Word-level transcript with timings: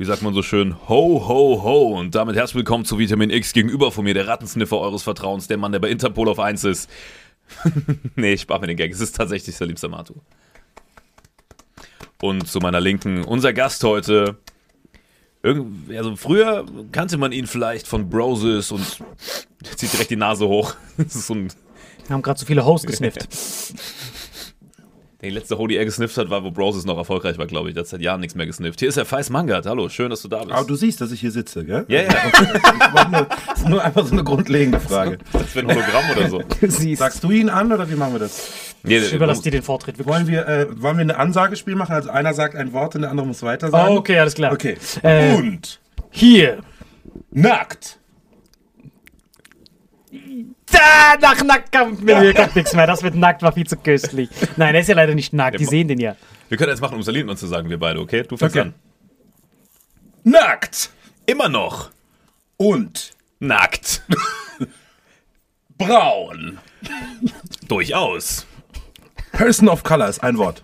Wie 0.00 0.06
sagt 0.06 0.22
man 0.22 0.32
so 0.32 0.42
schön? 0.42 0.74
Ho, 0.88 1.28
ho, 1.28 1.62
ho. 1.62 1.98
Und 1.98 2.14
damit 2.14 2.34
herzlich 2.34 2.54
willkommen 2.54 2.86
zu 2.86 2.98
Vitamin 2.98 3.28
X 3.28 3.52
gegenüber 3.52 3.92
von 3.92 4.02
mir, 4.02 4.14
der 4.14 4.26
Rattensniffer 4.26 4.78
eures 4.78 5.02
Vertrauens, 5.02 5.46
der 5.46 5.58
Mann, 5.58 5.72
der 5.72 5.78
bei 5.78 5.90
Interpol 5.90 6.26
auf 6.30 6.38
1 6.38 6.64
ist. 6.64 6.88
nee, 8.16 8.32
ich 8.32 8.40
spare 8.40 8.60
mir 8.60 8.68
den 8.68 8.78
Gag. 8.78 8.90
Es 8.90 9.00
ist 9.00 9.14
tatsächlich 9.14 9.54
Salim 9.56 9.76
Samatu. 9.76 10.14
Und 12.22 12.48
zu 12.48 12.60
meiner 12.60 12.80
Linken, 12.80 13.24
unser 13.24 13.52
Gast 13.52 13.84
heute. 13.84 14.38
Irgend, 15.42 15.94
also 15.94 16.16
früher 16.16 16.64
kannte 16.92 17.18
man 17.18 17.32
ihn 17.32 17.46
vielleicht 17.46 17.86
von 17.86 18.08
Broses 18.08 18.72
und 18.72 19.02
zieht 19.76 19.92
direkt 19.92 20.10
die 20.10 20.16
Nase 20.16 20.48
hoch. 20.48 20.76
Das 20.96 21.14
ist 21.14 21.26
so 21.26 21.34
ein 21.34 21.52
Wir 22.06 22.14
haben 22.14 22.22
gerade 22.22 22.40
so 22.40 22.46
viele 22.46 22.64
Hosts 22.64 22.86
gesnifft. 22.86 23.28
Die 25.22 25.28
letzte 25.28 25.58
Holy 25.58 25.76
Air 25.76 25.84
gesnifft 25.84 26.16
hat, 26.16 26.30
war, 26.30 26.42
wo 26.44 26.50
Broses 26.50 26.86
noch 26.86 26.96
erfolgreich 26.96 27.36
war, 27.36 27.46
glaube 27.46 27.68
ich. 27.68 27.74
Der 27.74 27.82
hat 27.82 27.88
seit 27.88 28.00
Jahren 28.00 28.20
nichts 28.20 28.34
mehr 28.34 28.46
gesnifft. 28.46 28.80
Hier 28.80 28.88
ist 28.88 28.96
der 28.96 29.04
Feis 29.04 29.28
Mangat. 29.28 29.66
Hallo, 29.66 29.90
schön, 29.90 30.08
dass 30.08 30.22
du 30.22 30.28
da 30.28 30.38
bist. 30.38 30.52
Aber 30.52 30.66
du 30.66 30.74
siehst, 30.76 30.98
dass 31.02 31.12
ich 31.12 31.20
hier 31.20 31.30
sitze, 31.30 31.62
gell? 31.62 31.84
ja, 31.88 32.02
ja, 32.04 32.08
nur, 33.10 33.26
das 33.46 33.58
ist 33.58 33.68
nur 33.68 33.84
einfach 33.84 34.06
so 34.06 34.12
eine 34.12 34.24
grundlegende 34.24 34.80
Frage. 34.88 35.18
das 35.32 35.54
wäre 35.54 35.66
ein 35.68 35.76
Hologramm 35.76 36.04
oder 36.16 36.28
so. 36.30 36.42
Du 36.60 36.70
siehst. 36.70 37.00
Sagst 37.00 37.22
du 37.22 37.30
ihn 37.30 37.50
an 37.50 37.70
oder 37.70 37.90
wie 37.90 37.96
machen 37.96 38.14
wir 38.14 38.20
das? 38.20 38.50
Nee, 38.82 38.96
Ich 38.96 39.12
überlasse 39.12 39.42
dir 39.42 39.50
den 39.52 39.62
Vortritt. 39.62 39.98
Wirklich. 39.98 40.14
Wollen 40.14 40.26
wir, 40.26 40.48
äh, 40.48 40.66
wollen 40.82 40.96
wir 40.96 41.04
ein 41.04 41.10
Ansagespiel 41.10 41.74
machen? 41.74 41.92
Also 41.94 42.08
einer 42.08 42.32
sagt 42.32 42.56
ein 42.56 42.72
Wort 42.72 42.94
und 42.94 43.02
der 43.02 43.10
andere 43.10 43.26
muss 43.26 43.42
weiter 43.42 43.68
Oh, 43.68 43.72
sagen? 43.72 43.98
okay, 43.98 44.18
alles 44.18 44.32
klar. 44.34 44.52
Okay. 44.52 44.78
Äh, 45.02 45.34
und 45.34 45.80
Hier. 46.10 46.60
nackt. 47.30 47.98
Da, 50.70 51.16
nach 51.20 51.42
nackt 51.42 51.72
kommt 51.72 52.02
mir 52.02 52.32
kommt 52.34 52.54
nichts 52.56 52.74
mehr. 52.74 52.86
Das 52.86 53.02
mit 53.02 53.14
nackt 53.14 53.42
war 53.42 53.52
viel 53.52 53.66
zu 53.66 53.76
köstlich. 53.76 54.28
Nein, 54.56 54.74
er 54.74 54.80
ist 54.80 54.88
ja 54.88 54.94
leider 54.94 55.14
nicht 55.14 55.32
nackt. 55.32 55.58
Die 55.58 55.64
sehen 55.64 55.88
den 55.88 55.98
ja. 56.00 56.16
Wir 56.48 56.58
können 56.58 56.70
jetzt 56.70 56.80
machen, 56.80 56.96
um 56.96 57.02
Salim 57.02 57.34
zu 57.36 57.46
sagen, 57.46 57.68
wir 57.70 57.78
beide, 57.78 58.00
okay? 58.00 58.22
Du 58.22 58.36
fängst 58.36 58.56
Okay. 58.56 58.68
an. 58.68 58.74
Nackt. 60.24 60.90
Immer 61.26 61.48
noch 61.48 61.90
Und 62.56 63.12
nackt. 63.38 64.02
braun. 65.78 66.58
Durchaus. 67.68 68.46
Person 69.32 69.68
of 69.68 69.82
Color 69.82 70.08
ist 70.08 70.22
ein 70.22 70.36
Wort. 70.38 70.62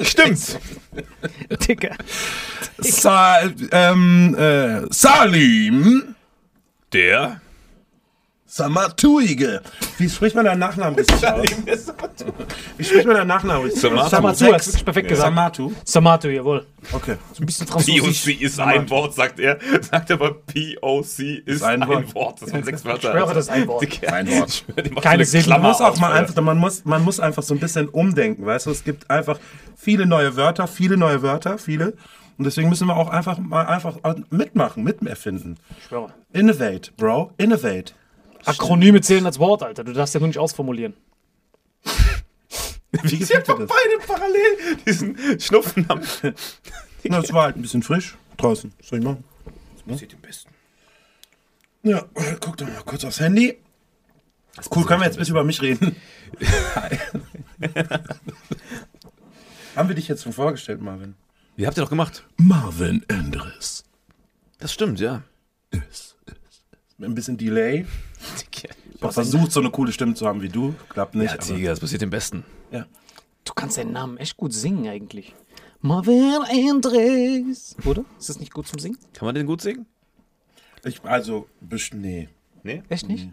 Stimmt. 0.00 0.58
Dicker. 1.68 1.94
Sa 2.78 3.42
ähm, 3.70 4.34
äh, 4.34 4.82
Salim 4.90 6.14
Der. 6.92 7.40
Samatuige. 8.54 9.62
Wie 9.98 10.08
spricht 10.08 10.36
man 10.36 10.44
deinen 10.44 10.60
Nachnamen 10.60 10.94
richtig 10.94 11.26
aus? 11.26 11.44
Wie 12.76 12.84
spricht 12.84 13.04
man 13.04 13.16
deinen 13.16 13.26
Nachnamen 13.26 13.64
richtig 13.64 13.80
Samatu. 13.82 14.04
aus? 14.04 14.10
Samatu, 14.10 14.52
hast 14.52 14.80
du 14.80 14.84
perfekt 14.84 15.08
gesagt. 15.08 15.26
Samatu. 15.26 15.72
Samato, 15.84 16.28
jawohl. 16.28 16.64
Okay. 16.92 17.16
So 17.32 17.42
ein 17.42 17.46
bisschen 17.46 17.66
POC 17.66 17.72
französisch. 17.82 18.40
ist 18.40 18.60
ein 18.60 18.88
Wort, 18.90 19.12
sagt 19.12 19.40
er. 19.40 19.58
Sagt 19.80 20.12
aber 20.12 20.34
POC 20.34 21.42
ist 21.44 21.64
ein 21.64 21.82
ein, 21.82 22.14
Wort. 22.14 22.42
Das 22.42 22.50
sind 22.50 22.64
sechs 22.64 22.84
Wörter. 22.84 23.08
Ich 23.08 23.18
schwöre, 23.18 23.34
das 23.34 23.46
ist 23.46 23.50
ein 23.50 23.66
Wort. 23.66 24.06
Ein 24.12 24.28
Wort. 24.38 24.64
Keine 24.76 25.08
eine 25.08 25.24
Silben. 25.24 25.50
Man 25.50 25.62
muss 25.62 25.80
auch 25.80 25.98
mal 25.98 26.12
einfach, 26.12 26.40
man 26.40 26.56
muss, 26.56 26.84
man 26.84 27.02
muss 27.02 27.18
einfach 27.18 27.42
so 27.42 27.54
ein 27.54 27.60
bisschen 27.60 27.88
umdenken, 27.88 28.46
weißt 28.46 28.66
du? 28.66 28.70
Es 28.70 28.84
gibt 28.84 29.10
einfach 29.10 29.40
viele 29.76 30.06
neue 30.06 30.36
Wörter, 30.36 30.68
viele 30.68 30.96
neue 30.96 31.22
Wörter, 31.22 31.58
viele. 31.58 31.94
Und 32.38 32.44
deswegen 32.44 32.68
müssen 32.68 32.86
wir 32.86 32.96
auch 32.96 33.08
einfach 33.08 33.36
mal 33.38 33.66
einfach 33.66 33.96
mitmachen, 34.30 34.84
miterfinden. 34.84 35.56
Ich 35.76 35.86
schwöre. 35.86 36.12
Innovate, 36.32 36.92
Bro. 36.96 37.32
Innovate. 37.36 37.94
Akronyme 38.44 39.00
zählen 39.00 39.26
als 39.26 39.38
Wort, 39.38 39.62
Alter. 39.62 39.84
Du 39.84 39.92
darfst 39.92 40.14
ja 40.14 40.20
nur 40.20 40.28
nicht 40.28 40.38
ausformulieren. 40.38 40.94
Wie 43.02 43.18
gefällt 43.18 43.48
dir 43.48 43.56
das? 43.58 43.68
Beide 43.68 43.98
parallel 44.06 44.76
diesen 44.86 45.40
Schnupfen 45.40 45.88
haben. 45.88 46.02
Na, 47.04 47.20
Das 47.20 47.32
war 47.32 47.44
halt 47.44 47.56
ein 47.56 47.62
bisschen 47.62 47.82
frisch 47.82 48.16
draußen. 48.36 48.72
Was 48.78 48.88
soll 48.88 48.98
ich 49.00 49.04
machen? 49.04 49.24
passiert 49.86 50.12
dem 50.12 50.20
Besten. 50.20 50.50
Ja, 51.82 52.04
guck 52.40 52.56
doch 52.56 52.66
mal 52.66 52.82
kurz 52.84 53.04
aufs 53.04 53.20
Handy. 53.20 53.58
Cool, 54.74 54.86
können 54.86 55.00
wir 55.00 55.06
jetzt 55.06 55.16
ein 55.16 55.18
bisschen 55.18 55.34
über 55.34 55.44
mich 55.44 55.60
reden? 55.60 55.96
Haben 59.76 59.88
wir 59.88 59.94
dich 59.96 60.08
jetzt 60.08 60.22
schon 60.22 60.32
vorgestellt, 60.32 60.80
Marvin? 60.80 61.14
Wie 61.56 61.66
habt 61.66 61.76
ihr 61.76 61.82
doch 61.82 61.90
gemacht? 61.90 62.24
Marvin 62.36 63.04
Endres. 63.08 63.84
Das 64.58 64.72
stimmt, 64.72 65.00
ja. 65.00 65.22
Mit 65.70 67.10
ein 67.10 67.14
bisschen 67.14 67.36
Delay. 67.36 67.84
Ich 68.94 69.02
habe 69.02 69.12
versucht, 69.12 69.52
so 69.52 69.60
eine 69.60 69.70
coole 69.70 69.92
Stimme 69.92 70.14
zu 70.14 70.26
haben 70.26 70.40
wie 70.42 70.48
du. 70.48 70.74
Klappt 70.88 71.14
nicht. 71.14 71.30
Ja, 71.30 71.36
Tiger, 71.36 71.70
das 71.70 71.80
passiert 71.80 72.02
dem 72.02 72.10
Besten. 72.10 72.44
ja. 72.70 72.86
Du 73.44 73.52
kannst 73.52 73.76
deinen 73.76 73.92
Namen 73.92 74.16
echt 74.16 74.38
gut 74.38 74.54
singen 74.54 74.88
eigentlich. 74.88 75.34
Marvin 75.82 76.40
Andres. 76.48 77.76
Oder? 77.84 78.06
Ist 78.18 78.30
das 78.30 78.40
nicht 78.40 78.54
gut 78.54 78.66
zum 78.66 78.78
Singen? 78.78 78.96
Kann 79.12 79.26
man 79.26 79.34
den 79.34 79.46
gut 79.46 79.60
singen? 79.60 79.84
Ich, 80.82 81.04
also, 81.04 81.46
nee. 81.92 82.30
Nee. 82.62 82.82
Echt 82.88 83.06
nicht? 83.06 83.28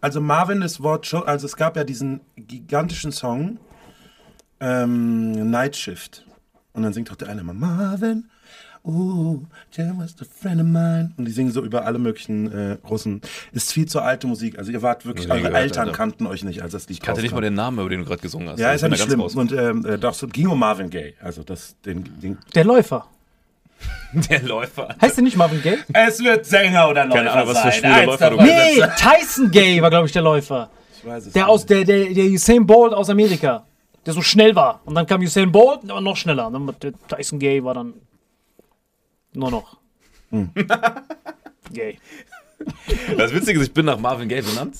Also 0.00 0.20
Marvin 0.20 0.60
das 0.60 0.82
Wort 0.82 1.06
schon, 1.06 1.22
also 1.22 1.46
es 1.46 1.56
gab 1.56 1.76
ja 1.76 1.84
diesen 1.84 2.22
gigantischen 2.36 3.12
Song 3.12 3.58
ähm, 4.58 5.50
Night 5.50 5.76
Shift. 5.76 6.26
Und 6.72 6.82
dann 6.82 6.92
singt 6.92 7.10
doch 7.10 7.16
der 7.16 7.28
eine 7.28 7.42
immer 7.42 7.54
Marvin, 7.54 8.30
oh, 8.84 9.38
Jam 9.72 9.98
was 9.98 10.14
a 10.20 10.24
friend 10.24 10.60
of 10.60 10.66
mine. 10.66 11.12
Und 11.16 11.24
die 11.26 11.32
singen 11.32 11.50
so 11.52 11.62
über 11.62 11.84
alle 11.84 11.98
möglichen 11.98 12.50
äh, 12.52 12.76
großen, 12.82 13.20
ist 13.52 13.72
viel 13.72 13.86
zu 13.86 14.00
alte 14.00 14.26
Musik. 14.26 14.58
Also 14.58 14.72
ihr 14.72 14.82
wart 14.82 15.04
wirklich, 15.06 15.26
Ja, 15.28 15.34
eure 15.34 15.42
gehört, 15.44 15.56
Eltern 15.62 15.86
Alter. 15.88 15.96
kannten 15.96 16.26
euch 16.26 16.44
nicht, 16.44 16.62
als 16.62 16.72
das 16.72 16.88
Lied 16.88 16.98
Ich 16.98 17.00
kannte 17.02 17.22
nicht 17.22 17.32
mal 17.34 17.40
den 17.40 17.54
Namen, 17.54 17.78
über 17.78 17.88
den 17.88 18.00
du 18.00 18.06
gerade 18.06 18.22
gesungen 18.22 18.48
hast. 18.48 18.58
Ja, 18.58 18.72
ist 18.72 18.82
ja 18.82 18.88
nicht 18.88 19.02
schlimm. 19.02 19.20
raus. 19.20 19.34
Und 19.36 19.52
ähm, 19.52 19.84
äh, 19.86 19.98
doch, 19.98 20.14
so 20.14 20.26
ging 20.26 20.48
um 20.48 20.58
Marvin 20.58 20.90
Gaye. 20.90 21.14
Also 21.22 21.42
das, 21.42 21.76
den, 21.84 22.04
den 22.20 22.38
Der 22.54 22.64
Läufer. 22.64 23.06
Der 24.30 24.42
Läufer. 24.42 24.94
Heißt 25.00 25.16
der 25.16 25.24
nicht 25.24 25.36
Marvin 25.36 25.62
Gaye? 25.62 25.78
Es 25.92 26.22
wird 26.22 26.44
Sänger 26.44 26.88
oder 26.88 27.04
Läufer 27.04 27.16
Keine 27.16 27.30
Ahnung, 27.32 27.48
was 27.48 27.60
für 27.60 27.72
schwule 27.72 28.04
Läufer 28.04 28.30
du. 28.30 28.36
Nee, 28.42 28.82
Tyson 28.98 29.50
Gay 29.50 29.80
war, 29.80 29.88
glaube 29.90 30.06
ich, 30.06 30.12
der 30.12 30.22
Läufer. 30.22 30.68
Ich 30.98 31.06
weiß 31.08 31.26
es 31.26 31.32
Der 31.32 31.44
nicht. 31.44 31.50
aus 31.50 31.64
der, 31.64 31.84
der, 31.84 32.12
der 32.12 32.24
Usain 32.26 32.66
Bolt 32.66 32.92
aus 32.92 33.08
Amerika. 33.08 33.64
Der 34.04 34.12
so 34.12 34.20
schnell 34.22 34.54
war. 34.54 34.80
Und 34.84 34.94
dann 34.94 35.06
kam 35.06 35.20
Usain 35.22 35.50
Bolt, 35.52 35.80
der 35.84 35.94
war 35.94 36.00
noch 36.00 36.16
schneller. 36.16 36.48
Und 36.48 36.54
dann 36.54 36.94
Tyson 37.08 37.38
Gay 37.38 37.62
war 37.64 37.74
dann 37.74 37.94
nur 39.34 39.50
noch. 39.50 39.76
Gay. 41.72 41.98
Das 43.16 43.32
Witzige 43.32 43.58
ist, 43.60 43.68
ich 43.68 43.72
bin 43.74 43.86
nach 43.86 43.98
Marvin 43.98 44.28
Gaye 44.28 44.42
benannt. 44.42 44.76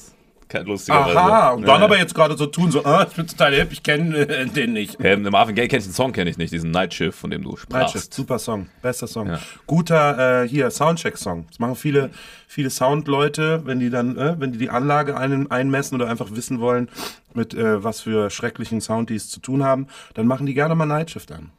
Kein 0.48 0.66
lustigerweise. 0.66 1.16
Aha, 1.16 1.50
und 1.50 1.62
dann 1.62 1.78
Ja, 1.78 1.84
aber 1.84 1.94
ja. 1.94 2.02
jetzt 2.02 2.12
gerade 2.12 2.36
so 2.36 2.44
tun, 2.46 2.72
so, 2.72 2.84
ah, 2.84 3.06
ich 3.08 3.14
bin 3.14 3.24
total 3.26 3.54
hip, 3.54 3.68
ich 3.70 3.84
kenne 3.84 4.16
äh, 4.16 4.46
den 4.46 4.72
nicht. 4.72 4.96
Ähm, 5.00 5.22
Marvin 5.22 5.54
Gaye 5.54 5.68
kennt 5.68 5.84
den 5.84 5.92
Song, 5.92 6.10
kenne 6.12 6.28
ich 6.28 6.38
nicht, 6.38 6.52
diesen 6.52 6.72
Night 6.72 6.92
Shift, 6.92 7.16
von 7.16 7.30
dem 7.30 7.42
du 7.44 7.50
Nightshift, 7.50 7.70
sprachst. 7.70 8.14
super 8.14 8.38
Song, 8.40 8.66
bester 8.82 9.06
Song. 9.06 9.28
Ja. 9.28 9.38
Guter, 9.68 10.42
äh, 10.42 10.48
hier, 10.48 10.68
Soundcheck-Song. 10.72 11.46
Das 11.48 11.60
machen 11.60 11.76
viele, 11.76 12.10
viele 12.48 12.68
Soundleute, 12.68 13.62
wenn 13.64 13.78
die 13.78 13.90
dann, 13.90 14.18
äh, 14.18 14.34
wenn 14.40 14.50
die 14.50 14.58
die 14.58 14.70
Anlage 14.70 15.16
ein, 15.16 15.48
einmessen 15.52 15.94
oder 16.00 16.10
einfach 16.10 16.32
wissen 16.32 16.58
wollen, 16.58 16.88
mit 17.32 17.54
äh, 17.54 17.84
was 17.84 18.00
für 18.00 18.28
schrecklichen 18.30 18.80
Sound 18.80 19.08
die 19.10 19.14
es 19.14 19.30
zu 19.30 19.38
tun 19.38 19.62
haben, 19.62 19.86
dann 20.14 20.26
machen 20.26 20.46
die 20.46 20.54
gerne 20.54 20.74
mal 20.74 20.86
Nightshift 20.86 21.30
an. 21.30 21.50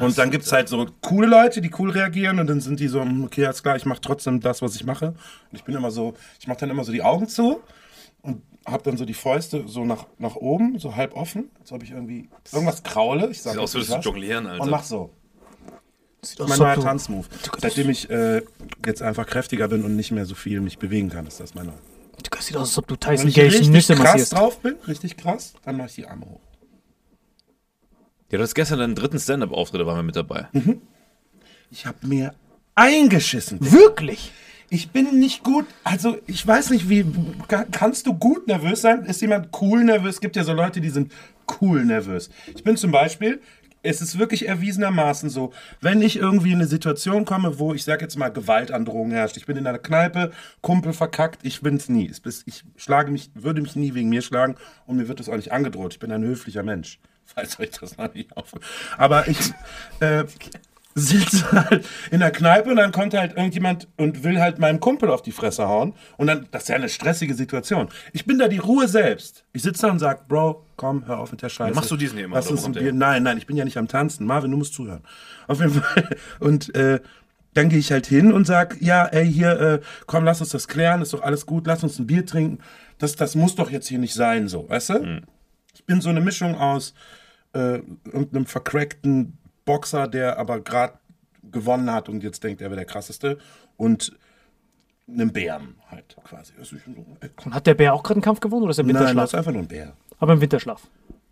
Und 0.00 0.18
dann 0.18 0.30
gibt's 0.30 0.52
halt 0.52 0.68
so 0.68 0.86
coole 1.02 1.26
Leute, 1.26 1.60
die 1.60 1.70
cool 1.78 1.90
reagieren 1.90 2.38
und 2.38 2.46
dann 2.46 2.60
sind 2.60 2.78
die 2.80 2.88
so, 2.88 3.00
hm, 3.00 3.24
okay, 3.24 3.46
alles 3.46 3.62
klar, 3.62 3.76
ich 3.76 3.84
mache 3.86 4.00
trotzdem 4.00 4.40
das, 4.40 4.62
was 4.62 4.76
ich 4.76 4.84
mache. 4.84 5.08
Und 5.08 5.16
ich 5.52 5.64
bin 5.64 5.74
immer 5.74 5.90
so, 5.90 6.14
ich 6.40 6.46
mache 6.46 6.58
dann 6.58 6.70
immer 6.70 6.84
so 6.84 6.92
die 6.92 7.02
Augen 7.02 7.28
zu 7.28 7.60
und 8.22 8.42
habe 8.66 8.82
dann 8.82 8.96
so 8.96 9.04
die 9.04 9.14
Fäuste 9.14 9.64
so 9.66 9.84
nach, 9.84 10.06
nach 10.18 10.36
oben, 10.36 10.78
so 10.78 10.94
halb 10.94 11.14
offen, 11.16 11.50
als 11.60 11.72
ob 11.72 11.82
ich 11.82 11.90
irgendwie 11.90 12.28
irgendwas 12.52 12.82
kraule. 12.82 13.30
Ich 13.30 13.42
sag 13.42 13.52
Sieht 13.52 13.60
aus, 13.60 13.74
würdest 13.74 13.92
du 13.92 13.98
jonglieren, 13.98 14.46
Alter. 14.46 14.62
Und 14.62 14.70
mach 14.70 14.84
so. 14.84 15.10
Sieht 16.22 16.38
Das 16.38 16.46
aus, 16.46 16.52
ist 16.52 16.58
mein 16.58 16.74
neuer 16.76 16.84
Tanzmove. 16.84 17.26
Seitdem 17.58 17.90
ich 17.90 18.10
äh, 18.10 18.42
jetzt 18.84 19.02
einfach 19.02 19.26
kräftiger 19.26 19.68
bin 19.68 19.84
und 19.84 19.96
nicht 19.96 20.10
mehr 20.10 20.26
so 20.26 20.34
viel 20.34 20.60
mich 20.60 20.78
bewegen 20.78 21.08
kann, 21.10 21.26
ist 21.26 21.40
das 21.40 21.54
mein 21.54 21.66
neuer. 21.66 21.78
Du 22.22 22.42
sieht 22.42 22.56
aus, 22.56 22.68
als 22.68 22.78
ob 22.78 22.88
du 22.88 22.94
Wenn 22.94 23.00
Tyson 23.00 23.28
ich 23.28 23.34
Gay 23.34 23.46
richtig 23.46 23.68
Nüsse 23.68 23.94
krass 23.94 24.04
massierst. 24.12 24.32
drauf 24.34 24.58
bin, 24.60 24.74
richtig 24.86 25.16
krass, 25.16 25.54
dann 25.64 25.76
mache 25.76 25.88
ich 25.88 25.94
die 25.94 26.06
Arme 26.06 26.26
hoch. 26.26 26.40
Ja, 28.30 28.38
du 28.38 28.44
hast 28.44 28.54
gestern 28.54 28.78
deinen 28.78 28.94
dritten 28.94 29.18
Stand-Up-Auftritt, 29.18 29.80
da 29.80 29.86
waren 29.86 29.96
wir 29.96 30.02
mit 30.02 30.16
dabei. 30.16 30.48
Ich 31.70 31.86
habe 31.86 32.06
mir 32.06 32.34
eingeschissen. 32.74 33.58
Wirklich? 33.60 34.32
Ich 34.70 34.90
bin 34.90 35.18
nicht 35.18 35.42
gut, 35.44 35.64
also 35.82 36.18
ich 36.26 36.46
weiß 36.46 36.68
nicht, 36.70 36.90
wie 36.90 37.06
ka- 37.48 37.64
kannst 37.72 38.06
du 38.06 38.12
gut 38.12 38.46
nervös 38.46 38.82
sein? 38.82 39.06
Ist 39.06 39.22
jemand 39.22 39.48
cool 39.62 39.82
nervös? 39.82 40.16
Es 40.16 40.20
gibt 40.20 40.36
ja 40.36 40.44
so 40.44 40.52
Leute, 40.52 40.82
die 40.82 40.90
sind 40.90 41.10
cool 41.62 41.86
nervös. 41.86 42.28
Ich 42.54 42.62
bin 42.64 42.76
zum 42.76 42.90
Beispiel, 42.90 43.40
es 43.82 44.02
ist 44.02 44.18
wirklich 44.18 44.46
erwiesenermaßen 44.46 45.30
so, 45.30 45.54
wenn 45.80 46.02
ich 46.02 46.16
irgendwie 46.18 46.50
in 46.52 46.56
eine 46.58 46.66
Situation 46.66 47.24
komme, 47.24 47.58
wo 47.58 47.72
ich 47.72 47.84
sag 47.84 48.02
jetzt 48.02 48.18
mal 48.18 48.28
Gewaltandrohung 48.28 49.10
herrscht. 49.10 49.38
Ich 49.38 49.46
bin 49.46 49.56
in 49.56 49.66
einer 49.66 49.78
Kneipe, 49.78 50.32
Kumpel 50.60 50.92
verkackt, 50.92 51.40
ich 51.44 51.62
bin's 51.62 51.88
nie. 51.88 52.12
Ich 52.44 52.64
schlage 52.76 53.10
mich, 53.10 53.30
würde 53.34 53.62
mich 53.62 53.74
nie 53.74 53.94
wegen 53.94 54.10
mir 54.10 54.20
schlagen 54.20 54.56
und 54.84 54.98
mir 54.98 55.08
wird 55.08 55.18
das 55.20 55.30
auch 55.30 55.36
nicht 55.36 55.52
angedroht. 55.52 55.94
Ich 55.94 55.98
bin 55.98 56.12
ein 56.12 56.22
höflicher 56.24 56.62
Mensch. 56.62 56.98
Falls 57.38 57.60
euch 57.60 57.70
das 57.70 57.96
noch 57.96 58.12
nicht 58.12 58.36
auf. 58.36 58.52
Aber 58.96 59.28
ich 59.28 59.38
äh, 60.00 60.24
sitze 60.96 61.50
halt 61.52 61.86
in 62.10 62.18
der 62.18 62.32
Kneipe 62.32 62.70
und 62.70 62.76
dann 62.76 62.90
kommt 62.90 63.14
halt 63.14 63.36
irgendjemand 63.36 63.86
und 63.96 64.24
will 64.24 64.40
halt 64.40 64.58
meinem 64.58 64.80
Kumpel 64.80 65.10
auf 65.10 65.22
die 65.22 65.30
Fresse 65.30 65.68
hauen. 65.68 65.94
Und 66.16 66.26
dann, 66.26 66.48
das 66.50 66.62
ist 66.62 66.68
ja 66.68 66.74
eine 66.74 66.88
stressige 66.88 67.34
Situation. 67.34 67.88
Ich 68.12 68.26
bin 68.26 68.38
da 68.38 68.48
die 68.48 68.58
Ruhe 68.58 68.88
selbst. 68.88 69.44
Ich 69.52 69.62
sitze 69.62 69.82
da 69.82 69.92
und 69.92 70.00
sag, 70.00 70.26
Bro, 70.26 70.64
komm, 70.76 71.06
hör 71.06 71.20
auf 71.20 71.30
mit 71.30 71.42
der 71.42 71.48
Scheiße. 71.48 71.74
Machst 71.74 71.90
du 71.90 71.96
diesen 71.96 72.16
hier 72.16 72.24
immer, 72.24 72.36
Lass 72.36 72.50
uns 72.50 72.64
ein? 72.64 72.72
Bier. 72.72 72.92
Nein, 72.92 73.22
nein, 73.22 73.38
ich 73.38 73.46
bin 73.46 73.56
ja 73.56 73.64
nicht 73.64 73.78
am 73.78 73.86
Tanzen. 73.86 74.26
Marvin, 74.26 74.50
du 74.50 74.56
musst 74.56 74.74
zuhören. 74.74 75.04
Auf 75.46 75.60
jeden 75.60 75.74
Fall. 75.80 76.16
Und 76.40 76.74
äh, 76.74 76.98
dann 77.54 77.68
gehe 77.68 77.78
ich 77.78 77.92
halt 77.92 78.06
hin 78.06 78.32
und 78.32 78.46
sag, 78.46 78.80
ja, 78.80 79.06
ey, 79.06 79.32
hier, 79.32 79.60
äh, 79.60 79.80
komm, 80.06 80.24
lass 80.24 80.40
uns 80.40 80.50
das 80.50 80.68
klären, 80.68 81.02
ist 81.02 81.12
doch 81.12 81.22
alles 81.22 81.46
gut, 81.46 81.66
lass 81.66 81.82
uns 81.82 81.98
ein 81.98 82.06
Bier 82.06 82.26
trinken. 82.26 82.58
Das, 82.98 83.14
das 83.14 83.36
muss 83.36 83.54
doch 83.54 83.70
jetzt 83.70 83.88
hier 83.88 83.98
nicht 83.98 84.14
sein, 84.14 84.48
so, 84.48 84.68
weißt 84.68 84.90
du? 84.90 84.94
Hm. 84.94 85.22
Ich 85.78 85.84
bin 85.84 86.00
so 86.00 86.08
eine 86.08 86.20
Mischung 86.20 86.56
aus 86.56 86.92
äh, 87.54 87.78
irgendeinem 88.04 88.46
vercrackten 88.46 89.38
Boxer, 89.64 90.08
der 90.08 90.38
aber 90.38 90.60
gerade 90.60 90.94
gewonnen 91.50 91.90
hat 91.92 92.08
und 92.08 92.22
jetzt 92.22 92.42
denkt, 92.44 92.60
er 92.60 92.68
wäre 92.70 92.76
der 92.76 92.84
krasseste 92.84 93.38
und 93.76 94.16
einem 95.08 95.32
Bären 95.32 95.76
halt 95.90 96.16
quasi. 96.24 96.52
Also 96.58 96.76
ich 96.76 96.84
bin 96.84 96.94
so, 96.94 97.06
ey, 97.20 97.30
Und 97.44 97.54
hat 97.54 97.66
der 97.66 97.74
Bär 97.74 97.94
auch 97.94 98.02
gerade 98.02 98.16
einen 98.16 98.22
Kampf 98.22 98.40
gewonnen 98.40 98.62
oder 98.64 98.70
ist 98.72 98.78
er 98.78 98.82
im 98.82 98.88
Nein, 98.88 98.94
das 98.94 99.02
Winterschlaf? 99.10 99.24
ist 99.30 99.34
einfach 99.34 99.52
nur 99.52 99.62
ein 99.62 99.68
Bär. 99.68 99.96
Aber 100.18 100.32
im 100.34 100.40
Winterschlaf. 100.40 100.86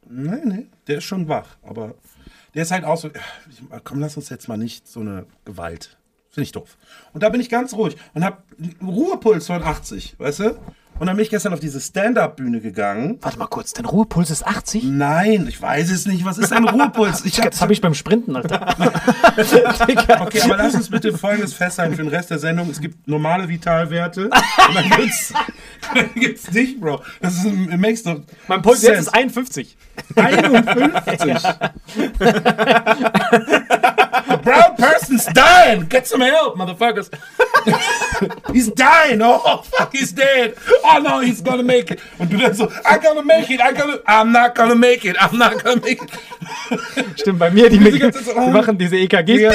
Nein, 0.09 0.43
nein, 0.45 0.73
der 0.87 0.99
ist 0.99 1.05
schon 1.05 1.29
wach, 1.29 1.57
aber 1.63 1.95
der 2.55 2.63
ist 2.63 2.71
halt 2.71 2.85
auch 2.85 2.97
so, 2.97 3.11
komm, 3.85 4.01
lass 4.01 4.17
uns 4.17 4.29
jetzt 4.31 4.49
mal 4.49 4.57
nicht 4.57 4.89
so 4.89 5.01
eine 5.01 5.27
Gewalt. 5.45 5.99
Finde 6.31 6.45
ich 6.45 6.53
doof. 6.53 6.79
Und 7.13 7.23
da 7.23 7.29
bin 7.29 7.41
ich 7.41 7.51
ganz 7.51 7.75
ruhig 7.75 7.97
und 8.15 8.25
habe 8.25 8.39
Ruhepuls 8.83 9.47
von 9.47 9.63
80, 9.63 10.19
weißt 10.19 10.41
du? 10.41 10.59
Und 10.99 11.07
dann 11.09 11.17
bin 11.17 11.25
ich 11.25 11.31
gestern 11.31 11.53
auf 11.53 11.61
diese 11.61 11.79
Stand-Up-Bühne 11.81 12.61
gegangen. 12.61 13.19
Warte 13.21 13.39
mal 13.39 13.47
kurz, 13.47 13.75
dein 13.75 13.85
Ruhepuls 13.85 14.31
ist 14.31 14.47
80? 14.47 14.85
Nein, 14.85 15.47
ich 15.49 15.61
weiß 15.61 15.91
es 15.91 16.07
nicht. 16.07 16.25
Was 16.25 16.39
ist 16.39 16.53
ein 16.53 16.67
Ruhepuls? 16.69 17.25
Ich 17.25 17.37
Das 17.37 17.61
habe 17.61 17.73
ich 17.75 17.81
beim 17.81 17.95
Sprinten, 17.95 18.35
Alter. 18.37 18.75
Okay, 19.37 20.41
aber 20.43 20.57
lass 20.57 20.75
uns 20.75 20.89
bitte 20.91 21.17
folgendes 21.17 21.53
festhalten 21.53 21.95
für 21.95 22.03
den 22.03 22.09
Rest 22.09 22.31
der 22.31 22.39
Sendung. 22.39 22.71
Es 22.71 22.81
gibt 22.81 23.07
normale 23.07 23.49
Vitalwerte 23.49 24.25
und 24.25 24.75
dann 24.75 24.91
gibt's, 24.91 25.33
dann 25.95 26.11
gibt's 26.15 26.51
nicht, 26.51 26.81
Bro. 26.81 27.03
Das 27.21 27.35
ist 27.35 27.45
ein 27.47 27.79
makes 27.81 28.05
no 28.05 28.23
mein 28.49 28.63
Puls 28.63 28.83
jetzt 28.83 29.01
ist 29.01 29.09
51. 29.15 29.77
51. 30.17 31.43
Brown 34.47 34.77
person's 34.77 35.27
dying. 35.35 35.87
Get 35.89 36.07
some 36.07 36.21
help, 36.21 36.57
motherfuckers. 36.57 37.11
he's 38.53 38.69
dying. 38.69 39.21
Oh, 39.21 39.63
fuck, 39.63 39.93
he's 39.93 40.13
dead. 40.13 40.55
Oh, 40.85 41.01
no, 41.03 41.21
he's 41.21 41.43
gonna 41.43 41.65
make 41.65 41.91
it. 41.91 42.01
Und 42.19 42.31
du 42.31 42.39
dann 42.39 42.55
so, 42.55 42.67
I'm 42.85 43.01
gonna 43.03 43.23
make 43.23 43.51
it. 43.51 43.61
I'm, 43.61 43.75
gonna, 43.75 43.99
I'm 44.07 44.31
not 44.31 44.55
gonna 44.55 44.77
make 44.77 45.05
it. 45.05 45.17
I'm 45.19 45.37
not 45.37 45.63
gonna 45.65 45.81
make 45.81 46.01
it. 46.01 47.19
Stimmt, 47.19 47.41
bei 47.41 47.51
mir, 47.51 47.69
die, 47.69 47.79
Die 47.79 47.99
so, 48.13 48.33
die 48.33 48.51
machen 48.51 48.79
diese 48.79 48.97
EKGs. 48.97 49.41
Ja. 49.41 49.51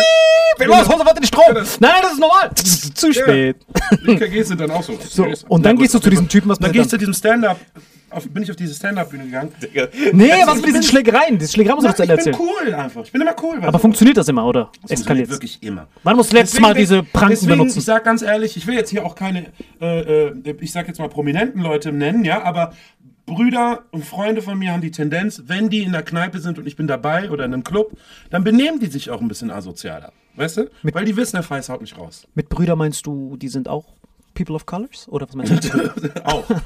Piep, 0.58 0.68
los, 0.68 0.90
hol 0.90 0.98
sofort 0.98 1.18
den 1.18 1.26
Strom. 1.26 1.54
Nein, 1.54 1.66
nein, 1.80 2.02
das 2.02 2.12
ist 2.12 2.20
normal. 2.20 2.52
Zu 2.56 3.14
spät. 3.14 3.58
Die 4.06 4.12
EKGs 4.12 4.50
sind 4.50 4.60
dann 4.60 4.72
auch 4.72 4.84
so. 4.84 5.00
So, 5.08 5.26
und 5.48 5.66
dann 5.66 5.78
gehst 5.78 5.94
du 5.94 6.00
zu 6.00 6.10
diesem 6.10 6.28
Typen, 6.28 6.50
was 6.50 6.60
Dann 6.60 6.74
gehe 6.74 6.82
ich 6.82 6.90
zu 6.90 6.98
diesem 6.98 7.14
Stand-up. 7.14 7.58
Auf, 8.12 8.28
bin 8.30 8.44
ich 8.44 8.50
auf 8.52 8.56
diese 8.58 8.74
Stand-up-Bühne 8.74 9.26
gegangen. 9.26 9.52
Nee, 10.14 10.32
Also, 10.32 10.48
was 10.48 10.56
ich 10.58 10.62
mit 10.62 10.70
diesen 10.70 10.84
Schlägereien? 10.84 11.38
Diese 11.38 11.52
Schlägereien 11.54 11.78
muss 11.78 11.86
doch 11.86 11.96
zu 11.96 12.04
ich 12.04 12.10
Ende 12.10 12.24
bin 12.24 12.34
erzählen. 12.34 12.50
cool 12.68 12.74
einfach. 12.74 13.04
Ich 13.04 13.12
bin 13.12 13.22
immer 13.22 13.36
cool. 13.42 13.60
Aber 13.62 13.80
funktioniert 13.80 14.18
das 14.18 14.28
immer, 14.28 14.46
oder? 14.46 14.66
funktioniert 14.66 15.00
Eskaliert 15.00 15.30
wirklich 15.30 15.64
immer. 15.64 15.88
Wann 16.04 16.18
muss 16.18 16.32
letztes 16.32 16.60
Mal 16.60 16.74
diese 16.74 17.04
Pranken 17.04 17.30
deswegen, 17.32 17.52
benutzen? 17.60 17.80
Ich 17.80 17.86
sag 17.86 18.04
ganz 18.04 18.22
ehrlich, 18.22 18.58
ich 18.58 18.68
will 18.68 18.76
jetzt 18.76 18.90
hier 18.90 19.06
auch 19.06 19.16
keine, 19.16 19.48
äh, 19.80 20.28
äh, 20.28 20.56
ich 20.60 20.72
sag 20.72 20.88
jetzt 20.88 21.00
mal 21.00 21.10
prominenten 21.10 21.62
Leute 21.62 21.92
nennen, 21.92 22.24
ja, 22.26 22.44
aber 22.44 22.74
Brüder 23.26 23.84
und 23.92 24.04
Freunde 24.04 24.42
von 24.42 24.58
mir 24.60 24.74
haben 24.74 24.82
die 24.82 24.92
Tendenz, 24.92 25.44
wenn 25.48 25.70
die 25.70 25.84
in 25.84 25.92
der 25.94 26.04
Kneipe 26.04 26.40
sind 26.40 26.60
und 26.60 26.68
ich 26.68 26.76
bin 26.76 26.88
dabei 26.88 27.30
oder 27.30 27.46
in 27.46 27.54
einem 27.54 27.64
Club, 27.64 27.92
dann 28.30 28.44
benehmen 28.44 28.80
die 28.80 28.88
sich 28.88 29.10
auch 29.10 29.22
ein 29.22 29.28
bisschen 29.28 29.52
asozialer. 29.52 30.12
Weißt 30.36 30.58
du? 30.58 30.70
Weil 30.84 31.06
die 31.06 31.16
wissen, 31.16 31.36
der 31.36 31.44
Feiß 31.44 31.70
haut 31.70 31.82
mich 31.82 31.98
raus. 31.98 32.28
Mit 32.36 32.50
Brüder 32.50 32.76
meinst 32.76 33.06
du, 33.06 33.38
die 33.38 33.48
sind 33.48 33.68
auch 33.68 33.86
People 34.44 34.56
of 34.56 34.66
Colors? 34.66 35.08
Oder 35.10 35.28
was 35.28 35.36
meinst 35.36 35.72
du? 35.74 36.26
auch. 36.26 36.46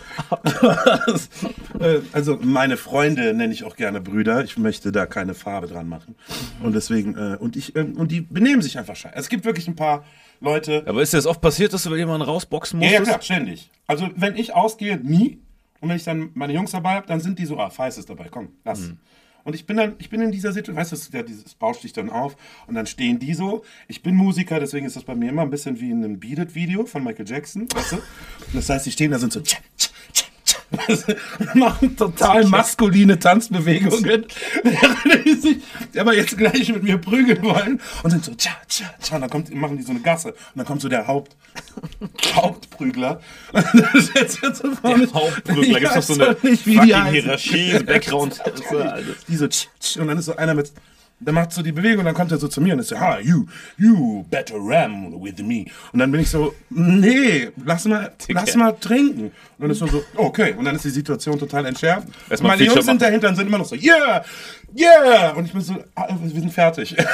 Äh, 1.80 2.00
also 2.14 2.40
meine 2.42 2.78
Freunde 2.78 3.34
nenne 3.34 3.52
ich 3.54 3.66
auch 3.66 3.76
gerne 3.76 4.00
Brüder. 4.00 4.44
Ich 4.46 4.58
möchte 4.58 4.94
da 4.94 5.06
keine 5.06 5.34
Farbe 5.34 5.68
dran 5.68 5.90
machen. 5.90 6.16
Und 6.64 6.74
deswegen, 6.74 7.16
äh, 7.18 7.36
und 7.38 7.58
ich, 7.58 7.76
ähm, 7.76 7.98
und 7.98 8.12
die 8.14 8.22
benehmen 8.22 8.62
sich 8.62 8.78
einfach 8.78 8.96
scheiße. 8.96 9.16
Es 9.18 9.28
gibt 9.28 9.44
wirklich 9.44 9.68
ein 9.68 9.76
paar 9.76 10.06
Leute. 10.40 10.84
Aber 10.88 11.02
ist 11.02 11.12
dir 11.12 11.18
das 11.18 11.26
oft 11.26 11.42
passiert, 11.42 11.74
dass 11.74 11.84
du 11.84 11.90
bei 11.90 11.98
jemanden 11.98 12.22
rausboxen 12.26 12.82
Ja, 12.82 12.88
ja, 12.92 13.00
musstest? 13.00 13.20
klar, 13.20 13.38
ständig. 13.38 13.70
Also 13.88 14.10
wenn 14.16 14.36
ich 14.38 14.56
ausgehe, 14.56 14.98
nie. 14.98 15.40
Und 15.82 15.90
wenn 15.90 15.98
ich 15.98 16.06
dann 16.06 16.30
meine 16.34 16.54
Jungs 16.54 16.72
dabei 16.72 16.96
habe, 16.96 17.08
dann 17.08 17.20
sind 17.20 17.38
die 17.40 17.46
so, 17.46 17.60
ah, 17.60 17.70
Feiß 17.70 17.98
ist 17.98 18.10
dabei, 18.10 18.28
komm, 18.32 18.50
lass. 18.64 18.92
Und 19.46 19.54
ich 19.54 19.66
bin 19.66 19.78
dann, 19.78 19.96
ich 20.00 20.10
bin 20.10 20.22
in 20.22 20.32
dieser 20.32 20.52
Situation, 20.52 20.76
weißt 20.76 20.92
du, 20.92 20.96
das, 20.96 21.12
ja, 21.14 21.22
dieses 21.22 21.54
bauscht 21.54 21.84
dich 21.84 21.94
dann 21.94 22.10
auf 22.10 22.36
und 22.66 22.74
dann 22.74 22.88
stehen 22.88 23.20
die 23.20 23.36
so. 23.36 23.64
Ich 23.88 24.02
bin 24.02 24.16
Musiker, 24.16 24.60
deswegen 24.60 24.88
ist 24.88 24.96
das 24.96 25.04
bei 25.04 25.16
mir 25.16 25.30
immer 25.30 25.44
ein 25.44 25.52
bisschen 25.52 25.80
wie 25.80 25.92
in 25.92 26.04
einem 26.04 26.20
Beat 26.20 26.40
It 26.40 26.56
Video 26.56 26.86
von 26.86 27.04
Michael 27.04 27.30
Jackson, 27.30 27.68
weißt 27.74 27.94
du? 27.94 27.98
Das 28.54 28.70
heißt, 28.70 28.88
die 28.88 28.92
stehen 28.92 29.12
da 29.12 29.20
sind 29.20 29.32
so 29.32 29.42
tsch, 29.42 29.58
tsch, 29.78 29.90
tsch, 30.14 30.24
machen 31.54 31.96
total 31.96 32.46
maskuline 32.46 33.20
Tanzbewegungen, 33.20 34.26
während 34.64 35.26
die 35.26 35.34
sich 35.34 35.58
aber 35.98 36.16
jetzt 36.16 36.38
gleich 36.38 36.72
mit 36.72 36.84
mir 36.84 36.98
prügeln 36.98 37.42
wollen 37.44 37.82
und 38.04 38.12
sind 38.12 38.26
so 38.26 38.34
tsch, 38.34 38.50
tsch, 38.68 38.84
tsch, 39.02 39.12
und 39.12 39.22
dann 39.22 39.30
kommt, 39.30 39.54
machen 39.54 39.78
die 39.78 39.84
so 39.84 39.92
eine 39.92 40.02
Gasse 40.02 40.30
und 40.30 40.38
dann 40.56 40.66
kommt 40.66 40.82
so 40.82 40.90
der 40.90 41.08
Haupt, 41.08 41.36
Hauptprügler. 42.34 43.22
Und 43.54 43.66
dann 43.74 44.02
setzt 44.02 44.44
er 44.44 44.54
so 44.54 44.68
mich. 44.68 45.14
Hauptprügler, 45.14 45.80
gibt's 45.80 45.96
doch 45.96 46.02
so 46.02 46.14
eine 46.14 46.38
nicht, 46.42 46.64
fucking. 46.64 47.06
Hierarchie, 47.06 47.80
Background. 47.80 48.42
Die 49.28 49.36
so, 49.36 49.48
tsch, 49.48 49.68
tsch, 49.80 49.98
und 49.98 50.08
dann 50.08 50.18
ist 50.18 50.26
so 50.26 50.36
einer 50.36 50.54
mit, 50.54 50.74
der 51.20 51.34
macht 51.34 51.54
so 51.54 51.62
die 51.62 51.72
Bewegung 51.72 52.00
und 52.00 52.06
dann 52.06 52.14
kommt 52.14 52.32
er 52.32 52.38
so 52.38 52.48
zu 52.48 52.60
mir 52.60 52.74
und 52.74 52.80
ist 52.80 52.90
so, 52.90 53.00
ha, 53.00 53.20
you, 53.20 53.46
you 53.78 54.26
better 54.30 54.56
ram 54.58 55.14
with 55.22 55.38
me. 55.38 55.66
Und 55.94 56.00
dann 56.00 56.12
bin 56.12 56.22
ich 56.22 56.30
so, 56.30 56.54
nee, 56.70 57.50
lass 57.64 57.86
mal, 57.86 58.12
lass 58.28 58.56
mal 58.56 58.74
trinken. 58.74 59.26
Und 59.26 59.32
dann 59.60 59.72
ist 59.72 59.80
so, 59.80 59.88
so, 59.88 60.04
okay. 60.16 60.54
Und 60.58 60.66
dann 60.66 60.76
ist 60.76 60.84
die 60.84 60.90
Situation 60.90 61.40
total 61.40 61.66
entschärft. 61.68 62.08
Und 62.30 62.44
meine 62.44 62.64
Jungs 62.64 62.86
sind 62.86 63.02
dahinter 63.02 63.30
und 63.30 63.38
sind 63.38 63.48
immer 63.48 63.60
noch 63.60 63.66
so, 63.66 63.76
yeah, 63.76 64.26
yeah. 64.78 65.32
Und 65.32 65.46
ich 65.46 65.54
bin 65.54 65.62
so, 65.62 65.76
ah, 65.96 66.08
wir 66.22 66.30
sind 66.30 66.52
fertig. 66.52 66.96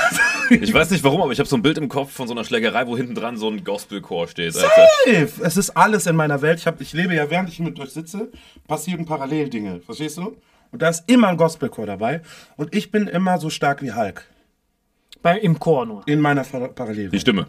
Ich 0.50 0.74
weiß 0.74 0.89
nicht 0.89 1.01
warum, 1.05 1.22
aber 1.22 1.31
ich 1.31 1.39
habe 1.39 1.48
so 1.48 1.55
ein 1.55 1.62
Bild 1.62 1.77
im 1.77 1.88
Kopf 1.88 2.12
von 2.12 2.27
so 2.27 2.34
einer 2.34 2.43
Schlägerei, 2.43 2.86
wo 2.86 2.98
hinten 2.98 3.15
dran 3.15 3.38
so 3.38 3.50
ein 3.50 3.63
Gospelchor 3.63 4.27
steht. 4.27 4.53
Alter. 4.58 4.70
Safe. 5.05 5.29
Es 5.43 5.55
ist 5.55 5.70
alles 5.77 6.08
in 6.08 6.15
meiner 6.17 6.41
Welt. 6.41 6.60
Ich, 6.60 6.67
hab, 6.67 6.81
ich 6.81 6.91
lebe 6.91 7.15
ja, 7.15 7.29
während 7.29 7.48
ich 7.48 7.60
mit 7.60 7.79
euch 7.79 7.91
sitze, 7.91 8.29
passieren 8.67 9.05
Paralleldinge. 9.05 9.79
Verstehst 9.79 10.17
du? 10.17 10.36
Und 10.71 10.81
da 10.81 10.89
ist 10.89 11.09
immer 11.09 11.27
ein 11.27 11.37
Gospelchor 11.37 11.85
dabei. 11.85 12.21
Und 12.55 12.73
ich 12.73 12.91
bin 12.91 13.07
immer 13.07 13.37
so 13.37 13.49
stark 13.49 13.81
wie 13.81 13.93
Hulk. 13.93 14.25
Bei, 15.21 15.37
Im 15.37 15.59
Chor 15.59 15.85
nur. 15.85 16.07
In 16.07 16.19
meiner 16.19 16.43
Par 16.43 16.69
Parallelwelt. 16.69 17.13
Die 17.13 17.19
Stimme. 17.19 17.45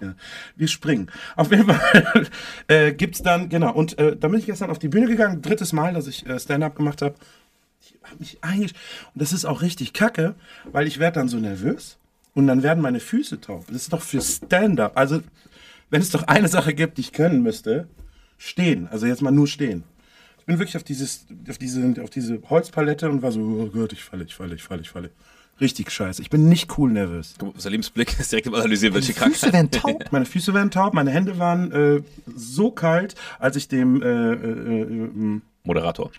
Ja. 0.00 0.14
Wir 0.56 0.68
springen. 0.68 1.08
Auf 1.36 1.50
jeden 1.50 1.66
Fall 1.66 2.26
äh, 2.68 2.92
gibt's 2.92 3.22
dann, 3.22 3.48
genau, 3.48 3.72
und 3.72 3.96
äh, 3.98 4.16
dann 4.16 4.32
bin 4.32 4.40
ich 4.40 4.46
gestern 4.46 4.70
auf 4.70 4.80
die 4.80 4.88
Bühne 4.88 5.06
gegangen, 5.06 5.40
drittes 5.42 5.72
Mal, 5.72 5.94
dass 5.94 6.08
ich 6.08 6.26
äh, 6.26 6.38
Stand-up 6.40 6.74
gemacht 6.74 7.00
habe. 7.02 7.14
Ich 7.80 7.94
habe 8.02 8.16
mich 8.18 8.38
eigentlich, 8.40 8.74
und 9.14 9.22
das 9.22 9.32
ist 9.32 9.44
auch 9.44 9.62
richtig 9.62 9.92
kacke, 9.92 10.34
weil 10.72 10.88
ich 10.88 10.98
werde 10.98 11.20
dann 11.20 11.28
so 11.28 11.36
nervös 11.36 11.98
und 12.34 12.48
dann 12.48 12.64
werden 12.64 12.82
meine 12.82 12.98
Füße 12.98 13.40
taub. 13.40 13.66
Das 13.68 13.76
ist 13.76 13.92
doch 13.92 14.02
für 14.02 14.20
Stand-up. 14.20 14.96
Also, 14.96 15.20
wenn 15.90 16.00
es 16.00 16.10
doch 16.10 16.24
eine 16.24 16.48
Sache 16.48 16.74
gibt, 16.74 16.98
die 16.98 17.02
ich 17.02 17.12
können 17.12 17.42
müsste, 17.42 17.86
stehen. 18.38 18.88
Also 18.88 19.06
jetzt 19.06 19.22
mal 19.22 19.30
nur 19.30 19.46
stehen. 19.46 19.84
Ich 20.42 20.46
bin 20.46 20.58
wirklich 20.58 20.76
auf, 20.76 20.82
dieses, 20.82 21.24
auf, 21.48 21.56
diese, 21.56 21.94
auf 22.02 22.10
diese 22.10 22.42
Holzpalette 22.50 23.08
und 23.08 23.22
war 23.22 23.30
so, 23.30 23.40
oh 23.40 23.66
Gott, 23.72 23.92
ich 23.92 24.02
falle, 24.02 24.24
ich 24.24 24.34
falle, 24.34 24.56
ich 24.56 24.62
falle, 24.64 24.80
ich 24.80 24.90
falle. 24.90 25.10
Richtig 25.60 25.92
scheiße. 25.92 26.20
Ich 26.20 26.30
bin 26.30 26.48
nicht 26.48 26.76
cool 26.76 26.90
nervös. 26.90 27.36
Salims 27.56 27.90
Blick 27.90 28.18
ist 28.18 28.32
direkt 28.32 28.48
im 28.48 28.54
Analysieren, 28.54 28.92
welche 28.92 29.12
Füße 29.12 29.20
Krankheit. 29.20 29.52
werden 29.52 29.70
taub. 29.70 30.04
Meine 30.10 30.24
Füße 30.24 30.52
werden 30.52 30.72
taub, 30.72 30.94
meine 30.94 31.12
Hände 31.12 31.38
waren 31.38 31.70
äh, 31.70 32.02
so 32.34 32.72
kalt, 32.72 33.14
als 33.38 33.54
ich 33.54 33.68
dem, 33.68 34.02
äh, 34.02 34.08
äh, 34.08 34.82
äh, 34.82 35.40
Moderator. 35.62 36.10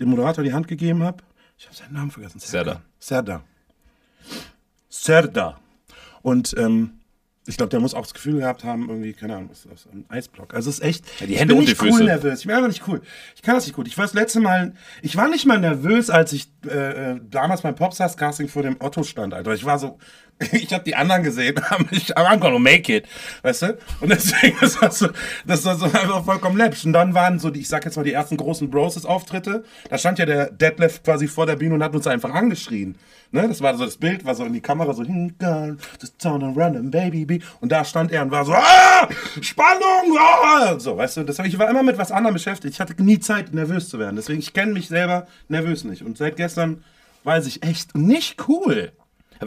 dem 0.00 0.08
Moderator 0.08 0.42
die 0.42 0.54
Hand 0.54 0.66
gegeben 0.66 1.02
habe. 1.02 1.22
Ich 1.58 1.66
habe 1.66 1.76
seinen 1.76 1.92
Namen 1.92 2.10
vergessen. 2.12 2.38
Serdar. 2.38 2.80
Serdar. 2.98 3.44
Serdar. 4.88 5.60
Und 6.22 6.54
ähm, 6.56 6.92
ich 7.46 7.56
glaube, 7.58 7.70
der 7.70 7.80
muss 7.80 7.92
auch 7.92 8.02
das 8.02 8.14
Gefühl 8.14 8.38
gehabt 8.38 8.64
haben, 8.64 8.88
irgendwie, 8.88 9.12
keine 9.12 9.36
Ahnung, 9.36 9.50
was, 9.50 9.68
was 9.70 9.86
ein 9.92 10.06
Eisblock. 10.08 10.54
Also 10.54 10.70
es 10.70 10.78
ist 10.78 10.84
echt. 10.84 11.04
Ja, 11.20 11.26
die 11.26 11.34
ich 11.34 11.40
Hände 11.40 11.54
bin 11.54 11.58
und 11.58 11.68
nicht 11.68 11.80
die 11.80 11.84
cool 11.84 11.92
Füße. 11.92 12.04
nervös. 12.04 12.40
Ich 12.40 12.46
bin 12.46 12.54
einfach 12.56 12.68
nicht 12.68 12.88
cool. 12.88 13.02
Ich 13.36 13.42
kann 13.42 13.54
das 13.54 13.66
nicht 13.66 13.74
gut. 13.76 13.86
Ich 13.86 13.98
war 13.98 14.04
das 14.04 14.14
letzte 14.14 14.40
Mal. 14.40 14.72
Ich 15.02 15.16
war 15.16 15.28
nicht 15.28 15.44
mal 15.44 15.58
nervös, 15.60 16.08
als 16.08 16.32
ich 16.32 16.50
äh, 16.66 17.12
äh, 17.12 17.20
damals 17.30 17.60
beim 17.60 17.74
Popstars-Casting 17.74 18.48
vor 18.48 18.62
dem 18.62 18.76
Otto 18.80 19.02
stand, 19.02 19.34
Alter. 19.34 19.52
Ich 19.52 19.64
war 19.64 19.78
so. 19.78 19.98
Ich 20.52 20.72
habe 20.72 20.84
die 20.84 20.94
anderen 20.94 21.22
gesehen, 21.22 21.54
haben 21.70 21.88
mich, 21.90 22.16
I'm 22.16 22.38
gonna 22.38 22.58
make 22.58 22.94
it, 22.94 23.06
weißt 23.42 23.62
du? 23.62 23.78
Und 24.00 24.10
deswegen 24.10 24.58
ist 24.64 24.82
das 24.82 24.98
so, 24.98 25.08
das 25.46 25.64
war 25.64 25.76
so 25.76 25.86
einfach 25.86 26.24
vollkommen 26.24 26.56
läppisch. 26.56 26.84
Und 26.84 26.92
dann 26.92 27.14
waren 27.14 27.38
so 27.38 27.50
die, 27.50 27.60
ich 27.60 27.68
sag 27.68 27.84
jetzt 27.84 27.96
mal, 27.96 28.02
die 28.02 28.12
ersten 28.12 28.36
großen 28.36 28.70
Broses-Auftritte. 28.70 29.64
Da 29.88 29.98
stand 29.98 30.18
ja 30.18 30.26
der 30.26 30.50
Deadlift 30.50 31.04
quasi 31.04 31.28
vor 31.28 31.46
der 31.46 31.56
Bühne 31.56 31.74
und 31.74 31.82
hat 31.82 31.94
uns 31.94 32.06
einfach 32.06 32.32
angeschrien. 32.32 32.96
Ne? 33.30 33.48
Das 33.48 33.60
war 33.60 33.76
so 33.76 33.84
das 33.84 33.96
Bild, 33.96 34.24
war 34.24 34.34
so 34.34 34.44
in 34.44 34.52
die 34.52 34.60
Kamera 34.60 34.92
so, 34.92 35.02
"Hmm, 35.02 35.34
girl, 35.38 35.76
just 36.00 36.18
turn 36.18 36.42
and 36.42 36.56
and 36.56 36.90
baby, 36.90 37.24
be. 37.24 37.40
Und 37.60 37.72
da 37.72 37.84
stand 37.84 38.12
er 38.12 38.22
und 38.22 38.30
war 38.30 38.44
so, 38.44 38.52
ah, 38.52 39.08
Spannung, 39.40 40.16
ah! 40.18 40.78
So, 40.78 40.96
weißt 40.96 41.18
du, 41.18 41.24
das 41.24 41.38
ich 41.40 41.58
war 41.58 41.68
immer 41.68 41.82
mit 41.82 41.98
was 41.98 42.12
anderem 42.12 42.34
beschäftigt. 42.34 42.74
Ich 42.74 42.80
hatte 42.80 43.00
nie 43.02 43.18
Zeit, 43.18 43.52
nervös 43.52 43.88
zu 43.88 43.98
werden. 43.98 44.16
Deswegen, 44.16 44.38
ich 44.38 44.52
kenne 44.52 44.72
mich 44.72 44.88
selber 44.88 45.26
nervös 45.48 45.84
nicht. 45.84 46.02
Und 46.02 46.16
seit 46.16 46.36
gestern 46.36 46.84
weiß 47.24 47.46
ich 47.46 47.62
echt 47.64 47.96
nicht 47.96 48.48
cool. 48.48 48.92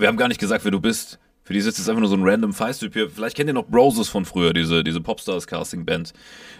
Wir 0.01 0.07
haben 0.07 0.17
gar 0.17 0.27
nicht 0.27 0.39
gesagt, 0.39 0.63
wer 0.65 0.71
du 0.71 0.79
bist. 0.79 1.19
Für 1.43 1.53
die 1.53 1.61
sitzt 1.61 1.77
jetzt 1.77 1.87
einfach 1.87 2.01
nur 2.01 2.09
so 2.09 2.17
ein 2.17 2.23
random 2.27 2.51
Feist-Typ 2.53 2.91
hier. 2.93 3.09
Vielleicht 3.09 3.37
kennt 3.37 3.47
ihr 3.49 3.53
noch 3.53 3.67
Broses 3.67 4.09
von 4.09 4.25
früher, 4.25 4.51
diese, 4.53 4.83
diese 4.83 4.99
Popstars-Casting-Band. 4.99 6.11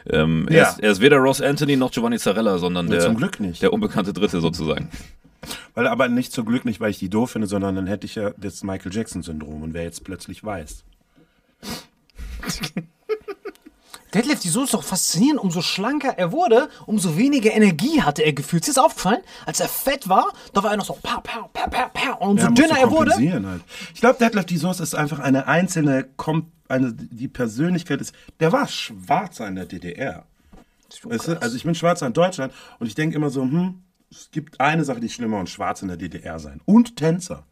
Ähm, 0.09 0.47
er, 0.49 0.55
Ja. 0.55 0.69
ist, 0.69 0.79
er 0.79 0.91
ist 0.91 1.01
weder 1.01 1.17
Ross 1.17 1.41
Anthony 1.41 1.75
noch 1.75 1.91
Giovanni 1.91 2.17
Zarella, 2.17 2.57
sondern 2.57 2.89
der, 2.89 3.01
zum 3.01 3.15
Glück 3.17 3.39
nicht. 3.41 3.61
der 3.61 3.73
unbekannte 3.73 4.13
Dritte 4.13 4.39
sozusagen. 4.39 4.89
Weil 5.73 5.87
aber 5.87 6.07
nicht 6.07 6.31
zum 6.31 6.45
Glück 6.45 6.65
nicht, 6.65 6.79
weil 6.79 6.89
ich 6.89 6.99
die 6.99 7.09
doof 7.09 7.31
finde, 7.31 7.47
sondern 7.47 7.75
dann 7.75 7.85
hätte 7.87 8.05
ich 8.05 8.15
ja 8.15 8.31
das 8.37 8.63
Michael 8.63 8.91
Jackson-Syndrom 8.93 9.61
und 9.61 9.73
wer 9.73 9.83
jetzt 9.83 10.03
plötzlich 10.03 10.43
weiß. 10.43 10.83
Deadlift, 14.17 14.43
die 14.43 14.47
ist 14.47 14.73
doch 14.73 14.83
faszinierend. 14.83 15.39
Umso 15.39 15.61
schlanker 15.61 16.17
er 16.17 16.31
wurde, 16.31 16.69
umso 16.85 17.17
weniger 17.17 17.53
Energie 17.53 18.01
hatte 18.01 18.23
er 18.23 18.33
gefühlt. 18.33 18.67
Ist 18.67 18.75
dir 18.75 18.81
das 18.81 18.85
aufgefallen? 18.85 19.21
Als 19.45 19.59
er 19.59 19.67
fett 19.67 20.09
war, 20.09 20.33
da 20.53 20.63
war 20.63 20.71
er 20.71 20.77
noch 20.77 20.85
so 20.85 20.97
pow, 21.01 21.21
pow, 21.21 21.51
pow, 21.53 21.69
pow, 21.69 21.93
pow. 21.93 22.21
Und 22.21 22.29
umso 22.29 22.45
Ja, 22.45 22.51
dünner 22.51 22.79
er 22.79 22.91
wurde, 22.91 23.11
Halt. 23.13 23.61
Ich 23.93 23.99
glaube, 23.99 24.17
Deadlift 24.19 24.49
die 24.49 24.55
ist 24.55 24.95
einfach 24.95 25.19
eine 25.19 25.47
einzelne, 25.47 26.07
Kom 26.17 26.51
eine, 26.67 26.93
die 26.93 27.27
Persönlichkeit 27.27 28.01
ist. 28.01 28.13
Der 28.39 28.51
war 28.51 28.67
Schwarzer 28.67 29.47
in 29.47 29.55
der 29.55 29.65
DDR. 29.65 30.25
Weißt 31.03 31.27
du? 31.27 31.41
Also 31.41 31.55
ich 31.55 31.63
bin 31.63 31.75
Schwarzer 31.75 32.07
in 32.07 32.13
Deutschland 32.13 32.53
und 32.79 32.87
ich 32.87 32.95
denke 32.95 33.15
immer 33.15 33.29
so, 33.29 33.41
hm, 33.43 33.81
es 34.09 34.31
gibt 34.31 34.59
eine 34.59 34.83
Sache, 34.83 34.99
die 34.99 35.09
schlimmer 35.09 35.39
und 35.39 35.49
schwarz 35.49 35.81
in 35.81 35.89
der 35.89 35.97
DDR 35.97 36.39
sein. 36.39 36.61
Und 36.65 36.95
Tänzer. 36.95 37.43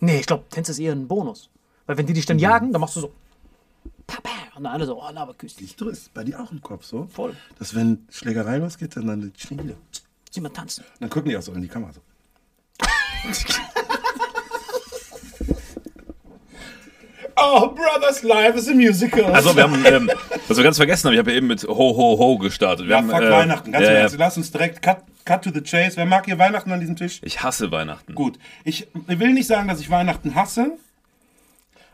Nee, 0.00 0.20
ich 0.20 0.26
glaube, 0.26 0.44
Tänzer 0.50 0.72
ist 0.72 0.78
eher 0.78 0.92
ein 0.92 1.08
Bonus. 1.08 1.50
Weil 1.86 1.96
wenn 1.98 2.06
die 2.06 2.12
dich 2.12 2.26
dann 2.26 2.38
jagen, 2.38 2.72
dann 2.72 2.80
machst 2.80 2.96
du 2.96 3.00
so. 3.00 3.12
Und 4.58 4.64
der 4.64 4.72
eine 4.72 4.86
so, 4.86 5.00
oh, 5.00 5.10
Lava 5.12 5.34
küsst 5.34 5.60
dich. 5.60 5.80
Ist 5.80 6.12
bei 6.14 6.24
dir 6.24 6.40
auch 6.40 6.50
im 6.50 6.60
Kopf 6.60 6.84
so? 6.84 7.06
Voll. 7.12 7.36
Dass 7.60 7.76
wenn 7.76 8.08
Schlägerei 8.10 8.56
losgeht, 8.56 8.96
dann, 8.96 9.06
dann 9.06 9.32
die 9.50 9.56
da. 9.56 9.74
Sieh 10.32 10.40
mal 10.40 10.48
tanzen. 10.48 10.82
Dann 10.98 11.08
gucken 11.08 11.30
die 11.30 11.36
auch 11.36 11.42
so 11.42 11.52
in 11.52 11.62
die 11.62 11.68
Kamera 11.68 11.92
so. 11.92 12.00
oh, 17.36 17.68
Brothers 17.68 18.24
Life 18.24 18.58
is 18.58 18.68
a 18.68 18.74
Musical. 18.74 19.26
Also, 19.26 19.54
wir 19.54 19.62
haben, 19.62 19.84
ähm, 19.84 20.10
was 20.48 20.56
wir 20.56 20.64
ganz 20.64 20.76
vergessen 20.76 21.06
haben, 21.06 21.14
ich 21.14 21.20
habe 21.20 21.30
ja 21.30 21.36
eben 21.36 21.46
mit 21.46 21.62
Ho 21.62 21.74
Ho 21.96 22.18
Ho 22.18 22.36
gestartet. 22.38 22.86
Wir 22.86 22.96
ja, 22.96 22.98
haben, 22.98 23.10
fuck 23.10 23.22
äh, 23.22 23.30
Weihnachten. 23.30 23.70
Ganz 23.70 23.86
ja, 23.86 23.92
ja. 23.92 24.08
Lass 24.16 24.36
uns 24.36 24.50
direkt 24.50 24.82
cut, 24.82 25.04
cut 25.24 25.44
to 25.44 25.50
the 25.54 25.62
chase. 25.62 25.96
Wer 25.96 26.06
mag 26.06 26.24
hier 26.24 26.38
Weihnachten 26.38 26.72
an 26.72 26.80
diesem 26.80 26.96
Tisch? 26.96 27.20
Ich 27.22 27.44
hasse 27.44 27.70
Weihnachten. 27.70 28.16
Gut. 28.16 28.40
Ich 28.64 28.88
will 29.06 29.32
nicht 29.32 29.46
sagen, 29.46 29.68
dass 29.68 29.78
ich 29.78 29.88
Weihnachten 29.88 30.34
hasse, 30.34 30.78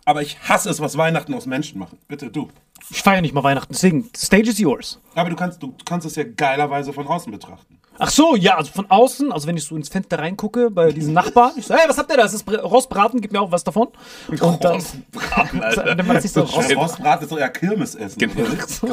aber 0.05 0.23
ich 0.23 0.39
hasse 0.49 0.71
es, 0.71 0.81
was 0.81 0.97
Weihnachten 0.97 1.35
aus 1.35 1.47
Menschen 1.47 1.79
machen. 1.79 1.99
Bitte, 2.09 2.31
du. 2.31 2.51
Ich 2.91 3.03
feiere 3.03 3.23
nicht 3.23 3.35
mal 3.35 3.43
Weihnachten, 3.43 3.73
deswegen, 3.73 4.11
stage 4.17 4.51
is 4.51 4.59
yours. 4.59 5.01
Aber 5.15 5.31
du 5.31 5.37
kannst, 5.37 5.63
du 5.63 5.75
kannst 5.85 6.07
es 6.07 6.17
ja 6.17 6.25
geilerweise 6.25 6.93
von 6.93 7.07
außen 7.07 7.33
betrachten. 7.33 7.79
Ach 7.99 8.11
so, 8.11 8.35
ja, 8.35 8.57
also 8.57 8.73
von 8.73 8.91
außen, 8.91 9.31
also 9.33 9.47
wenn 9.47 9.57
ich 9.57 9.65
so 9.65 9.77
ins 9.77 9.89
Fenster 9.89 10.19
reingucke 10.19 10.69
bei 10.71 10.91
diesem 10.91 11.13
Nachbarn, 11.13 11.53
ich 11.57 11.67
so, 11.67 11.75
hey, 11.75 11.85
was 11.89 11.97
habt 11.97 12.11
ihr 12.11 12.17
da? 12.17 12.25
Es 12.25 12.35
ist 12.35 12.45
Br- 12.45 12.59
Rostbraten, 12.61 13.21
gib 13.21 13.31
mir 13.33 13.41
auch 13.41 13.53
was 13.53 13.63
davon. 13.63 13.89
Und 14.29 14.65
dann, 14.65 14.73
Rostbraten, 14.75 15.63
Alter. 15.63 16.03
man 16.03 16.21
sich 16.21 16.33
so 16.33 16.41
Rost, 16.43 16.71
Das 16.71 16.77
Rostbrat 16.77 17.23
ist 17.23 17.29
so 17.31 17.39
eher 17.39 17.49
Kirmesessen. 17.51 18.31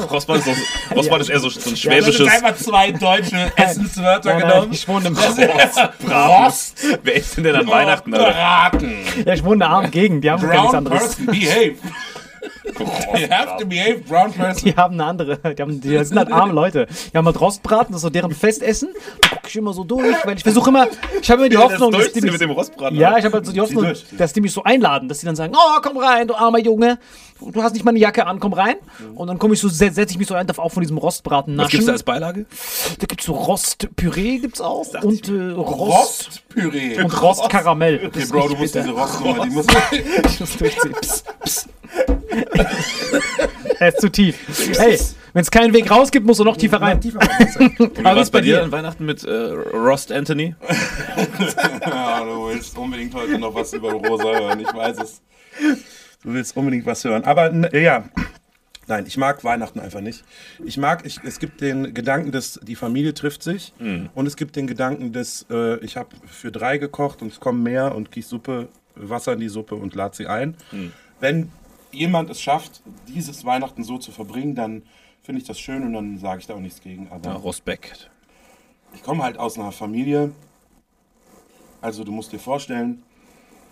Rostbrat 0.09 0.37
ist, 0.39 0.45
so, 0.45 0.95
Rostbrat 0.95 1.21
ist 1.21 1.29
eher 1.29 1.39
so, 1.39 1.49
so 1.49 1.59
ein 1.59 1.63
Du 1.63 1.69
hast 1.71 1.79
schwäbisches. 1.79 2.27
einfach 2.27 2.55
zwei 2.55 2.91
deutsche 2.91 3.51
Essenswörter 3.55 4.29
Nein, 4.33 4.39
nein, 4.41 4.49
genommen. 4.51 4.73
ich 4.73 4.87
wohne 4.87 5.07
im 5.07 5.17
Rost, 5.17 5.37
Wer 7.03 7.15
ist 7.15 7.37
denn 7.37 7.43
denn 7.43 7.55
an 7.55 7.67
Weihnachten, 7.67 8.13
Alter? 8.13 8.31
Braten. 8.31 8.93
ja, 9.25 9.33
ich 9.33 9.43
wohne 9.43 9.55
in 9.55 9.61
einer 9.63 9.71
armen 9.75 9.91
Gegend, 9.91 10.23
die 10.23 10.29
haben 10.29 10.41
gar 10.41 10.49
nichts 10.51 10.61
Brown 10.71 10.75
anderes. 10.75 11.15
person, 11.15 11.25
behave. 11.27 11.75
You 12.79 12.85
have 13.29 13.57
to 13.57 13.65
behave, 13.65 13.99
brown 14.07 14.31
person. 14.31 14.65
Die 14.65 14.75
haben 14.75 14.93
eine 14.93 15.05
andere, 15.05 15.37
die, 15.37 15.61
haben, 15.61 15.81
die 15.81 16.03
sind 16.03 16.17
halt 16.17 16.31
arme 16.31 16.53
Leute. 16.53 16.87
Die 17.13 17.17
haben 17.17 17.25
halt 17.25 17.39
Rostbraten, 17.39 17.91
das 17.91 17.99
ist 17.99 18.03
so 18.03 18.09
deren 18.09 18.31
Festessen. 18.31 18.89
ich 19.47 19.55
immer 19.55 19.73
so 19.73 19.83
durch, 19.83 20.15
weil 20.25 20.37
ich 20.37 20.43
versuche 20.43 20.69
immer, 20.69 20.87
ich 21.21 21.29
habe 21.29 21.41
immer 21.41 21.49
die 21.49 21.57
Hoffnung, 21.57 21.91
dass 21.91 22.11
die 22.11 22.21
mich, 22.21 22.31
mit 22.31 22.41
dem 22.41 22.51
Rostbraten. 22.51 22.97
ja, 22.97 23.17
ich 23.17 23.25
habe 23.25 23.35
halt 23.35 23.45
so 23.45 23.51
die 23.51 23.61
Hoffnung, 23.61 23.93
dass 24.17 24.33
die 24.33 24.41
mich 24.41 24.51
so 24.51 24.63
einladen, 24.63 25.07
dass 25.09 25.19
die 25.19 25.25
dann 25.25 25.35
sagen, 25.35 25.53
oh, 25.55 25.79
komm 25.81 25.97
rein, 25.97 26.27
du 26.27 26.35
armer 26.35 26.59
Junge, 26.59 26.97
du 27.41 27.61
hast 27.63 27.73
nicht 27.73 27.83
mal 27.83 27.91
eine 27.91 27.99
Jacke 27.99 28.25
an, 28.25 28.39
komm 28.39 28.53
rein. 28.53 28.75
Und 29.15 29.27
dann 29.27 29.39
komme 29.39 29.53
ich 29.53 29.59
so, 29.59 29.67
setze 29.67 29.95
setz 29.95 30.11
ich 30.11 30.17
mich 30.17 30.27
so 30.27 30.35
ein, 30.35 30.47
darf 30.47 30.59
auch 30.59 30.71
von 30.71 30.81
diesem 30.81 30.97
Rostbraten 30.97 31.57
Was 31.57 31.65
naschen. 31.65 31.71
gibt's 31.71 31.85
da 31.87 31.91
als 31.93 32.03
Beilage? 32.03 32.45
Da 32.99 33.05
gibt's 33.05 33.25
so 33.25 33.33
Rostpüree 33.33 34.39
gibt's 34.39 34.61
auch 34.61 34.85
und 35.01 35.27
äh, 35.29 35.51
Rost 35.51 36.41
Rostpüree. 36.49 37.01
und 37.01 37.21
Rostkaramell. 37.21 38.05
Okay, 38.07 38.25
Bro, 38.29 38.49
du 38.49 38.55
musst 38.55 38.75
diese 38.75 38.91
Rostnummer, 38.91 39.43
die 39.45 39.51
musst 39.51 39.71
Ich 40.25 40.39
muss 40.39 40.57
durchziehen. 40.57 40.93
Psst, 41.01 41.25
psst. 41.43 41.69
er 43.79 43.87
ist 43.89 44.01
zu 44.01 44.09
tief. 44.09 44.35
Hey, 44.77 44.99
wenn 45.33 45.41
es 45.41 45.51
keinen 45.51 45.73
Weg 45.73 45.89
raus 45.89 46.11
gibt, 46.11 46.25
musst 46.25 46.39
du 46.39 46.43
noch 46.43 46.57
tiefer 46.57 46.81
rein. 46.81 46.99
tiefer 47.01 47.19
rein. 47.19 47.75
Wie 47.77 48.03
war's 48.03 48.29
bei 48.31 48.41
dir 48.41 48.63
an 48.63 48.71
Weihnachten 48.71 49.05
mit 49.05 49.23
äh, 49.23 49.31
Rost 49.31 50.11
Anthony? 50.11 50.55
Ja, 51.85 52.23
du 52.23 52.47
willst 52.49 52.77
unbedingt 52.77 53.13
heute 53.13 53.37
noch 53.37 53.53
was 53.55 53.73
über 53.73 53.91
Rosa 53.93 54.23
hören, 54.39 54.59
ich 54.59 54.73
weiß 54.73 54.97
es. 54.99 55.21
Du 56.23 56.33
willst 56.33 56.55
unbedingt 56.55 56.85
was 56.85 57.03
hören. 57.03 57.23
Aber 57.23 57.47
n- 57.47 57.67
ja, 57.73 58.05
nein, 58.87 59.05
ich 59.07 59.17
mag 59.17 59.43
Weihnachten 59.43 59.79
einfach 59.79 60.01
nicht. 60.01 60.23
Ich 60.63 60.77
mag, 60.77 61.05
ich, 61.05 61.19
es 61.23 61.39
gibt 61.39 61.61
den 61.61 61.93
Gedanken, 61.93 62.31
dass 62.31 62.59
die 62.63 62.75
Familie 62.75 63.13
trifft 63.13 63.43
sich 63.43 63.73
und 64.15 64.25
es 64.27 64.35
gibt 64.35 64.55
den 64.55 64.67
Gedanken, 64.67 65.11
dass 65.13 65.45
äh, 65.49 65.77
ich 65.83 65.97
habe 65.97 66.09
für 66.27 66.51
drei 66.51 66.77
gekocht 66.77 67.21
und 67.21 67.31
es 67.31 67.39
kommen 67.39 67.63
mehr 67.63 67.95
und 67.95 68.11
gieß 68.11 68.29
Suppe, 68.29 68.69
Wasser 68.95 69.33
in 69.33 69.39
die 69.39 69.49
Suppe 69.49 69.75
und 69.75 69.95
lad 69.95 70.15
sie 70.15 70.27
ein. 70.27 70.55
Wenn 71.19 71.51
jemand 71.91 72.29
es 72.29 72.41
schafft, 72.41 72.81
dieses 73.07 73.45
Weihnachten 73.45 73.83
so 73.83 73.97
zu 73.97 74.11
verbringen, 74.11 74.55
dann 74.55 74.83
finde 75.21 75.41
ich 75.41 75.47
das 75.47 75.59
schön 75.59 75.83
und 75.83 75.93
dann 75.93 76.17
sage 76.17 76.39
ich 76.41 76.47
da 76.47 76.55
auch 76.55 76.59
nichts 76.59 76.81
gegen. 76.81 77.09
Aber 77.11 77.29
Ja, 77.29 77.35
Rostbeck. 77.35 78.09
ich 78.93 79.03
komme 79.03 79.23
halt 79.23 79.37
aus 79.37 79.57
einer 79.57 79.71
Familie. 79.71 80.31
Also 81.81 82.03
du 82.03 82.11
musst 82.11 82.31
dir 82.31 82.39
vorstellen, 82.39 83.03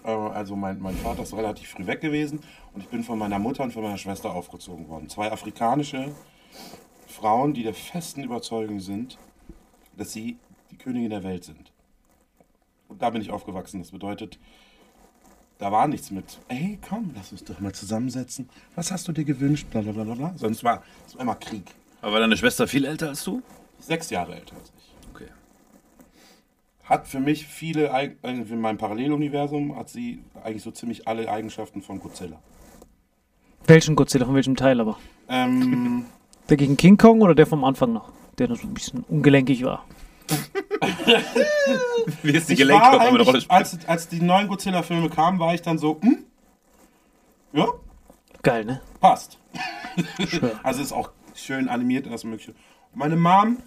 äh, 0.03 0.09
also 0.09 0.55
mein, 0.55 0.79
mein 0.79 0.95
Vater 0.95 1.23
ist 1.23 1.33
relativ 1.33 1.69
früh 1.69 1.85
weg 1.85 2.01
gewesen 2.01 2.39
und 2.73 2.81
ich 2.81 2.89
bin 2.89 3.03
von 3.03 3.19
meiner 3.19 3.39
Mutter 3.39 3.63
und 3.63 3.71
von 3.71 3.83
meiner 3.83 3.97
Schwester 3.97 4.33
aufgezogen 4.33 4.87
worden. 4.89 5.09
Zwei 5.09 5.31
afrikanische 5.31 6.11
Frauen, 7.07 7.53
die 7.53 7.63
der 7.63 7.73
festen 7.73 8.23
Überzeugung 8.23 8.79
sind, 8.79 9.17
dass 9.97 10.11
sie 10.13 10.37
die 10.71 10.77
Königin 10.77 11.09
der 11.09 11.23
Welt 11.23 11.43
sind. 11.43 11.71
Und 12.87 13.01
da 13.01 13.09
bin 13.11 13.21
ich 13.21 13.29
aufgewachsen. 13.29 13.79
Das 13.81 13.91
bedeutet, 13.91 14.39
da 15.59 15.71
war 15.71 15.87
nichts 15.87 16.09
mit, 16.09 16.39
ey, 16.47 16.79
komm, 16.87 17.11
lass 17.15 17.31
uns 17.31 17.43
doch 17.43 17.59
mal 17.59 17.73
zusammensetzen. 17.73 18.49
Was 18.75 18.91
hast 18.91 19.07
du 19.07 19.11
dir 19.11 19.25
gewünscht? 19.25 19.67
Blablabla. 19.69 20.03
Bla, 20.03 20.15
bla, 20.15 20.27
bla. 20.29 20.37
Sonst 20.37 20.63
war 20.63 20.81
es 21.05 21.15
war 21.15 21.21
immer 21.21 21.35
Krieg. 21.35 21.65
Aber 22.01 22.13
war 22.13 22.19
deine 22.21 22.37
Schwester 22.37 22.67
viel 22.67 22.85
älter 22.85 23.09
als 23.09 23.23
du? 23.25 23.41
Sechs 23.79 24.09
Jahre 24.09 24.35
älter 24.35 24.55
als 24.55 24.71
ich. 24.77 24.93
Okay. 25.13 25.27
hat 26.85 27.07
für 27.07 27.19
mich 27.19 27.45
viele, 27.45 27.89
äh, 27.89 28.11
in 28.23 28.61
meinem 28.61 28.77
Paralleluniversum 28.77 29.75
hat 29.75 29.89
sie 29.89 30.23
eigentlich 30.43 30.63
so 30.63 30.71
ziemlich 30.71 31.07
alle 31.07 31.29
Eigenschaften 31.29 31.81
von 31.81 31.99
Godzilla. 31.99 32.39
Welchen 33.67 33.95
Godzilla, 33.95 34.25
von 34.25 34.35
welchem 34.35 34.55
Teil 34.55 34.79
aber? 34.79 34.97
Ähm, 35.27 36.05
Der 36.49 36.57
gegen 36.57 36.77
King 36.77 36.97
Kong 36.97 37.21
oder 37.21 37.35
der 37.35 37.45
vom 37.45 37.63
Anfang 37.63 37.93
noch? 37.93 38.11
Der 38.39 38.47
noch 38.47 38.57
so 38.57 38.65
ein 38.65 38.73
bisschen 38.73 39.03
ungelenkig 39.07 39.63
war. 39.63 39.85
Wie 42.23 42.31
ist 42.31 42.49
die 42.49 42.61
immer 42.61 42.99
eine 42.99 43.21
Rolle 43.21 43.41
spielt? 43.41 43.51
als, 43.51 43.77
als 43.87 44.07
die 44.07 44.21
neuen 44.21 44.47
Godzilla-Filme 44.47 45.09
kamen, 45.09 45.39
war 45.39 45.53
ich 45.53 45.61
dann 45.61 45.77
so, 45.77 45.99
hm? 46.01 46.25
Ja, 47.53 47.67
Geil, 48.41 48.65
ne? 48.65 48.81
passt. 48.99 49.37
also 50.63 50.81
ist 50.81 50.93
auch 50.93 51.11
schön 51.35 51.67
animiert 51.67 52.05
und 52.05 52.11
das 52.11 52.23
Mögliche. 52.23 52.51
Und 52.51 52.99
meine 52.99 53.15
Mom, 53.15 53.57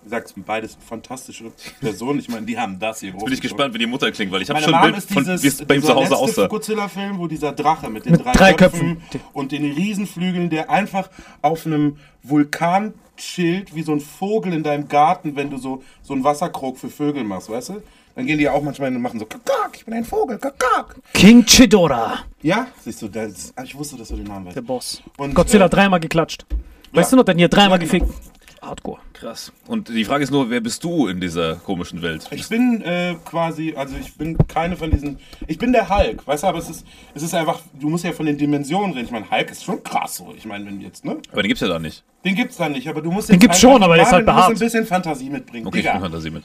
wie 0.00 0.04
gesagt, 0.04 0.28
sind 0.28 0.46
beides 0.46 0.76
fantastische 0.86 1.50
Personen. 1.80 2.18
Ich 2.18 2.28
meine, 2.28 2.46
die 2.46 2.58
haben 2.58 2.78
das 2.78 3.00
hier 3.00 3.12
Bin 3.12 3.32
ich 3.32 3.40
gespannt, 3.40 3.74
wie 3.74 3.78
die 3.78 3.86
Mutter 3.86 4.10
klingt, 4.12 4.32
weil 4.32 4.42
ich 4.42 4.50
habe 4.50 4.60
schon 4.60 4.74
ein 4.74 4.80
Mom 4.80 4.90
Bild 4.92 4.98
ist 4.98 5.12
von, 5.12 5.24
dieses, 5.24 5.42
wie 5.42 5.48
es 5.48 5.64
bei 5.64 5.76
ihm 5.76 5.82
zu 5.82 5.88
Hause 5.88 6.00
letzte 6.00 6.16
aussah. 6.16 6.46
Godzilla-Film, 6.46 7.18
wo 7.18 7.26
dieser 7.26 7.52
Drache 7.52 7.90
mit 7.90 8.04
den 8.04 8.12
Mit 8.12 8.24
drei, 8.24 8.32
drei 8.32 8.54
Köpfen, 8.54 9.00
Köpfen. 9.10 9.20
und 9.32 9.52
den 9.52 9.72
Riesenflügeln, 9.72 10.48
der 10.50 10.70
einfach 10.70 11.10
auf 11.42 11.66
einem 11.66 11.98
Vulkan 12.22 12.94
chillt, 13.16 13.74
wie 13.74 13.82
so 13.82 13.92
ein 13.92 14.00
Vogel 14.00 14.52
in 14.52 14.62
deinem 14.62 14.88
Garten, 14.88 15.36
wenn 15.36 15.50
du 15.50 15.58
so, 15.58 15.82
so 16.02 16.14
einen 16.14 16.24
Wasserkrog 16.24 16.78
für 16.78 16.88
Vögel 16.90 17.24
machst, 17.24 17.48
weißt 17.50 17.68
du? 17.70 17.82
Dann 18.16 18.26
gehen 18.26 18.38
die 18.38 18.44
ja 18.44 18.52
auch 18.52 18.62
manchmal 18.62 18.88
hin 18.88 18.96
und 18.96 19.02
machen 19.02 19.18
so, 19.18 19.26
kakak, 19.26 19.70
ich 19.76 19.84
bin 19.84 19.94
ein 19.94 20.04
Vogel, 20.04 20.38
kakak. 20.38 20.94
King 21.12 21.44
Chidora, 21.44 22.18
Ja, 22.42 22.68
siehst 22.84 23.02
du, 23.02 23.08
das, 23.08 23.52
ich 23.64 23.74
wusste, 23.76 23.96
dass 23.96 24.08
du 24.08 24.16
den 24.16 24.26
Namen 24.26 24.46
weißt. 24.46 24.56
der 24.56 24.62
Boss. 24.62 25.02
Und, 25.16 25.34
Godzilla 25.34 25.66
äh, 25.66 25.70
dreimal 25.70 25.98
geklatscht. 26.00 26.46
Weißt 26.92 27.10
ja. 27.10 27.16
du 27.16 27.20
noch, 27.20 27.24
denn 27.24 27.38
hier 27.38 27.48
dreimal 27.48 27.80
Ja, 27.82 27.86
genau. 27.88 28.04
gefickt. 28.04 28.33
Hardcore. 28.66 28.98
Krass. 29.12 29.52
Und 29.66 29.88
die 29.88 30.04
Frage 30.04 30.24
ist 30.24 30.30
nur, 30.30 30.50
wer 30.50 30.60
bist 30.60 30.82
du 30.84 31.06
in 31.06 31.20
dieser 31.20 31.56
komischen 31.56 32.02
Welt? 32.02 32.26
Ich 32.30 32.48
bin 32.48 32.82
äh, 32.82 33.14
quasi, 33.24 33.74
also 33.76 33.94
ich 34.00 34.14
bin 34.16 34.36
keine 34.48 34.76
von 34.76 34.90
diesen. 34.90 35.18
Ich 35.46 35.58
bin 35.58 35.72
der 35.72 35.88
Hulk, 35.88 36.26
weißt 36.26 36.42
du, 36.42 36.46
aber 36.48 36.58
es 36.58 36.68
ist, 36.68 36.84
es 37.14 37.22
ist 37.22 37.34
einfach, 37.34 37.60
du 37.80 37.88
musst 37.88 38.04
ja 38.04 38.12
von 38.12 38.26
den 38.26 38.36
Dimensionen 38.38 38.92
reden. 38.92 39.06
Ich 39.06 39.10
meine, 39.12 39.30
Hulk 39.30 39.50
ist 39.50 39.64
schon 39.64 39.82
krass 39.82 40.16
so. 40.16 40.34
Ich 40.36 40.44
meine, 40.46 40.66
wenn 40.66 40.80
jetzt, 40.80 41.04
ne? 41.04 41.18
Aber 41.32 41.42
den 41.42 41.48
gibt's 41.48 41.60
ja 41.60 41.68
da 41.68 41.78
nicht. 41.78 42.02
Den 42.24 42.34
gibt's 42.34 42.56
da 42.56 42.68
nicht, 42.68 42.88
aber 42.88 43.02
du 43.02 43.10
musst 43.10 43.28
Den 43.28 43.38
gibt's 43.38 43.56
einfach- 43.56 43.70
schon, 43.74 43.82
aber 43.82 43.94
der 43.96 44.04
ist 44.06 44.12
halt 44.12 44.26
Marvin, 44.26 44.42
du 44.44 44.50
musst 44.50 44.60
behaart. 44.60 44.62
ein 44.62 44.82
bisschen 44.82 44.86
Fantasie 44.86 45.30
mitbringen. 45.30 45.66
Okay, 45.66 45.78
ich 45.78 45.82
Digga. 45.84 45.92
bring 45.98 46.02
Fantasie 46.02 46.30
mit. 46.30 46.44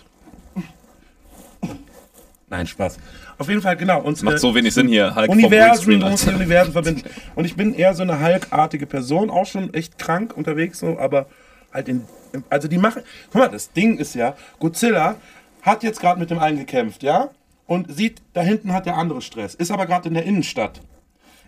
Nein, 2.50 2.66
Spaß. 2.66 2.98
Auf 3.38 3.48
jeden 3.48 3.62
Fall, 3.62 3.78
genau. 3.78 4.02
Und, 4.02 4.22
Macht 4.24 4.40
so 4.40 4.54
wenig 4.56 4.74
Sinn 4.74 4.88
hier, 4.88 5.14
Hulk 5.16 5.30
Universen, 5.30 6.00
musst 6.00 6.26
die 6.28 6.34
Universen 6.34 6.74
verbinden. 6.74 7.04
Und 7.36 7.46
ich 7.46 7.56
bin 7.56 7.74
eher 7.76 7.94
so 7.94 8.02
eine 8.04 8.20
Hulk-artige 8.20 8.86
Person, 8.88 9.30
auch 9.30 9.46
schon 9.46 9.74
echt 9.74 9.98
krank 10.00 10.36
unterwegs, 10.36 10.80
so, 10.80 10.98
aber 11.00 11.28
halt 11.74 11.88
in. 11.90 12.06
Also 12.50 12.68
die 12.68 12.78
machen. 12.78 13.04
Guck 13.32 13.42
mal, 13.42 13.48
das 13.50 13.72
Ding 13.72 13.98
ist 13.98 14.16
ja, 14.16 14.36
Godzilla 14.60 15.16
hat 15.62 15.84
jetzt 15.84 16.00
gerade 16.00 16.20
mit 16.20 16.30
dem 16.30 16.40
einen 16.40 16.58
gekämpft, 16.58 17.04
ja? 17.04 17.30
Und 17.66 17.94
sieht, 17.96 18.22
da 18.34 18.42
hinten 18.42 18.74
hat 18.74 18.86
der 18.86 18.98
andere 18.98 19.22
Stress. 19.22 19.56
Ist 19.56 19.72
aber 19.72 19.86
gerade 19.86 20.08
in 20.08 20.14
der 20.14 20.24
Innenstadt. 20.24 20.82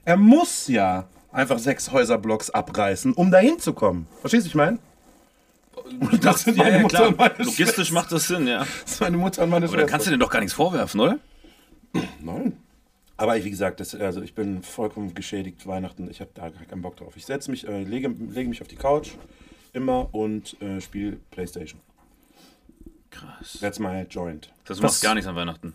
Er 0.05 0.17
muss 0.17 0.67
ja 0.67 1.07
einfach 1.31 1.60
sechs 1.60 1.91
Häuserblocks 1.91 2.49
abreißen, 2.49 3.13
um 3.13 3.31
dahin 3.31 3.60
zu 3.60 3.73
kommen. 3.73 4.07
Verstehst 4.19 4.45
du, 4.45 4.49
ich 4.49 4.55
meine? 4.55 4.79
Das 6.21 6.43
sind 6.43 6.57
meine 6.57 6.79
Mutter 6.79 7.07
und 7.07 7.17
meine 7.17 7.36
Logistisch 7.38 7.75
Schwester. 7.75 7.93
macht 7.93 8.12
das 8.12 8.27
Sinn, 8.27 8.47
ja. 8.47 8.60
Das 8.60 8.97
sind 8.97 9.01
meine 9.01 9.17
Mutter 9.17 9.43
und 9.43 9.49
meine 9.49 9.67
Aber 9.67 9.77
dann 9.77 9.88
kannst 9.88 10.07
du 10.07 10.12
dir 10.12 10.17
doch 10.17 10.29
gar 10.29 10.39
nichts 10.39 10.53
vorwerfen, 10.53 10.99
oder? 10.99 11.19
Nein. 12.19 12.57
Aber 13.17 13.38
ich, 13.38 13.43
wie 13.45 13.49
gesagt, 13.49 13.79
das, 13.79 13.93
also 13.95 14.21
ich 14.21 14.34
bin 14.34 14.63
vollkommen 14.63 15.13
geschädigt 15.13 15.67
Weihnachten. 15.67 16.10
Ich 16.10 16.21
habe 16.21 16.31
da 16.34 16.49
gar 16.49 16.65
keinen 16.65 16.81
Bock 16.81 16.97
drauf. 16.97 17.13
Ich 17.15 17.25
setze 17.25 17.51
mich, 17.51 17.67
äh, 17.67 17.84
lege, 17.84 18.07
lege 18.07 18.49
mich 18.49 18.62
auf 18.62 18.67
die 18.67 18.75
Couch 18.75 19.12
immer 19.73 20.13
und 20.13 20.62
äh, 20.62 20.81
spiele 20.81 21.17
Playstation. 21.31 21.79
Krass. 23.10 23.57
That's 23.60 23.79
my 23.79 24.03
joint. 24.10 24.53
Das 24.65 24.77
du 24.77 24.84
Was- 24.84 24.91
machst 24.91 25.03
gar 25.03 25.13
nichts 25.15 25.27
an 25.27 25.36
Weihnachten. 25.36 25.73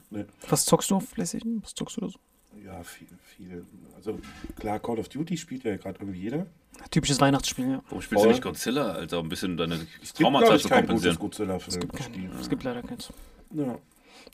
Was 0.48 0.64
zockst 0.64 0.90
du 0.90 0.96
auf 0.96 1.10
PlayStation? 1.12 1.62
Was 1.62 1.74
zockst 1.74 1.96
du 1.96 2.00
da 2.02 2.08
so? 2.08 2.18
Ja, 2.64 2.82
viel, 2.82 3.06
viel. 3.22 3.64
Also 3.94 4.18
klar, 4.58 4.78
Call 4.80 4.98
of 4.98 5.08
Duty 5.08 5.36
spielt 5.36 5.64
ja 5.64 5.76
gerade 5.76 5.98
irgendwie 6.00 6.20
jeder. 6.20 6.46
Typisches 6.90 7.20
Weihnachtsspiel, 7.20 7.68
ja. 7.70 7.82
Warum 7.88 8.02
spielst 8.02 8.22
Voll. 8.22 8.28
du 8.28 8.34
nicht 8.34 8.42
Godzilla, 8.42 8.92
Alter, 8.92 9.20
um 9.20 9.26
ein 9.26 9.28
bisschen 9.28 9.56
deine 9.56 9.78
Gibt, 9.78 10.16
Traumata 10.16 10.58
zu 10.58 10.68
kein 10.68 10.86
gutes 10.86 11.18
kompensieren? 11.18 11.18
Godzilla-Film. 11.18 11.88
Kein, 11.92 12.30
es 12.40 12.48
gibt 12.48 12.64
leider 12.64 12.82
keins. 12.82 13.12
Ja. 13.54 13.78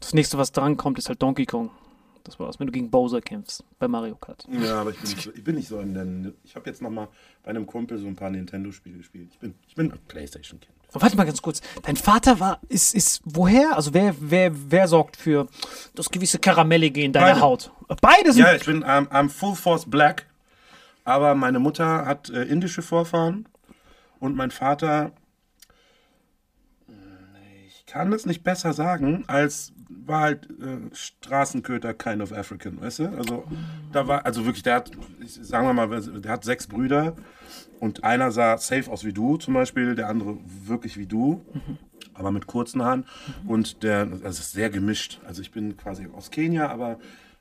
Das 0.00 0.14
nächste, 0.14 0.38
was 0.38 0.50
dran 0.52 0.76
kommt, 0.76 0.98
ist 0.98 1.08
halt 1.08 1.22
Donkey 1.22 1.46
Kong. 1.46 1.70
Das 2.24 2.38
war's, 2.38 2.60
wenn 2.60 2.66
du 2.66 2.72
gegen 2.72 2.90
Bowser 2.90 3.20
kämpfst 3.20 3.64
bei 3.78 3.88
Mario 3.88 4.14
Kart. 4.16 4.46
ja, 4.48 4.80
aber 4.80 4.90
ich 4.90 4.98
bin 4.98 5.10
nicht 5.10 5.22
so, 5.22 5.32
ich 5.34 5.44
bin 5.44 5.54
nicht 5.56 5.68
so 5.68 5.80
in 5.80 5.94
der. 5.94 6.32
Ich 6.44 6.54
habe 6.54 6.68
jetzt 6.68 6.80
noch 6.82 6.90
mal 6.90 7.08
bei 7.42 7.50
einem 7.50 7.66
Kumpel 7.66 7.98
so 7.98 8.06
ein 8.06 8.16
paar 8.16 8.30
Nintendo-Spiele 8.30 8.98
gespielt. 8.98 9.28
Ich 9.32 9.38
bin, 9.38 9.54
ich 9.66 9.74
bin 9.74 9.90
ein 9.92 9.98
Playstation-Kind. 10.08 10.72
Warte 10.92 11.16
mal 11.16 11.24
ganz 11.24 11.40
kurz. 11.40 11.62
Dein 11.82 11.96
Vater 11.96 12.38
war, 12.38 12.60
ist, 12.68 12.94
ist, 12.94 13.22
woher? 13.24 13.76
Also 13.76 13.94
wer, 13.94 14.14
wer, 14.20 14.52
wer 14.54 14.88
sorgt 14.88 15.16
für 15.16 15.48
das 15.94 16.10
gewisse 16.10 16.38
Karamellige 16.38 17.02
in 17.02 17.12
deiner 17.12 17.28
Beide. 17.28 17.40
Haut? 17.40 17.72
Beide 18.00 18.32
sind. 18.32 18.42
Ja, 18.42 18.54
ich 18.54 18.66
bin 18.66 18.84
ähm, 18.86 19.08
I'm 19.08 19.30
Full 19.30 19.56
Force 19.56 19.88
Black, 19.88 20.26
aber 21.04 21.34
meine 21.34 21.58
Mutter 21.58 22.04
hat 22.04 22.28
äh, 22.28 22.42
indische 22.44 22.82
Vorfahren 22.82 23.48
und 24.20 24.36
mein 24.36 24.50
Vater, 24.50 25.12
äh, 26.88 27.66
ich 27.66 27.86
kann 27.86 28.10
das 28.10 28.26
nicht 28.26 28.44
besser 28.44 28.74
sagen, 28.74 29.24
als 29.28 29.72
war 30.04 30.20
halt 30.22 30.48
äh, 30.50 30.94
Straßenköter 30.94 31.94
kind 31.94 32.22
of 32.22 32.32
African, 32.32 32.80
weißt 32.80 33.00
du? 33.00 33.08
Also 33.16 33.44
da 33.92 34.06
war, 34.06 34.24
also 34.26 34.44
wirklich, 34.44 34.62
der 34.62 34.76
hat, 34.76 34.90
ich, 35.20 35.34
sagen 35.34 35.66
wir 35.66 35.72
mal, 35.72 36.00
der 36.00 36.32
hat 36.32 36.44
sechs 36.44 36.66
Brüder 36.66 37.16
und 37.80 38.04
einer 38.04 38.30
sah 38.30 38.58
safe 38.58 38.90
aus 38.90 39.04
wie 39.04 39.12
du 39.12 39.36
zum 39.36 39.54
Beispiel, 39.54 39.94
der 39.94 40.08
andere 40.08 40.38
wirklich 40.66 40.96
wie 40.96 41.06
du. 41.06 41.44
Aber 42.14 42.30
mit 42.30 42.46
kurzen 42.46 42.82
Haaren 42.82 43.06
und 43.46 43.82
der, 43.82 44.00
also 44.00 44.28
ist 44.28 44.52
sehr 44.52 44.68
gemischt. 44.68 45.20
Also 45.26 45.40
ich 45.40 45.50
bin 45.50 45.76
quasi 45.76 46.06
aus 46.12 46.30
Kenia, 46.30 46.68
aber 46.68 46.98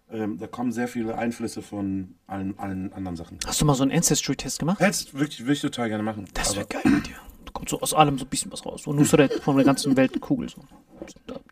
ähm, 0.09 0.37
da 0.37 0.47
kommen 0.47 0.71
sehr 0.71 0.87
viele 0.87 1.17
Einflüsse 1.17 1.61
von 1.61 2.15
allen, 2.27 2.57
allen 2.57 2.93
anderen 2.93 3.17
Sachen. 3.17 3.37
Hast 3.45 3.59
du 3.61 3.65
mal 3.65 3.75
so 3.75 3.83
einen 3.83 3.91
Ancestry-Test 3.91 4.59
gemacht? 4.59 4.79
Hättest 4.79 5.13
wirklich, 5.13 5.41
würde 5.41 5.53
ich 5.53 5.61
total 5.61 5.89
gerne 5.89 6.03
machen. 6.03 6.25
Das 6.33 6.55
wäre 6.55 6.65
geil 6.67 6.83
mit 6.85 7.07
dir. 7.07 7.15
Da 7.51 7.57
kommt 7.57 7.67
so 7.67 7.81
aus 7.81 7.93
allem 7.93 8.17
so 8.17 8.23
ein 8.23 8.29
bisschen 8.29 8.49
was 8.51 8.65
raus. 8.65 8.83
So 8.83 8.93
Nusret 8.93 9.33
von 9.43 9.57
der 9.57 9.65
ganzen 9.65 9.97
Weltkugel. 9.97 10.47
So. 10.47 10.63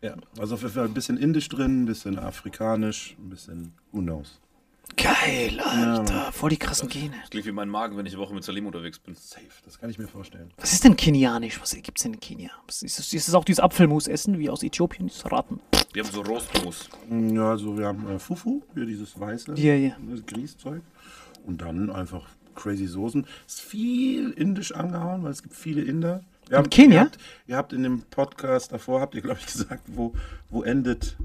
ja, 0.00 0.14
also 0.38 0.54
auf 0.54 0.62
jeden 0.62 0.72
Fall 0.72 0.86
ein 0.86 0.94
bisschen 0.94 1.18
indisch 1.18 1.48
drin, 1.50 1.82
ein 1.82 1.86
bisschen 1.86 2.18
afrikanisch, 2.18 3.16
ein 3.18 3.28
bisschen 3.28 3.74
who 3.92 4.00
knows. 4.00 4.40
Geil, 4.96 5.60
Alter. 5.60 6.32
Voll 6.32 6.50
die 6.50 6.56
krassen 6.56 6.88
Gene. 6.88 7.14
Klingt 7.28 7.46
wie 7.46 7.52
mein 7.52 7.68
Magen, 7.68 7.98
wenn 7.98 8.06
ich 8.06 8.14
eine 8.14 8.22
Woche 8.22 8.32
mit 8.34 8.44
Salim 8.44 8.66
unterwegs 8.66 8.98
bin. 8.98 9.14
Safe, 9.14 9.44
das 9.64 9.78
kann 9.78 9.90
ich 9.90 9.98
mir 9.98 10.08
vorstellen. 10.08 10.50
Was 10.56 10.72
ist 10.72 10.84
denn 10.84 10.96
kenianisch? 10.96 11.60
Was 11.60 11.76
gibt's 11.76 12.02
denn 12.02 12.14
in 12.14 12.20
Kenia? 12.20 12.50
Ist, 12.66 12.82
das, 12.82 13.12
ist 13.12 13.28
das 13.28 13.34
auch 13.34 13.44
dieses 13.44 13.60
Apfelmus 13.60 14.08
essen, 14.08 14.38
wie 14.38 14.48
aus 14.48 14.62
Äthiopien, 14.62 15.06
dieses 15.06 15.30
Ratten? 15.30 15.60
Wir 15.92 16.02
haben 16.02 16.10
so 16.10 16.22
Roastmus. 16.22 16.88
Ja, 17.10 17.50
also 17.50 17.76
wir 17.76 17.86
haben 17.86 18.08
äh, 18.08 18.18
Fufu, 18.18 18.62
hier 18.74 18.86
dieses 18.86 19.20
weiße 19.20 19.54
Ja, 19.56 19.74
ja. 19.74 19.96
das 20.08 20.24
Grießzeug. 20.24 20.82
Und 21.46 21.60
dann 21.60 21.90
einfach 21.90 22.26
crazy 22.60 22.86
Soßen. 22.86 23.26
Ist 23.46 23.60
viel 23.60 24.30
indisch 24.30 24.72
angehauen, 24.72 25.22
weil 25.22 25.32
es 25.32 25.42
gibt 25.42 25.54
viele 25.54 25.82
Inder. 25.82 26.22
Wir 26.48 26.58
haben, 26.58 26.68
Kenia? 26.70 26.94
Ihr 26.96 27.00
habt, 27.04 27.18
ihr 27.46 27.56
habt 27.56 27.72
in 27.72 27.82
dem 27.82 28.02
Podcast 28.02 28.72
davor, 28.72 29.00
habt 29.00 29.14
ihr, 29.14 29.22
glaube 29.22 29.38
ich, 29.40 29.46
gesagt, 29.52 29.82
wo, 29.86 30.12
wo 30.50 30.62
endet 30.62 31.16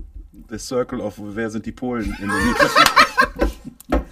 the 0.49 0.57
circle 0.59 0.99
of 1.01 1.15
wer 1.17 1.49
sind 1.49 1.65
die 1.65 1.71
Polen 1.71 2.15
in 2.19 2.29
den 2.29 2.55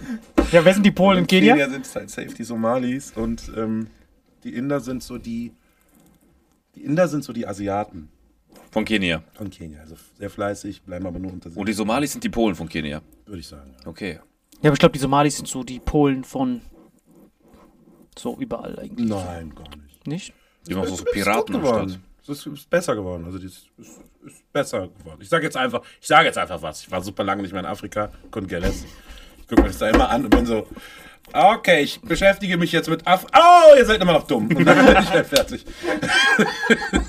Ja, 0.52 0.64
wer 0.64 0.74
sind 0.74 0.84
die 0.84 0.90
Polen 0.90 1.18
in 1.20 1.26
Kenia? 1.26 1.54
Kenia 1.54 1.70
sind 1.70 1.86
es 1.86 1.94
halt 1.94 2.10
safe 2.10 2.28
die 2.34 2.44
Somalis 2.44 3.12
und 3.16 3.50
ähm, 3.56 3.88
die 4.42 4.54
Inder 4.54 4.80
sind 4.80 5.02
so 5.02 5.18
die 5.18 5.52
die 6.74 6.84
Inder 6.84 7.08
sind 7.08 7.24
so 7.24 7.32
die 7.32 7.46
Asiaten 7.46 8.08
Von 8.70 8.84
Kenia. 8.84 9.22
von 9.34 9.50
Kenia. 9.50 9.80
Also 9.80 9.96
sehr 10.18 10.30
fleißig, 10.30 10.82
bleiben 10.82 11.06
aber 11.06 11.18
nur 11.18 11.32
unter 11.32 11.48
sich, 11.50 11.58
Und 11.58 11.68
die 11.68 11.72
Somalis 11.72 12.12
sind 12.12 12.24
die 12.24 12.28
Polen 12.28 12.54
von 12.54 12.68
Kenia. 12.68 13.00
würde 13.26 13.40
ich 13.40 13.46
sagen. 13.46 13.74
Ja. 13.80 13.86
Okay. 13.86 14.18
Ja, 14.62 14.70
aber 14.70 14.72
ich 14.72 14.78
glaube, 14.80 14.92
die 14.92 14.98
Somalis 14.98 15.36
sind 15.36 15.46
so 15.46 15.62
die 15.62 15.78
Polen 15.78 16.24
von 16.24 16.62
so 18.18 18.36
überall 18.38 18.78
eigentlich. 18.78 19.08
Nein, 19.08 19.54
gar 19.54 19.68
nicht. 19.76 20.06
Nicht? 20.06 20.32
Die 20.66 20.74
auch 20.74 20.86
so 20.86 20.96
gut 20.96 21.12
Piraten 21.12 21.56
am 21.56 21.62
geworden. 21.62 21.88
Start. 21.90 22.02
Es 22.22 22.28
ist, 22.28 22.46
ist 22.46 22.70
besser 22.70 22.94
geworden. 22.94 23.24
Also, 23.26 23.38
das 23.38 23.46
ist, 23.46 23.70
ist, 23.78 24.52
besser 24.52 24.88
geworden. 24.88 25.18
Ich 25.20 25.28
sage 25.28 25.44
jetzt 25.44 25.56
einfach, 25.56 25.82
ich 26.00 26.06
sage 26.06 26.26
jetzt 26.26 26.38
einfach 26.38 26.62
was. 26.62 26.82
Ich 26.82 26.90
war 26.90 27.02
super 27.02 27.24
lange 27.24 27.42
nicht 27.42 27.52
mehr 27.52 27.60
in 27.60 27.66
Afrika, 27.66 28.10
care 28.30 28.58
less. 28.58 28.84
Ich 29.38 29.48
gucke 29.48 29.62
mir 29.62 29.68
das 29.68 29.78
da 29.78 29.90
immer 29.90 30.08
an 30.08 30.24
und 30.24 30.30
bin 30.30 30.46
so, 30.46 30.66
okay, 31.32 31.82
ich 31.82 32.00
beschäftige 32.00 32.56
mich 32.56 32.72
jetzt 32.72 32.88
mit 32.88 33.06
Af. 33.06 33.26
Oh, 33.34 33.76
ihr 33.76 33.84
seid 33.86 34.00
immer 34.02 34.12
noch 34.12 34.26
dumm. 34.26 34.48
Und 34.54 34.64
dann 34.64 34.84
bin 34.86 34.96
ich 35.02 35.10
halt 35.10 35.26
fertig. 35.26 35.64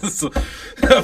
So, 0.03 0.29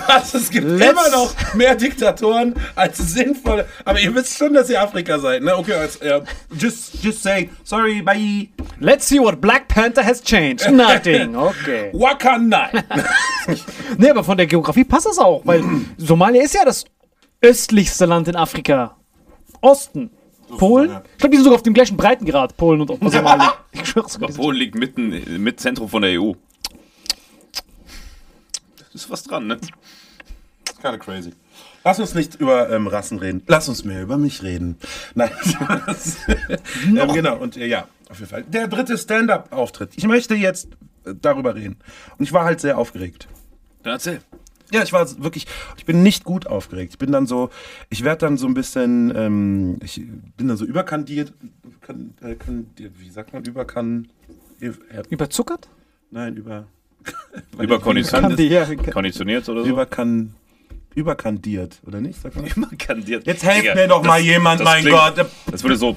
was? 0.08 0.34
Es 0.36 0.50
gibt 0.52 0.66
Let's- 0.68 0.92
immer 0.92 1.10
noch 1.10 1.34
mehr 1.56 1.76
Diktatoren 1.76 2.54
als 2.76 2.98
sinnvolle. 3.00 3.66
Aber 3.84 4.00
ihr 4.00 4.14
wisst 4.14 4.38
schon, 4.38 4.54
dass 4.54 4.70
ihr 4.70 4.80
Afrika 4.82 5.18
seid, 5.20 5.42
ne? 5.42 5.56
Okay, 5.58 5.74
als, 5.74 6.00
ja, 6.04 6.22
just, 6.58 7.04
just 7.04 7.24
saying, 7.24 7.50
sorry, 7.64 8.02
bye. 8.02 8.48
Let's 8.80 9.08
see 9.08 9.20
what 9.20 9.42
Black 9.42 9.68
Panther 9.68 10.06
has 10.06 10.22
changed. 10.22 10.70
Nothing. 10.70 11.36
Okay. 11.36 11.90
Wakanda. 11.94 12.70
Nee, 13.98 14.10
aber 14.10 14.24
von 14.24 14.38
der 14.38 14.46
Geografie 14.48 14.84
passt 14.84 15.08
das 15.08 15.18
auch, 15.18 15.42
weil 15.46 15.64
Somalia 15.98 16.44
ist 16.44 16.54
ja 16.54 16.64
das 16.64 16.86
östlichste 17.42 18.06
Land 18.06 18.28
in 18.28 18.36
Afrika. 18.36 18.96
Osten. 19.62 20.12
Polen? 20.58 21.02
Ich 21.14 21.18
glaube, 21.20 21.32
die 21.32 21.38
sind 21.38 21.44
sogar 21.46 21.56
auf 21.58 21.64
dem 21.64 21.74
gleichen 21.74 21.98
Breitengrad, 21.98 22.56
Polen 22.58 22.82
und 22.82 22.88
Somalia. 23.12 23.54
Ich 23.72 23.86
schwör's 23.88 24.16
Aber 24.16 24.28
dir. 24.28 24.34
Polen 24.34 24.58
liegt 24.58 24.76
mitten, 24.76 25.42
mit 25.42 25.60
Zentrum 25.60 25.90
von 25.90 26.02
der 26.02 26.20
EU. 26.22 26.34
Das 28.94 28.96
ist 29.04 29.10
was 29.10 29.24
dran, 29.24 29.48
ne? 29.48 29.58
Kind 30.82 30.94
of 30.96 31.00
crazy. 31.00 31.32
Lass 31.84 32.00
uns 32.00 32.14
nicht 32.14 32.36
über 32.36 32.70
ähm, 32.70 32.88
Rassen 32.88 33.18
reden. 33.20 33.42
Lass 33.48 33.68
uns 33.70 33.84
mehr 33.84 34.02
über 34.04 34.18
mich 34.18 34.44
reden. 34.44 34.78
Nein. 35.16 35.32
das- 35.88 36.18
ähm, 36.28 37.14
genau, 37.14 37.38
und 37.38 37.58
äh, 37.58 37.66
ja, 37.68 37.88
auf 38.10 38.20
jeden 38.20 38.30
Fall. 38.30 38.44
Der 38.44 38.68
dritte 38.68 38.98
Stand-up-Auftritt. 38.98 39.92
Ich 39.96 40.06
möchte 40.06 40.36
jetzt 40.36 40.68
äh, 41.06 41.14
darüber 41.20 41.56
reden. 41.56 41.78
Und 42.18 42.26
ich 42.26 42.34
war 42.34 42.44
halt 42.46 42.60
sehr 42.62 42.78
aufgeregt. 42.78 43.28
Dann 43.84 43.94
erzähl. 43.94 44.22
Ja, 44.72 44.84
ich 44.84 44.94
war 44.94 45.06
wirklich, 45.22 45.48
ich 45.78 45.86
bin 45.86 46.02
nicht 46.04 46.24
gut 46.24 46.48
aufgeregt. 46.48 46.94
Ich 46.94 46.98
bin 46.98 47.12
dann 47.12 47.28
so, 47.28 47.50
ich 47.90 48.04
werde 48.04 48.20
dann 48.26 48.38
so 48.38 48.48
ein 48.48 48.54
bisschen, 48.54 49.14
ähm, 49.16 49.80
ich 49.84 50.02
bin 50.38 50.48
dann 50.48 50.58
so 50.58 50.66
überkandiert, 50.66 51.34
kann, 51.82 52.14
äh, 52.22 52.36
kandiert 52.36 52.94
wie 52.98 53.10
sagt 53.10 53.34
man, 53.34 53.44
überkan, 53.44 54.08
äh, 54.62 54.72
Überzuckert? 55.10 55.68
nein, 56.12 56.36
über, 56.38 56.66
Überkonditioniert. 57.60 58.92
Konditioniert 58.94 59.50
oder 59.50 59.64
so? 59.64 59.70
überkan, 59.70 60.36
überkandiert, 60.96 61.82
oder 61.86 62.00
nicht? 62.02 62.22
Sagt 62.22 62.36
man 62.36 62.46
das? 62.46 62.56
Überkandiert. 62.58 63.26
Jetzt 63.26 63.44
helft 63.44 63.64
Digga, 63.64 63.76
mir 63.76 63.88
doch 63.88 64.00
das- 64.00 64.08
mal 64.08 64.20
jemand, 64.22 64.60
das 64.62 64.66
mein 64.66 64.82
klingt- 64.84 64.98
Gott. 64.98 65.26
Das 65.52 65.64
würde 65.64 65.76
so. 65.78 65.96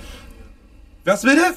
Was 1.04 1.22
bitte? 1.22 1.54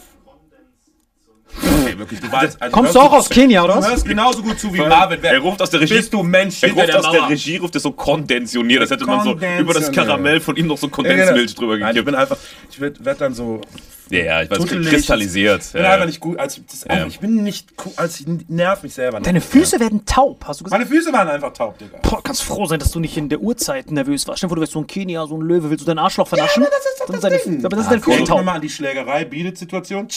Okay, 1.63 1.98
wirklich, 1.98 2.20
du 2.20 2.32
weißt. 2.32 2.62
Also 2.62 2.72
Kommst 2.74 2.96
du 2.96 3.00
auch 3.00 3.12
aus 3.13 3.30
Kenia, 3.30 3.63
oder 3.63 3.76
Du 3.82 3.88
hörst 3.88 4.06
genauso 4.06 4.41
gut 4.43 4.60
zu 4.60 4.74
wie 4.74 4.80
Marvin. 4.80 5.20
Wer 5.22 5.34
Er 5.34 5.39
ruft 5.39 5.62
aus 5.62 5.70
der 5.70 5.82
Regie. 5.82 5.96
bist 5.96 6.13
du 6.13 6.24
Mensch 6.24 6.62
Er 6.63 6.72
ruft 6.74 6.88
der 6.88 7.00
aus 7.00 7.10
der 7.12 7.22
Mauer? 7.22 7.30
Regie, 7.30 7.58
ruft 7.58 7.76
er 7.76 7.82
so 7.82 7.91
kondentioniert. 7.91 8.82
Das 8.84 8.91
hätte 8.91 9.06
man 9.06 9.24
so 9.24 9.34
über 9.34 9.74
das 9.74 9.91
Karamell 9.91 10.39
von 10.39 10.56
ihm 10.56 10.67
noch 10.67 10.78
so 10.78 10.88
Ja, 10.88 10.91
Kondensmilch 10.93 11.56
genau. 11.56 11.67
drüber 11.72 11.78
Nein, 11.86 11.96
ich 11.98 12.06
bin 12.06 12.15
einfach, 12.15 12.38
ich 12.70 12.80
werde 12.80 13.04
werd 13.06 13.22
dann 13.22 13.34
so 13.34 13.62
Ja, 14.10 14.20
ja, 14.20 14.41
ich 14.43 14.50
weiß, 14.52 14.58
tuttelig. 14.60 14.89
kristallisiert. 14.89 15.63
Ich 15.65 15.72
bin 15.74 15.82
Ja, 15.82 15.88
einfach 15.89 16.00
ja. 16.02 16.06
nicht 16.06 16.20
gut. 16.22 16.39
Also, 16.39 16.62
das 16.65 16.74
ist 16.76 16.89
auch, 16.89 16.96
Ja. 16.96 17.06
Ich 17.08 17.20
bin 17.20 17.43
nicht 17.43 17.70
cool. 17.86 17.91
Also, 17.98 18.24
ich 18.26 18.50
nerv 18.50 18.84
mich 18.84 18.93
selber. 18.93 19.20
Deine 19.20 19.41
Füße 19.41 19.80
werden 19.80 20.06
taub, 20.06 20.46
hast 20.48 20.62
du 20.62 20.63
gesagt? 20.63 20.80
Meine 20.82 20.89
Füße 20.89 21.12
waren 21.12 21.28
einfach 21.28 21.52
taub, 21.54 21.78
Digga. 21.78 21.98
Boah, 22.04 22.24
kannst 22.24 22.43
froh 22.43 22.65
sein, 22.67 22.80
dass 22.80 22.91
du 22.91 23.00
nicht 23.00 23.17
in 23.17 23.28
der 23.30 23.39
Uhrzeit 23.41 23.91
nervös 23.91 24.26
warst. 24.28 24.39
Stell 24.39 24.48
dir 24.48 24.52
vor, 24.52 24.56
du 24.58 24.62
wärst 24.62 24.72
so 24.74 24.80
ein 24.80 24.88
Kenia, 24.88 25.26
so 25.28 25.36
ein 25.38 25.41
Löwe, 25.41 25.70
willst 25.70 25.82
du 25.82 25.86
deinen 25.88 26.00
Arschloch 26.00 26.28
vernaschen? 26.28 26.63
aber 26.63 26.72
das 26.72 26.86
ist 26.86 27.00
doch 27.02 27.06
Dann 27.08 27.15
das 27.15 27.22
deine, 27.22 27.38
Ding. 27.58 27.65
Aber 27.65 27.76
das 27.76 27.86
ist 27.86 27.88
Ah, 27.88 27.93
dein 27.96 28.02
Füße 28.04 28.17
Guck 28.20 28.28
taub. 28.28 28.46
mal 28.46 28.54
an 28.54 28.62
die 28.62 28.70
Schlägerei, 28.70 29.26
Biedet-Situation. 29.26 30.08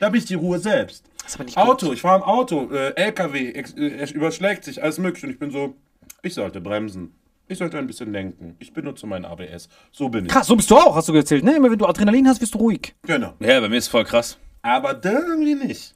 Da 0.00 0.08
bin 0.08 0.18
ich 0.20 0.26
die 0.26 0.34
Ruhe 0.34 0.58
selbst. 0.58 1.04
Das 1.22 1.28
ist 1.32 1.34
aber 1.36 1.44
nicht 1.44 1.56
gut. 1.56 1.64
Auto, 1.64 1.92
ich 1.92 2.00
fahre 2.00 2.16
im 2.18 2.22
Auto, 2.22 2.70
äh, 2.72 2.90
LKW, 2.96 3.50
ex, 3.52 3.72
äh, 3.74 3.88
er 3.98 4.14
überschlägt 4.14 4.64
sich, 4.64 4.82
alles 4.82 4.98
mögliche. 4.98 5.26
Und 5.26 5.32
ich 5.32 5.38
bin 5.38 5.50
so, 5.50 5.74
ich 6.22 6.34
sollte 6.34 6.60
bremsen. 6.60 7.14
Ich 7.48 7.58
sollte 7.58 7.78
ein 7.78 7.86
bisschen 7.86 8.12
lenken. 8.12 8.56
Ich 8.58 8.72
benutze 8.72 9.06
mein 9.06 9.24
ABS. 9.24 9.68
So 9.92 10.08
bin 10.08 10.26
ich. 10.26 10.32
Krass, 10.32 10.48
so 10.48 10.56
bist 10.56 10.70
du 10.70 10.76
auch, 10.76 10.96
hast 10.96 11.08
du 11.08 11.14
erzählt, 11.14 11.44
ne? 11.44 11.54
Immer 11.56 11.70
wenn 11.70 11.78
du 11.78 11.86
Adrenalin 11.86 12.26
hast, 12.28 12.40
wirst 12.40 12.54
du 12.54 12.58
ruhig. 12.58 12.94
Genau. 13.02 13.34
ja, 13.38 13.60
bei 13.60 13.68
mir 13.68 13.76
ist 13.76 13.88
voll 13.88 14.04
krass. 14.04 14.36
Aber 14.62 14.94
da 14.94 15.12
irgendwie 15.12 15.54
nicht. 15.54 15.94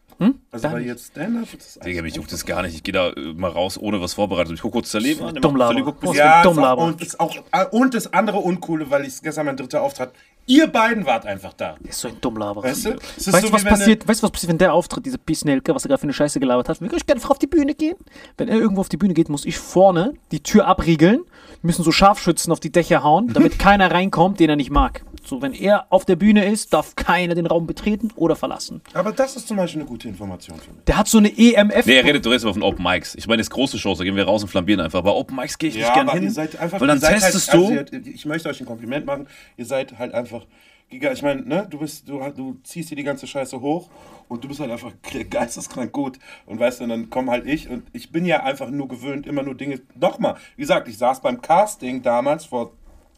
Also 0.53 0.63
Da 0.69 0.73
bei 0.75 0.81
nicht. 0.81 0.89
jetzt 0.89 1.07
Stand-up 1.13 1.45
ist 1.55 1.77
das 1.77 1.83
Digga, 1.83 2.03
mich 2.03 2.15
juckt 2.15 2.31
das 2.31 2.45
gar 2.45 2.61
nicht. 2.63 2.75
Ich 2.75 2.83
gehe 2.83 2.93
da 2.93 3.09
äh, 3.11 3.33
mal 3.35 3.51
raus, 3.51 3.79
ohne 3.79 4.01
was 4.03 4.13
vorbereitet. 4.15 4.53
Ich 4.53 4.61
gucke 4.61 4.75
kurz 4.75 4.91
Salim 4.93 5.23
an. 5.23 5.35
der 5.35 5.41
Dumm 5.41 5.57
labern. 5.57 5.95
ja, 6.13 6.43
dumm 6.43 6.59
labern. 6.59 6.93
und, 6.93 7.01
ist 7.01 7.19
auch, 7.19 7.35
und 7.71 7.95
das 7.95 8.13
andere 8.13 8.39
Uncoole, 8.39 8.91
weil 8.91 9.07
ich 9.07 9.23
gestern 9.23 9.47
mein 9.47 9.57
dritter 9.57 9.81
Auftritt 9.81 10.11
Ihr 10.51 10.67
beiden 10.67 11.07
wart 11.07 11.27
einfach 11.27 11.53
da. 11.53 11.77
Der 11.79 11.91
ist 11.91 12.01
so 12.01 12.09
ein 12.09 12.21
Dummlaber. 12.21 12.65
Weißt 12.65 12.87
du? 12.87 12.97
Weißt 12.97 13.27
du, 13.27 13.31
so, 13.31 13.53
was 13.53 13.63
passiert, 13.63 14.09
weißt 14.09 14.21
du, 14.21 14.25
was 14.25 14.33
passiert, 14.33 14.51
wenn 14.51 14.59
der 14.59 14.75
auftritt, 14.75 15.07
diese 15.07 15.19
Pisnelke, 15.19 15.73
was 15.75 15.85
er 15.85 15.89
gerade 15.89 16.01
für 16.01 16.05
eine 16.05 16.13
Scheiße 16.13 16.41
gelabert 16.41 16.69
hat? 16.69 16.81
Ich 16.81 16.89
gerne 17.07 17.21
einfach 17.21 17.31
auf 17.31 17.39
die 17.39 17.47
Bühne 17.47 17.75
gehen? 17.75 17.97
Wenn 18.37 18.49
er 18.49 18.57
irgendwo 18.57 18.81
auf 18.81 18.89
die 18.89 18.97
Bühne 18.97 19.15
geht, 19.15 19.29
muss 19.29 19.45
ich 19.45 19.59
vorne 19.59 20.15
die 20.33 20.43
Tür 20.43 20.67
abriegeln, 20.67 21.21
müssen 21.63 21.85
so 21.85 21.93
Scharfschützen 21.93 22.53
auf 22.53 22.59
die 22.59 22.73
Dächer 22.73 23.05
hauen, 23.05 23.33
damit 23.33 23.59
keiner 23.61 23.93
reinkommt, 23.93 24.41
den 24.41 24.51
er 24.51 24.57
nicht 24.57 24.71
mag. 24.71 25.05
So, 25.25 25.43
wenn 25.43 25.53
er 25.53 25.87
auf 25.91 26.05
der 26.05 26.17
Bühne 26.17 26.45
ist, 26.45 26.73
darf 26.73 26.97
keiner 26.97 27.35
den 27.35 27.47
Raum 27.47 27.67
betreten 27.67 28.11
oder 28.17 28.37
verlassen. 28.37 28.81
Aber 28.95 29.13
das 29.13 29.37
ist 29.37 29.49
zum 29.49 29.57
Beispiel 29.57 29.83
eine 29.83 29.89
gute 29.89 30.09
Information 30.09 30.59
für 30.59 30.73
mich. 30.73 30.85
Der 30.85 30.99
hat 30.99 31.09
so 31.09 31.19
eine 31.19 31.29
EMF. 31.29 31.87
Nee, 31.87 31.97
er 31.97 32.05
redet, 32.05 32.25
du 32.25 32.31
redest 32.31 32.45
aber 32.45 32.55
von 32.55 32.63
Open 32.63 32.83
Mics. 32.83 33.15
Ich 33.15 33.27
meine, 33.27 33.41
jetzt 33.41 33.51
große 33.51 33.79
Shows, 33.79 33.99
da 33.99 34.05
gehen 34.05 34.17
wir 34.17 34.25
raus 34.25 34.43
und 34.43 34.49
flambieren 34.49 34.81
einfach. 34.81 35.01
Aber 35.01 35.17
Open 35.17 35.37
Mics 35.37 35.59
gehe 35.59 35.71
ich 35.71 35.77
nicht 35.77 35.93
gerne 35.93 36.13
hin. 36.13 36.23
ihr 36.25 36.31
seid 36.31 36.59
einfach, 36.59 36.81
weil 36.81 36.89
dann 36.89 36.97
ihr 36.97 37.01
seid 37.01 37.21
testest 37.21 37.53
halt, 37.53 37.93
du. 37.93 37.97
Also 37.97 38.11
ich 38.11 38.27
möchte 38.27 38.49
euch 38.49 38.61
ein 38.61 38.67
Kompliment 38.67 39.07
machen. 39.07 39.27
Ihr 39.57 39.67
seid 39.67 39.99
halt 39.99 40.15
einfach 40.15 40.47
giga. 40.91 41.13
Ich 41.13 41.23
meine, 41.23 41.43
ne, 41.43 41.67
du 41.71 41.79
bist, 41.79 42.09
du, 42.09 42.21
du 42.37 42.57
ziehst 42.63 42.89
hier 42.89 42.97
die 42.97 43.05
ganze 43.05 43.27
Scheiße 43.27 43.61
hoch 43.61 43.89
und 44.29 44.45
du 44.45 44.49
bist 44.49 44.61
halt 44.61 44.71
einfach 44.71 44.93
geisteskrank 45.31 45.93
gut. 45.93 46.19
Und 46.47 46.61
weißt 46.61 46.81
du, 46.81 46.87
dann 46.87 47.09
komm 47.09 47.31
halt 47.31 47.47
ich 47.47 47.69
und 47.69 47.85
ich 47.93 48.13
bin 48.13 48.27
ja 48.27 48.43
einfach 48.43 48.71
nur 48.71 48.89
gewöhnt, 48.89 49.27
immer 49.27 49.43
nur 49.43 49.55
Dinge. 49.55 49.81
Nochmal, 49.95 50.37
wie 50.57 50.63
gesagt, 50.63 50.89
ich 50.89 50.99
saß 50.99 51.21
beim 51.21 51.41
Casting 51.41 52.03
damals 52.03 52.45
vor 52.45 52.73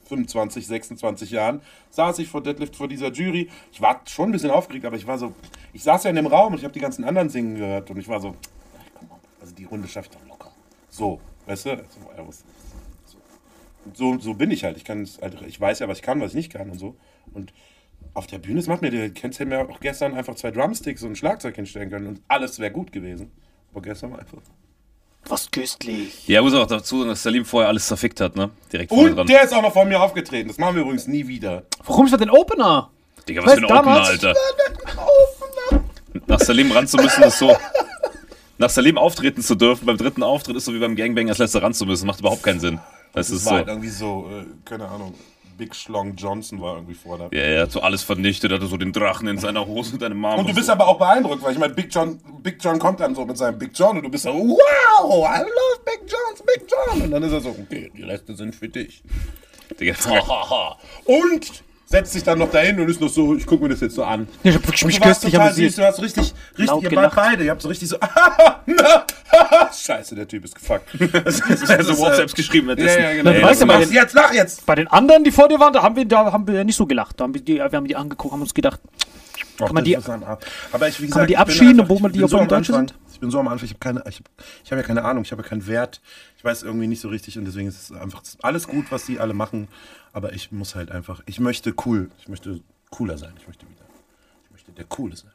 25, 0.05 0.67
26 0.67 1.31
Jahren, 1.31 1.61
saß 1.91 2.19
ich 2.19 2.29
vor 2.29 2.43
Deadlift 2.43 2.77
vor 2.77 2.89
dieser 2.89 3.11
Jury. 3.13 3.49
Ich 3.73 3.81
war 3.81 4.01
schon 4.07 4.29
ein 4.29 4.33
bisschen 4.33 4.51
aufgeregt, 4.51 4.85
aber 4.85 4.97
ich 4.97 5.07
war 5.07 5.19
so, 5.19 5.35
ich 5.73 5.83
saß 5.83 6.05
ja 6.05 6.11
in 6.11 6.17
dem 6.17 6.27
Raum 6.27 6.53
und 6.53 6.59
ich 6.59 6.65
habe 6.65 6.75
die 6.75 6.81
ganzen 6.81 7.05
anderen 7.05 7.29
singen 7.29 7.57
gehört 7.57 7.91
und 7.91 7.99
ich 7.99 8.09
war 8.09 8.21
so, 8.21 8.35
also 9.41 9.55
die 9.55 9.65
Runde 9.65 9.89
schafft 9.89 10.15
doch 10.15 10.29
locker. 10.29 10.53
So, 10.89 11.21
weißt 11.47 11.67
du? 11.67 11.85
Also, 12.17 12.45
so, 13.95 14.19
so 14.19 14.35
bin 14.35 14.51
ich 14.51 14.65
halt. 14.65 14.77
Ich 14.77 14.85
kann 14.85 15.09
halt, 15.21 15.43
ich 15.43 15.61
weiß 15.61 15.81
ja, 15.81 15.89
was 15.89 15.99
ich 15.99 16.03
kann, 16.03 16.21
was 16.21 16.31
ich 16.31 16.37
nicht 16.37 16.53
kann 16.53 16.71
und 16.71 16.79
so. 16.79 16.97
Und 17.33 17.53
auf 18.15 18.27
der 18.27 18.39
Bühne, 18.39 18.57
das 18.57 18.67
macht 18.67 18.83
mir, 18.83 18.91
du 18.91 19.11
kennst 19.11 19.39
ja 19.41 19.47
mir 19.47 19.69
auch 19.69 19.81
gestern 19.81 20.15
einfach 20.15 20.35
zwei 20.35 20.51
Drumsticks 20.51 21.03
und 21.03 21.13
ein 21.13 21.17
Schlagzeug 21.17 21.57
hinstellen 21.57 21.91
können 21.91 22.07
und 22.07 22.23
alles 22.29 22.59
wäre 22.59 22.71
gut 22.71 22.93
gewesen. 22.93 23.31
Aber 23.73 23.83
gestern 23.83 24.13
war 24.13 24.19
einfach. 24.19 24.39
Was 25.29 25.51
köstlich. 25.51 26.27
Ja, 26.29 26.43
muss 26.43 26.53
auch 26.55 26.67
dazu 26.67 26.99
sagen, 26.99 27.11
dass 27.11 27.23
Salim 27.23 27.45
vorher 27.45 27.69
alles 27.69 27.87
zerfickt 27.87 28.21
hat, 28.21 28.37
ne? 28.37 28.51
Direkt 28.73 28.91
vorne 28.91 29.11
Und 29.11 29.17
dran. 29.17 29.27
der 29.27 29.45
ist 29.45 29.55
auch 29.55 29.63
noch 29.63 29.73
vor 29.73 29.85
mir 29.85 30.01
aufgetreten. 30.03 30.49
Das 30.49 30.59
machen 30.59 30.75
wir 30.75 30.83
übrigens 30.83 31.07
nie 31.07 31.27
wieder. 31.27 31.63
Warum 31.87 32.07
ist 32.07 32.11
das 32.13 32.21
denn 32.21 32.31
Opener? 32.31 32.91
Digga, 33.29 33.43
was 33.45 33.53
für 33.53 33.59
ein 33.59 33.65
Opener, 33.65 33.83
damals- 33.83 34.09
Alter. 34.09 34.35
Nach 36.27 36.41
Salim 36.41 36.73
ran 36.73 36.87
zu 36.87 36.97
müssen, 36.99 37.23
ist 37.23 37.39
so. 37.39 37.57
Nach 38.59 38.69
Salim 38.71 38.99
auftreten 38.99 39.43
zu 39.43 39.55
dürfen, 39.55 39.87
beim 39.87 39.97
dritten 39.97 40.23
Auftritt 40.23 40.57
ist 40.57 40.65
so 40.67 40.75
wie 40.75 40.79
beim 40.79 40.95
Gangbang 40.97 41.29
als 41.29 41.39
letzter 41.39 41.63
ran 41.63 41.73
zu 41.75 41.87
müssen. 41.87 42.07
Macht 42.07 42.21
überhaupt 42.21 42.43
keinen 42.43 42.61
Sinn. 42.61 42.81
Das 43.15 43.29
Das 43.29 43.37
ist 43.39 43.45
war 43.47 43.51
so. 43.53 43.57
halt 43.59 43.69
irgendwie 43.69 43.89
so, 43.89 44.29
äh, 44.31 44.45
keine 44.69 44.89
Ahnung, 44.89 45.15
Big 45.57 45.75
Schlong 45.75 46.17
Johnson 46.17 46.61
war 46.61 46.77
irgendwie 46.77 46.95
vor 46.95 47.19
da. 47.19 47.29
Ja, 47.33 47.41
er 47.43 47.63
hat 47.63 47.73
so 47.73 47.81
alles 47.81 48.03
vernichtet, 48.03 48.53
hatte 48.53 48.67
so 48.67 48.77
den 48.77 48.93
Drachen 48.93 49.29
in 49.29 49.39
seiner 49.39 49.67
Hose 49.67 49.95
und 49.95 50.03
deine 50.03 50.15
Mama. 50.15 50.41
Und 50.41 50.49
du 50.49 50.55
bist 50.55 50.67
so. 50.67 50.73
aber 50.73 50.89
auch 50.89 50.99
beeindruckt, 50.99 51.43
weil 51.43 51.53
ich 51.53 51.59
meine, 51.59 51.75
Big 51.75 51.89
John, 51.91 52.21
Big 52.43 52.63
John 52.63 52.79
kommt 52.79 53.01
dann 53.01 53.15
so 53.15 53.25
mit 53.25 53.39
seinem 53.39 53.59
Big 53.59 53.71
John 53.75 53.97
und 53.97 54.05
du 54.05 54.11
bist 54.11 54.25
so, 54.25 54.31
wow, 54.31 55.27
I 55.29 55.41
love 55.41 55.83
Big 55.85 56.01
John's 56.01 56.43
Big 56.43 56.67
John. 56.69 57.03
Und 57.03 57.11
dann 57.11 57.23
ist 57.23 57.33
er 57.33 57.41
so, 57.41 57.51
okay, 57.51 57.91
die 57.97 58.03
Reste 58.03 58.35
sind 58.35 58.55
für 58.55 58.69
dich. 58.69 59.03
Digga. 59.79 59.95
Und 61.05 61.65
setzt 61.93 62.13
sich 62.15 62.23
dann 62.25 62.39
noch 62.39 62.51
dahin 62.51 62.81
und 62.81 62.89
ist 62.89 63.01
noch 63.01 63.09
so, 63.11 63.35
ich 63.37 63.47
gucke 63.47 63.63
mir 63.65 63.69
das 63.69 63.81
jetzt 63.81 63.95
so 63.95 64.03
an. 64.05 64.27
Ich 64.43 64.55
hab 64.55 64.67
wirklich 64.67 64.85
mich 64.87 64.99
du 64.99 65.07
köstlich 65.07 65.39
amüsiert. 65.39 65.77
du 65.79 65.83
hast 65.85 66.01
richtig, 66.03 66.33
richtig, 66.59 66.83
ihr 66.91 66.97
wart 66.97 67.15
beide, 67.15 67.45
ihr 67.45 67.51
habt 67.51 67.61
so 67.63 67.69
richtig 67.69 67.89
so, 67.91 67.97
scheiße, 69.85 70.15
der 70.15 70.27
Typ 70.27 70.45
ist 70.45 70.55
gefuckt. 70.55 70.89
Das 71.25 71.41
ist, 71.41 71.69
Er 71.71 71.85
so 71.85 71.99
WhatsApps 71.99 72.35
geschrieben 72.35 72.69
Ja, 72.71 72.77
währenddessen. 72.77 73.03
ja, 73.03 73.13
genau. 73.13 73.23
Na, 73.25 73.31
du 73.33 73.37
Ey, 73.39 73.43
weißt 73.45 73.61
ja, 73.61 73.67
bei 73.67 73.75
machst 73.79 73.91
den- 73.91 73.95
jetzt, 73.95 74.15
lach 74.15 74.33
jetzt. 74.33 74.67
Bei 74.67 74.75
den 74.75 74.89
anderen, 74.89 75.25
die 75.25 75.31
vor 75.31 75.49
dir 75.49 75.61
waren, 75.61 75.73
da 75.73 75.83
haben 75.83 75.97
wir, 75.97 76.05
da 76.05 76.33
haben 76.33 76.47
wir 76.47 76.55
ja 76.55 76.65
nicht 76.65 76.77
so 76.77 76.87
gelacht. 76.87 77.21
Da 77.21 77.25
haben 77.25 77.35
wir, 77.35 77.41
die, 77.43 77.57
wir 77.57 77.65
haben 77.71 77.87
die 77.87 77.97
angeguckt, 77.97 78.33
haben 78.33 78.41
uns 78.43 78.55
gedacht, 78.55 78.81
Kann 79.59 79.75
man 79.75 79.85
die- 79.85 79.95
gesagt, 79.95 80.09
man 80.09 81.27
die 81.27 81.37
einfach- 81.37 81.85
obwohl 81.85 82.01
man 82.01 82.13
die 82.13 82.25
auf 82.25 82.31
so 82.31 82.45
Deutsche 82.45 82.73
sind? 82.73 82.95
Ich 83.23 83.25
bin 83.25 83.31
so 83.31 83.39
am 83.39 83.47
Anfang, 83.47 83.67
ich 83.67 83.71
habe 83.71 83.79
keine, 83.79 84.01
ich 84.09 84.17
habe 84.17 84.25
ich 84.65 84.73
hab 84.73 84.79
ja 84.79 84.83
keine 84.83 85.05
Ahnung, 85.05 85.23
ich 85.23 85.31
habe 85.31 85.43
ja 85.45 85.49
keinen 85.49 85.69
Wert. 85.69 86.01
Ich 86.37 86.45
weiß 86.45 86.65
irgendwie 86.65 86.89
nicht 86.89 87.01
so 87.01 87.07
richtig 87.09 87.39
und 87.39 87.45
deswegen 87.45 87.69
ist 87.69 87.81
es 87.81 87.93
einfach 87.97 88.21
alles 88.43 88.67
gut, 88.67 88.87
was 88.91 89.07
die 89.07 89.21
alle 89.21 89.33
machen. 89.33 89.69
Aber 90.13 90.33
ich 90.33 90.51
muss 90.51 90.75
halt 90.75 90.91
einfach, 90.91 91.23
ich 91.27 91.39
möchte 91.39 91.73
cool, 91.87 92.11
ich 92.19 92.27
möchte 92.27 92.59
cooler 92.91 93.17
sein. 93.19 93.33
Ich 93.39 93.47
möchte 93.47 93.65
wieder, 93.65 93.85
ich 94.47 94.51
möchte 94.51 94.73
der 94.73 94.87
Coole 94.87 95.15
sein. 95.15 95.31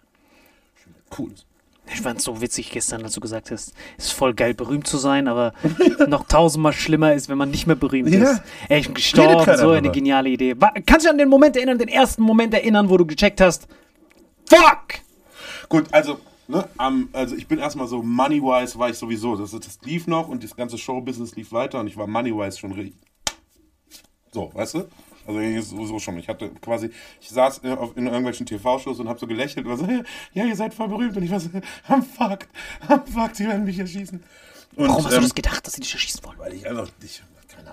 Ich 0.77 0.85
will 0.85 0.95
der 0.95 1.15
Coole 1.15 1.33
sein. 1.37 1.45
ich 1.93 2.01
fand 2.01 2.19
es 2.19 2.25
so 2.25 2.41
witzig 2.41 2.71
gestern, 2.71 3.05
als 3.05 3.13
du 3.13 3.21
gesagt 3.21 3.51
hast, 3.51 3.73
es 3.97 4.07
ist 4.07 4.11
voll 4.11 4.33
geil, 4.33 4.53
berühmt 4.53 4.85
zu 4.85 4.97
sein, 4.97 5.29
aber 5.29 5.53
noch 6.09 6.27
tausendmal 6.27 6.73
schlimmer 6.73 7.13
ist, 7.13 7.29
wenn 7.29 7.37
man 7.37 7.51
nicht 7.51 7.67
mehr 7.67 7.77
berühmt 7.77 8.09
Ja. 8.09 8.31
ist. 8.33 8.41
Ey, 8.67 8.81
ich 8.81 8.87
bin 8.87 8.95
gestorben, 8.95 9.57
so 9.57 9.71
eine 9.71 9.91
geniale 9.91 10.27
Idee. 10.27 10.55
Kannst 10.85 10.89
du 10.89 10.97
dich 10.97 11.09
an 11.09 11.17
den 11.19 11.29
Moment 11.29 11.55
erinnern, 11.55 11.77
den 11.77 11.87
ersten 11.87 12.21
Moment 12.21 12.53
erinnern, 12.53 12.89
wo 12.89 12.97
du 12.97 13.05
gecheckt 13.05 13.39
hast, 13.39 13.65
fuck! 14.49 14.95
Gut, 15.69 15.85
also, 15.93 16.19
ne, 16.47 16.67
am- 16.77 17.09
also 17.13 17.35
ich 17.35 17.47
bin 17.47 17.59
erstmal 17.59 17.87
so 17.87 18.01
money-wise 18.03 18.77
war 18.79 18.89
ich 18.89 18.97
sowieso. 18.97 19.35
Das, 19.35 19.51
das 19.51 19.79
lief 19.83 20.07
noch 20.07 20.27
und 20.27 20.43
das 20.43 20.55
ganze 20.55 20.77
Showbusiness 20.77 21.35
lief 21.35 21.51
weiter 21.51 21.79
und 21.79 21.87
ich 21.87 21.97
war 21.97 22.07
money-wise 22.07 22.57
schon 22.59 22.71
richtig. 22.71 22.99
So, 24.31 24.51
weißt 24.53 24.75
du? 24.75 24.87
Also 25.25 25.39
sowieso 25.75 25.99
schon. 25.99 26.17
Ich 26.19 26.29
hatte 26.29 26.49
quasi, 26.61 26.89
ich 27.19 27.29
saß 27.29 27.61
äh, 27.63 27.71
auf, 27.71 27.97
in 27.97 28.05
irgendwelchen 28.05 28.45
TV-Shows 28.45 28.99
und 28.99 29.09
hab 29.09 29.19
so 29.19 29.27
gelächelt 29.27 29.65
und 29.65 29.71
war 29.71 29.77
so, 29.77 30.03
ja, 30.33 30.45
ihr 30.45 30.55
seid 30.55 30.73
voll 30.73 30.87
berühmt. 30.87 31.17
Und 31.17 31.23
ich 31.23 31.31
war 31.31 31.39
so, 31.39 31.49
I'm 31.89 32.01
fucked, 32.03 32.47
I'm 32.87 33.05
fucked, 33.05 33.39
die 33.39 33.45
werden 33.47 33.65
mich 33.65 33.77
erschießen. 33.79 34.23
Und, 34.75 34.87
Warum 34.87 35.03
hast 35.03 35.11
du 35.11 35.17
ähm, 35.17 35.23
das 35.23 35.35
gedacht, 35.35 35.65
dass 35.65 35.73
sie 35.73 35.81
dich 35.81 35.93
erschießen 35.93 36.23
wollen? 36.23 36.37
Weil 36.39 36.53
ich 36.53 36.67
einfach, 36.67 36.87
ich, 37.03 37.21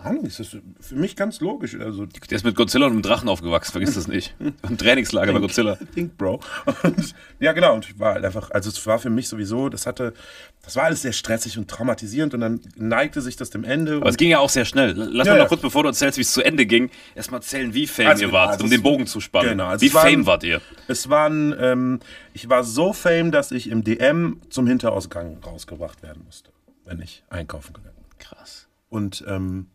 Ahnung, 0.05 0.25
ist 0.25 0.39
das 0.41 0.57
für 0.81 0.95
mich 0.95 1.17
ganz 1.17 1.41
logisch. 1.41 1.75
Also, 1.79 2.07
Der 2.07 2.37
ist 2.37 2.45
mit 2.45 2.55
Godzilla 2.57 2.87
und 2.87 2.93
einem 2.93 3.03
Drachen 3.03 3.29
aufgewachsen, 3.29 3.73
vergiss 3.73 3.95
das 3.95 4.07
nicht. 4.09 4.35
Im 4.39 4.79
Trainingslager 4.79 5.33
bei 5.33 5.39
Godzilla. 5.41 5.77
Think, 5.95 6.17
Bro. 6.17 6.41
Und, 6.83 7.15
ja, 7.41 7.53
genau. 7.53 7.75
Und 7.75 7.87
ich 7.89 7.99
war 7.99 8.15
halt 8.15 8.25
einfach, 8.25 8.51
also 8.51 8.71
es 8.71 8.87
war 8.87 8.99
für 8.99 9.11
mich 9.11 9.29
sowieso, 9.29 9.69
das 9.69 9.87
hatte, 9.87 10.15
das 10.63 10.77
war 10.77 10.85
alles 10.85 11.03
sehr 11.03 11.13
stressig 11.13 11.59
und 11.59 11.69
traumatisierend 11.69 12.35
und 12.35 12.41
dann 12.41 12.61
neigte 12.77 13.21
sich 13.21 13.37
das 13.37 13.51
dem 13.51 13.65
Ende. 13.65 13.97
Aber 13.97 14.09
es 14.09 14.17
ging 14.17 14.31
ja 14.31 14.39
auch 14.39 14.49
sehr 14.51 14.65
schnell. 14.65 14.93
Lass 14.97 15.27
Ja, 15.27 15.35
mal 15.35 15.41
noch 15.41 15.49
kurz, 15.49 15.63
bevor 15.63 15.83
du 15.83 15.89
erzählst, 15.91 16.19
wie 16.19 16.23
es 16.23 16.33
zu 16.33 16.43
Ende 16.43 16.67
ging, 16.67 16.91
erstmal 17.15 17.41
erzählen, 17.41 17.73
wie 17.75 17.87
fame 17.87 18.09
Also, 18.09 18.25
ihr 18.25 18.33
wart, 18.33 18.51
also 18.53 18.65
um 18.65 18.71
den 18.71 18.83
Bogen 18.83 19.07
zu 19.07 19.21
spannen. 19.21 19.51
Genau, 19.51 19.67
also 19.67 19.85
wie 19.85 19.93
waren- 19.95 20.09
fame 20.11 20.27
wart 20.27 20.45
ihr? 20.45 20.61
es 20.89 21.09
waren, 21.11 21.55
ähm, 21.59 22.01
ich 22.33 22.49
war 22.49 22.65
so 22.65 22.93
fame, 22.93 23.31
dass 23.33 23.51
ich 23.53 23.69
im 23.71 23.85
DM 23.85 24.41
zum 24.51 24.67
Hinterausgang 24.67 25.39
rausgebracht 25.45 26.03
werden 26.03 26.23
musste, 26.25 26.51
wenn 26.85 27.01
ich 27.01 27.23
einkaufen 27.31 27.73
gegangen 27.73 27.95
bin. 27.97 28.19
Krass. 28.19 28.69
Und 28.89 29.25
ähm, 29.27 29.67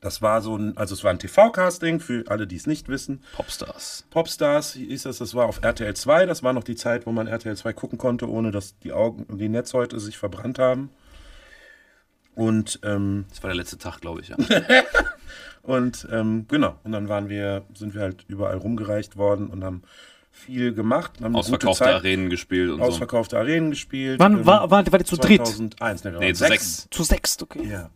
das 0.00 0.22
war 0.22 0.42
so 0.42 0.56
ein, 0.56 0.76
also 0.76 0.94
es 0.94 1.02
war 1.04 1.10
ein 1.10 1.18
TV-Casting 1.18 2.00
für 2.00 2.24
alle, 2.28 2.46
die 2.46 2.56
es 2.56 2.66
nicht 2.66 2.88
wissen. 2.88 3.22
Popstars. 3.36 4.04
Popstars 4.10 4.74
hieß 4.74 5.02
das, 5.04 5.18
das 5.18 5.34
war 5.34 5.46
auf 5.46 5.62
RTL 5.62 5.94
2. 5.94 6.26
Das 6.26 6.42
war 6.42 6.52
noch 6.52 6.64
die 6.64 6.76
Zeit, 6.76 7.06
wo 7.06 7.12
man 7.12 7.26
RTL 7.26 7.56
2 7.56 7.72
gucken 7.72 7.98
konnte, 7.98 8.28
ohne 8.30 8.50
dass 8.50 8.78
die 8.78 8.92
Augen 8.92 9.24
und 9.24 9.38
die 9.38 9.48
Netzhäute 9.48 9.98
sich 10.00 10.16
verbrannt 10.18 10.58
haben. 10.58 10.90
Und, 12.34 12.78
ähm, 12.84 13.24
Das 13.30 13.42
war 13.42 13.48
der 13.48 13.56
letzte 13.56 13.78
Tag, 13.78 14.00
glaube 14.00 14.20
ich, 14.20 14.28
ja. 14.28 14.36
und 15.62 16.06
ähm, 16.12 16.46
genau, 16.48 16.76
und 16.84 16.92
dann 16.92 17.08
waren 17.08 17.28
wir, 17.28 17.64
sind 17.74 17.94
wir 17.94 18.02
halt 18.02 18.24
überall 18.28 18.56
rumgereicht 18.56 19.16
worden 19.16 19.48
und 19.48 19.64
haben 19.64 19.82
viel 20.30 20.72
gemacht. 20.72 21.14
Haben 21.20 21.34
Ausverkaufte 21.34 21.84
Zeit- 21.84 21.94
Arenen 21.94 22.30
gespielt 22.30 22.70
und 22.70 22.78
so. 22.78 22.84
Ausverkaufte 22.84 23.36
Arenen 23.36 23.70
gespielt. 23.70 24.20
Wann 24.20 24.34
Ähm, 24.38 24.46
war, 24.46 24.70
war, 24.70 24.86
war 24.92 24.98
die 24.98 25.04
zu 25.04 25.16
dritt? 25.16 25.44
2001, 25.44 26.04
ne, 26.04 26.12
Nee, 26.20 26.32
zu 26.32 26.46
sechs. 26.46 26.86
Zu 26.92 27.02
sechst, 27.02 27.42
okay. 27.42 27.66
Ja. 27.68 27.90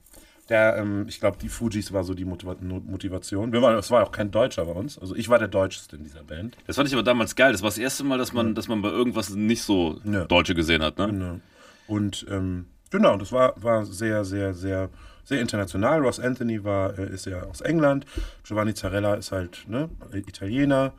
Der, 0.48 0.76
ähm, 0.76 1.06
ich 1.08 1.20
glaube, 1.20 1.38
die 1.40 1.48
Fujis 1.48 1.92
war 1.92 2.02
so 2.04 2.14
die 2.14 2.24
Motiva 2.24 2.56
Motivation. 2.60 3.52
Wir 3.52 3.62
waren, 3.62 3.76
es 3.78 3.90
war 3.90 4.02
auch 4.02 4.10
kein 4.12 4.30
Deutscher 4.30 4.64
bei 4.64 4.72
uns. 4.72 4.98
Also 4.98 5.14
ich 5.14 5.28
war 5.28 5.38
der 5.38 5.48
Deutscheste 5.48 5.96
in 5.96 6.02
dieser 6.02 6.24
Band. 6.24 6.56
Das 6.66 6.76
fand 6.76 6.88
ich 6.88 6.94
aber 6.94 7.04
damals 7.04 7.36
geil. 7.36 7.52
Das 7.52 7.62
war 7.62 7.70
das 7.70 7.78
erste 7.78 8.02
Mal, 8.04 8.18
dass 8.18 8.32
man, 8.32 8.54
dass 8.54 8.66
man 8.68 8.82
bei 8.82 8.88
irgendwas 8.88 9.30
nicht 9.30 9.62
so 9.62 10.00
Ja. 10.04 10.24
Deutsche 10.24 10.54
gesehen 10.54 10.82
hat. 10.82 10.98
Ne? 10.98 11.06
Genau. 11.06 11.40
Und 11.86 12.26
ähm, 12.28 12.66
genau, 12.90 13.16
das 13.16 13.30
war, 13.30 13.54
war 13.62 13.84
sehr, 13.86 14.24
sehr, 14.24 14.52
sehr, 14.52 14.90
sehr 15.24 15.40
international. 15.40 16.00
Ross 16.00 16.18
Anthony 16.18 16.64
war, 16.64 16.98
äh, 16.98 17.08
ist 17.12 17.26
ja 17.26 17.44
aus 17.44 17.60
England. 17.60 18.04
Giovanni 18.42 18.74
Zarella 18.74 19.14
ist 19.14 19.30
halt 19.30 19.64
ne, 19.68 19.90
Italiener. 20.12 20.92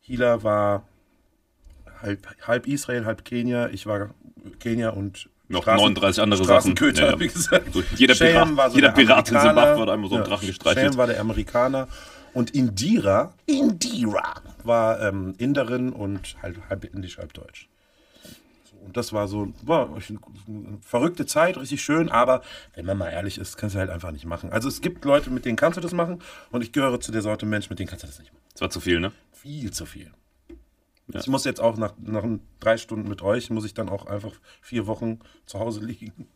Hila 0.00 0.44
war 0.44 0.86
halb, 2.02 2.26
halb 2.46 2.66
Israel, 2.68 3.04
halb 3.04 3.24
Kenia. 3.24 3.68
Ich 3.68 3.86
war 3.86 4.14
Kenia 4.60 4.90
und 4.90 5.28
Noch 5.48 5.64
Straßen- 5.64 5.76
39 5.76 6.22
andere 6.22 6.44
Sachen. 6.44 6.74
Ja, 6.76 7.10
ja. 7.10 7.20
wie 7.20 7.28
gesagt. 7.28 7.72
So, 7.72 7.82
jeder 7.96 8.14
Sham 8.14 8.26
Pirat- 8.26 8.56
war 8.56 8.70
so 8.70 8.76
jeder 8.76 8.88
der 8.88 9.02
Pirat 9.02 9.30
in. 9.30 9.38
Zimbabwe 9.38 9.80
hat 9.80 9.88
einmal 9.90 10.10
so 10.10 10.16
einen 10.16 10.24
Drachen 10.24 10.46
gestreichelt. 10.48 10.86
Sham 10.92 10.96
war 10.96 11.06
der 11.06 11.20
Amerikaner. 11.20 11.88
Und 12.34 12.50
Indira, 12.50 13.32
Indira 13.46 14.42
war 14.64 15.00
ähm, 15.00 15.34
Inderin 15.38 15.90
und 15.92 16.36
halt 16.42 16.58
halb 16.68 16.84
indisch, 16.84 17.16
halb 17.16 17.32
deutsch. 17.32 17.68
So, 18.70 18.76
und 18.84 18.94
das 18.96 19.12
war 19.14 19.26
so, 19.26 19.54
war 19.62 19.88
eine 19.88 20.78
verrückte 20.82 21.24
Zeit, 21.24 21.56
richtig 21.56 21.82
schön, 21.82 22.10
aber 22.10 22.42
wenn 22.74 22.84
man 22.84 22.98
mal 22.98 23.08
ehrlich 23.08 23.38
ist, 23.38 23.56
kannst 23.56 23.74
du 23.74 23.78
halt 23.78 23.88
einfach 23.88 24.10
nicht 24.10 24.26
machen. 24.26 24.52
Also 24.52 24.68
es 24.68 24.82
gibt 24.82 25.06
Leute, 25.06 25.30
mit 25.30 25.46
denen 25.46 25.56
kannst 25.56 25.78
du 25.78 25.80
das 25.80 25.92
machen 25.92 26.20
und 26.50 26.62
ich 26.62 26.72
gehöre 26.72 27.00
zu 27.00 27.10
der 27.10 27.22
Sorte 27.22 27.46
Mensch, 27.46 27.70
mit 27.70 27.78
denen 27.78 27.88
kannst 27.88 28.02
du 28.02 28.06
das 28.08 28.18
nicht 28.18 28.32
machen. 28.34 28.42
Das 28.52 28.60
war 28.60 28.68
zu 28.70 28.80
viel, 28.80 29.00
ne? 29.00 29.12
Viel 29.32 29.70
zu 29.70 29.86
viel. 29.86 30.10
Ja. 31.08 31.20
Ich 31.20 31.28
muss 31.28 31.44
jetzt 31.44 31.60
auch 31.60 31.76
nach, 31.76 31.94
nach 31.98 32.24
drei 32.58 32.76
Stunden 32.76 33.08
mit 33.08 33.22
euch, 33.22 33.50
muss 33.50 33.64
ich 33.64 33.74
dann 33.74 33.88
auch 33.88 34.06
einfach 34.06 34.32
vier 34.60 34.86
Wochen 34.86 35.20
zu 35.46 35.58
Hause 35.60 35.84
liegen. 35.84 36.28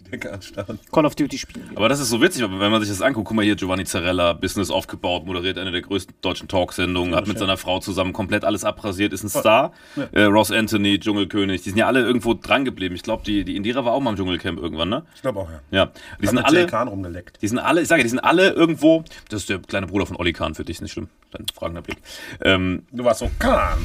Die 0.00 0.10
Decke 0.10 0.32
anstarren. 0.32 0.78
Call 0.92 1.04
of 1.06 1.14
Duty 1.14 1.38
spielen. 1.38 1.70
Aber 1.74 1.88
das 1.88 1.98
ist 2.00 2.10
so 2.10 2.20
witzig, 2.20 2.42
wenn 2.42 2.70
man 2.70 2.80
sich 2.80 2.90
das 2.90 3.02
anguckt. 3.02 3.26
Guck 3.26 3.36
mal 3.36 3.44
hier, 3.44 3.56
Giovanni 3.56 3.84
Zarella, 3.84 4.34
Business 4.34 4.70
aufgebaut, 4.70 5.26
moderiert 5.26 5.58
eine 5.58 5.72
der 5.72 5.82
größten 5.82 6.14
deutschen 6.20 6.48
Talksendungen, 6.48 7.14
hat 7.14 7.26
mit 7.26 7.38
seiner 7.38 7.56
Frau 7.56 7.80
zusammen 7.80 8.12
komplett 8.12 8.44
alles 8.44 8.64
abrasiert, 8.64 9.12
ist 9.12 9.24
ein 9.24 9.28
Star. 9.30 9.72
Äh, 10.12 10.22
Ross 10.24 10.50
Anthony, 10.52 11.00
Dschungelkönig, 11.00 11.62
die 11.62 11.70
sind 11.70 11.78
ja 11.78 11.86
alle 11.86 12.00
irgendwo 12.02 12.34
dran 12.34 12.64
geblieben. 12.64 12.94
Ich 12.94 13.02
glaube, 13.02 13.24
die, 13.24 13.44
die 13.44 13.56
Indira 13.56 13.84
war 13.84 13.92
auch 13.94 14.00
mal 14.00 14.10
im 14.10 14.16
Dschungelcamp 14.16 14.58
irgendwann, 14.60 14.88
ne? 14.90 15.04
Ich 15.14 15.22
glaube 15.22 15.40
auch, 15.40 15.50
ja. 15.50 15.60
Ja. 15.70 15.86
Die 16.20 16.26
Hat 16.26 16.30
sind 16.30 16.38
alle. 16.38 16.66
Kahn 16.66 16.88
rumgeleckt. 16.88 17.42
Die 17.42 17.48
sind 17.48 17.58
alle, 17.58 17.82
ich 17.82 17.88
sage, 17.88 18.02
die 18.02 18.08
sind 18.08 18.20
alle 18.20 18.50
irgendwo. 18.50 19.02
Das 19.28 19.40
ist 19.40 19.48
der 19.50 19.58
kleine 19.58 19.86
Bruder 19.86 20.06
von 20.06 20.16
Olli 20.16 20.32
Kahn 20.32 20.54
für 20.54 20.64
dich, 20.64 20.76
ist 20.76 20.82
nicht 20.82 20.92
schlimm. 20.92 21.08
Dein 21.32 21.46
fragender 21.54 21.82
Blick. 21.82 21.98
Ähm, 22.42 22.84
Du 22.92 23.02
warst 23.04 23.20
so, 23.20 23.30
Kahn. 23.38 23.78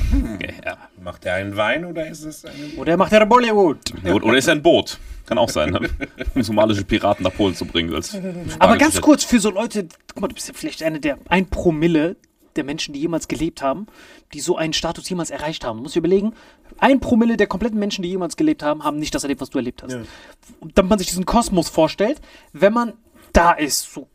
ja. 0.66 0.78
Macht 1.02 1.26
er 1.26 1.36
einen 1.36 1.56
Wein 1.58 1.86
oder 1.86 2.08
ist 2.08 2.24
es 2.24 2.46
ein... 2.46 2.52
Oder 2.78 2.96
macht 2.98 3.12
er 3.12 3.26
Bollywood? 3.26 3.78
Oder 4.04 4.24
oder 4.26 4.38
ist 4.38 4.48
er 4.48 4.54
ein 4.56 4.62
Boot? 4.62 5.00
Kann 5.32 5.38
auch 5.38 5.48
sein, 5.48 5.70
ne? 5.70 5.80
um 6.36 6.44
somalische 6.44 6.84
Piraten 6.84 7.24
nach 7.24 7.34
Polen 7.34 7.56
zu 7.56 7.64
bringen. 7.64 7.96
Als 7.96 8.18
Aber 8.60 8.76
ganz 8.76 9.00
kurz 9.00 9.24
für 9.24 9.40
so 9.40 9.50
Leute, 9.50 9.88
guck 10.10 10.20
mal, 10.20 10.28
du 10.28 10.36
bist 10.36 10.50
ja 10.50 10.54
vielleicht 10.54 10.84
eine 10.84 11.00
der 11.00 11.20
ein 11.30 11.50
Promille 11.50 12.18
der 12.58 12.66
Menschen, 12.66 12.94
die 12.94 13.00
jemals 13.00 13.30
gelebt 13.30 13.62
haben, 13.62 13.88
die 14.34 14.42
so 14.42 14.58
einen 14.58 14.74
Status 14.74 15.08
jemals 15.08 15.30
erreicht 15.30 15.64
haben. 15.64 15.78
Du 15.78 15.84
musst 15.84 15.96
dir 15.96 16.00
überlegen, 16.00 16.34
ein 16.80 17.00
Promille 17.00 17.38
der 17.38 17.48
kompletten 17.48 17.80
Menschen, 17.80 18.02
die 18.02 18.10
jemals 18.10 18.36
gelebt 18.36 18.62
haben, 18.62 18.84
haben 18.84 19.00
nicht 19.00 19.16
das 19.16 19.24
erlebt, 19.24 19.40
was 19.40 19.50
du 19.50 19.58
erlebt 19.58 19.84
hast. 19.84 20.00
Und 20.60 20.78
damit 20.78 20.90
man 20.90 21.00
sich 21.00 21.08
diesen 21.08 21.26
Kosmos 21.26 21.70
vorstellt, 21.70 22.20
wenn 22.52 22.74
man 22.74 22.92
da 23.32 23.54
ist, 23.54 23.94
so 23.94 24.10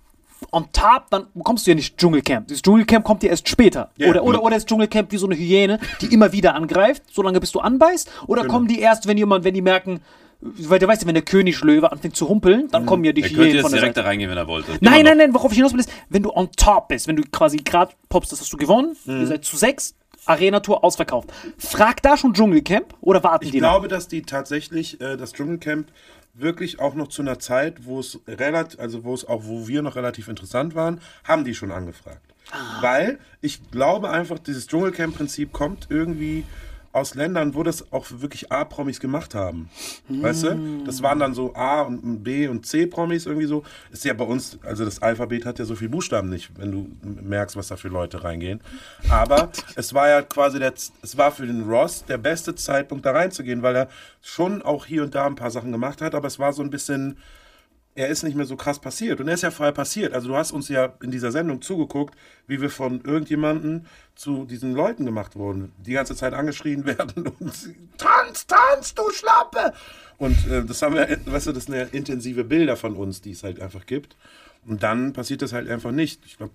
on 0.53 0.67
top, 0.71 1.07
dann 1.09 1.29
bekommst 1.33 1.67
du 1.67 1.71
ja 1.71 1.75
nicht 1.77 1.97
Dschungelcamp. 1.97 2.49
Das 2.49 2.61
Dschungelcamp 2.61 3.07
kommt 3.07 3.23
dir 3.23 3.31
erst 3.31 3.49
später. 3.49 3.91
Ja. 3.97 4.11
Oder, 4.11 4.23
oder, 4.23 4.43
oder 4.43 4.57
ist 4.57 4.69
Dschungelcamp 4.69 5.11
wie 5.13 5.17
so 5.17 5.25
eine 5.25 5.35
Hyäne, 5.35 5.81
die 6.03 6.13
immer 6.13 6.33
wieder 6.33 6.55
angreift, 6.55 7.05
solange 7.11 7.41
bis 7.41 7.53
du 7.53 7.61
anbeißt? 7.61 8.11
Oder 8.27 8.43
Genau. 8.43 8.53
kommen 8.53 8.69
die 8.69 8.81
erst, 8.81 9.07
wenn 9.07 9.17
jemand, 9.17 9.45
wenn 9.45 9.55
die 9.55 9.63
merken, 9.63 10.01
weil 10.41 10.79
du 10.79 10.87
weißt 10.87 11.03
ja, 11.03 11.09
wenn 11.09 11.15
der 11.15 11.25
Königslöwe 11.25 11.91
anfängt 11.91 12.15
zu 12.17 12.29
humpeln, 12.29 12.69
dann 12.71 12.87
kommen 12.87 13.05
ja 13.05 13.13
die 13.13 13.23
er 13.23 13.29
könnte 13.29 13.43
Hyänen 13.43 13.55
jetzt 13.55 13.63
von 13.63 13.71
der 13.73 13.81
direkt 13.81 13.97
Seite. 13.97 14.05
da 14.05 14.09
reingehen, 14.09 14.31
wenn 14.31 14.37
er 14.39 14.47
wollte. 14.47 14.73
Nein, 14.73 14.81
nein, 14.83 15.05
noch. 15.05 15.15
nein, 15.17 15.35
worauf 15.35 15.51
ich 15.53 15.57
hinaus 15.57 15.73
will, 15.73 15.81
ist, 15.81 15.91
wenn 16.09 16.23
du 16.23 16.31
on 16.33 16.51
top 16.53 16.89
bist, 16.89 17.09
wenn 17.09 17.17
du 17.17 17.23
quasi 17.33 17.57
gerade 17.59 17.93
poppst, 18.09 18.33
das 18.33 18.41
hast 18.41 18.53
du 18.53 18.57
gewonnen, 18.57 18.97
Mhm. 19.07 19.21
ihr 19.21 19.27
seid 19.27 19.45
zu 19.45 19.57
sechs, 19.57 19.95
Arena-Tour 20.27 20.83
ausverkauft. 20.85 21.31
Frag 21.57 22.03
da 22.03 22.17
schon 22.17 22.35
Dschungelcamp 22.35 22.95
oder 23.01 23.23
warten 23.23 23.45
Ich 23.45 23.53
die 23.53 23.61
noch? 23.61 23.71
glaube, 23.71 23.89
dass 23.89 24.09
die 24.09 24.23
tatsächlich 24.23 25.01
äh, 25.01 25.17
das 25.17 25.33
Dschungelcamp 25.33 25.89
wirklich 26.35 26.81
auch 26.81 26.95
noch 26.95 27.09
zu 27.09 27.23
einer 27.23 27.39
Zeit, 27.39 27.87
wo 27.87 28.01
es 28.01 28.19
relativ, 28.27 28.79
also 28.81 29.05
wo 29.05 29.15
es 29.15 29.25
auch, 29.27 29.43
wo 29.45 29.69
wir 29.69 29.83
noch 29.83 29.95
relativ 29.97 30.29
interessant 30.29 30.75
waren, 30.75 31.01
haben 31.25 31.45
die 31.45 31.55
schon 31.55 31.71
angefragt. 31.71 32.21
Weil 32.81 33.19
ich 33.41 33.71
glaube 33.71 34.11
einfach, 34.11 34.39
dieses 34.39 34.67
Dschungelcamp-Prinzip 34.67 35.53
kommt 35.53 35.87
irgendwie 35.91 36.45
aus 36.97 37.15
Ländern, 37.15 37.55
wo 37.55 37.63
das 37.63 37.93
auch 37.93 38.07
wirklich 38.11 38.51
A-Promis 38.51 39.01
gemacht 39.01 39.35
haben. 39.35 39.69
Weißt 40.09 40.45
du? 40.45 40.83
Das 40.85 41.03
waren 41.03 41.19
dann 41.19 41.35
so 41.35 41.55
A 41.55 41.83
und 41.83 42.25
B 42.25 42.49
und 42.49 42.65
C-Promis 42.65 43.27
irgendwie 43.27 43.47
so. 43.47 43.65
Ist 43.93 44.05
ja 44.05 44.15
bei 44.15 44.25
uns, 44.25 44.59
also 44.63 44.85
das 44.85 45.03
Alphabet 45.03 45.45
hat 45.45 45.59
ja 45.59 45.67
so 45.67 45.77
viele 45.77 45.91
Buchstaben 45.91 46.31
nicht, 46.31 46.51
wenn 46.59 46.73
du 46.73 46.89
merkst, 47.03 47.55
was 47.55 47.69
da 47.69 47.77
für 47.77 47.89
Leute 47.89 48.25
reingehen. 48.25 48.61
Aber 49.11 49.53
es 49.77 49.93
war 49.93 50.09
ja 50.09 50.23
quasi 50.23 50.59
der, 50.59 50.73
es 50.73 51.19
war 51.19 51.31
für 51.33 51.47
den 51.47 51.69
Ross 51.69 52.05
der 52.07 52.19
beste 52.19 52.55
Zeitpunkt 52.55 53.05
da 53.05 53.13
reinzugehen, 53.13 53.63
weil 53.63 53.77
er 53.77 53.89
schon 54.23 54.63
auch 54.63 54.87
hier 54.87 55.03
und 55.03 55.15
da 55.15 55.27
ein 55.27 55.35
paar 55.35 55.51
Sachen 55.51 55.73
gemacht 55.73 56.01
hat, 56.01 56.15
aber 56.15 56.29
es 56.29 56.39
war 56.39 56.55
so 56.55 56.63
ein 56.63 56.71
bisschen 56.71 57.19
er 57.97 58.09
ist 58.09 58.23
nicht 58.23 58.37
mehr 58.37 58.45
so 58.45 58.57
krass 58.57 58.79
passiert. 58.79 59.21
Und 59.21 59.29
er 59.29 59.35
ist 59.35 59.43
ja 59.43 59.51
vorher 59.51 59.73
passiert. 59.73 60.13
Also 60.13 60.29
du 60.29 60.37
hast 60.37 60.53
uns 60.53 60.69
ja 60.69 60.93
in 61.03 61.11
dieser 61.11 61.33
Sendung 61.33 61.63
zugeguckt, 61.63 62.15
wie 62.47 62.61
wir 62.61 62.71
von 62.71 63.01
irgendjemandem 63.01 63.87
zu 64.15 64.45
diesen 64.45 64.75
Leuten 64.75 65.07
gemacht 65.07 65.35
wurden, 65.35 65.73
die 65.79 65.93
ganze 65.93 66.15
Zeit 66.15 66.35
angeschrien 66.35 66.85
werden 66.85 67.27
und 67.27 67.53
tanz, 67.97 68.47
tanz, 68.47 68.95
du 68.95 69.11
Schlappe! 69.11 69.73
Und 70.19 70.47
äh, 70.47 70.65
das 70.65 70.81
haben 70.83 70.95
wir, 70.95 71.19
weißt 71.25 71.49
du, 71.49 71.53
das 71.53 71.65
sind 71.65 71.75
ja 71.75 71.83
intensive 71.85 72.45
Bilder 72.45 72.77
von 72.77 72.95
uns, 72.95 73.23
die 73.23 73.33
es 73.33 73.43
halt 73.43 73.61
einfach 73.61 73.87
gibt. 73.87 74.17
Und 74.67 74.83
dann 74.83 75.13
passiert 75.13 75.43
das 75.43 75.53
halt 75.53 75.69
einfach 75.69 75.93
nicht. 75.93 76.25
Ich 76.27 76.37
glaube, 76.37 76.53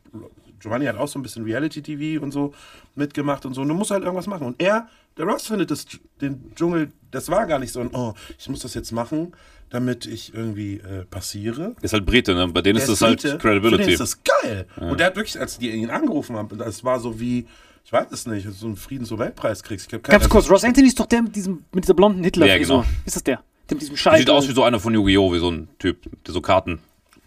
Giovanni 0.60 0.86
hat 0.86 0.98
auch 0.98 1.08
so 1.08 1.18
ein 1.18 1.24
bisschen 1.24 1.44
Reality-TV 1.44 2.22
und 2.22 2.32
so 2.32 2.54
mitgemacht 2.96 3.46
und 3.46 3.54
so. 3.54 3.62
Und 3.62 3.68
du 3.68 3.74
musst 3.74 3.92
halt 3.92 4.04
irgendwas 4.04 4.28
machen. 4.28 4.46
Und 4.46 4.62
er, 4.62 4.88
der 5.18 5.26
Ross 5.26 5.48
findet 5.48 5.72
das, 5.72 5.86
den 6.20 6.54
Dschungel, 6.56 6.92
das 7.10 7.30
war 7.30 7.48
gar 7.48 7.58
nicht 7.58 7.72
so 7.72 7.80
ein, 7.80 7.90
oh, 7.94 8.14
ich 8.38 8.50
muss 8.50 8.60
das 8.60 8.74
jetzt 8.74 8.92
machen, 8.92 9.34
damit 9.72 10.06
ich 10.06 10.34
irgendwie 10.34 10.76
äh, 10.78 11.06
passiere. 11.06 11.76
Ist 11.82 11.94
halt 11.94 12.06
Brite, 12.06 12.36
ne? 12.36 12.48
Bei 12.50 12.62
denen 12.62 12.78
ist 12.78 12.88
Der 12.88 12.94
das 12.94 13.02
halt 13.02 13.22
Brite, 13.22 13.40
Für 13.40 13.50
den 13.54 13.62
Credibility. 13.62 13.92
ist 13.94 14.00
das 14.00 14.20
geil. 14.24 14.68
Und 14.78 15.00
der 15.00 15.08
hat 15.08 15.16
wirklich, 15.16 15.40
als 15.40 15.58
die 15.58 15.72
ihn 15.72 15.90
angerufen 15.90 16.36
haben, 16.36 16.56
das 16.58 16.84
war 16.84 17.00
so 17.00 17.20
wie, 17.20 17.48
ich 17.86 17.92
weiß 17.92 18.08
es 18.12 18.28
nicht, 18.28 18.48
so 18.52 18.68
einen 18.68 18.76
Friedens- 18.76 19.12
und 19.12 19.20
Weltpreis 19.20 19.64
kriegst. 19.64 19.90
Ganz 20.04 20.30
kurz, 20.30 20.50
Ross 20.50 20.64
Anthony 20.64 20.88
ist 20.88 21.00
doch 21.00 21.06
der 21.08 21.24
mit, 21.24 21.36
diesem, 21.36 21.64
mit 21.74 21.86
dieser 21.86 21.94
blonden 21.96 22.24
Hitler-Frisur. 22.24 22.78
Ja, 22.78 22.82
genau. 22.84 22.96
Ist 23.06 23.16
das 23.16 23.24
der? 23.24 23.42
Der 23.70 23.76
mit 23.76 23.82
diesem 23.82 23.98
Scheiß. 23.98 24.20
Sieht 24.20 24.30
aus 24.30 24.48
wie 24.48 24.54
so 24.54 24.64
einer 24.64 24.80
von 24.80 24.94
Yu-Gi-Oh!, 24.94 25.34
wie 25.34 25.40
so 25.40 25.50
ein 25.50 25.68
Typ, 25.80 26.00
der 26.26 26.34
so 26.34 26.42
Karten 26.42 26.80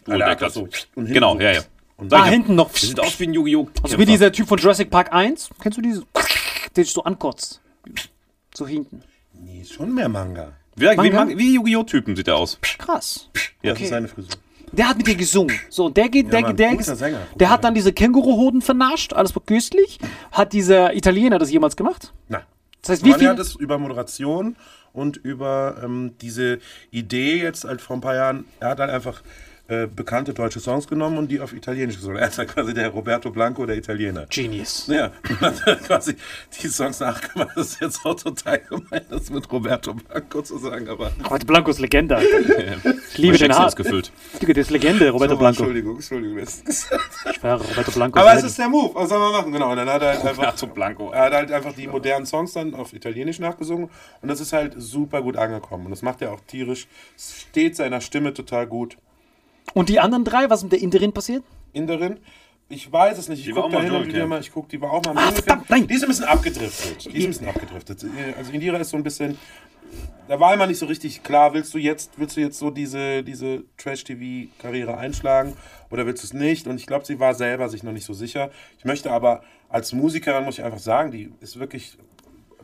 er 0.07 0.19
hat. 0.39 0.53
so 0.53 0.69
und 0.95 1.07
Genau, 1.07 1.35
so- 1.35 1.41
ja, 1.41 1.53
ja. 1.53 1.61
Und 1.97 2.13
Ah, 2.13 2.19
Solche- 2.19 2.33
hinten 2.33 2.55
noch. 2.57 2.71
Der 2.73 2.81
sieht 2.89 3.01
aus 3.01 3.19
wie 3.21 3.25
ein 3.25 3.35
Yu-Gi-Oh! 3.35 3.69
Also 3.83 3.99
wie 3.99 4.05
dieser 4.05 4.31
Typ 4.33 4.49
von 4.49 4.59
Jurassic 4.59 4.91
Park 4.91 5.13
1. 5.15 5.49
Kennst 5.63 5.79
du 5.79 5.83
diese? 5.83 6.03
Der 6.77 6.85
sich 6.85 6.93
so 6.93 7.05
ankotzt. 7.05 7.61
So 8.55 8.67
hinten. 8.67 9.03
Nee, 9.33 9.61
ist 9.63 9.73
schon 9.73 9.95
mehr 9.95 10.09
Manga. 10.09 10.53
Wie, 10.77 10.87
wie, 10.87 11.39
wie 11.39 11.55
Yu-Gi-Oh!-Typen 11.55 12.17
sieht 12.17 12.27
der 12.27 12.37
aus. 12.37 12.59
Krass. 12.79 13.29
Ja. 13.63 13.73
Das 13.73 13.83
ist 13.83 13.89
seine 13.89 14.09
Frisur. 14.09 14.31
Der 14.73 14.89
hat 14.89 14.97
mit 14.97 15.07
dir 15.07 15.15
gesungen. 15.15 15.59
So, 15.71 15.89
der 15.89 16.09
geht, 16.09 16.33
der, 16.33 16.41
Mann, 16.41 16.57
der, 16.57 16.75
der, 16.75 16.97
Sänger, 16.97 17.21
der 17.37 17.51
hat 17.51 17.63
dann 17.63 17.75
diese 17.75 17.93
Känguruhoden 17.93 18.61
vernascht, 18.61 19.13
alles 19.13 19.33
köstlich. 19.47 19.99
Hat 20.33 20.53
dieser 20.53 20.95
Italiener 20.97 21.39
das 21.39 21.51
jemals 21.51 21.77
gemacht? 21.77 22.13
Na. 22.29 22.43
Das 22.83 22.91
heißt, 22.91 23.05
wie 23.05 23.13
viel- 23.15 23.29
hat 23.29 23.39
es 23.39 23.55
über 23.55 23.79
Moderation 23.79 24.57
und 24.93 25.17
über 25.17 25.77
ähm, 25.85 26.15
diese 26.21 26.59
Idee 26.91 27.41
jetzt 27.41 27.65
halt 27.65 27.81
vor 27.81 27.97
ein 27.97 28.01
paar 28.01 28.15
Jahren, 28.17 28.47
er 28.61 28.71
hat 28.71 28.81
halt 28.81 28.91
einfach 28.91 29.23
äh, 29.67 29.87
bekannte 29.87 30.35
deutsche 30.35 30.61
Songs 30.61 30.87
genommen 30.87 31.17
und 31.17 31.31
die 31.31 31.41
auf 31.41 31.55
Italienisch 31.55 31.97
gesungen. 31.97 32.19
Er 32.19 32.29
ist 32.29 32.37
ja 32.37 32.45
quasi 32.45 32.75
der 32.75 32.89
Roberto 32.89 33.31
Blanco 33.31 33.65
der 33.65 33.77
Italiener. 33.77 34.27
Genius. 34.29 34.87
Ja, 34.89 35.11
und 35.29 35.41
hat 35.41 35.67
dann 35.67 35.81
quasi 35.81 36.17
die 36.61 36.69
Songs 36.69 37.01
nachgemacht. 37.01 37.57
Das 37.57 37.69
ist 37.69 37.81
jetzt 37.81 38.05
auch 38.05 38.15
total 38.15 38.59
gemein, 38.61 39.07
das 39.09 39.31
mit 39.31 39.51
Roberto 39.51 39.95
Blanco 39.95 40.43
zu 40.43 40.59
sagen, 40.59 40.89
aber. 40.89 41.13
Roberto 41.25 41.47
Blanco 41.47 41.71
ist 41.71 41.81
Legende. 41.81 42.21
Ich 42.21 43.19
liebe 43.19 43.39
den 43.39 43.53
Shakespeare 43.53 43.55
Hart. 43.55 43.69
ist 43.69 43.77
gefüllt. 43.77 44.13
Digga, 44.43 44.53
der 44.53 44.63
ist 44.63 44.71
Legende, 44.71 45.09
Roberto 45.09 45.37
Blanco. 45.37 45.63
Entschuldigung, 45.63 45.97
Entschuldigung. 45.97 46.39
das 46.39 46.63
Ich 47.31 47.37
schwöre, 47.37 47.65
Roberto 47.65 47.91
Blanco 47.93 48.19
Aber 48.19 48.35
es 48.35 48.45
ist 48.45 48.59
der 48.59 48.69
Move. 48.69 48.95
Was 48.95 49.09
soll 49.09 49.19
man 49.19 49.33
machen? 49.33 49.53
Genau. 49.53 49.71
Und 49.71 49.77
dann 49.77 49.89
hat 49.89 50.03
er 50.03 50.09
halt 50.15 50.25
einfach. 50.27 50.75
Blanco. 50.75 51.11
Er 51.11 51.25
hat 51.25 51.33
halt 51.33 51.53
einfach 51.53 51.73
die 51.73 51.87
modernen 51.87 52.27
Songs 52.27 52.53
dann 52.53 52.75
auf 52.75 52.93
Italienisch 52.93 53.39
nachgesungen 53.39 53.89
und 54.21 54.29
das 54.29 54.41
ist 54.41 54.53
halt 54.53 54.75
super 54.77 55.23
gut 55.23 55.37
angekommen. 55.37 55.87
Und 55.87 55.91
das 55.91 56.03
macht 56.03 56.21
er 56.21 56.33
auch 56.33 56.41
tierisch. 56.47 56.87
Steht 57.17 57.77
seiner 57.77 58.01
Stimme 58.01 58.35
total 58.35 58.67
gut. 58.67 58.97
Und 59.73 59.89
die 59.89 59.99
anderen 60.01 60.25
drei, 60.25 60.51
was 60.51 60.63
mit 60.63 60.73
der 60.73 60.81
Inderin 60.81 61.13
passiert? 61.13 61.43
Inderin. 61.73 62.19
Ich 62.69 62.91
weiß 62.91 63.19
es 63.19 63.29
nicht. 63.29 63.47
Ich 63.47 63.55
gucke 63.55 63.71
da 63.71 63.79
mal 63.79 63.85
hin 63.85 63.95
und 63.95 64.03
im 64.03 64.09
wieder 64.09 64.27
mal. 64.27 64.41
Ich 64.41 64.53
gucke, 64.53 64.69
die 64.69 64.81
war 64.81 64.93
auch 64.93 65.03
mal 65.05 65.13
im 65.13 65.19
Ah, 65.19 65.33
verdammt, 65.33 65.69
nein. 65.69 65.87
Die 65.87 65.95
ist 65.95 66.03
ein 66.03 66.09
bisschen 66.09 66.25
abgedriftet. 66.25 67.05
Die 67.05 67.19
ist 67.19 67.25
ein 67.25 67.29
bisschen 67.29 67.49
abgedriftet. 67.49 68.05
Also 68.37 68.53
Indira 68.53 68.79
ist 68.79 68.91
so 68.91 68.97
ein 68.97 69.03
bisschen. 69.03 69.39
Da 70.27 70.41
war 70.41 70.55
immer 70.55 70.67
nicht 70.67 70.79
so 70.79 70.87
richtig 70.87 71.23
klar, 71.23 71.53
willst 71.53 71.73
du 71.75 71.79
jetzt, 71.79 72.13
willst 72.19 72.37
du 72.37 72.41
jetzt 72.41 72.59
so 72.59 72.71
diese, 72.71 73.23
diese 73.23 73.65
Trash-TV-Karriere 73.77 74.97
einschlagen 74.97 75.55
oder 75.91 76.07
willst 76.07 76.23
du 76.23 76.27
es 76.27 76.33
nicht? 76.33 76.67
Und 76.67 76.77
ich 76.81 76.87
glaube, 76.87 77.05
sie 77.05 77.21
war 77.21 77.35
selber 77.35 77.69
sich 77.69 77.83
noch 77.83 77.93
nicht 77.93 78.07
so 78.07 78.15
sicher. 78.15 78.51
Ich 78.79 78.85
möchte 78.87 79.13
aber 79.13 79.43
als 79.69 79.93
Musikerin, 79.93 80.45
muss 80.45 80.59
ich 80.59 80.65
einfach 80.65 80.79
sagen, 80.79 81.11
die 81.11 81.31
ist 81.41 81.61
wirklich 81.61 81.99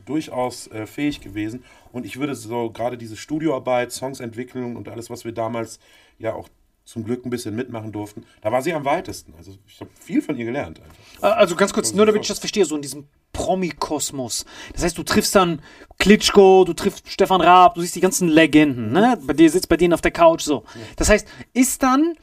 durchaus 0.06 0.66
äh, 0.68 0.86
fähig 0.86 1.20
gewesen. 1.20 1.62
Und 1.92 2.06
ich 2.06 2.18
würde 2.18 2.34
so 2.34 2.70
gerade 2.70 2.96
diese 2.96 3.16
Studioarbeit, 3.16 3.92
Songsentwicklung 3.92 4.74
und 4.74 4.88
alles, 4.88 5.10
was 5.10 5.24
wir 5.24 5.32
damals 5.32 5.78
ja 6.18 6.32
auch 6.32 6.48
zum 6.84 7.04
Glück 7.04 7.24
ein 7.24 7.30
bisschen 7.30 7.54
mitmachen 7.54 7.92
durften, 7.92 8.24
da 8.42 8.50
war 8.50 8.62
sie 8.62 8.72
am 8.72 8.84
weitesten. 8.84 9.34
Also 9.38 9.52
ich 9.66 9.80
habe 9.80 9.90
viel 10.00 10.22
von 10.22 10.36
ihr 10.36 10.44
gelernt. 10.44 10.80
Einfach. 10.80 11.38
Also 11.38 11.54
ganz 11.54 11.72
kurz, 11.72 11.92
nur 11.92 12.06
damit 12.06 12.22
ich 12.22 12.28
das 12.28 12.40
verstehe, 12.40 12.64
so 12.64 12.74
in 12.74 12.82
diesem 12.82 13.06
Promi-Kosmos. 13.32 14.44
Das 14.72 14.82
heißt, 14.82 14.98
du 14.98 15.02
triffst 15.02 15.34
dann 15.34 15.62
Klitschko, 15.98 16.64
du 16.64 16.72
triffst 16.72 17.08
Stefan 17.08 17.40
Raab, 17.40 17.74
du 17.74 17.80
siehst 17.80 17.94
die 17.94 18.00
ganzen 18.00 18.28
Legenden, 18.28 18.92
ne? 18.92 19.18
Bei 19.24 19.34
dir 19.34 19.48
sitzt 19.50 19.68
bei 19.68 19.76
denen 19.76 19.94
auf 19.94 20.00
der 20.00 20.10
Couch 20.10 20.42
so. 20.42 20.64
Das 20.96 21.08
heißt, 21.08 21.28
ist 21.52 21.82
dann 21.82 22.16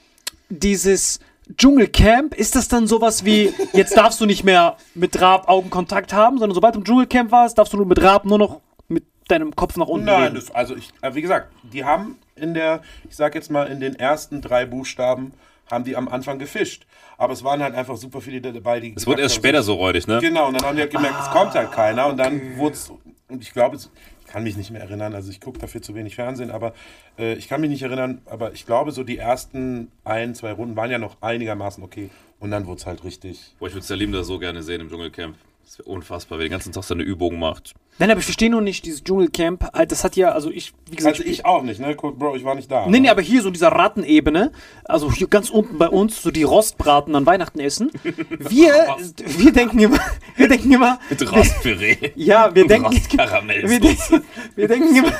dieses 0.50 1.20
Dschungelcamp, 1.56 2.34
ist 2.34 2.56
das 2.56 2.68
dann 2.68 2.88
sowas 2.88 3.24
wie, 3.24 3.54
jetzt 3.74 3.96
darfst 3.96 4.20
du 4.20 4.26
nicht 4.26 4.44
mehr 4.44 4.78
mit 4.96 5.20
Raab 5.22 5.48
Augenkontakt 5.48 6.12
haben, 6.12 6.40
sondern 6.40 6.56
sobald 6.56 6.76
du 6.76 6.80
im 6.80 6.86
Dschungelcamp 6.86 7.32
warst, 7.32 7.58
darfst 7.58 7.74
du 7.74 7.86
mit 7.86 8.02
Raab 8.02 8.26
nur 8.26 8.38
noch 8.38 8.62
mit 8.90 9.06
deinem 9.30 9.56
Kopf 9.56 9.78
nach 9.78 9.88
unten 9.88 10.08
Nein, 10.08 10.36
das, 10.36 10.52
also 10.52 10.76
ich, 10.76 10.90
äh, 11.02 11.14
wie 11.16 11.22
gesagt, 11.22 11.52
die 11.64 11.86
haben 11.86 12.18
in 12.38 12.54
der, 12.54 12.82
ich 13.10 13.16
sag 13.16 13.36
jetzt 13.36 13.52
mal, 13.52 13.68
in 13.68 13.80
den 13.80 13.96
ersten 13.96 14.42
drei 14.42 14.66
Buchstaben 14.66 15.34
haben 15.70 15.84
die 15.84 15.96
am 15.96 16.08
Anfang 16.08 16.40
gefischt. 16.40 16.86
Aber 17.18 17.34
es 17.34 17.44
waren 17.44 17.62
halt 17.62 17.76
einfach 17.76 17.98
super 17.98 18.22
viele 18.22 18.40
dabei, 18.42 18.80
die. 18.80 18.94
Es 18.96 19.06
wurde 19.08 19.22
erst 19.24 19.36
später 19.36 19.64
so 19.64 19.74
räudig, 19.76 20.08
ne? 20.08 20.20
Genau, 20.22 20.48
und 20.48 20.54
dann 20.54 20.66
haben 20.68 20.76
die 20.76 20.82
halt 20.84 20.92
gemerkt, 20.92 21.16
es 21.22 21.30
kommt 21.32 21.54
halt 21.56 21.72
keiner. 21.72 22.08
Und 22.08 22.18
dann 22.18 22.58
wurde 22.58 22.76
es, 22.76 22.92
und 23.28 23.42
ich 23.42 23.52
glaube, 23.54 23.76
es- 23.76 23.90
ich 24.22 24.28
kann 24.34 24.44
mich 24.44 24.58
nicht 24.58 24.72
mehr 24.72 24.82
erinnern, 24.82 25.14
also 25.16 25.32
ich 25.32 25.40
gucke 25.40 25.58
dafür 25.58 25.82
zu 25.82 25.96
wenig 25.96 26.16
Fernsehen, 26.16 26.52
aber 26.52 26.74
äh, 27.18 27.34
ich 27.36 27.48
kann 27.48 27.62
mich 27.62 27.70
nicht 27.70 27.82
erinnern, 27.82 28.22
aber 28.26 28.52
ich 28.52 28.66
glaube, 28.66 28.92
so 28.92 29.04
die 29.06 29.18
ersten 29.18 29.90
ein, 30.04 30.36
zwei 30.36 30.52
Runden 30.52 30.76
waren 30.76 30.92
ja 30.92 30.98
noch 30.98 31.16
einigermaßen 31.22 31.82
okay. 31.84 32.10
Und 32.40 32.52
dann 32.52 32.68
wurde 32.68 32.80
es 32.80 32.86
halt 32.86 33.04
richtig. 33.06 33.56
Boah, 33.58 33.68
ich 33.68 33.74
würde 33.74 33.86
Salim 33.88 34.12
da 34.12 34.24
so 34.24 34.38
gerne 34.38 34.62
sehen 34.64 34.82
im 34.82 34.90
Dschungelcamp. 34.90 35.36
Das 35.68 35.80
wäre 35.80 35.90
unfassbar, 35.90 36.38
wenn 36.40 36.46
er 36.46 36.48
den 36.48 36.52
ganzen 36.54 36.72
Tag 36.72 36.86
seine 36.86 37.04
Übungen 37.04 37.40
macht. 37.40 37.76
Nein, 38.00 38.10
aber 38.10 38.20
ich 38.22 38.26
verstehe 38.26 38.50
nur 38.50 38.62
nicht, 38.62 38.86
dieses 38.86 39.04
Dschungelcamp, 39.04 39.74
halt, 39.74 39.92
das 39.92 40.06
hat 40.06 40.16
ja, 40.16 40.32
also 40.32 40.50
ich, 40.50 40.72
wie 40.90 40.96
gesagt, 40.96 41.18
Also 41.20 41.30
ich 41.30 41.46
auch 41.46 41.62
nicht, 41.62 41.82
ne? 41.82 41.94
Bro, 41.94 42.38
ich 42.38 42.46
war 42.46 42.56
nicht 42.56 42.72
da. 42.72 42.88
Nee, 42.88 43.02
nee, 43.02 43.10
aber 43.10 43.22
hier 43.22 43.42
so 43.42 43.50
in 43.50 43.54
dieser 43.54 43.68
Rattenebene, 43.68 44.54
also 44.86 45.12
hier 45.12 45.28
ganz 45.28 45.50
unten 45.50 45.78
bei 45.78 45.90
uns, 45.90 46.22
so 46.22 46.32
die 46.32 46.44
Rostbraten 46.44 47.14
an 47.18 47.26
Weihnachten 47.26 47.60
essen. 47.60 47.92
Wir, 48.40 48.74
wir 49.26 49.52
denken 49.52 49.80
immer, 49.80 50.00
wir 50.38 50.48
denken 50.48 50.72
immer, 50.72 51.00
Mit 51.10 51.30
Rostpüree. 51.30 51.98
ja, 52.16 52.56
wir 52.56 52.66
denken, 52.66 52.86
Rostkaramell. 52.88 53.70
wir, 53.70 53.80
denken- 53.82 54.24
wir 54.56 54.68
denken 54.70 54.96
immer, 55.00 55.12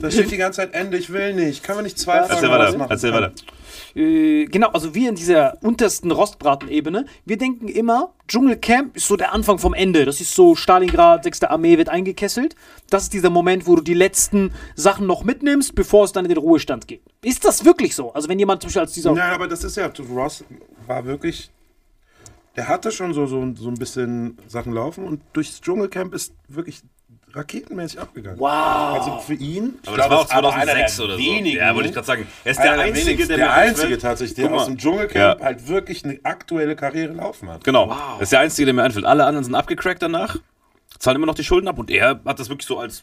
Da 0.00 0.10
steht 0.10 0.30
die 0.30 0.36
ganze 0.36 0.58
Zeit 0.58 0.74
Ende, 0.74 0.98
ich 0.98 1.10
will 1.10 1.32
nicht. 1.32 1.62
Können 1.62 1.78
wir 1.78 1.82
nicht 1.82 1.98
zwei 1.98 2.16
Erzähl 2.16 2.50
weiter, 2.50 2.86
erzähl 2.90 3.12
weiter. 3.14 3.32
Äh, 3.94 4.46
genau, 4.46 4.68
also 4.70 4.94
wir 4.94 5.08
in 5.08 5.14
dieser 5.14 5.62
untersten 5.62 6.10
Rostbratenebene, 6.10 7.06
wir 7.24 7.38
denken 7.38 7.68
immer, 7.68 8.12
Dschungelcamp 8.26 8.96
ist 8.96 9.06
so 9.06 9.16
der 9.16 9.32
Anfang 9.32 9.58
vom 9.58 9.74
Ende. 9.74 10.04
Das 10.04 10.20
ist 10.20 10.34
so 10.34 10.54
Stalingrad, 10.54 11.24
6. 11.24 11.44
Armee 11.44 11.78
wird 11.78 11.88
eingekesselt. 11.88 12.56
Das 12.90 13.04
ist 13.04 13.12
dieser 13.12 13.30
Moment, 13.30 13.66
wo 13.66 13.76
du 13.76 13.82
die 13.82 13.94
letzten 13.94 14.52
Sachen 14.74 15.06
noch 15.06 15.24
mitnimmst, 15.24 15.74
bevor 15.74 16.04
es 16.04 16.12
dann 16.12 16.24
in 16.24 16.30
den 16.30 16.38
Ruhestand 16.38 16.88
geht. 16.88 17.02
Ist 17.22 17.44
das 17.44 17.64
wirklich 17.64 17.94
so? 17.94 18.12
Also 18.12 18.28
wenn 18.28 18.38
jemand 18.38 18.62
zum 18.62 18.68
Beispiel 18.68 18.82
als 18.82 18.92
dieser... 18.92 19.12
Nein, 19.12 19.32
aber 19.32 19.46
das 19.46 19.62
ist 19.62 19.76
ja, 19.76 19.90
Ross 20.10 20.44
war 20.86 21.04
wirklich, 21.04 21.50
der 22.56 22.68
hatte 22.68 22.90
schon 22.90 23.14
so, 23.14 23.26
so, 23.26 23.54
so 23.54 23.68
ein 23.68 23.74
bisschen 23.74 24.38
Sachen 24.48 24.72
laufen 24.72 25.04
und 25.04 25.22
durchs 25.32 25.60
Dschungelcamp 25.60 26.14
ist 26.14 26.34
wirklich 26.48 26.82
raketenmäßig 27.36 28.00
abgegangen. 28.00 28.38
Wow. 28.38 28.50
Also 28.50 29.18
für 29.20 29.34
ihn, 29.34 29.78
ich 29.82 29.88
Aber 29.88 29.96
das 29.96 30.06
glaube, 30.06 30.10
war 30.10 30.18
auch 30.18 30.24
es 30.24 30.30
ist 30.30 30.36
aber 30.36 30.54
einer 30.54 30.64
2006 30.72 30.96
der 30.96 31.04
oder 31.04 31.14
so. 31.14 31.20
wenigen, 31.20 31.56
Ja, 31.58 31.74
wollte 31.74 31.88
ich 31.88 31.94
gerade 31.94 32.06
sagen. 32.06 32.26
Er 32.44 32.50
ist 32.52 32.60
einer 32.60 32.76
der 32.76 32.84
Einzige, 32.86 33.26
der 33.26 33.36
der 33.36 33.52
Einzige 33.52 33.98
tatsächlich, 33.98 34.34
der 34.36 34.52
aus 34.52 34.66
dem 34.66 34.78
Dschungelcamp 34.78 35.40
Ja. 35.40 35.44
halt 35.44 35.68
wirklich 35.68 36.04
eine 36.04 36.18
aktuelle 36.22 36.76
Karriere 36.76 37.12
laufen 37.12 37.48
hat. 37.50 37.64
Genau. 37.64 37.86
Das 38.14 38.22
ist 38.22 38.32
der 38.32 38.40
Einzige, 38.40 38.66
der 38.66 38.74
mir 38.74 38.82
einfällt. 38.82 39.04
Alle 39.04 39.24
anderen 39.24 39.44
sind 39.44 39.54
abgecrackt 39.54 40.02
danach, 40.02 40.36
zahlen 40.98 41.16
immer 41.16 41.26
noch 41.26 41.34
die 41.34 41.44
Schulden 41.44 41.68
ab 41.68 41.78
und 41.78 41.90
er 41.90 42.20
hat 42.24 42.38
das 42.38 42.48
wirklich 42.48 42.66
so 42.66 42.78
als 42.78 43.02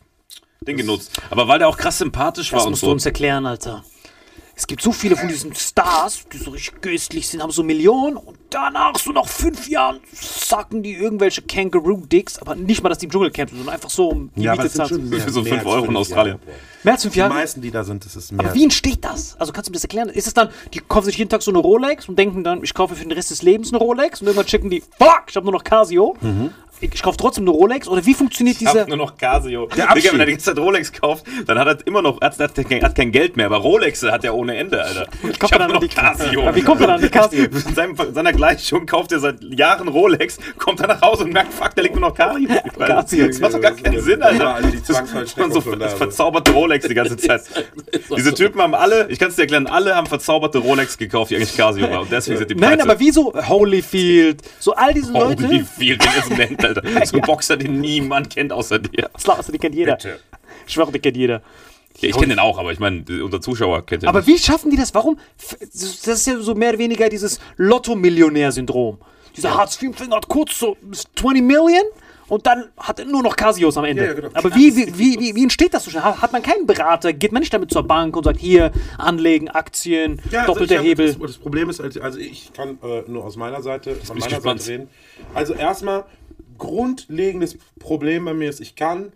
Ding 0.67 0.77
genutzt. 0.77 1.11
Aber 1.29 1.47
weil 1.47 1.59
der 1.59 1.67
auch 1.67 1.77
krass 1.77 1.97
sympathisch 1.97 2.51
war 2.51 2.57
Das 2.59 2.65
und 2.65 2.71
musst 2.73 2.81
so. 2.81 2.87
du 2.87 2.93
uns 2.93 3.05
erklären, 3.05 3.45
Alter. 3.45 3.83
Es 4.61 4.67
gibt 4.67 4.83
so 4.83 4.91
viele 4.91 5.17
von 5.17 5.27
diesen 5.27 5.55
Stars, 5.55 6.21
die 6.31 6.37
so 6.37 6.51
richtig 6.51 6.79
köstlich 6.81 7.27
sind, 7.27 7.41
haben 7.41 7.51
so 7.51 7.63
Millionen 7.63 8.15
und 8.15 8.37
danach, 8.51 8.95
so 8.99 9.11
nach 9.11 9.27
fünf 9.27 9.67
Jahren, 9.67 9.99
sacken 10.13 10.83
die 10.83 10.93
irgendwelche 10.93 11.41
Kangaroo-Dicks, 11.41 12.37
aber 12.37 12.53
nicht 12.53 12.83
mal, 12.83 12.89
dass 12.89 12.99
die 12.99 13.05
im 13.05 13.11
Dschungelcamp 13.11 13.49
sind, 13.49 13.57
sondern 13.57 13.73
einfach 13.73 13.89
so, 13.89 14.09
um 14.09 14.29
die 14.35 14.47
Miete 14.47 14.69
zu 14.69 14.77
zahlen. 14.77 15.09
mehr- 15.09 15.19
Für 15.19 15.31
so 15.31 15.43
fünf 15.43 15.65
Euro 15.65 15.85
in 15.85 15.97
Australien. 15.97 16.37
Jahre. 16.45 16.59
Mehr 16.83 16.93
als 16.93 17.01
fünf 17.01 17.13
Die 17.15 17.19
Jahre? 17.21 17.33
meisten, 17.33 17.61
die 17.61 17.71
da 17.71 17.83
sind, 17.83 18.05
das 18.05 18.15
ist 18.15 18.31
mehr. 18.31 18.45
Aber 18.45 18.53
wie 18.53 18.63
entsteht 18.63 19.03
das? 19.03 19.35
Also 19.39 19.51
kannst 19.51 19.69
du 19.69 19.71
mir 19.71 19.75
das 19.77 19.83
erklären? 19.83 20.09
Ist 20.09 20.27
es 20.27 20.35
dann, 20.35 20.49
die 20.75 20.79
kaufen 20.79 21.05
sich 21.05 21.17
jeden 21.17 21.29
Tag 21.31 21.41
so 21.41 21.49
eine 21.49 21.57
Rolex 21.59 22.07
und 22.07 22.19
denken 22.19 22.43
dann, 22.43 22.63
ich 22.63 22.75
kaufe 22.75 22.95
für 22.95 23.03
den 23.03 23.13
Rest 23.13 23.31
des 23.31 23.41
Lebens 23.41 23.69
eine 23.73 23.79
Rolex 23.79 24.21
und 24.21 24.27
irgendwann 24.27 24.45
checken 24.45 24.69
die, 24.69 24.81
fuck, 24.99 25.23
ich 25.27 25.35
habe 25.35 25.45
nur 25.45 25.53
noch 25.53 25.63
Casio. 25.63 26.15
ich, 26.21 26.27
ich 26.81 27.01
kaufe 27.01 27.17
trotzdem 27.17 27.43
eine 27.43 27.51
Rolex? 27.51 27.87
Oder 27.87 28.05
wie 28.05 28.13
funktioniert 28.13 28.57
Ich 28.59 28.67
hab 28.67 28.73
dieser. 28.73 28.87
nur 28.87 28.97
noch 28.97 29.17
Casio. 29.17 29.67
Der 29.67 29.75
Digga, 29.75 29.87
Abschied. 29.89 30.13
wenn 30.13 30.19
er 30.19 30.25
die 30.25 30.31
ganze 30.33 30.45
Zeit 30.47 30.57
Rolex 30.59 30.91
kauft, 30.91 31.25
dann 31.45 31.57
hat 31.59 31.67
er 31.67 31.87
immer 31.87 32.01
noch, 32.01 32.19
hat, 32.21 32.37
hat, 32.39 32.55
kein, 32.55 32.81
hat 32.83 32.95
kein 32.95 33.11
Geld 33.11 33.37
mehr, 33.37 33.45
aber 33.45 33.57
Rolex 33.57 34.03
hat 34.03 34.23
er 34.23 34.35
ohne 34.35 34.55
Ende, 34.57 34.83
Alter. 34.83 35.07
Ich 35.29 35.39
kommt 35.39 35.43
hab 35.43 35.51
er 35.53 35.59
dann 35.59 35.67
nur 35.71 35.75
noch 35.75 35.87
die- 35.87 35.95
Casio. 35.95 36.41
Ja, 36.43 36.55
wie 36.55 36.61
kommt 36.61 36.81
er 36.81 36.87
dann 36.87 36.95
an 36.97 37.01
die 37.01 37.09
Casio? 37.09 37.43
In 37.71 37.75
seinem, 37.75 37.95
in 37.99 38.13
seiner 38.13 38.33
Gleichung 38.33 38.85
kauft 38.85 39.11
er 39.11 39.19
seit 39.19 39.41
Jahren 39.43 39.87
Rolex, 39.87 40.37
kommt 40.57 40.79
dann 40.79 40.87
nach 40.89 41.01
Hause 41.01 41.23
und 41.25 41.33
merkt, 41.33 41.53
fuck, 41.53 41.75
da 41.75 41.81
liegt 41.81 41.95
nur 41.95 42.09
noch 42.09 42.15
Casio. 42.15 42.47
Casio. 42.79 43.27
Das 43.27 43.39
macht 43.39 43.53
doch 43.53 43.61
gar 43.61 43.71
keinen 43.71 44.01
Sinn, 44.01 44.19
Ja, 44.19 44.25
Alter. 44.27 44.55
also 44.55 44.69
die 44.69 44.77
Und 44.77 44.85
Zwangsvollstreckung 44.85 45.51
so 45.51 45.61
schon 45.61 45.79
da. 45.79 45.87
ver 45.89 45.97
verzauberte 45.97 46.51
Rolex 46.51 46.87
die 46.87 46.93
ganze 46.93 47.17
Zeit. 47.17 47.41
Diese 48.17 48.33
Typen 48.33 48.61
haben 48.61 48.73
alle, 48.75 49.07
ich 49.09 49.19
kann 49.19 49.29
es 49.29 49.35
dir 49.35 49.43
erklären, 49.43 49.67
alle 49.67 49.95
haben 49.95 50.07
verzauberte 50.07 50.57
Rolex 50.57 50.97
gekauft, 50.97 51.31
die 51.31 51.35
eigentlich 51.35 51.55
Casio 51.55 51.89
war. 51.89 52.01
Und 52.01 52.11
deswegen 52.11 52.37
sind 52.39 52.49
die 52.51 52.55
Nein, 52.55 52.77
pleite. 52.77 52.83
aber 52.89 52.99
wieso 52.99 53.33
Holyfield? 53.47 54.41
So 54.59 54.73
all 54.73 54.93
diese 54.93 55.11
Leute. 55.11 55.43
Holy 55.47 55.63
viel, 55.77 55.97
den 55.97 56.09
es 56.19 56.29
nennt, 56.29 56.70
Alter. 56.77 57.05
So 57.05 57.17
ein 57.17 57.21
Boxer, 57.21 57.57
den 57.57 57.79
niemand 57.81 58.29
kennt 58.29 58.53
außer 58.53 58.79
dir. 58.79 59.09
Klar, 59.21 59.37
also, 59.37 59.51
die 59.51 59.57
kennt 59.57 59.75
jeder. 59.75 59.95
Bitte. 59.95 60.19
Ich 60.65 60.73
schwöre, 60.73 60.91
die 60.91 60.99
kennt 60.99 61.17
jeder. 61.17 61.41
Ja, 61.99 62.09
ich 62.09 62.15
kenne 62.15 62.29
den 62.29 62.39
auch, 62.39 62.57
aber 62.57 62.71
ich 62.71 62.79
meine, 62.79 63.03
unser 63.23 63.41
Zuschauer 63.41 63.85
kennt 63.85 64.03
den. 64.03 64.09
Aber 64.09 64.19
nicht. 64.19 64.27
wie 64.27 64.37
schaffen 64.37 64.71
die 64.71 64.77
das? 64.77 64.93
Warum? 64.93 65.19
Das 65.59 66.07
ist 66.07 66.27
ja 66.27 66.39
so 66.39 66.55
mehr 66.55 66.69
oder 66.69 66.79
weniger 66.79 67.09
dieses 67.09 67.39
Lotto-Millionär-Syndrom. 67.57 68.97
Dieser 69.35 69.55
Hartz-IV-Finger 69.55 70.15
hat 70.15 70.27
kurz 70.27 70.59
so 70.59 70.77
20 71.15 71.43
Million 71.43 71.83
und 72.31 72.47
dann 72.47 72.69
hat 72.77 72.97
er 72.97 73.03
nur 73.03 73.21
noch 73.23 73.35
Casios 73.35 73.75
am 73.75 73.83
Ende. 73.83 74.03
Ja, 74.03 74.07
ja, 74.09 74.13
genau. 74.13 74.29
Aber 74.33 74.55
wie, 74.55 74.73
wie, 74.73 74.97
wie, 74.97 75.35
wie, 75.35 75.43
entsteht 75.43 75.73
das 75.73 75.83
so 75.83 75.91
schnell? 75.91 76.03
Hat 76.03 76.31
man 76.31 76.41
keinen 76.41 76.65
Berater? 76.65 77.11
Geht 77.11 77.33
man 77.33 77.41
nicht 77.41 77.53
damit 77.53 77.71
zur 77.71 77.83
Bank 77.83 78.15
und 78.15 78.23
sagt, 78.23 78.39
hier, 78.39 78.71
anlegen, 78.97 79.49
Aktien, 79.49 80.21
Ja, 80.31 80.41
also 80.41 80.53
doppelter 80.53 80.81
Hebel? 80.81 81.07
Das, 81.07 81.19
das 81.19 81.37
Problem 81.37 81.69
ist, 81.69 81.81
also 81.81 82.19
ich 82.19 82.53
kann 82.53 82.77
äh, 82.83 83.03
nur 83.07 83.25
aus 83.25 83.35
meiner 83.35 83.61
Seite, 83.61 83.95
von 83.95 84.17
meiner. 84.17 84.39
Seite 84.39 84.69
reden. 84.69 84.89
Also 85.33 85.53
erstmal, 85.53 86.05
grundlegendes 86.61 87.57
Problem 87.79 88.25
bei 88.25 88.33
mir 88.33 88.49
ist, 88.49 88.61
ich 88.61 88.75
kann 88.75 89.11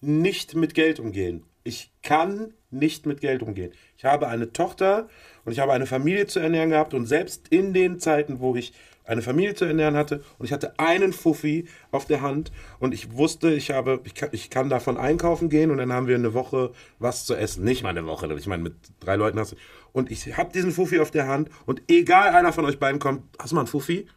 nicht 0.00 0.54
mit 0.54 0.74
Geld 0.74 0.98
umgehen. 0.98 1.44
Ich 1.62 1.92
kann 2.02 2.54
nicht 2.70 3.06
mit 3.06 3.20
Geld 3.20 3.42
umgehen. 3.42 3.72
Ich 3.96 4.04
habe 4.04 4.28
eine 4.28 4.52
Tochter 4.52 5.08
und 5.44 5.52
ich 5.52 5.58
habe 5.58 5.72
eine 5.72 5.86
Familie 5.86 6.26
zu 6.26 6.40
ernähren 6.40 6.70
gehabt 6.70 6.94
und 6.94 7.06
selbst 7.06 7.48
in 7.48 7.74
den 7.74 8.00
Zeiten, 8.00 8.40
wo 8.40 8.56
ich 8.56 8.72
eine 9.04 9.22
Familie 9.22 9.54
zu 9.54 9.64
ernähren 9.64 9.94
hatte 9.94 10.24
und 10.38 10.46
ich 10.46 10.52
hatte 10.52 10.78
einen 10.78 11.12
Fuffi 11.12 11.68
auf 11.90 12.06
der 12.06 12.22
Hand 12.22 12.50
und 12.80 12.92
ich 12.94 13.12
wusste, 13.12 13.52
ich 13.52 13.70
habe, 13.70 14.00
ich 14.04 14.14
kann, 14.14 14.30
ich 14.32 14.50
kann 14.50 14.68
davon 14.68 14.96
einkaufen 14.96 15.48
gehen 15.48 15.70
und 15.70 15.78
dann 15.78 15.92
haben 15.92 16.08
wir 16.08 16.16
eine 16.16 16.34
Woche 16.34 16.72
was 16.98 17.24
zu 17.26 17.34
essen. 17.34 17.62
Nicht 17.62 17.82
mal 17.82 17.90
eine 17.90 18.06
Woche, 18.06 18.32
ich 18.34 18.46
meine, 18.46 18.62
mit 18.62 18.74
drei 19.00 19.16
Leuten 19.16 19.38
hast 19.38 19.52
du. 19.52 19.56
Und 19.92 20.10
ich 20.10 20.36
habe 20.36 20.50
diesen 20.52 20.72
Fuffi 20.72 20.98
auf 20.98 21.10
der 21.10 21.28
Hand 21.28 21.50
und 21.66 21.82
egal 21.88 22.30
einer 22.30 22.52
von 22.52 22.64
euch 22.64 22.78
beiden 22.78 22.98
kommt, 23.00 23.22
hast 23.38 23.52
du 23.52 23.54
mal 23.54 23.62
einen 23.62 23.68
Fuffi? 23.68 24.08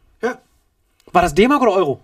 War 1.12 1.22
das 1.22 1.34
D-Mark 1.34 1.60
oder 1.62 1.72
Euro? 1.72 2.00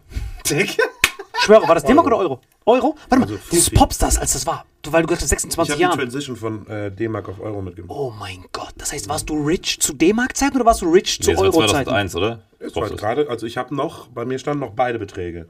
Digga. 0.49 0.63
Ich 0.65 1.43
schwöre, 1.43 1.69
war 1.69 1.75
das 1.75 1.85
D-Mark 1.85 2.07
oder 2.07 2.17
Euro? 2.19 2.41
Euro? 2.65 2.97
Warte 3.09 3.17
mal, 3.17 3.23
Also 3.33 3.39
dieses. 3.53 3.71
Popstars, 3.71 4.19
als 4.19 4.33
das 4.33 4.47
war. 4.47 4.65
Du, 4.83 4.93
weil 4.93 5.03
du 5.03 5.09
gesagt 5.09 5.23
hast, 5.23 5.33
Ich 5.33 5.41
26 5.41 5.71
habe 5.71 5.77
die 5.79 5.83
Jahren. 5.83 5.99
Transition 5.99 6.37
von 6.37 6.67
äh, 6.69 6.91
D-Mark 6.91 7.29
auf 7.29 7.41
Euro 7.41 7.63
mitgenommen. 7.63 7.91
Oh 7.97 8.13
mein 8.19 8.45
Gott. 8.53 8.73
Das 8.79 8.93
heißt, 8.93 9.09
warst 9.09 9.29
du 9.31 9.35
rich 9.47 9.79
zu 9.81 9.93
D-Mark-Zeiten 9.93 10.57
oder 10.57 10.65
warst 10.65 10.83
du 10.83 10.91
rich 10.91 11.21
zu 11.23 11.31
Nee, 11.31 11.35
das 11.37 11.41
war 11.43 11.47
Euro-Zeiten? 11.51 11.91
2001, 11.91 12.17
oder? 12.17 12.41
Es 12.59 12.75
war 12.75 12.89
gerade, 12.91 13.29
also 13.31 13.47
ich 13.47 13.57
habe 13.57 13.75
noch, 13.75 14.09
bei 14.09 14.25
mir 14.25 14.39
standen 14.39 14.61
noch 14.61 14.73
beide 14.73 14.99
Beträge. 14.99 15.49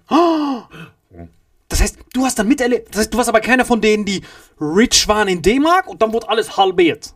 Das 1.69 1.81
heißt, 1.81 1.99
du 2.13 2.25
hast 2.25 2.39
dann 2.39 2.47
miterlebt. 2.49 2.91
Das 2.91 3.01
heißt, 3.01 3.13
du 3.15 3.19
warst 3.19 3.29
aber 3.29 3.41
keiner 3.41 3.65
von 3.65 3.81
denen, 3.81 4.05
die 4.05 4.23
rich 4.61 5.09
waren 5.09 5.29
in 5.29 5.43
D-Mark 5.43 5.89
und 5.89 6.01
dann 6.01 6.13
wurde 6.13 6.29
alles 6.29 6.57
halbiert. 6.57 7.15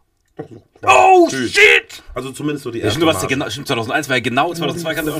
Oh 0.82 1.28
shit! 1.30 2.02
Also 2.14 2.30
zumindest 2.32 2.64
so 2.64 2.70
die 2.70 2.78
Ja, 2.78 2.84
erste 2.86 2.98
stimmt, 3.00 3.12
ja 3.12 3.12
Marge. 3.18 3.28
genau, 3.28 3.50
stimmt, 3.50 3.66
2001 3.68 4.08
war 4.08 4.16
ja 4.16 4.22
genau 4.22 4.54
2002 4.54 4.94
kannte 4.94 5.12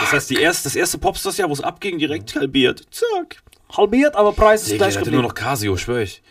Das 0.00 0.12
heißt, 0.12 0.30
die 0.30 0.36
erste, 0.40 0.64
das 0.64 0.76
erste 0.76 0.98
Popstars-Jahr, 0.98 1.48
wo 1.48 1.52
es 1.52 1.60
abging, 1.60 1.98
direkt 1.98 2.34
halbiert. 2.36 2.84
Zack. 2.90 3.42
Halbiert, 3.76 4.14
aber 4.14 4.32
Preis 4.32 4.62
ist 4.62 4.72
Digga, 4.72 4.84
gleich 4.86 4.94
geblieben. 4.94 5.16
nur 5.16 5.22
noch 5.24 5.34
Casio, 5.34 5.76
schwör 5.76 6.00
ich. 6.02 6.22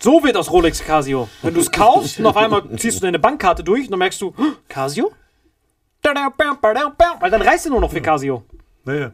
So 0.00 0.22
wird 0.24 0.34
das 0.36 0.50
Rolex 0.50 0.80
Casio. 0.84 1.28
Wenn 1.42 1.54
du 1.54 1.60
es 1.60 1.70
kaufst 1.72 2.18
und 2.18 2.26
auf 2.26 2.36
einmal 2.36 2.62
ziehst 2.76 2.98
du 2.98 3.02
deine 3.02 3.18
Bankkarte 3.18 3.62
durch 3.62 3.84
und 3.84 3.90
dann 3.92 3.98
merkst 4.00 4.20
du, 4.20 4.34
"Huh, 4.36 4.54
Casio? 4.68 5.12
Weil 6.02 7.30
dann 7.30 7.42
reißt 7.42 7.66
du 7.66 7.70
nur 7.70 7.80
noch 7.80 7.90
für 7.92 8.00
Casio. 8.00 8.44
Naja. 8.84 9.12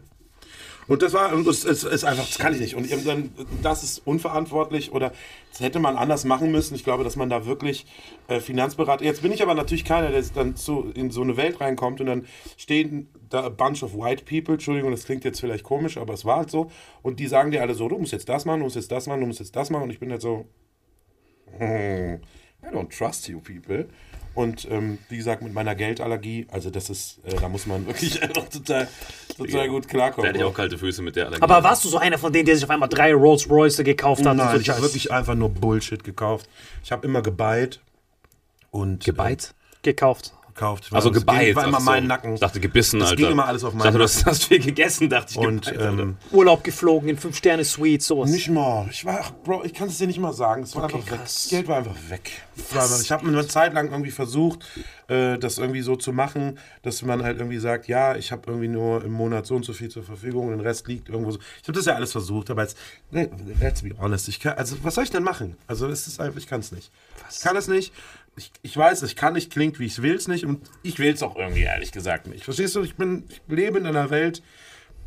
Und 0.87 1.03
das 1.03 1.13
war, 1.13 1.31
das 1.43 1.65
ist, 1.65 2.05
einfach, 2.05 2.27
das 2.27 2.39
kann 2.39 2.55
ich 2.55 2.61
nicht. 2.61 2.75
Und 2.75 2.89
dann, 3.07 3.33
das 3.63 3.83
ist 3.83 4.07
unverantwortlich 4.07 4.93
oder 4.93 5.13
das 5.51 5.61
hätte 5.61 5.79
man 5.79 5.97
anders 5.97 6.25
machen 6.25 6.51
müssen. 6.51 6.75
Ich 6.75 6.85
glaube, 6.85 7.05
dass 7.05 7.17
man 7.17 7.31
da 7.31 7.47
wirklich 7.47 7.87
äh, 8.29 8.41
Finanzberater. 8.41 9.05
Jetzt 9.05 9.23
bin 9.23 9.33
ich 9.33 9.43
aber 9.43 9.55
natürlich 9.55 9.85
keiner, 9.85 10.11
der 10.11 10.23
dann 10.35 10.57
zu, 10.57 10.91
in 10.95 11.11
so 11.11 11.23
eine 11.23 11.37
Welt 11.37 11.61
reinkommt 11.61 12.01
und 12.01 12.07
dann 12.07 12.27
stehen 12.57 13.09
da 13.31 13.45
a 13.45 13.49
bunch 13.49 13.83
of 13.83 13.95
white 13.95 14.25
people, 14.25 14.55
Entschuldigung, 14.55 14.91
das 14.91 15.05
klingt 15.05 15.25
jetzt 15.25 15.41
vielleicht 15.41 15.65
komisch, 15.65 15.97
aber 15.97 16.15
es 16.15 16.25
war 16.25 16.39
halt 16.39 16.51
so. 16.51 16.71
Und 17.03 17.21
die 17.21 17.27
sagen 17.27 17.51
dir 17.51 17.63
alle 17.63 17.75
so, 17.75 17.89
du 17.89 17.99
musst 17.99 18.13
jetzt 18.13 18.29
das 18.29 18.45
machen, 18.45 18.61
du 18.61 18.65
musst 18.65 18.77
jetzt 18.77 18.91
das 18.91 19.07
machen, 19.07 19.21
du 19.21 19.27
musst 19.27 19.41
jetzt 19.41 19.57
das 19.57 19.71
machen. 19.71 19.85
Und 19.85 19.91
ich 19.91 20.01
bin 20.01 20.11
halt 20.11 20.23
so, 20.23 20.47
hm, 21.59 22.21
I 22.63 22.75
don't 22.75 22.97
trust 22.97 23.29
you 23.29 23.41
people. 23.41 23.87
Und 24.35 24.67
ähm, 24.71 24.99
wie 25.09 25.17
gesagt, 25.17 25.43
mit 25.43 25.53
meiner 25.53 25.75
Geldallergie, 25.77 26.47
also 26.51 26.71
das 26.71 26.91
ist, 26.91 27.21
äh, 27.25 27.35
da 27.37 27.49
muss 27.49 27.67
man 27.67 27.87
wirklich 27.87 28.21
einfach 28.23 28.49
total, 28.49 28.89
total 29.37 29.69
gut 29.69 29.85
Da 29.85 29.89
klarkommen. 29.89 30.27
hätte 30.27 30.39
ich 30.39 30.45
auch 30.45 30.55
kalte 30.55 30.77
Füße 30.77 31.03
mit 31.03 31.15
der 31.17 31.27
Allergie. 31.27 31.43
Aber 31.43 31.63
warst 31.63 31.85
du 31.85 31.89
so 31.89 31.99
einer 31.99 32.19
von 32.19 32.33
denen, 32.33 32.47
der 32.47 32.57
sich 32.57 32.65
auf 32.65 32.71
einmal 32.71 32.89
drei 32.89 33.15
Rolls 33.15 33.49
Royce 33.49 33.79
gekauft 33.85 34.25
hat? 34.25 34.33
und 34.33 34.39
Nein, 34.39 34.55
so 34.57 34.61
ich 34.61 34.71
habe 34.71 34.83
wirklich 34.83 35.13
einfach 35.13 35.35
nur 35.37 35.51
Bullshit 35.51 36.03
gekauft. 36.03 36.49
Ich 36.83 36.91
habe 36.91 37.07
immer 37.07 37.23
gebeit 37.23 37.81
und 38.73 39.05
Gebeit? 39.05 39.55
äh, 39.77 39.77
gekauft. 39.83 40.33
Also 40.57 40.79
Es 40.97 41.05
ging- 41.05 41.13
gebeit. 41.15 41.57
War 41.57 41.65
immer 41.67 41.79
so. 41.81 41.85
mein 41.85 42.07
Nacken. 42.07 42.35
Ich 42.35 42.41
dachte 42.41 42.61
gebissen, 42.61 43.01
Das 43.01 43.11
Alter. 43.11 43.23
ging 43.23 43.33
immer 43.33 43.47
alles 43.47 43.65
auf 43.65 43.73
Ich 43.73 43.79
meinen 43.79 43.87
dachte, 43.87 43.99
du 43.99 44.05
hast, 44.05 44.25
hast 44.27 44.45
viel 44.45 44.61
gegessen, 44.61 45.09
dachte 45.11 45.33
ich. 45.33 45.37
Und 45.39 45.67
gebeit, 45.67 45.81
Alter. 45.87 46.03
ähm, 46.03 46.17
Urlaub 46.33 46.63
geflogen 46.65 47.09
in 47.09 47.17
Fünf-Sterne-Suite, 47.19 48.03
sowas. 48.03 48.31
nicht 48.31 48.49
mal. 48.51 48.87
Ich 48.91 49.05
war, 49.05 49.23
Bro, 49.45 49.65
ich 49.65 49.75
kann 49.75 49.89
es 49.89 49.99
dir 49.99 50.07
nicht 50.07 50.21
mal 50.21 50.33
sagen. 50.33 50.63
Es 50.63 50.75
war 50.77 50.85
einfach 50.85 50.99
weg. 51.11 51.19
Das 51.23 51.49
Geld 51.49 51.67
war 51.69 51.79
einfach 51.79 51.97
weg. 52.09 52.31
Einfach, 52.73 53.01
ich 53.03 53.11
habe 53.11 53.27
eine 53.27 53.47
Zeit 53.49 53.75
lang 53.75 53.91
irgendwie 53.91 54.13
versucht, 54.13 54.65
äh, 55.09 55.39
das 55.39 55.59
irgendwie 55.59 55.81
so 55.83 55.97
zu 55.97 56.13
machen, 56.13 56.59
dass 56.83 57.03
man 57.03 57.23
halt 57.25 57.39
irgendwie 57.39 57.59
sagt, 57.59 57.89
ja, 57.89 58.15
ich 58.17 58.31
habe 58.31 58.43
irgendwie 58.47 58.69
nur 58.69 59.05
im 59.05 59.11
Monat 59.13 59.47
so 59.47 59.57
und 59.57 59.65
so 59.65 59.73
viel 59.73 59.89
zur 59.91 60.05
Verfügung 60.05 60.47
und 60.47 60.53
den 60.53 60.61
Rest 60.61 60.87
liegt 60.87 61.09
irgendwo 61.09 61.33
so. 61.33 61.39
Ich 61.63 61.69
habe 61.69 61.77
das 61.77 61.85
ja 61.87 61.95
alles 61.95 62.13
versucht, 62.13 62.51
aber 62.51 62.63
jetzt, 62.63 62.79
nee, 63.11 63.29
let's 63.61 63.83
be 63.83 63.91
honest, 63.99 64.29
ich 64.29 64.39
kann, 64.41 64.57
also 64.57 64.77
was 64.83 64.95
soll 64.95 65.05
ich 65.05 65.11
denn 65.11 65.25
machen? 65.25 65.57
Also 65.67 65.89
es 65.89 66.07
ist 66.07 66.21
einfach, 66.21 66.39
ich 66.39 66.47
kann 66.47 66.61
es 66.61 66.71
nicht. 66.71 66.91
Ich 67.31 67.41
kann 67.41 67.57
es 67.57 67.67
nicht. 67.69 67.93
Ich, 68.37 68.51
ich 68.63 68.77
weiß, 68.77 69.03
ich 69.05 69.17
kann 69.17 69.35
nicht, 69.35 69.53
klingt 69.53 69.79
wie 69.79 69.87
ich 69.87 70.03
will 70.03 70.15
es 70.15 70.29
nicht 70.29 70.45
und 70.45 70.69
ich 70.83 70.99
will 70.99 71.13
es 71.13 71.23
auch 71.23 71.37
irgendwie 71.37 71.63
ehrlich 71.63 71.93
gesagt 71.93 72.27
nicht. 72.27 72.45
Verstehst 72.45 72.75
du? 72.75 72.83
Ich 72.83 72.97
bin, 72.97 73.25
ich 73.29 73.41
lebe 73.49 73.79
in 73.79 73.87
einer 73.87 74.11
Welt, 74.11 74.43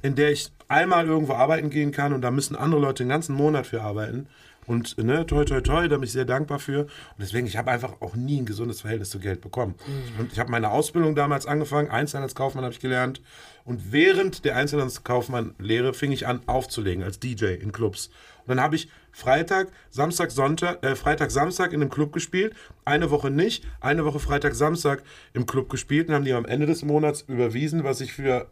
in 0.02 0.16
der 0.16 0.32
ich 0.32 0.52
einmal 0.68 1.08
irgendwo 1.08 1.34
arbeiten 1.34 1.70
gehen 1.70 1.92
kann 1.92 2.14
und 2.14 2.22
da 2.22 2.32
müssen 2.32 2.56
andere 2.56 2.82
Leute 2.82 3.04
den 3.04 3.10
ganzen 3.10 3.36
Monat 3.36 3.68
für 3.68 3.82
arbeiten. 3.82 4.28
Und 4.68 4.98
ne, 4.98 5.26
toi, 5.26 5.46
toi, 5.46 5.62
toi, 5.62 5.88
da 5.88 5.96
bin 5.96 6.04
ich 6.04 6.12
sehr 6.12 6.26
dankbar 6.26 6.60
für. 6.60 6.82
Und 6.82 6.90
deswegen, 7.20 7.48
ich 7.48 7.56
habe 7.56 7.72
einfach 7.72 8.02
auch 8.02 8.16
nie 8.16 8.42
ein 8.42 8.46
gesundes 8.46 8.82
Verhältnis 8.82 9.10
zu 9.10 9.20
Geld 9.20 9.40
bekommen. 9.40 9.76
Und 10.20 10.34
ich 10.34 10.40
habe 10.40 10.52
meine 10.52 10.72
Ausbildung 10.72 11.16
damals 11.16 11.46
angefangen, 11.46 11.90
Einzelhandelskaufmann 11.90 12.66
habe 12.66 12.74
ich 12.74 12.82
gelernt. 12.82 13.22
Und 13.64 13.94
während 13.94 14.44
der 14.44 14.58
Einzelhandelskaufmann-Lehre 14.58 15.94
fing 15.94 16.12
ich 16.12 16.28
an 16.28 16.42
aufzulegen 16.48 17.02
als 17.02 17.20
DJ 17.20 17.46
in 17.46 17.72
Clubs. 17.72 18.10
Und 18.48 18.56
dann 18.56 18.62
habe 18.62 18.76
ich 18.76 18.90
Freitag, 19.12 19.70
Samstag, 19.90 20.32
Sonntag, 20.32 20.84
äh, 20.84 20.96
Freitag, 20.96 21.32
Samstag 21.32 21.74
in 21.74 21.82
einem 21.82 21.90
Club 21.90 22.14
gespielt, 22.14 22.56
eine 22.86 23.12
Woche 23.12 23.30
nicht, 23.30 23.68
eine 23.82 24.06
Woche 24.06 24.20
Freitag, 24.20 24.56
Samstag 24.56 25.04
im 25.34 25.46
Club 25.46 25.70
gespielt 25.70 26.08
und 26.08 26.16
haben 26.16 26.26
die 26.26 26.34
am 26.34 26.46
Ende 26.46 26.66
des 26.66 26.84
Monats 26.84 27.22
überwiesen, 27.22 27.84
was 27.84 28.02
ich 28.02 28.14
für 28.14 28.48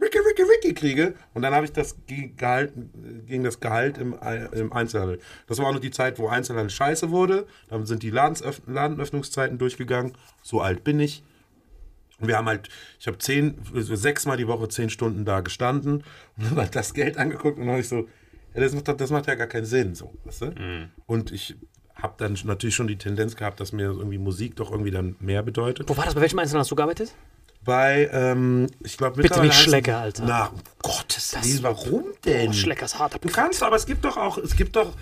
Ricky, 0.00 0.18
Ricky, 0.18 0.42
Ricky 0.42 0.74
kriege. 0.74 1.14
Und 1.32 1.42
dann 1.42 1.54
habe 1.54 1.64
ich 1.64 1.72
das 1.72 1.96
Gehalt, 2.36 2.72
gegen 3.26 3.44
das 3.44 3.60
Gehalt 3.60 3.98
im, 3.98 4.14
im 4.52 4.72
Einzelhandel. 4.72 5.20
Das 5.46 5.58
war 5.58 5.66
auch 5.66 5.72
noch 5.72 5.80
die 5.80 5.92
Zeit, 5.92 6.18
wo 6.18 6.28
Einzelhandel 6.28 6.70
scheiße 6.70 7.10
wurde. 7.10 7.46
Dann 7.68 7.86
sind 7.86 8.02
die 8.02 8.10
Ladensöff 8.10 8.60
Ladenöffnungszeiten 8.66 9.58
durchgegangen. 9.58 10.12
So 10.42 10.60
alt 10.60 10.84
bin 10.84 10.98
ich. 10.98 11.22
Und 12.20 12.28
wir 12.28 12.36
haben 12.36 12.48
halt, 12.48 12.68
ich 12.98 13.06
habe 13.06 13.18
zehn, 13.18 13.58
so 13.74 13.96
sechsmal 13.96 14.36
die 14.36 14.46
Woche 14.46 14.68
zehn 14.68 14.88
Stunden 14.88 15.24
da 15.24 15.40
gestanden 15.40 16.04
und 16.36 16.50
habe 16.50 16.62
halt 16.62 16.76
das 16.76 16.94
Geld 16.94 17.18
angeguckt 17.18 17.58
und 17.58 17.64
dann 17.64 17.72
habe 17.72 17.80
ich 17.80 17.88
so, 17.88 18.08
ja, 18.54 18.60
das, 18.60 18.72
macht, 18.72 19.00
das 19.00 19.10
macht 19.10 19.26
ja 19.26 19.34
gar 19.34 19.46
keinen 19.46 19.66
Sinn, 19.66 19.94
so, 19.94 20.12
weißt 20.24 20.42
du? 20.42 20.54
Und 21.06 21.32
ich 21.32 21.56
habe 21.94 22.14
dann 22.18 22.36
natürlich 22.44 22.74
schon 22.74 22.86
die 22.86 22.96
Tendenz 22.96 23.36
gehabt, 23.36 23.60
dass 23.60 23.72
mir 23.72 23.84
irgendwie 23.84 24.18
Musik 24.18 24.56
doch 24.56 24.70
irgendwie 24.70 24.90
dann 24.90 25.16
mehr 25.20 25.42
bedeutet. 25.42 25.88
Wo 25.88 25.96
war 25.96 26.04
das? 26.04 26.14
Bei 26.14 26.20
welchem 26.20 26.38
Einzelnen 26.38 26.60
hast 26.60 26.70
du 26.70 26.76
gearbeitet? 26.76 27.14
Bei, 27.64 28.10
ähm, 28.12 28.66
ich 28.80 28.98
glaube, 28.98 29.22
Bitte 29.22 29.40
nicht 29.40 29.54
Schlecker, 29.54 29.98
Alter. 29.98 30.24
Na, 30.26 30.46
um 30.48 30.60
Gottes 30.82 31.34
Willen, 31.42 31.62
warum 31.62 32.04
denn? 32.24 32.50
Oh, 32.50 32.52
Schleckers 32.52 32.98
harter 32.98 33.18
Du 33.18 33.28
kannst, 33.28 33.62
aber 33.62 33.76
es 33.76 33.86
gibt 33.86 34.04
doch 34.04 34.18
auch, 34.18 34.36
es 34.36 34.54
gibt 34.54 34.76
doch, 34.76 34.92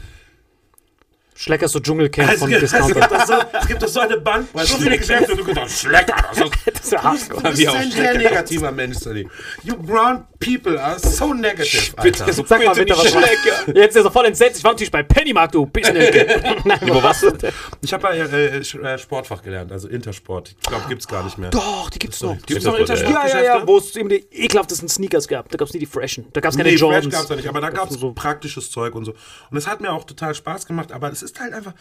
Schlecker 1.43 1.65
ist 1.67 1.73
so 1.73 1.81
Dschungelcamp 1.81 2.33
Es 2.33 2.39
von 2.39 2.49
gibt, 2.51 2.63
es, 2.63 2.71
Discounter. 2.71 3.01
gibt 3.01 3.13
doch 3.13 3.27
so, 3.27 3.35
es 3.61 3.67
gibt 3.67 3.83
doch 3.83 3.89
so 3.89 3.99
eine 4.01 4.17
Bandbreite. 4.19 4.69
So 4.69 4.77
viele 4.79 4.97
Geschäfte. 4.97 5.35
Du 5.37 5.45
kannst 5.53 5.81
Schlecker. 5.81 6.15
Das 6.31 6.39
ist, 6.39 6.53
Das 6.73 6.85
ist 6.85 6.93
ja 6.93 7.17
du 7.41 7.51
bist 7.51 7.69
ein 7.69 7.91
sehr 7.91 8.17
negativer 8.17 8.71
Mensch, 8.71 8.99
Sonny. 8.99 9.29
You 9.65 9.77
brown 9.77 10.25
people 10.39 10.81
are 10.81 10.99
so 11.01 11.35
negative, 11.35 11.99
Alter. 11.99 12.33
Sag 12.33 12.65
mal 12.65 12.75
bitte 12.75 12.95
was. 12.97 13.11
Schlecker. 13.11 13.75
Jetzt 13.77 13.91
ist 13.91 13.97
er 13.97 14.03
so 14.05 14.11
voll 14.11 14.27
entsetzt. 14.27 14.59
Ich 14.59 14.65
war 14.65 14.71
natürlich 14.73 14.91
bei 14.93 15.03
Pennymarkt, 15.03 15.55
du 15.55 15.67
Business. 15.67 16.15
Wo 16.83 17.03
warst 17.03 17.25
du? 17.25 17.33
Ich 17.81 17.93
habe 17.93 18.17
ja 18.17 18.25
äh, 18.25 18.59
Sch- 18.61 18.81
äh, 18.81 18.97
Sportfach 18.99 19.43
gelernt, 19.43 19.73
also 19.73 19.89
Intersport. 19.89 20.55
Ich 20.61 20.69
glaube, 20.69 20.85
gibt's 20.89 21.09
gar 21.09 21.25
nicht 21.25 21.39
mehr. 21.39 21.51
Doch, 21.51 21.91
die 21.91 21.99
gibt's 21.99 22.21
noch. 22.23 22.37
Gibt's 22.47 22.65
noch 22.65 22.79
Intersport, 22.79 23.11
Ja, 23.11 23.15
ja, 23.15 23.25
Intersportgeschäfte? 23.25 23.61
ja, 23.63 23.67
wo 23.67 23.79
es 23.79 23.97
eben 23.97 24.09
die 24.09 24.25
ekelhaftesten 24.31 24.89
Sneakers 24.89 25.27
gab. 25.27 25.49
Da 25.49 25.57
gab's 25.59 25.73
nie 25.73 25.81
die 25.81 25.87
Freshen. 25.87 26.27
Da 26.33 26.41
gab's 26.41 26.57
keine 26.57 26.69
Nee, 26.69 26.77
Fresh 26.77 26.81
Jordans. 26.83 27.13
gab's 27.15 27.27
da 27.27 27.35
nicht, 27.37 27.49
aber 27.49 27.61
da 27.61 27.71
gab's 27.71 27.95
so. 27.95 28.13
praktisches 28.13 28.71
Zeug 28.71 28.95
und 28.95 29.05
so. 29.07 29.15
Und 29.51 29.57
es 29.57 29.67
hat 29.67 29.81
mir 29.81 29.91
auch 29.93 30.05
total 30.05 30.35
Spaß 30.37 30.67
gemacht, 30.67 30.93
aber 30.93 31.11
es 31.11 31.23
ist 31.23 31.32
halt 31.41 31.53
einfach, 31.55 31.75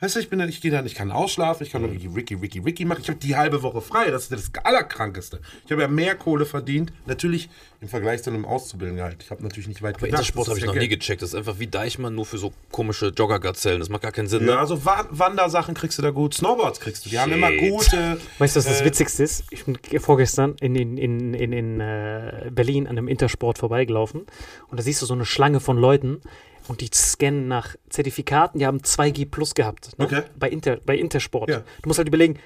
weißt 0.00 0.16
du, 0.16 0.20
ich 0.20 0.28
bin 0.30 0.38
da, 0.38 0.46
ich 0.46 0.60
gehe 0.60 0.70
da, 0.70 0.84
ich 0.84 0.94
kann 0.94 1.10
ausschlafen, 1.10 1.64
ich 1.64 1.72
kann 1.72 1.84
Ricky, 1.84 2.06
Ricky, 2.08 2.34
Ricky, 2.34 2.58
Ricky 2.60 2.84
machen. 2.84 3.00
Ich 3.02 3.08
habe 3.08 3.18
die 3.18 3.36
halbe 3.36 3.62
Woche 3.62 3.80
frei, 3.80 4.10
das 4.10 4.30
ist 4.30 4.54
das 4.54 4.64
Allerkrankeste. 4.64 5.40
Ich 5.66 5.72
habe 5.72 5.82
ja 5.82 5.88
mehr 5.88 6.14
Kohle 6.14 6.46
verdient, 6.46 6.92
natürlich 7.06 7.48
im 7.80 7.88
Vergleich 7.88 8.22
zu 8.22 8.30
einem 8.30 8.44
Auszubildenden 8.44 9.04
halt. 9.04 9.22
Ich 9.22 9.30
habe 9.30 9.42
natürlich 9.42 9.68
nicht 9.68 9.82
weit 9.82 9.98
Bei 10.00 10.06
gedacht. 10.06 10.20
Intersport 10.22 10.46
Das 10.46 10.50
habe 10.50 10.58
ist 10.58 10.64
ich 10.64 10.68
ja 10.68 10.74
noch 10.74 10.80
nie 10.80 10.88
gecheckt. 10.88 11.22
Das 11.22 11.28
ist 11.30 11.34
einfach 11.36 11.58
wie 11.60 11.68
Deichmann, 11.68 12.14
nur 12.14 12.26
für 12.26 12.38
so 12.38 12.52
komische 12.72 13.08
Joggergazellen. 13.08 13.78
Das 13.78 13.88
macht 13.88 14.02
gar 14.02 14.10
keinen 14.12 14.26
Sinn, 14.26 14.40
Ja, 14.46 14.54
ne? 14.54 14.58
also 14.58 14.84
Wa- 14.84 15.06
Wandersachen 15.10 15.74
kriegst 15.74 15.96
du 15.98 16.02
da 16.02 16.10
gut, 16.10 16.34
Snowboards 16.34 16.80
kriegst 16.80 17.06
du. 17.06 17.10
Die 17.10 17.18
haben 17.18 17.30
Shit. 17.32 17.38
immer 17.38 17.52
gute. 17.70 18.18
Weißt 18.38 18.56
du, 18.56 18.58
was 18.60 18.66
das 18.66 18.80
äh, 18.80 18.84
Witzigste 18.84 19.22
ist? 19.22 19.44
Ich 19.50 19.64
bin 19.64 19.78
ge- 19.80 20.00
vorgestern 20.00 20.56
in, 20.60 20.74
in, 20.74 20.96
in, 20.98 21.34
in, 21.34 21.52
in 21.52 21.80
äh, 21.80 22.50
Berlin 22.50 22.86
an 22.88 22.98
einem 22.98 23.06
Intersport 23.08 23.58
vorbeigelaufen 23.58 24.22
und 24.68 24.78
da 24.78 24.82
siehst 24.82 25.00
du 25.02 25.06
so 25.06 25.14
eine 25.14 25.24
Schlange 25.24 25.60
von 25.60 25.76
Leuten 25.78 26.20
und 26.68 26.80
die 26.80 26.90
scannen 26.92 27.48
nach 27.48 27.76
Zertifikaten, 27.88 28.58
die 28.58 28.66
haben 28.66 28.78
2G 28.78 29.30
Plus 29.30 29.54
gehabt. 29.54 29.98
Ne? 29.98 30.04
Okay. 30.04 30.22
Bei, 30.38 30.48
Inter, 30.48 30.78
bei 30.84 30.96
Intersport. 30.96 31.48
Ja. 31.48 31.62
Du 31.82 31.88
musst 31.88 31.98
halt 31.98 32.08
überlegen, 32.08 32.38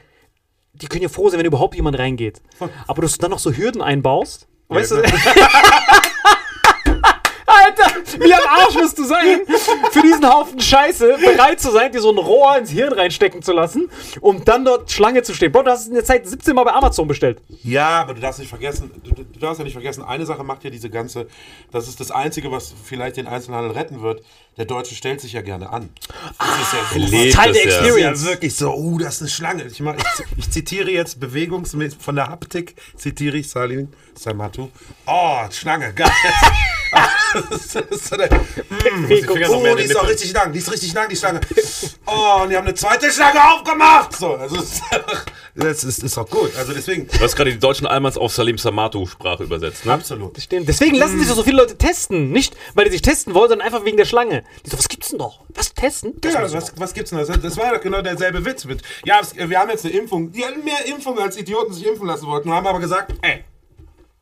die 0.72 0.86
können 0.86 1.02
ja 1.02 1.08
froh 1.08 1.28
sein, 1.28 1.38
wenn 1.38 1.46
überhaupt 1.46 1.74
jemand 1.74 1.98
reingeht. 1.98 2.40
Aber 2.86 3.02
dass 3.02 3.12
du 3.12 3.18
dann 3.18 3.30
noch 3.30 3.38
so 3.38 3.52
Hürden 3.52 3.82
einbaust, 3.82 4.46
weißt 4.68 4.92
du, 4.92 4.96
Alter, 4.96 5.10
wie 8.18 8.32
am 8.32 8.40
Arsch 8.48 8.74
musst 8.74 8.98
du 8.98 9.04
sein, 9.04 9.40
für 9.90 10.02
diesen 10.02 10.28
Haufen 10.28 10.60
Scheiße 10.60 11.18
bereit 11.18 11.60
zu 11.60 11.70
sein, 11.70 11.92
dir 11.92 12.00
so 12.00 12.10
ein 12.10 12.18
Rohr 12.18 12.56
ins 12.58 12.70
Hirn 12.70 12.92
reinstecken 12.92 13.42
zu 13.42 13.52
lassen, 13.52 13.90
um 14.20 14.44
dann 14.44 14.64
dort 14.64 14.90
Schlange 14.90 15.22
zu 15.22 15.34
stehen. 15.34 15.52
Bro, 15.52 15.64
du 15.64 15.70
hast 15.70 15.82
es 15.82 15.88
in 15.88 15.94
der 15.94 16.04
Zeit 16.04 16.26
17 16.26 16.54
Mal 16.54 16.64
bei 16.64 16.72
Amazon 16.72 17.06
bestellt. 17.08 17.40
Ja, 17.62 18.00
aber 18.00 18.14
du 18.14 18.20
darfst 18.20 18.40
nicht 18.40 18.48
vergessen, 18.48 18.90
du, 19.02 19.10
du 19.10 19.38
darfst 19.38 19.58
ja 19.58 19.64
nicht 19.64 19.74
vergessen, 19.74 20.04
eine 20.04 20.26
Sache 20.26 20.44
macht 20.44 20.64
ja 20.64 20.70
diese 20.70 20.90
ganze, 20.90 21.26
das 21.70 21.88
ist 21.88 22.00
das 22.00 22.10
Einzige, 22.10 22.50
was 22.50 22.74
vielleicht 22.84 23.16
den 23.16 23.26
Einzelhandel 23.26 23.72
retten 23.72 24.02
wird. 24.02 24.22
Der 24.58 24.66
Deutsche 24.66 24.94
stellt 24.94 25.20
sich 25.20 25.32
ja 25.32 25.40
gerne 25.40 25.70
an. 25.70 25.88
Das 26.38 26.48
ist 26.60 26.72
ja 26.74 26.78
so. 26.92 26.98
lebt 26.98 27.34
Teil 27.34 27.52
der 27.52 27.64
Experience. 27.64 28.22
ja 28.22 28.30
wirklich 28.30 28.54
so, 28.54 28.74
uh, 28.74 28.98
das 28.98 29.14
ist 29.14 29.22
eine 29.22 29.30
Schlange. 29.30 29.64
Ich, 29.64 29.80
mach, 29.80 29.96
ich, 29.96 30.38
ich 30.38 30.50
zitiere 30.50 30.90
jetzt 30.90 31.20
bewegungsmäßig 31.20 31.98
von 31.98 32.16
der 32.16 32.28
Haptik, 32.28 32.76
zitiere 32.96 33.38
ich 33.38 33.48
Salim 33.48 33.88
Samatu. 34.14 34.68
Oh, 35.06 35.40
Schlange, 35.50 35.94
geil. 35.94 36.10
das 36.92 37.60
ist, 37.60 37.74
das 37.74 37.84
ist 37.90 38.08
so 38.08 38.16
eine, 38.16 38.28
noch 38.28 39.62
oh, 39.62 39.76
die 39.76 39.84
ist 39.84 39.96
auch 39.96 40.08
richtig 40.08 40.32
lang, 40.32 40.52
die 40.52 40.58
ist 40.58 40.70
richtig 40.70 40.92
lang, 40.92 41.08
die 41.08 41.16
Schlange. 41.16 41.40
Oh, 42.06 42.42
und 42.42 42.50
die 42.50 42.56
haben 42.56 42.66
eine 42.66 42.74
zweite 42.74 43.10
Schlange 43.10 43.40
aufgemacht. 43.52 44.14
So, 44.16 44.34
also 44.34 44.56
das 45.54 45.84
ist, 45.84 46.02
ist 46.02 46.18
auch 46.18 46.28
gut. 46.28 46.54
Also 46.56 46.72
deswegen, 46.72 47.06
Du 47.08 47.20
hast 47.20 47.36
gerade 47.36 47.52
die 47.52 47.58
deutschen 47.58 47.86
Almans 47.86 48.16
auf 48.18 48.32
Salim 48.32 48.58
Samatu-Sprache 48.58 49.44
übersetzt, 49.44 49.86
ne? 49.86 49.92
absolut. 49.92 50.38
Stimmt. 50.40 50.68
Deswegen 50.68 50.96
lassen 50.96 51.18
sich 51.18 51.28
so, 51.28 51.34
so 51.34 51.42
viele 51.42 51.58
Leute 51.58 51.76
testen. 51.76 52.30
Nicht, 52.30 52.54
weil 52.74 52.86
die 52.86 52.92
sich 52.92 53.02
testen 53.02 53.34
wollen, 53.34 53.48
sondern 53.50 53.66
einfach 53.66 53.84
wegen 53.84 53.96
der 53.96 54.04
Schlange. 54.04 54.44
Die 54.64 54.70
so, 54.70 54.78
was 54.78 54.88
gibt's 54.88 55.08
denn 55.10 55.18
noch? 55.18 55.40
Was 55.50 55.72
testen? 55.74 56.14
Das 56.20 56.34
Ja, 56.34 56.40
muss 56.40 56.52
was, 56.54 56.72
was 56.76 56.94
gibt's 56.94 57.10
denn? 57.10 57.18
Das, 57.18 57.28
das 57.28 57.56
war 57.56 57.74
doch 57.74 57.80
genau 57.80 58.02
derselbe 58.02 58.44
Witz 58.44 58.64
mit. 58.64 58.82
Ja, 59.04 59.20
wir 59.34 59.58
haben 59.58 59.70
jetzt 59.70 59.84
eine 59.84 59.94
Impfung. 59.94 60.32
Die 60.32 60.44
hatten 60.44 60.64
mehr 60.64 60.84
Impfungen, 60.86 61.22
als 61.22 61.36
Idioten 61.36 61.72
sich 61.72 61.86
impfen 61.86 62.06
lassen 62.06 62.26
wollten. 62.26 62.48
Und 62.48 62.54
haben 62.54 62.66
aber 62.66 62.80
gesagt, 62.80 63.14
ey, 63.22 63.44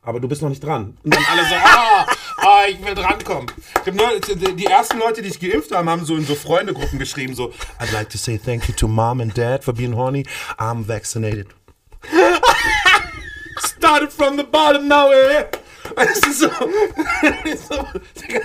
aber 0.01 0.19
du 0.19 0.27
bist 0.27 0.41
noch 0.41 0.49
nicht 0.49 0.63
dran. 0.63 0.97
Und 1.03 1.13
dann 1.13 1.23
alle 1.31 1.47
so, 1.47 1.55
ah, 1.55 2.07
ah 2.37 2.63
ich 2.67 2.83
will 2.83 2.95
drankommen. 2.95 3.51
Ich 3.85 4.55
die 4.55 4.65
ersten 4.65 4.99
Leute, 4.99 5.21
die 5.21 5.29
sich 5.29 5.39
geimpft 5.39 5.71
haben, 5.71 5.89
haben 5.89 6.05
so 6.05 6.15
in 6.15 6.25
so 6.25 6.35
Freundegruppen 6.35 6.97
geschrieben, 6.99 7.35
so, 7.35 7.53
I'd 7.79 7.93
like 7.93 8.09
to 8.09 8.17
say 8.17 8.37
thank 8.37 8.67
you 8.67 8.73
to 8.75 8.87
mom 8.87 9.21
and 9.21 9.35
dad 9.37 9.63
for 9.63 9.73
being 9.73 9.93
horny. 9.93 10.25
I'm 10.57 10.83
vaccinated. 10.83 11.47
Started 13.59 14.11
from 14.11 14.37
the 14.37 14.43
bottom 14.43 14.87
now, 14.87 15.11
ey. 15.11 15.60
Es 15.95 16.17
ist 16.19 16.39
so, 16.39 16.47
so 17.69 17.85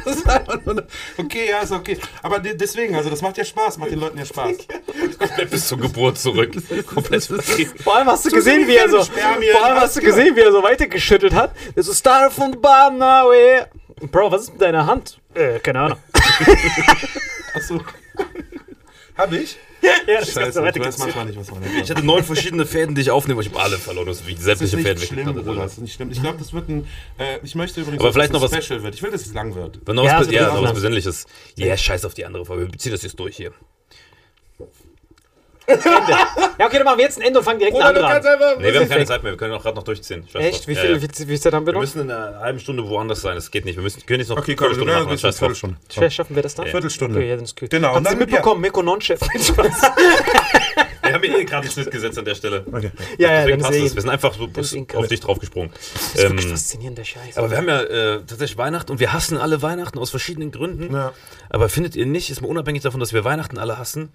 das 0.05 0.17
ist 0.17 0.29
einfach 0.29 0.65
nur 0.65 0.87
okay, 1.19 1.49
ja, 1.51 1.61
ist 1.61 1.73
okay. 1.73 1.99
Aber 2.23 2.39
de- 2.39 2.57
deswegen, 2.57 2.95
also 2.95 3.11
das 3.11 3.23
macht 3.23 3.37
ja 3.39 3.45
Spaß, 3.45 3.79
macht 3.79 3.91
den 3.91 4.01
Leuten 4.01 4.19
ja 4.19 4.25
Spaß. 4.25 4.57
Komplett 5.19 5.51
bis 5.51 5.69
zur 5.69 5.79
Geburt 5.79 6.19
zurück. 6.19 6.53
Komplett. 6.87 7.25
Vor 7.83 7.97
allem 7.97 8.09
hast 8.09 8.25
du 8.25 8.31
So 8.31 8.37
gesehen, 8.37 8.67
wie 8.67 8.77
er 8.77 8.89
so, 8.89 9.03
vor 9.03 9.65
allem 9.65 9.81
hast 9.81 9.97
du 9.97 10.01
gesehen, 10.01 10.35
wie 10.37 10.41
er 10.41 10.53
so 10.53 10.63
weitergeschüttelt 10.63 11.35
hat. 11.35 11.53
So, 11.77 11.93
start 11.93 12.33
from 12.33 12.53
the 12.53 12.59
bottom 12.59 12.99
now, 12.99 13.31
ey. 13.33 13.63
Bro, 14.11 14.31
was 14.33 14.43
ist 14.43 14.53
mit 14.53 14.61
deiner 14.63 14.87
Hand? 14.87 15.19
Äh, 15.35 15.59
keine 15.61 15.81
Ahnung. 15.81 15.99
Achso. 17.55 17.81
Hab 19.17 19.33
ich? 19.33 19.59
ja, 20.07 20.21
das 20.21 20.33
Scheiße, 20.33 20.69
ich 20.75 20.81
weiß 20.81 20.99
manchmal 20.99 21.27
nicht, 21.27 21.39
was 21.39 21.51
man 21.51 21.63
Ich 21.83 21.91
hatte 21.91 22.05
neun 22.05 22.25
verschiedene 22.25 22.67
Fäden, 22.67 22.95
die 22.95 23.03
ich 23.03 23.11
aufnehme, 23.11 23.39
aber 23.41 23.47
ich 23.47 23.53
habe 23.53 23.63
alle 23.63 23.79
verloren. 23.79 24.07
Das 24.07 24.21
ist 24.21 24.43
sämtliche 24.43 24.77
nicht 24.77 24.87
Fäden 24.87 25.03
schlimm. 25.03 25.35
Bruder. 25.35 25.63
Das 25.63 25.73
ist 25.73 25.79
nicht 25.79 25.95
schlimm. 25.95 26.11
Ich 26.11 26.21
glaube, 26.21 26.39
das 26.39 26.53
wird 26.53 26.69
ein. 26.69 26.87
Äh, 27.19 27.39
ich 27.43 27.55
möchte 27.55 27.81
übrigens, 27.81 28.01
Aber 28.01 28.09
dass 28.09 28.15
vielleicht 28.15 28.33
noch 28.33 28.43
was- 28.43 28.53
Special 28.65 28.83
wird. 28.83 28.95
Ich 28.95 29.03
will, 29.03 29.11
dass 29.11 29.27
es 29.27 29.35
lang 29.35 29.55
wird. 29.55 29.81
Wenn 29.85 29.97
noch 29.97 30.05
Ja, 30.05 30.21
was, 30.21 30.31
ja, 30.31 30.41
wird 30.43 30.55
noch 30.55 30.63
was. 30.63 30.75
Besinnliches. 30.75 31.27
Ja, 31.57 31.77
scheiß 31.77 32.05
auf 32.05 32.15
die 32.15 32.25
andere 32.25 32.45
Folge. 32.45 32.71
Wir 32.73 32.79
ziehen 32.79 32.93
das 32.93 33.03
jetzt 33.03 33.19
durch 33.19 33.37
hier. 33.37 33.53
Ja, 35.69 36.67
okay, 36.67 36.77
dann 36.77 36.85
machen 36.85 36.99
wir 36.99 37.05
jetzt 37.05 37.19
ein 37.19 37.23
Ende 37.23 37.39
und 37.41 37.45
fangen 37.45 37.59
direkt 37.59 37.75
Bruder, 37.77 37.89
an. 37.89 37.97
einfach. 37.97 38.59
Nee, 38.59 38.73
wir 38.73 38.81
haben 38.81 38.89
keine 38.89 39.05
Zeit 39.05 39.23
mehr. 39.23 39.33
Wir 39.33 39.37
können 39.37 39.53
auch 39.55 39.63
gerade 39.63 39.77
noch 39.77 39.83
durchziehen. 39.83 40.27
Scheiß 40.33 40.43
Echt? 40.45 40.69
Wie 40.69 40.73
Ja, 40.75 40.81
viel, 40.81 40.91
ja. 40.97 41.03
wie, 41.03 41.09
wie 41.09 41.25
viel 41.27 41.41
Zeit 41.41 41.53
haben 41.55 41.65
wir 41.67 41.73
Wir 41.73 41.75
noch? 41.75 41.81
müssen 41.81 42.01
in 42.03 42.11
einer 42.11 42.39
halben 42.41 42.61
Stunde 42.61 42.87
woanders 42.89 43.21
sein. 43.23 43.35
Das 43.35 43.51
geht 43.51 43.65
nicht. 43.65 43.77
Wir 43.77 43.83
müssen, 43.83 44.05
können 44.07 44.21
jetzt 44.21 44.29
noch 44.29 44.39
Okay, 44.39 44.55
komm, 44.55 44.69
Viertelstunde 44.69 44.93
ja, 44.93 45.05
machen. 45.05 45.19
Scheiß. 45.19 45.39
Viertelstunde. 45.39 45.77
Schnell 45.93 46.11
schaffen 46.11 46.37
wir 46.37 46.43
das 46.43 46.55
dann? 46.55 46.67
Viertelstunde. 46.67 47.19
Okay, 47.19 47.29
ja, 47.29 47.35
dann 47.37 47.45
ist 47.45 47.59
gut. 47.59 47.71
Genau, 47.71 47.95
ihr 47.97 48.01
dann- 48.01 48.19
mitbekommen, 48.19 48.61
Mirko 48.61 48.83
Non-Chef? 48.83 49.21
Wir 51.03 51.15
haben 51.15 51.23
hier 51.23 51.39
eh 51.39 51.45
gerade 51.45 51.63
einen 51.63 51.71
Schnitt 51.71 51.91
gesetzt 51.93 52.19
an 52.19 52.25
der 52.25 52.35
Stelle. 52.35 52.65
Okay. 52.67 52.91
ja, 53.19 53.31
ja, 53.33 53.39
Deswegen 53.45 53.63
passt 53.63 53.75
eh- 53.75 53.83
Wir 53.83 53.89
sind 54.03 54.11
einfach 54.11 54.35
so 54.35 54.49
auf 54.99 55.07
dich 55.07 55.21
draufgesprungen. 55.21 55.71
Das 55.73 56.15
ist 56.15 56.23
wirklich 56.31 56.45
Ähm, 56.47 56.51
faszinierender 56.51 57.05
Scheiß. 57.05 57.39
aber 57.39 57.51
wir 57.51 57.57
haben 57.59 57.69
ja 57.69 57.81
äh, 57.83 58.17
tatsächlich 58.27 58.59
Weihnachten 58.59 58.91
und 58.91 58.99
wir 58.99 59.13
hassen 59.13 59.37
alle 59.39 59.63
Weihnachten 59.63 59.99
aus 60.01 60.11
verschiedenen 60.11 60.51
Gründen. 60.51 60.93
Ja. 60.93 61.13
Aber 61.49 61.69
findet 61.69 61.95
ihr 61.95 62.07
nicht, 62.07 62.31
ist 62.31 62.41
mal 62.41 62.49
unabhängig 62.49 62.83
davon, 62.83 62.99
dass 62.99 63.13
wir 63.13 63.23
Weihnachten 63.25 63.57
alle 63.59 63.79
hassen, 63.79 64.13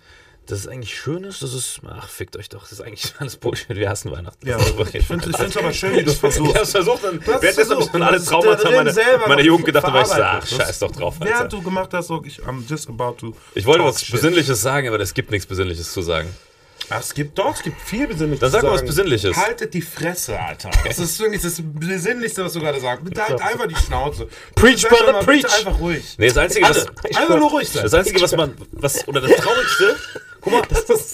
dass 0.52 0.60
es 0.60 0.68
eigentlich 0.68 0.94
schön 0.94 1.24
ist? 1.24 1.42
Das 1.42 1.54
ist, 1.54 1.80
ach, 1.90 2.10
fickt 2.10 2.36
euch 2.36 2.50
doch. 2.50 2.62
Das 2.62 2.74
ist 2.74 2.82
eigentlich 2.82 3.14
alles 3.20 3.38
Bullshit. 3.38 3.70
Wir 3.70 3.90
hassen 3.90 4.12
Weihnachten. 4.12 4.46
Ja, 4.46 4.58
ich 4.94 5.06
finde 5.06 5.30
es 5.30 5.58
aber 5.58 5.72
schön, 5.74 5.96
wie 5.96 6.04
du 6.04 6.12
es 6.12 6.18
Ich 6.18 6.24
hab's 6.24 6.36
versuchst. 6.36 6.72
versucht, 6.72 7.04
dann 7.04 7.20
währenddessen 7.26 7.72
habe 7.72 7.82
ich 7.84 7.90
Du 7.90 8.04
alle 8.04 8.24
Traumata 8.24 8.70
meiner, 8.72 8.94
meiner 9.28 9.42
Jugend 9.42 9.66
gedacht, 9.66 9.86
aber 9.86 10.02
ich 10.02 10.08
so, 10.08 10.22
ach, 10.22 10.46
scheiß 10.46 10.80
doch 10.80 10.92
drauf, 10.92 11.16
Während 11.20 11.36
Alter. 11.36 11.48
du 11.48 11.62
gemacht 11.62 11.94
hast, 11.94 12.08
so, 12.08 12.22
ich, 12.26 12.40
I'm 12.42 12.70
just 12.70 12.90
about 12.90 13.14
to. 13.20 13.34
Ich 13.56 13.66
wollte 13.66 13.84
was 13.84 14.02
shit. 14.02 14.12
Besinnliches 14.12 14.62
sagen, 14.62 14.88
aber 14.88 15.00
es 15.00 15.14
gibt 15.14 15.32
nichts 15.32 15.46
Besinnliches 15.46 15.94
zu 15.94 16.02
sagen. 16.02 16.30
Ach, 16.90 17.00
es 17.00 17.14
gibt 17.14 17.38
doch, 17.38 17.56
es 17.56 17.64
gibt 17.64 17.80
viel 17.80 18.08
Besinnliches. 18.08 18.42
Dann 18.42 18.52
sag 18.52 18.64
mal 18.64 18.74
was. 18.74 18.84
Besinnliches. 18.84 19.38
Haltet 19.38 19.74
die 19.74 19.82
Fresse, 19.82 20.38
Alter. 20.38 20.72
Das 20.86 21.00
ist 21.00 21.20
wirklich 21.20 21.42
das 21.42 21.62
Besinnlichste, 21.64 22.44
was 22.44 22.54
du 22.54 22.60
gerade 22.60 22.82
sagst. 22.82 23.06
Bitte 23.06 23.26
halt 23.26 23.42
einfach 23.42 23.68
die 23.68 23.76
Schnauze. 23.76 24.28
Preach, 24.56 24.82
brother, 24.90 25.14
bitte 25.14 25.26
preach. 25.26 25.58
Einfach 25.58 25.80
ruhig. 25.80 26.16
Nee, 26.18 26.28
das 26.28 26.38
Einzige, 26.38 26.68
was, 26.68 26.88
Alle, 26.88 27.18
einfach 27.18 27.38
nur 27.38 27.50
ruhig 27.52 27.70
sein. 27.70 27.84
das 27.84 27.94
Einzige, 27.94 28.20
was 28.22 28.36
man, 28.36 28.54
was, 28.72 29.08
oder 29.08 29.22
das 29.22 29.32
Traurigste, 29.38 29.96
guck 30.42 30.54
mal, 30.54 30.62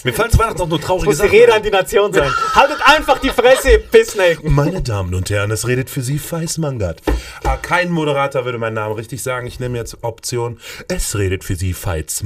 mir 0.03 0.13
fallen 0.13 0.31
zu 0.31 0.39
Weihnachten 0.39 0.61
auch 0.61 0.67
nur 0.67 0.81
traurige 0.81 1.05
muss 1.05 1.17
die 1.17 1.23
Sachen. 1.23 1.37
Rede 1.37 1.53
an 1.53 1.63
die 1.63 1.69
Nation 1.69 2.13
sein. 2.13 2.31
Haltet 2.55 2.77
einfach 2.83 3.19
die 3.19 3.29
Fresse, 3.29 3.71
ihr 3.71 3.79
Pissnaken. 3.79 4.53
Meine 4.53 4.81
Damen 4.81 5.13
und 5.13 5.29
Herren, 5.29 5.51
es 5.51 5.67
redet 5.67 5.89
für 5.89 6.01
Sie 6.01 6.17
Feis. 6.17 6.59
Ah, 7.43 7.57
kein 7.57 7.91
Moderator 7.91 8.45
würde 8.45 8.57
meinen 8.57 8.73
Namen 8.73 8.95
richtig 8.95 9.21
sagen. 9.21 9.47
Ich 9.47 9.59
nehme 9.59 9.77
jetzt 9.77 9.97
Option. 10.01 10.59
Es 10.87 11.17
redet 11.17 11.43
für 11.43 11.55
Sie 11.55 11.73
Feis. 11.73 12.23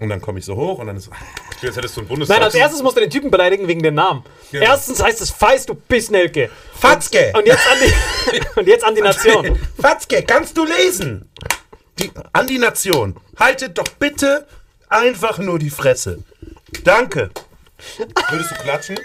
Und 0.00 0.10
dann 0.10 0.20
komme 0.20 0.38
ich 0.38 0.44
so 0.44 0.54
hoch 0.54 0.78
und 0.78 0.86
dann 0.86 0.96
ist. 0.96 1.10
Ich 1.56 1.62
will, 1.62 1.70
jetzt 1.70 1.76
hättest 1.76 1.96
du 1.96 2.00
einen 2.00 2.08
Bundestag. 2.08 2.36
Nein, 2.36 2.44
als 2.44 2.54
erstes 2.54 2.82
musst 2.82 2.96
du 2.96 3.00
den 3.00 3.10
Typen 3.10 3.30
beleidigen 3.30 3.66
wegen 3.66 3.82
dem 3.82 3.94
Namen. 3.94 4.22
Erstens 4.52 5.02
heißt 5.02 5.20
es 5.20 5.30
Feis, 5.30 5.66
du 5.66 5.74
Pissnelke. 5.74 6.50
Fatzke! 6.74 7.32
Und 7.36 7.46
jetzt 7.46 7.66
an 7.66 7.78
die, 7.84 8.40
und 8.60 8.66
jetzt 8.68 8.84
an 8.84 8.94
die 8.94 9.00
Nation. 9.00 9.58
Fatzke, 9.80 10.22
kannst 10.22 10.56
du 10.56 10.64
lesen? 10.64 11.28
Die, 11.98 12.12
an 12.32 12.46
die 12.46 12.58
Nation. 12.58 13.16
Haltet 13.36 13.76
doch 13.76 13.88
bitte 13.98 14.46
einfach 14.88 15.38
nur 15.38 15.58
die 15.58 15.70
Fresse. 15.70 16.22
Danke. 16.84 17.30
Würdest 18.30 18.50
du 18.50 18.54
klatschen? 18.56 18.98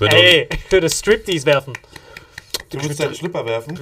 Ey, 0.00 0.48
ich 0.52 0.70
würde 0.70 0.88
Striptease 0.88 1.46
werfen. 1.46 1.72
Du 2.70 2.82
würdest 2.82 3.00
deinen 3.00 3.14
Schlipper 3.14 3.46
werfen? 3.46 3.78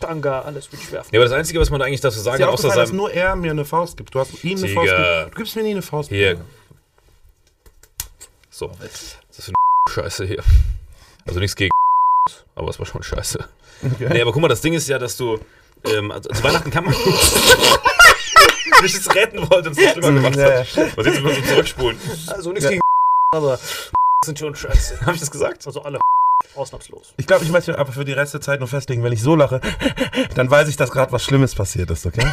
Tanga, 0.00 0.40
alles 0.40 0.72
würde 0.72 0.82
ich 0.82 0.90
werfen. 0.92 1.10
Ja, 1.12 1.20
aber 1.20 1.28
das 1.28 1.38
Einzige, 1.38 1.60
was 1.60 1.68
man 1.70 1.80
da 1.80 1.86
eigentlich 1.86 2.00
dazu 2.00 2.18
sagen 2.18 2.36
Ist 2.36 2.40
kann, 2.40 2.48
außer 2.48 2.68
aufgefallen, 2.68 2.80
dass 2.80 2.88
seinem. 2.88 2.96
nur 2.96 3.12
er 3.12 3.36
mir 3.36 3.50
eine 3.50 3.64
Faust 3.64 3.96
gibt? 3.96 4.14
Du 4.14 4.20
hast 4.20 4.42
ihm 4.42 4.56
eine. 4.56 4.68
Faust 4.68 4.90
gegeben. 4.90 5.30
Du 5.30 5.36
gibst 5.36 5.56
mir 5.56 5.62
nie 5.62 5.70
eine 5.72 5.82
Faust. 5.82 6.08
Hier. 6.08 6.40
So. 8.48 8.70
Was 8.78 8.86
ist 8.90 9.18
das 9.36 9.44
für 9.46 9.52
eine 9.52 9.54
Scheiße 9.94 10.24
hier? 10.26 10.42
Also 11.26 11.40
nichts 11.40 11.56
gegen 11.56 11.70
aber 12.54 12.68
es 12.70 12.78
war 12.78 12.86
schon 12.86 13.02
scheiße. 13.02 13.44
Nee, 13.98 14.22
aber 14.22 14.32
guck 14.32 14.42
mal, 14.42 14.48
das 14.48 14.62
Ding 14.62 14.72
ist 14.72 14.88
ja, 14.88 14.98
dass 14.98 15.16
du. 15.16 15.38
Ähm, 15.84 16.10
also 16.10 16.30
zu 16.30 16.42
Weihnachten 16.42 16.70
kann 16.70 16.84
man. 16.84 16.94
mich 18.82 18.94
jetzt 18.94 19.14
retten 19.14 19.38
wollte 19.50 19.70
und 19.70 19.78
es 19.78 19.92
schlimmer 19.92 20.12
gemacht 20.12 20.38
hat. 20.38 20.96
Und 20.96 21.06
jetzt 21.06 21.20
müssen 21.20 21.24
wir 21.24 21.34
so 21.34 21.42
zurückspulen. 21.42 21.98
Also 22.28 22.52
nichts 22.52 22.68
gegen 22.68 22.80
aber 23.34 23.58
sind 24.24 24.38
schon 24.38 24.54
scheiße. 24.54 25.00
Habe 25.02 25.14
ich 25.14 25.20
das 25.20 25.30
gesagt? 25.30 25.66
Also 25.66 25.82
alle 25.82 26.00
ausnahmslos. 26.54 27.14
Ich 27.16 27.26
glaube, 27.26 27.44
ich 27.44 27.50
möchte 27.50 27.78
aber 27.78 27.92
für 27.92 28.04
die 28.04 28.12
Rest 28.12 28.34
der 28.34 28.40
Zeit 28.40 28.60
nur 28.60 28.68
festlegen, 28.68 29.02
wenn 29.02 29.12
ich 29.12 29.22
so 29.22 29.36
lache, 29.36 29.60
dann 30.34 30.50
weiß 30.50 30.68
ich, 30.68 30.76
dass 30.76 30.90
gerade 30.90 31.12
was 31.12 31.22
Schlimmes 31.22 31.54
passiert 31.54 31.90
ist, 31.90 32.06
okay? 32.06 32.26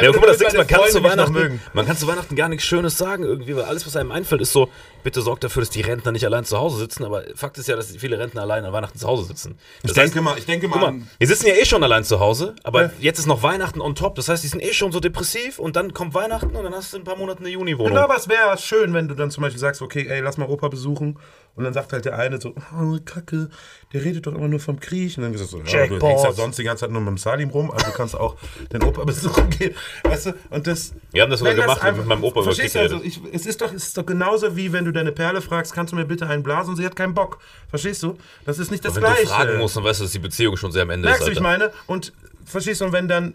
Ja, 0.00 0.12
guck 0.12 0.20
mal, 0.20 0.26
das 0.28 0.38
Ding 0.38 0.48
Damit 0.48 0.68
ist, 0.70 0.72
man 0.72 0.80
kann, 0.82 0.90
zu 0.90 1.02
Weihnachten, 1.02 1.60
man 1.72 1.86
kann 1.86 1.96
zu 1.96 2.06
Weihnachten 2.06 2.36
gar 2.36 2.48
nichts 2.48 2.64
Schönes 2.64 2.96
sagen 2.98 3.24
irgendwie, 3.24 3.56
weil 3.56 3.64
alles, 3.64 3.86
was 3.86 3.96
einem 3.96 4.12
einfällt, 4.12 4.40
ist 4.40 4.52
so, 4.52 4.68
bitte 5.02 5.22
sorgt 5.22 5.44
dafür, 5.44 5.62
dass 5.62 5.70
die 5.70 5.80
Rentner 5.80 6.12
nicht 6.12 6.24
allein 6.24 6.44
zu 6.44 6.58
Hause 6.58 6.78
sitzen, 6.78 7.04
aber 7.04 7.22
Fakt 7.34 7.58
ist 7.58 7.68
ja, 7.68 7.76
dass 7.76 7.96
viele 7.96 8.18
Rentner 8.18 8.42
allein 8.42 8.64
an 8.64 8.72
Weihnachten 8.72 8.98
zu 8.98 9.06
Hause 9.06 9.24
sitzen. 9.24 9.58
Ich 9.82 9.92
Das 9.92 9.94
denke 9.94 10.20
mal, 10.20 10.36
ich 10.38 10.46
denke 10.46 10.68
mal, 10.68 10.78
mal, 10.92 11.02
wir 11.18 11.26
sitzen 11.26 11.46
ja 11.46 11.54
eh 11.54 11.64
schon 11.64 11.82
allein 11.82 12.04
zu 12.04 12.20
Hause, 12.20 12.54
aber 12.62 12.82
Ja. 12.84 12.90
jetzt 13.00 13.18
ist 13.18 13.26
noch 13.26 13.42
Weihnachten 13.42 13.80
on 13.80 13.94
top. 13.94 14.14
Das 14.16 14.28
heißt, 14.28 14.42
die 14.42 14.48
sind 14.48 14.62
eh 14.62 14.72
schon 14.72 14.92
so 14.92 15.00
depressiv 15.00 15.58
und 15.58 15.76
dann 15.76 15.94
kommt 15.94 16.14
Weihnachten 16.14 16.54
und 16.56 16.64
dann 16.64 16.74
hast 16.74 16.92
du 16.92 16.96
in 16.96 17.02
ein 17.02 17.06
paar 17.06 17.16
Monaten 17.16 17.44
eine 17.44 17.52
Juni-Wohnung. 17.52 17.92
Genau, 17.92 18.04
aber 18.04 18.16
es 18.16 18.28
wäre 18.28 18.56
schön, 18.58 18.92
wenn 18.94 19.08
du 19.08 19.14
dann 19.14 19.30
zum 19.30 19.42
Beispiel 19.42 19.60
sagst, 19.60 19.82
okay, 19.82 20.06
ey, 20.08 20.20
lass 20.20 20.36
mal 20.38 20.48
Opa 20.48 20.68
besuchen. 20.68 21.18
Und 21.54 21.64
dann 21.64 21.72
sagt 21.72 21.92
halt 21.94 22.04
der 22.04 22.18
eine 22.18 22.38
so, 22.38 22.50
oh, 22.78 22.98
Kacke, 23.04 23.48
der 23.92 24.04
redet 24.04 24.26
doch 24.26 24.34
immer 24.34 24.48
nur 24.48 24.58
vom 24.58 24.80
Krieg. 24.80 25.16
Und 25.16 25.22
dann 25.22 25.32
gesagt 25.32 25.50
so, 25.50 25.58
ja, 25.58 25.86
du 25.86 26.00
hängst 26.00 26.24
ja 26.24 26.32
sonst 26.32 26.58
die 26.58 26.64
ganze 26.64 26.82
Zeit 26.82 26.90
nur 26.90 27.00
mit 27.00 27.10
dem 27.10 27.18
Salim 27.18 27.50
rum, 27.50 27.70
also 27.70 27.90
kannst 27.92 28.14
du 28.14 28.18
auch 28.18 28.36
den 28.72 28.82
Opa 28.82 29.04
besuchen 29.04 29.48
gehen. 29.50 29.74
Weißt 30.02 30.26
du, 30.26 30.34
und 30.50 30.66
das... 30.66 30.92
Wir 31.12 31.22
haben 31.22 31.30
das 31.30 31.38
sogar 31.38 31.54
wenn 31.54 31.62
gemacht, 31.62 31.82
haben 31.82 31.98
mit 31.98 32.06
meinem 32.06 32.24
Opa 32.24 32.40
über 32.40 32.52
Verstehst 32.52 32.74
du, 32.74 32.80
Krieg 32.80 32.92
also 32.92 33.04
ich, 33.04 33.20
es, 33.32 33.46
ist 33.46 33.60
doch, 33.60 33.72
es 33.72 33.88
ist 33.88 33.98
doch 33.98 34.06
genauso, 34.06 34.56
wie 34.56 34.72
wenn 34.72 34.84
du 34.84 34.92
deine 34.92 35.12
Perle 35.12 35.40
fragst, 35.40 35.72
kannst 35.72 35.92
du 35.92 35.96
mir 35.96 36.04
bitte 36.04 36.26
einen 36.26 36.42
blasen? 36.42 36.70
Und 36.70 36.76
sie 36.76 36.84
hat 36.84 36.96
keinen 36.96 37.14
Bock. 37.14 37.38
Verstehst 37.68 38.02
du? 38.02 38.16
Das 38.44 38.58
ist 38.58 38.70
nicht 38.70 38.84
das 38.84 38.96
Wenn 38.96 39.02
Gleiche. 39.02 39.22
du 39.22 39.28
fragen 39.28 39.58
musst, 39.58 39.76
dann 39.76 39.84
weißt 39.84 40.00
du, 40.00 40.04
dass 40.04 40.12
die 40.12 40.18
Beziehung 40.18 40.56
schon 40.56 40.72
sehr 40.72 40.82
am 40.82 40.90
Ende 40.90 41.08
Merkst 41.08 41.26
du, 41.26 41.30
ist. 41.30 41.36
wie 41.36 41.40
ich 41.40 41.46
Alter. 41.46 41.66
meine? 41.66 41.72
Und 41.86 42.12
verstehst 42.44 42.80
du, 42.80 42.86
und 42.86 42.92
wenn 42.92 43.08
dann 43.08 43.34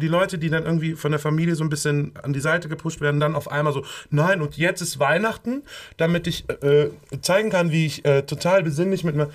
die 0.00 0.08
Leute, 0.08 0.38
die 0.38 0.48
dann 0.48 0.64
irgendwie 0.64 0.94
von 0.94 1.10
der 1.10 1.20
Familie 1.20 1.54
so 1.56 1.64
ein 1.64 1.68
bisschen 1.68 2.12
an 2.22 2.32
die 2.32 2.40
Seite 2.40 2.68
gepusht 2.68 3.00
werden, 3.00 3.20
dann 3.20 3.34
auf 3.34 3.50
einmal 3.50 3.72
so, 3.72 3.84
nein, 4.10 4.40
und 4.40 4.56
jetzt 4.56 4.80
ist 4.80 4.98
Weihnachten, 4.98 5.62
damit 5.96 6.26
ich 6.26 6.48
äh, 6.62 6.88
zeigen 7.20 7.50
kann, 7.50 7.70
wie 7.70 7.86
ich 7.86 8.04
äh, 8.04 8.22
total 8.22 8.62
besinnlich 8.62 9.04
mit 9.04 9.16
mir. 9.16 9.30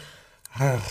Ach. 0.59 0.81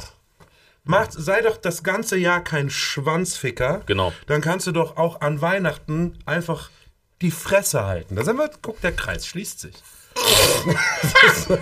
Macht, 0.85 1.13
sei 1.13 1.43
doch 1.43 1.57
das 1.57 1.83
ganze 1.83 2.17
Jahr 2.17 2.43
kein 2.45 2.71
Schwanzficker. 2.71 3.83
Genau. 3.87 4.13
Dann 4.29 4.41
kannst 4.41 4.67
du 4.69 4.73
doch 4.73 4.97
auch 4.97 5.21
an 5.21 5.41
Weihnachten 5.41 6.17
einfach 6.27 6.71
die 7.23 7.33
Fresse 7.33 7.85
halten. 7.87 8.15
Da 8.15 8.25
sind 8.25 8.37
wir, 8.37 8.49
guck, 8.63 8.81
der 8.83 8.93
Kreis 8.93 9.27
schließt 9.27 9.61
sich. 9.61 9.75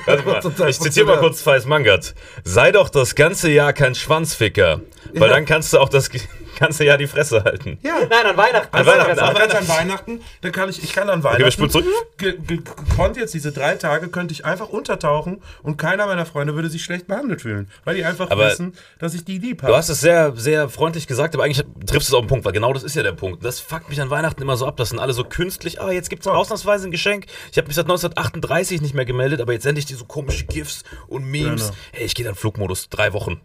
Mal, 0.07 0.69
ich 0.69 0.79
zitiere 0.79 1.07
mal 1.07 1.19
kurz 1.19 1.43
Fais 1.43 1.67
Mangert. 1.67 2.15
Sei 2.45 2.71
doch 2.71 2.89
das 2.89 3.15
ganze 3.17 3.51
Jahr 3.51 3.73
kein 3.73 3.95
Schwanzficker, 3.97 4.81
weil 5.13 5.29
Ja. 5.29 5.35
dann 5.35 5.45
kannst 5.45 5.73
du 5.73 5.79
auch 5.81 5.89
das 5.89 6.09
ganze 6.59 6.85
Jahr 6.85 6.99
die 6.99 7.07
Fresse 7.07 7.45
halten. 7.45 7.79
Ja. 7.83 7.95
Nein, 8.09 8.27
an 8.27 8.37
Weihnachten. 8.37 8.77
An 8.77 8.87
Weihnachten, 8.87 9.19
Aber 9.19 9.29
an 9.43 9.49
ganz 9.49 9.55
an 9.55 9.69
Weihnachten, 9.69 10.21
dann 10.43 10.53
kann 10.53 10.69
ich, 10.69 10.83
ich 10.83 10.93
kann 10.93 11.09
an 11.11 11.23
Weihnachten. 11.23 11.45
wir 11.45 11.51
spulen 11.51 11.71
zurück. 11.71 11.87
ge- 12.19 12.39
ge- 12.39 12.61
Konnte 12.97 13.21
jetzt 13.21 13.35
diese 13.35 13.53
drei 13.53 13.75
Tage, 13.77 14.09
könnte 14.09 14.33
ich 14.33 14.45
einfach 14.45 14.69
untertauchen 14.69 15.43
und 15.63 15.77
keiner 15.77 16.07
meiner 16.07 16.27
Freunde 16.27 16.55
würde 16.55 16.69
sich 16.69 16.85
schlecht 16.85 17.07
behandelt 17.07 17.43
fühlen. 17.43 17.71
Weil 17.85 17.97
die 17.97 18.05
einfach 18.05 18.31
Aber 18.31 18.47
wissen, 18.49 18.75
dass 18.99 19.15
ich 19.15 19.25
die 19.25 19.39
lieb 19.39 19.59
Du 19.61 19.67
habe. 19.69 19.77
hast 19.77 19.89
es 19.89 20.01
sehr, 20.01 20.33
sehr 20.37 20.69
freundlich 20.69 21.07
gesagt, 21.07 21.35
aber 21.35 21.45
eigentlich 21.45 21.65
triffst 21.87 22.09
du 22.09 22.13
es 22.13 22.15
auf 22.15 22.23
den 22.23 22.29
Punkt, 22.29 22.45
weil 22.45 22.53
genau 22.53 22.73
das 22.73 22.83
ist 22.83 22.95
ja 22.97 23.03
der 23.03 23.13
Punkt. 23.13 23.45
Das 23.45 23.61
fuckt 23.61 23.89
mich 23.89 24.01
an 24.01 24.11
Weihnachten 24.11 24.41
immer 24.43 24.57
so 24.57 24.67
ab. 24.67 24.77
Das 24.77 24.91
sind 24.91 24.99
alle 24.99 25.13
so 25.13 25.25
künstlich. 25.25 25.81
Ah, 25.81 25.91
jetzt 25.93 26.11
gibt 26.11 26.23
es 26.23 26.27
ausnahmsweise 26.27 26.89
ein 26.89 26.91
Geschenk. 26.91 27.27
Ich 27.51 27.59
habe 27.59 27.67
mich 27.67 27.77
seit 27.77 27.87
1938 27.87 28.81
nicht 28.81 28.95
mehr 28.95 29.05
gemeldet, 29.05 29.41
aber 29.41 29.53
jetzt 29.53 29.67
endlich 29.67 29.87
die 29.87 29.95
so 29.95 30.05
komische 30.05 30.45
GIFs 30.47 30.83
und 31.09 31.25
Memes. 31.25 31.63
Genau. 31.69 31.75
Hey, 31.93 32.07
ich 32.07 32.15
gehe 32.15 32.25
dann 32.25 32.35
Flugmodus. 32.35 32.89
Drei 32.89 33.13
Wochen. 33.13 33.41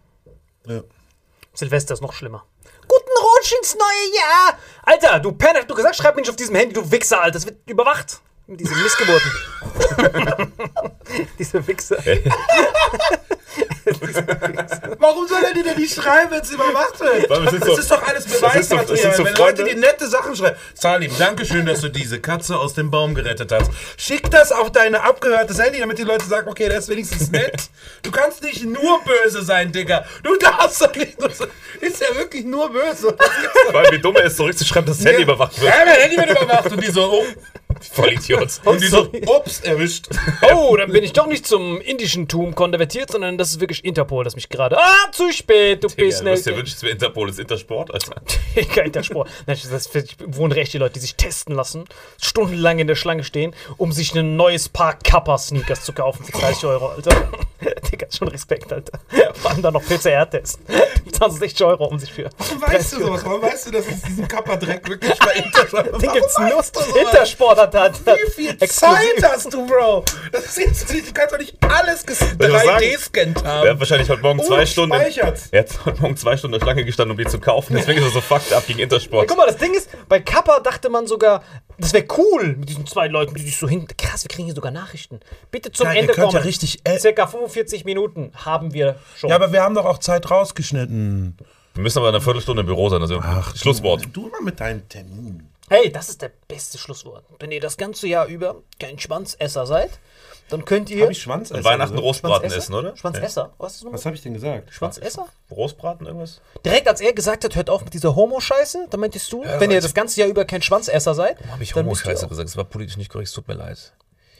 Ja. 0.66 0.82
Silvester 1.54 1.94
ist 1.94 2.00
noch 2.00 2.12
schlimmer. 2.12 2.44
Guten 2.90 3.16
Rutsch 3.22 3.52
ins 3.52 3.76
neue 3.76 4.16
Jahr! 4.16 4.58
Alter, 4.82 5.20
du 5.20 5.30
Penner, 5.30 5.62
du 5.62 5.76
gesagt, 5.76 5.94
schreib 5.94 6.16
mich 6.16 6.22
nicht 6.22 6.30
auf 6.30 6.34
diesem 6.34 6.56
Handy, 6.56 6.74
du 6.74 6.90
Wichser, 6.90 7.20
Alter. 7.20 7.34
Das 7.34 7.46
wird 7.46 7.58
überwacht. 7.70 8.18
Mit 8.48 8.58
diesen 8.58 8.82
Missgeburten. 8.82 9.30
Diese 11.38 11.64
Wichser. 11.68 11.98
Warum 14.98 15.26
soll 15.26 15.42
er 15.42 15.54
dir 15.54 15.64
denn 15.64 15.78
nicht 15.78 15.94
schreiben, 15.94 16.30
wenn 16.30 16.40
es 16.40 16.50
überwacht 16.50 17.00
wird? 17.00 17.30
Das 17.30 17.78
ist 17.78 17.90
doch 17.90 18.06
alles 18.06 18.26
ist 18.26 18.40
Beweismaterial. 18.40 19.14
so 19.16 19.24
wenn. 19.24 19.34
Leute 19.34 19.64
dir 19.64 19.76
nette 19.76 20.08
Sachen 20.08 20.36
schreiben. 20.36 20.56
Salim, 20.74 21.10
danke 21.18 21.44
schön, 21.44 21.66
dass 21.66 21.80
du 21.80 21.88
diese 21.88 22.20
Katze 22.20 22.58
aus 22.58 22.74
dem 22.74 22.90
Baum 22.90 23.14
gerettet 23.14 23.50
hast. 23.52 23.70
Schick 23.96 24.30
das 24.30 24.52
auf 24.52 24.70
deine 24.70 25.02
abgehörtes 25.02 25.58
Handy, 25.58 25.80
damit 25.80 25.98
die 25.98 26.04
Leute 26.04 26.26
sagen, 26.26 26.48
okay, 26.48 26.68
der 26.68 26.78
ist 26.78 26.88
wenigstens 26.88 27.30
nett. 27.30 27.70
Du 28.02 28.10
kannst 28.10 28.42
nicht 28.42 28.64
nur 28.64 29.00
böse 29.04 29.42
sein, 29.42 29.72
Digga. 29.72 30.04
Du 30.22 30.36
darfst 30.36 30.80
doch 30.82 30.94
nicht 30.94 31.20
nur 31.20 31.30
so. 31.30 31.46
Ist 31.80 32.00
ja 32.00 32.14
wirklich 32.16 32.44
nur 32.44 32.70
böse. 32.70 33.16
Weil 33.72 33.90
wie 33.92 33.98
dumm 33.98 34.16
er 34.16 34.24
ist, 34.24 34.36
zurückzuschreiben, 34.36 34.86
dass 34.86 34.98
das 34.98 35.06
Handy 35.06 35.22
überwacht 35.22 35.60
wird. 35.60 35.72
Ja, 35.72 35.84
mein 35.84 35.94
Handy 35.94 36.16
wird 36.16 36.30
überwacht 36.30 36.70
und 36.72 36.82
die 36.82 36.90
so, 36.90 37.10
oh, 37.10 37.26
Voll 37.92 38.12
Idiot. 38.12 38.60
und 38.64 38.80
die 38.80 38.86
so, 38.86 39.10
ups, 39.26 39.60
erwischt. 39.60 40.08
Oh, 40.54 40.76
dann 40.76 40.90
bin 40.92 41.04
ich 41.04 41.12
doch 41.12 41.26
nicht 41.26 41.46
zum 41.46 41.80
indischen 41.80 42.28
Tum 42.28 42.54
konvertiert, 42.54 43.10
sondern 43.10 43.38
das 43.38 43.50
ist 43.50 43.60
wirklich 43.60 43.84
Interpol, 43.84 44.24
das 44.24 44.34
mich 44.34 44.48
gerade. 44.48 44.78
Ah, 44.78 45.10
zu 45.12 45.32
spät, 45.32 45.82
du 45.84 45.88
Ja, 45.88 45.94
bist 45.96 46.20
du 46.20 46.24
dir 46.24 46.36
schnell. 46.36 46.56
wünschen, 46.56 46.74
es 46.76 46.82
wäre 46.82 46.92
Interpol, 46.92 47.26
das 47.28 47.36
ist 47.36 47.40
Intersport, 47.40 47.92
Alter. 47.92 48.20
Intersport. 48.84 49.28
Nein, 49.46 49.58
das 49.70 49.90
wohnen 50.26 50.52
recht 50.52 50.72
die 50.72 50.78
Leute, 50.78 50.94
die 50.94 51.00
sich 51.00 51.14
testen 51.16 51.54
lassen, 51.54 51.84
stundenlang 52.20 52.78
in 52.78 52.86
der 52.86 52.96
Schlange 52.96 53.24
stehen, 53.24 53.54
um 53.76 53.92
sich 53.92 54.14
ein 54.14 54.36
neues 54.36 54.68
Paar 54.68 54.98
Kappa-Sneakers 54.98 55.84
zu 55.84 55.92
kaufen 55.92 56.24
für 56.24 56.32
30 56.32 56.64
Euro, 56.66 56.88
Alter. 56.88 57.28
Digga, 57.80 58.06
schon 58.10 58.28
Respekt, 58.28 58.72
Alter. 58.72 58.98
Vor 59.34 59.50
allem 59.50 59.62
dann 59.62 59.74
noch 59.74 59.82
PCR-Test. 59.84 60.60
Das 61.18 61.32
sind 61.32 61.40
60 61.40 61.64
Euro, 61.66 61.86
um 61.86 61.98
sich 61.98 62.12
für. 62.12 62.30
Warum 62.38 62.62
weißt 62.62 62.92
du 62.94 63.00
sowas? 63.00 63.24
Warum 63.24 63.42
weißt 63.42 63.66
du, 63.66 63.70
dass 63.72 63.86
es 63.86 64.02
diesen 64.02 64.26
Kappa-Dreck 64.28 64.88
wirklich 64.88 65.18
bei 65.18 65.32
Intersport 65.34 65.86
Den 66.02 66.12
gibt's 66.12 66.38
nur. 66.38 67.00
Intersport 67.00 67.58
hat 67.58 67.74
hat. 67.74 68.00
Wie 68.06 68.30
viel 68.30 68.56
Zeit 68.58 69.22
hast 69.22 69.52
du, 69.52 69.66
Bro? 69.66 70.04
Das 70.32 70.44
ist 70.46 70.58
jetzt, 70.58 70.92
nicht- 70.92 71.08
du 71.08 71.12
kannst 71.12 71.34
doch 71.34 71.38
nicht 71.38 71.56
alles 71.62 72.06
ges- 72.06 72.22
ich 72.22 72.52
was 72.52 72.64
sagen? 72.64 72.84
3D-scannt 72.84 73.42
Er 73.44 73.50
haben. 73.50 73.68
hat 73.70 73.78
wahrscheinlich 73.80 74.08
heute 74.08 74.22
Morgen 74.22 74.42
zwei 74.42 74.66
Stunden. 74.66 74.92
Unspeichert. 74.92 75.40
Er 75.50 75.60
hat 75.60 75.84
heute 75.84 76.00
Morgen 76.02 76.16
zwei 76.16 76.36
Stunden 76.36 76.54
in 76.54 76.60
der 76.60 76.64
Schlange 76.66 76.84
gestanden, 76.84 77.12
um 77.12 77.18
die 77.18 77.26
zu 77.30 77.38
kaufen. 77.40 77.74
Deswegen 77.76 77.98
ist 78.00 78.06
er 78.06 78.10
so 78.12 78.20
fucked 78.20 78.52
up 78.52 78.66
gegen 78.66 78.78
Intersport. 78.78 79.28
Guck 79.28 79.36
mal, 79.36 79.46
das 79.46 79.56
Ding 79.56 79.74
ist, 79.74 79.90
bei 80.08 80.20
Kappa 80.20 80.60
dachte 80.60 80.88
man 80.88 81.06
sogar, 81.06 81.42
das 81.80 81.92
wäre 81.92 82.04
cool 82.18 82.56
mit 82.56 82.68
diesen 82.68 82.86
zwei 82.86 83.08
Leuten, 83.08 83.34
die 83.34 83.42
sich 83.42 83.56
so 83.56 83.68
hin. 83.68 83.86
Krass, 83.98 84.24
wir 84.24 84.28
kriegen 84.28 84.44
hier 84.46 84.54
sogar 84.54 84.70
Nachrichten. 84.72 85.20
Bitte 85.50 85.72
zum 85.72 85.86
Ja, 85.86 85.92
ihr 85.94 86.00
Ende 86.00 86.12
könnt 86.12 86.26
kommen. 86.28 86.36
ja 86.38 86.42
richtig, 86.42 86.80
äh- 86.84 86.98
Circa 86.98 87.26
45 87.26 87.84
Minuten 87.84 88.32
haben 88.34 88.72
wir 88.74 88.96
schon. 89.16 89.30
Ja, 89.30 89.36
aber 89.36 89.52
wir 89.52 89.62
haben 89.62 89.74
doch 89.74 89.84
auch 89.86 89.98
Zeit 89.98 90.30
rausgeschnitten. 90.30 91.36
Wir 91.74 91.82
müssen 91.82 91.98
aber 91.98 92.08
in 92.08 92.14
einer 92.14 92.22
Viertelstunde 92.24 92.60
im 92.60 92.66
Büro 92.66 92.88
sein. 92.88 93.00
Also 93.00 93.22
Schlusswort. 93.54 94.04
Du 94.12 94.28
immer 94.28 94.40
mit 94.42 94.60
deinen 94.60 94.88
Terminen. 94.88 95.48
Hey, 95.68 95.90
das 95.92 96.08
ist 96.08 96.20
der 96.20 96.32
beste 96.48 96.78
Schlusswort. 96.78 97.24
Wenn 97.38 97.52
ihr 97.52 97.60
das 97.60 97.76
ganze 97.76 98.08
Jahr 98.08 98.26
über 98.26 98.56
kein 98.80 98.98
Schwanzesser 98.98 99.66
seid, 99.66 100.00
dann 100.50 100.64
könnt 100.64 100.90
ihr. 100.90 101.04
Hab 101.04 101.10
ich 101.10 101.22
Schwanz 101.22 101.50
Und 101.50 101.64
Weihnachten 101.64 101.92
gesagt? 101.92 102.06
Rostbraten 102.06 102.50
Schwanzesser? 102.50 102.58
essen, 102.58 102.74
oder? 102.74 102.96
Schwanzesser? 102.96 103.54
Was 103.58 103.72
das 103.72 103.82
nochmal? 103.82 103.98
Was 103.98 104.06
habe 104.06 104.16
ich 104.16 104.22
denn 104.22 104.34
gesagt? 104.34 104.72
Schwanzesser? 104.72 105.26
Ja. 105.26 105.56
Rostbraten, 105.56 106.06
irgendwas? 106.06 106.40
Direkt 106.64 106.88
als 106.88 107.00
er 107.00 107.12
gesagt 107.12 107.44
hat, 107.44 107.56
hört 107.56 107.70
auf 107.70 107.84
mit 107.84 107.94
dieser 107.94 108.14
Homo-Scheiße, 108.14 108.86
dann 108.90 109.00
meintest 109.00 109.32
du, 109.32 109.44
wenn 109.58 109.70
ihr 109.70 109.80
das 109.80 109.94
ganze 109.94 110.20
Jahr 110.20 110.28
über 110.28 110.44
kein 110.44 110.62
Schwanzesser 110.62 111.14
seid, 111.14 111.38
Habe 111.50 111.62
ich 111.62 111.74
Homo-Scheiße 111.74 112.28
gesagt. 112.28 112.48
Das 112.48 112.56
war 112.56 112.64
politisch 112.64 112.96
nicht 112.96 113.10
korrekt. 113.10 113.28
Es 113.28 113.34
tut 113.34 113.48
mir 113.48 113.54
leid. 113.54 113.92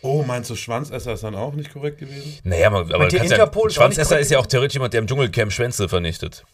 Oh, 0.03 0.23
meinst 0.23 0.49
du, 0.49 0.57
Schwanzesser 0.57 1.13
ist 1.13 1.25
dann 1.25 1.35
auch 1.35 1.53
nicht 1.53 1.73
korrekt 1.73 1.99
gewesen? 1.99 2.39
Naja, 2.45 2.69
aber, 2.69 2.81
aber 2.95 3.09
ja, 3.11 3.23
Interpol 3.23 3.67
nicht 3.67 3.75
Schwanzesser 3.77 4.19
ist 4.19 4.31
ja 4.31 4.39
auch 4.39 4.47
theoretisch 4.47 4.75
jemand, 4.75 4.95
der 4.95 5.01
im 5.01 5.07
Dschungelcamp 5.07 5.53
Schwänze 5.53 5.89
vernichtet. 5.89 6.45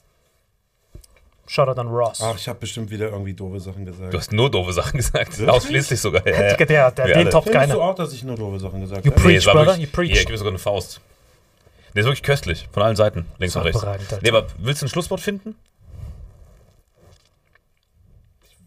Shoutout 1.49 1.80
an 1.80 1.88
Ross. 1.88 2.20
Ach, 2.22 2.36
ich 2.36 2.49
habe 2.49 2.59
bestimmt 2.59 2.90
wieder 2.90 3.11
irgendwie 3.11 3.32
doofe 3.34 3.61
Sachen 3.61 3.84
gesagt. 3.84 4.12
Du 4.12 4.18
hast 4.18 4.32
nur 4.32 4.51
doofe 4.51 4.72
Sachen 4.72 4.97
gesagt. 4.97 5.40
Ausschließlich 5.49 6.01
sogar. 6.01 6.26
Ja, 6.26 6.49
ja. 6.49 6.57
Der, 6.57 6.90
der, 6.90 7.07
den 7.07 7.30
toppt 7.30 7.44
Findest 7.49 7.53
keiner. 7.53 7.74
du 7.74 7.82
auch, 7.82 7.94
dass 7.94 8.12
ich 8.12 8.24
nur 8.24 8.36
doofe 8.36 8.59
Sachen 8.59 8.80
gesagt 8.80 9.05
You 9.05 9.12
habe? 9.12 9.20
preach, 9.22 9.47
Nee, 9.47 9.53
brother, 9.53 9.66
wirklich- 9.66 9.86
you 9.86 9.92
preach. 9.92 10.11
Ja, 10.11 10.16
ich 10.20 10.26
gebe 10.26 10.38
sogar 10.38 10.51
eine 10.53 10.59
Faust. 10.59 11.01
Nee, 11.94 12.01
ist 12.01 12.07
wirklich 12.07 12.22
köstlich. 12.22 12.68
Von 12.72 12.82
allen 12.82 12.97
Seiten. 12.97 13.26
Links 13.38 13.57
und 13.57 13.62
rechts. 13.62 13.84
Nee, 14.22 14.28
aber 14.30 14.47
willst 14.59 14.82
du 14.82 14.86
ein 14.86 14.88
Schlusswort 14.88 15.20
finden? 15.20 15.55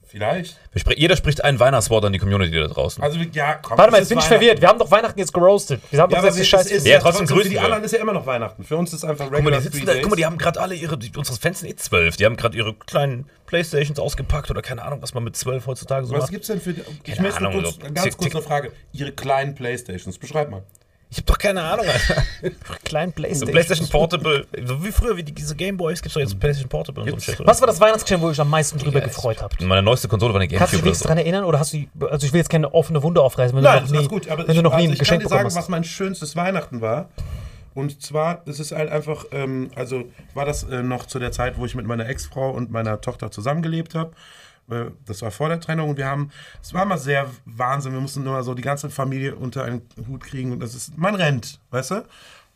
Vielleicht. 0.10 0.58
Spre- 0.76 0.98
Jeder 0.98 1.16
spricht 1.16 1.44
ein 1.44 1.60
Weihnachtswort 1.60 2.04
an 2.04 2.12
die 2.12 2.18
Community 2.18 2.52
da 2.60 2.68
draußen. 2.68 3.04
Also, 3.04 3.20
ja, 3.32 3.54
komm. 3.62 3.78
Warte 3.78 3.92
mal, 3.92 4.00
jetzt 4.00 4.10
bin 4.10 4.18
ich 4.18 4.26
verwirrt. 4.26 4.60
Wir 4.60 4.68
haben 4.68 4.80
doch 4.80 4.90
Weihnachten 4.90 5.20
jetzt 5.20 5.32
geroastet. 5.32 5.82
Wir 5.92 6.02
haben 6.02 6.12
Ja, 6.12 6.20
doch 6.22 6.28
es 6.30 6.36
die 6.36 6.42
ist, 6.42 6.48
Scheiße 6.48 6.74
ist 6.74 6.88
Ja, 6.88 6.94
ja 6.94 7.00
trotzdem 7.00 7.28
grüßen 7.28 7.44
Für 7.44 7.50
die 7.50 7.56
wir. 7.56 7.64
anderen 7.64 7.84
ist 7.84 7.92
ja 7.92 8.00
immer 8.00 8.14
noch 8.14 8.26
Weihnachten. 8.26 8.64
Für 8.64 8.76
uns 8.78 8.92
ist 8.92 9.04
einfach 9.04 9.26
Guck 9.26 9.34
mal, 9.34 9.38
regular 9.38 9.60
die 9.60 9.64
sitzen 9.66 9.86
da, 9.86 9.94
guck 10.02 10.10
mal, 10.10 10.16
die 10.16 10.26
haben 10.26 10.40
gerade 10.40 10.60
alle 10.60 10.74
ihre, 10.74 10.98
die, 10.98 11.12
unsere 11.16 11.38
Fans 11.38 11.60
sind 11.60 11.70
eh 11.70 11.76
zwölf. 11.76 12.18
Die 12.18 12.26
haben 12.26 12.38
gerade 12.38 12.58
ihre 12.58 12.74
kleinen 12.74 13.30
Playstations 13.46 14.00
ausgepackt 14.00 14.50
oder 14.50 14.64
keine 14.64 14.82
Ahnung, 14.82 15.02
was 15.04 15.14
man 15.14 15.24
mit 15.24 15.36
zwölf 15.36 15.68
heutzutage 15.68 16.08
so 16.08 16.14
Was 16.14 16.22
macht. 16.22 16.32
gibt's 16.32 16.48
denn 16.48 16.60
für 16.60 16.74
die, 16.74 16.82
Ich 17.06 17.20
möchte 17.20 17.44
kurz, 17.44 17.78
ganz 17.94 18.18
kurz 18.18 18.34
eine 18.34 18.44
Frage. 18.44 18.72
Ihre 18.92 19.12
kleinen 19.12 19.54
Playstations, 19.54 20.18
beschreib 20.18 20.50
mal. 20.50 20.64
Ich 21.12 21.18
hab 21.18 21.26
doch 21.26 21.38
keine 21.40 21.64
Ahnung, 21.64 21.88
Alter. 21.88 22.24
Kleinen 22.84 23.12
So 23.12 23.16
Playstation. 23.16 23.52
PlayStation 23.52 23.90
Portable, 23.90 24.46
so 24.64 24.84
wie 24.84 24.92
früher, 24.92 25.18
wie 25.18 25.24
die, 25.24 25.32
diese 25.32 25.56
Gameboys, 25.56 26.04
gibt's 26.04 26.14
doch 26.14 26.22
jetzt 26.22 26.40
PlayStation 26.40 26.70
Portable 26.70 27.12
und 27.12 27.20
so? 27.20 27.34
Was 27.46 27.60
war 27.62 27.68
das 27.68 27.82
Weihnachtsgeschenk, 27.82 28.22
wo 28.22 28.28
ihr 28.28 28.32
euch 28.32 28.40
am 28.40 28.50
meisten 28.50 28.78
drüber 28.78 29.02
gefreut 29.02 29.42
habt? 29.42 29.60
Meine 29.62 29.82
neueste 29.82 30.08
Konsole 30.08 30.34
war 30.34 30.40
eine 30.40 30.48
Kannst 30.48 30.74
du 30.74 30.78
dich 30.78 30.84
Gamecube. 30.84 30.98
Oder 31.00 31.04
daran 31.04 31.18
erinnern 31.18 31.44
oder 31.46 31.60
hast 31.60 31.74
du, 31.74 31.88
also 32.08 32.28
ich 32.28 32.32
will 32.32 32.40
jetzt 32.40 32.50
keine 32.50 32.72
offene 32.76 33.02
Wunde 33.02 33.22
aufreißen, 33.22 33.56
wenn 33.58 33.64
Nein, 33.64 33.78
du 33.78 33.82
das 33.82 33.90
noch 33.92 33.98
nie, 33.98 34.04
ist 34.06 34.10
gut. 34.10 34.30
Aber 34.30 34.48
wenn 34.48 34.56
du 34.56 34.62
noch 34.62 34.72
nie 34.72 34.76
also 34.78 34.90
ein 34.90 34.94
ich 34.94 35.00
Geschenk 35.00 35.22
kann 35.24 35.30
dir 35.30 35.36
sagen, 35.36 35.56
was 35.56 35.70
mein 35.70 35.84
schönstes 35.84 36.36
Weihnachten 36.36 36.82
war. 36.82 37.10
Und 37.74 38.02
zwar, 38.04 38.42
das 38.46 38.60
ist 38.60 38.72
halt 38.72 38.92
einfach, 38.92 39.26
ähm, 39.32 39.72
also 39.76 40.04
war 40.36 40.46
das 40.46 40.64
äh, 40.64 40.84
noch 40.84 41.06
zu 41.06 41.18
der 41.18 41.32
Zeit, 41.32 41.58
wo 41.58 41.66
ich 41.66 41.76
mit 41.76 41.86
meiner 41.88 42.08
Ex-Frau 42.08 42.52
und 42.52 42.72
meiner 42.72 43.02
Tochter 43.02 43.32
zusammengelebt 43.32 43.96
habe. 43.96 44.12
Äh, 44.70 44.92
das 45.06 45.22
war 45.22 45.32
vor 45.32 45.50
der 45.50 45.60
Trennung 45.60 45.90
und 45.90 45.98
wir 45.98 46.08
haben, 46.08 46.32
es 46.62 46.74
war 46.74 46.84
immer 46.84 46.98
sehr 46.98 47.30
Wahnsinn, 47.46 47.94
wir 47.94 48.02
mussten 48.02 48.26
immer 48.26 48.44
so 48.44 48.54
die 48.54 48.62
ganze 48.62 48.90
Familie 48.90 49.36
unter 49.36 49.64
einen 49.64 49.82
Hut 50.08 50.24
kriegen 50.24 50.52
und 50.52 50.60
das 50.60 50.76
ist, 50.76 50.98
man 50.98 51.16
rennt, 51.16 51.60
weißt 51.72 51.92
du? 51.92 52.06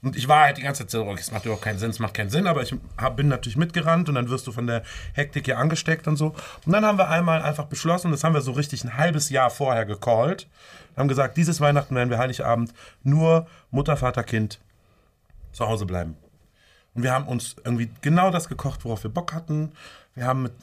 Und 0.04 0.18
ich 0.18 0.28
war 0.28 0.44
halt 0.44 0.58
die 0.58 0.64
ganze 0.64 0.84
Zeit 0.84 0.92
so, 0.92 1.06
okay, 1.06 1.22
es 1.22 1.32
macht 1.32 1.46
überhaupt 1.46 1.64
keinen 1.64 1.80
Sinn, 1.80 1.90
es 1.90 2.00
macht 2.00 2.14
keinen 2.14 2.30
Sinn, 2.30 2.46
aber 2.46 2.62
ich 2.62 2.76
hab, 2.98 3.16
bin 3.16 3.30
natürlich 3.30 3.56
mitgerannt 3.56 4.10
und 4.10 4.16
dann 4.16 4.30
wirst 4.30 4.46
du 4.46 4.52
von 4.52 4.68
der 4.68 4.84
Hektik 5.14 5.48
ja 5.48 5.56
angesteckt 5.56 6.10
und 6.10 6.18
so. 6.18 6.36
Und 6.66 6.74
dann 6.74 6.86
haben 6.86 6.98
wir 6.98 7.10
einmal 7.10 7.42
einfach 7.42 7.66
beschlossen, 7.66 8.12
das 8.12 8.26
haben 8.26 8.34
wir 8.34 8.42
so 8.42 8.52
richtig 8.52 8.84
ein 8.84 8.98
halbes 8.98 9.30
Jahr 9.30 9.50
vorher 9.50 9.86
gecallt, 9.86 10.50
haben 10.98 11.08
gesagt, 11.08 11.38
dieses 11.38 11.62
Weihnachten 11.62 11.96
werden 11.96 12.10
wir 12.10 12.18
Heiligabend 12.18 12.74
nur 13.04 13.48
Mutter, 13.72 13.96
Vater, 13.96 14.24
Kind 14.24 14.60
zu 15.54 15.68
Hause 15.68 15.86
bleiben. 15.86 16.18
Und 16.96 17.04
wir 17.04 17.14
haben 17.14 17.28
uns 17.28 17.56
irgendwie 17.64 17.90
genau 18.02 18.30
das 18.30 18.50
gekocht, 18.50 18.84
worauf 18.84 19.04
wir 19.04 19.12
Bock 19.12 19.34
hatten. 19.34 19.72
Wir 20.16 20.28
haben, 20.28 20.44
mit, 20.44 20.54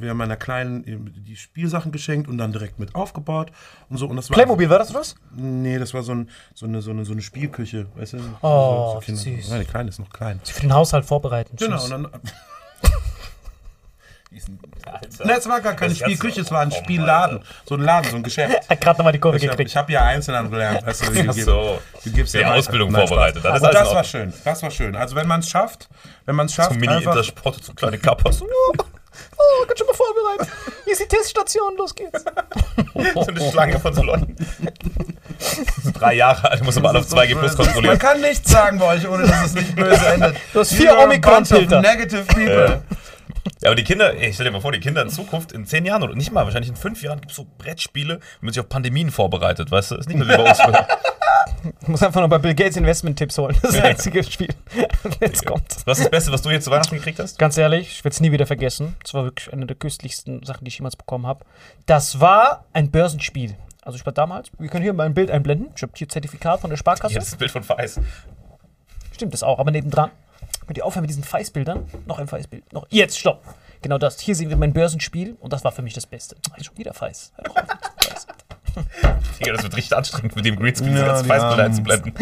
wir 0.00 0.10
haben 0.10 0.16
meiner 0.18 0.36
Kleinen 0.36 0.84
die 1.26 1.34
Spielsachen 1.34 1.90
geschenkt 1.90 2.28
und 2.28 2.38
dann 2.38 2.52
direkt 2.52 2.78
mit 2.78 2.94
aufgebaut 2.94 3.50
und 3.88 3.96
so. 3.96 4.06
Und 4.06 4.14
das 4.16 4.30
war 4.30 4.34
Playmobil, 4.36 4.70
war 4.70 4.78
das 4.78 4.94
was? 4.94 5.16
Nee, 5.34 5.78
das 5.80 5.92
war 5.94 6.02
so, 6.04 6.12
ein, 6.12 6.30
so, 6.54 6.66
eine, 6.66 6.80
so, 6.80 6.92
eine, 6.92 7.04
so 7.04 7.12
eine 7.12 7.22
Spielküche, 7.22 7.86
weißt 7.96 8.12
du? 8.12 8.18
Oh, 8.42 8.92
so, 8.94 9.00
Kinder. 9.00 9.20
süß. 9.20 9.48
Nein, 9.50 9.60
die 9.60 9.66
Kleine 9.66 9.88
ist 9.88 9.98
noch 9.98 10.10
klein. 10.10 10.40
Für 10.44 10.60
den 10.60 10.72
Haushalt 10.72 11.04
vorbereiten. 11.04 11.56
Genau, 11.56 11.76
Tschüss. 11.76 11.90
und 11.90 12.02
dann. 12.04 12.08
Nein, 15.24 15.38
es 15.38 15.48
war 15.48 15.60
gar 15.60 15.74
keine 15.74 15.92
Spielküche, 15.92 16.40
es 16.42 16.52
war 16.52 16.60
ein 16.60 16.70
Spielladen. 16.70 17.40
So 17.68 17.74
ein 17.74 17.80
Laden, 17.80 18.10
so 18.10 18.16
ein 18.16 18.22
Geschäft. 18.22 18.56
Hat 18.70 18.80
gerade 18.80 18.98
nochmal 18.98 19.12
die 19.12 19.18
Kurve 19.18 19.38
Ich 19.38 19.42
habe 19.44 19.56
gekriegt. 19.56 19.74
hab 19.74 19.90
ja 19.90 20.04
Einzelhandel 20.04 20.52
gelernt. 20.52 20.86
Weißt 20.86 21.02
du, 21.04 21.24
Ach 21.28 21.34
so. 21.34 21.78
du 22.04 22.12
gibst 22.12 22.34
Die 22.34 22.38
ja. 22.38 22.54
Ausbildung 22.54 22.92
Nein, 22.92 23.08
vorbereitet, 23.08 23.44
das 23.44 23.56
ist 23.56 23.60
Und 23.62 23.66
alles 23.68 23.80
das 23.80 23.88
in 23.90 23.94
war 23.96 24.04
schön. 24.04 24.32
Das 24.44 24.62
war 24.62 24.70
schön. 24.70 24.94
Also 24.94 25.16
wenn 25.16 25.26
man 25.26 25.40
es 25.40 25.48
schafft, 25.48 25.88
wenn 26.26 26.36
man 26.36 26.46
es 26.46 26.54
schafft, 26.54 26.74
So 26.74 26.78
Mini-Intersport, 26.78 27.64
so 27.64 27.72
kleine 27.74 27.98
Kappas. 27.98 28.40
Oh, 29.36 29.66
ganz 29.66 29.78
schon 29.78 29.86
mal 29.86 29.94
vorbereitet. 29.94 30.48
Hier 30.84 30.92
ist 30.92 31.02
die 31.02 31.08
Teststation, 31.08 31.76
los 31.76 31.94
geht's. 31.94 32.24
so 33.14 33.26
eine 33.26 33.50
Schlange 33.50 33.78
von 33.78 33.94
so 33.94 34.02
Leuten. 34.02 34.36
Drei 35.94 36.14
Jahre 36.14 36.50
alt, 36.50 36.64
muss 36.64 36.76
aber 36.76 36.90
alle 36.90 36.98
auf 37.00 37.06
2G 37.06 37.38
Plus 37.38 37.56
Man 37.56 37.66
kontrollieren. 37.66 37.98
kann 37.98 38.20
nichts 38.20 38.50
sagen 38.50 38.78
bei 38.78 38.96
euch, 38.96 39.08
ohne 39.08 39.26
dass 39.26 39.46
es 39.46 39.54
nicht 39.54 39.74
böse 39.74 40.06
endet. 40.06 40.36
Du 40.52 40.60
hast 40.60 40.72
You 40.72 40.78
vier 40.78 40.98
Omikron-Filter. 40.98 41.80
Negative 41.80 42.24
people. 42.24 42.82
Ja, 42.90 42.96
aber 43.68 43.74
die 43.74 43.84
Kinder, 43.84 44.14
ey, 44.14 44.30
ich 44.30 44.34
stell 44.34 44.46
dir 44.46 44.52
mal 44.52 44.60
vor, 44.60 44.72
die 44.72 44.80
Kinder 44.80 45.02
in 45.02 45.10
Zukunft, 45.10 45.52
in 45.52 45.66
zehn 45.66 45.84
Jahren 45.84 46.02
oder 46.02 46.14
nicht 46.14 46.32
mal, 46.32 46.44
wahrscheinlich 46.44 46.70
in 46.70 46.76
fünf 46.76 47.02
Jahren 47.02 47.20
gibt 47.20 47.32
es 47.32 47.36
so 47.36 47.46
Brettspiele, 47.58 48.20
wie 48.40 48.46
man 48.46 48.52
sich 48.52 48.60
auf 48.60 48.68
Pandemien 48.68 49.10
vorbereitet, 49.10 49.70
weißt 49.70 49.90
du? 49.90 49.96
Ist 49.96 50.08
nicht 50.08 50.18
mehr 50.18 50.28
wie 50.28 50.36
bei 50.36 50.48
uns. 50.48 50.58
Ich 51.82 51.88
muss 51.88 52.02
einfach 52.02 52.22
noch 52.22 52.28
bei 52.28 52.38
Bill 52.38 52.54
Gates 52.54 52.76
Investment-Tipps 52.76 53.36
holen. 53.38 53.56
Das 53.60 53.72
ist 53.72 53.78
das 53.78 53.84
einzige 53.84 54.24
Spiel. 54.24 54.54
Jetzt 55.20 55.44
kommt's. 55.44 55.82
Was 55.86 55.98
ist 55.98 56.04
das 56.04 56.10
Beste, 56.10 56.32
was 56.32 56.42
du 56.42 56.50
jetzt 56.50 56.64
zu 56.64 56.70
Weihnachten 56.70 56.94
gekriegt 56.94 57.18
hast? 57.18 57.38
Ganz 57.38 57.58
ehrlich, 57.58 57.90
ich 57.90 58.04
werde 58.04 58.14
es 58.14 58.20
nie 58.20 58.32
wieder 58.32 58.46
vergessen. 58.46 58.96
Das 59.02 59.12
war 59.14 59.24
wirklich 59.24 59.52
eine 59.52 59.66
der 59.66 59.76
köstlichsten 59.76 60.42
Sachen, 60.44 60.64
die 60.64 60.68
ich 60.68 60.78
jemals 60.78 60.96
bekommen 60.96 61.26
habe. 61.26 61.44
Das 61.86 62.20
war 62.20 62.64
ein 62.72 62.90
Börsenspiel. 62.90 63.56
Also 63.82 63.98
ich 63.98 64.06
war 64.06 64.12
damals, 64.12 64.50
wir 64.58 64.68
können 64.68 64.82
hier 64.82 64.92
mal 64.92 65.06
ein 65.06 65.14
Bild 65.14 65.30
einblenden. 65.30 65.68
Ich 65.74 65.82
habe 65.82 65.92
hier 65.96 66.08
Zertifikat 66.08 66.60
von 66.60 66.70
der 66.70 66.76
Sparkasse. 66.76 67.12
Hier 67.12 67.20
ist 67.20 67.32
das 67.32 67.38
Bild 67.38 67.50
von 67.50 67.62
Feis. 67.62 68.00
Stimmt 69.12 69.32
das 69.32 69.42
auch, 69.42 69.58
aber 69.58 69.70
nebendran. 69.70 70.10
Könnt 70.70 70.78
ihr 70.78 70.86
aufhören 70.86 71.02
mit 71.02 71.10
diesen 71.10 71.24
Feisbildern? 71.24 71.84
Noch 72.06 72.20
ein 72.20 72.28
Feisbild. 72.28 72.72
Noch. 72.72 72.86
Jetzt, 72.90 73.18
stopp. 73.18 73.42
Genau 73.82 73.98
das. 73.98 74.20
Hier 74.20 74.36
sehen 74.36 74.50
wir 74.50 74.56
mein 74.56 74.72
Börsenspiel 74.72 75.36
und 75.40 75.52
das 75.52 75.64
war 75.64 75.72
für 75.72 75.82
mich 75.82 75.94
das 75.94 76.06
Beste. 76.06 76.36
Ach, 76.48 76.62
schon 76.62 76.78
wieder 76.78 76.94
Feis. 76.94 77.32
Hör 77.34 77.42
doch 77.42 77.56
auf. 77.56 77.62
Digga, 79.40 79.52
das 79.54 79.64
wird 79.64 79.74
richtig 79.76 79.96
anstrengend, 79.96 80.36
mit 80.36 80.44
dem 80.44 80.54
Greenscreen 80.54 80.90
diese 80.92 81.00
Ja, 81.00 81.08
ganzen 81.08 81.24
die 81.24 81.28
Feisbilder 81.28 81.54
Armen. 81.56 81.66
einzublenden. 81.66 82.14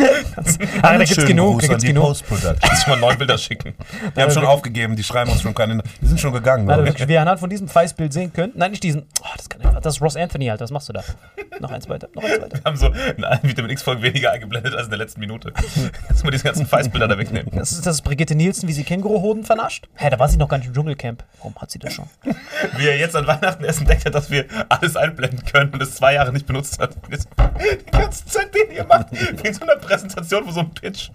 Ah, 0.80 0.92
da 0.96 1.04
gibt's 1.04 1.26
genug, 1.26 1.60
da 1.60 1.66
gibt's 1.66 1.84
genug. 1.84 2.04
Post-Production. 2.04 2.58
Kannst 2.62 2.86
du 2.86 2.90
mal 2.90 3.00
neun 3.00 3.18
Bilder 3.18 3.36
schicken. 3.36 3.74
Die 4.16 4.22
haben 4.22 4.30
schon 4.32 4.46
aufgegeben, 4.46 4.96
die 4.96 5.04
schreiben 5.04 5.30
uns 5.30 5.42
schon 5.42 5.52
keine. 5.52 5.82
Die 6.00 6.06
sind 6.06 6.18
schon 6.18 6.32
gegangen. 6.32 6.64
Nein, 6.64 6.86
wirklich, 6.86 7.06
wie 7.06 7.12
ihr 7.12 7.20
anhand 7.20 7.40
von 7.40 7.50
diesem 7.50 7.68
Feisbild 7.68 8.14
sehen 8.14 8.32
könnt. 8.32 8.56
Nein, 8.56 8.70
nicht 8.70 8.82
diesen. 8.82 9.02
Oh, 9.20 9.26
das 9.36 9.46
kann 9.50 9.60
einfach. 9.60 9.82
Das 9.82 9.96
ist 9.96 10.00
Ross 10.00 10.16
Anthony 10.16 10.46
halt. 10.46 10.62
Was 10.62 10.70
machst 10.70 10.88
du 10.88 10.94
da? 10.94 11.04
Noch 11.60 11.70
eins 11.70 11.88
weiter. 11.88 12.08
Noch 12.14 12.22
eins 12.22 12.40
weiter. 12.40 12.58
Wir 12.58 12.64
haben 12.64 12.76
so 12.76 12.86
in 13.16 13.24
allen 13.24 13.42
Vitamin 13.42 13.70
X-Folgen 13.70 14.02
weniger 14.02 14.30
eingeblendet 14.32 14.74
als 14.74 14.84
in 14.84 14.90
der 14.90 14.98
letzten 14.98 15.20
Minute. 15.20 15.52
Du 15.52 16.24
mal 16.24 16.30
diese 16.30 16.44
ganzen 16.44 16.66
Feisbilder 16.66 17.08
da 17.08 17.18
wegnehmen. 17.18 17.50
Das 17.54 17.72
ist, 17.72 17.86
das 17.86 17.96
ist 17.96 18.02
Brigitte 18.02 18.34
Nielsen, 18.34 18.68
wie 18.68 18.72
sie 18.72 18.84
Känguruhoden 18.84 19.44
vernascht. 19.44 19.88
Hä, 19.94 20.10
da 20.10 20.18
war 20.18 20.28
sie 20.28 20.36
noch 20.36 20.48
gar 20.48 20.58
nicht 20.58 20.68
im 20.68 20.74
Dschungelcamp. 20.74 21.24
Warum 21.38 21.54
hat 21.56 21.70
sie 21.70 21.78
das 21.78 21.92
schon? 21.94 22.06
Wie 22.76 22.86
er 22.86 22.96
jetzt 22.96 23.16
an 23.16 23.26
Weihnachten 23.26 23.64
erst 23.64 23.80
entdeckt 23.80 24.04
hat, 24.04 24.14
dass 24.14 24.30
wir 24.30 24.46
alles 24.68 24.96
einblenden 24.96 25.44
können 25.44 25.70
und 25.72 25.82
es 25.82 25.94
zwei 25.94 26.14
Jahre 26.14 26.32
nicht 26.32 26.46
benutzt 26.46 26.78
hat. 26.78 26.96
Und 26.96 27.12
jetzt 27.12 27.28
die 27.38 27.90
ganze 27.90 28.26
Zeit 28.26 28.54
den 28.54 28.70
hier 28.70 28.84
macht. 28.84 29.08
Wie 29.12 29.52
so 29.52 29.62
einer 29.62 29.76
Präsentation 29.76 30.44
von 30.44 30.52
so 30.52 30.60
einem 30.60 30.70
Pitch. 30.70 31.10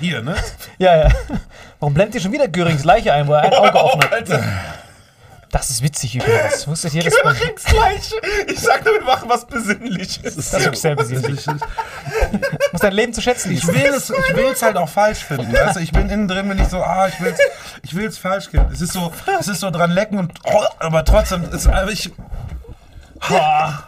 Hier, 0.00 0.22
ne? 0.22 0.34
Ja, 0.78 0.96
ja. 0.96 1.08
Warum 1.80 1.94
blendet 1.94 2.16
ihr 2.16 2.20
schon 2.20 2.32
wieder 2.32 2.48
Görings 2.48 2.84
Leiche 2.84 3.12
ein, 3.12 3.26
wo 3.26 3.32
er 3.32 3.42
ein 3.42 3.54
Auge 3.54 3.82
offen 3.82 4.02
hat? 4.02 4.28
Das 5.52 5.70
ist 5.70 5.82
witzig 5.82 6.16
übrigens. 6.16 6.66
Wusstet 6.66 6.94
ihr 6.94 7.04
das? 7.04 7.14
Immer 7.14 7.38
Rings 7.38 7.64
Gleiche. 7.64 8.14
Ich 8.48 8.58
sag 8.58 8.84
nur, 8.84 8.94
wir 8.94 9.02
machen 9.02 9.28
was 9.28 9.46
Besinnliches. 9.46 10.34
Das 10.34 10.46
ist 10.46 10.52
wirklich 10.54 10.80
sehr 10.80 10.96
besinnlich. 10.96 11.44
Du 11.44 11.52
musst 12.72 12.82
dein 12.82 12.92
Leben 12.92 13.12
zu 13.12 13.20
schätzen 13.20 13.52
Ich 13.52 13.66
will 13.66 13.92
es, 13.94 14.10
ich 14.10 14.34
will 14.34 14.46
es 14.46 14.62
halt 14.62 14.76
auch 14.76 14.88
falsch 14.88 15.24
finden. 15.24 15.52
Weißt 15.52 15.76
du? 15.76 15.80
Ich 15.80 15.92
bin 15.92 16.08
innen 16.08 16.26
drin, 16.26 16.48
bin 16.48 16.58
ich 16.58 16.68
so, 16.68 16.82
ah, 16.82 17.06
ich 17.06 17.20
will 17.20 17.32
es 17.32 17.38
ich 17.82 17.94
will's 17.94 18.18
falsch 18.18 18.48
finden. 18.48 18.72
Es 18.72 18.80
ist 18.80 18.94
so, 18.94 19.12
es 19.38 19.46
ist 19.46 19.60
so 19.60 19.70
dran 19.70 19.90
lecken 19.92 20.18
und, 20.18 20.32
oh, 20.44 20.64
aber 20.78 21.04
trotzdem, 21.04 21.44
ist, 21.52 21.66
aber 21.68 21.90
ich, 21.92 22.10
Ah. 23.30 23.84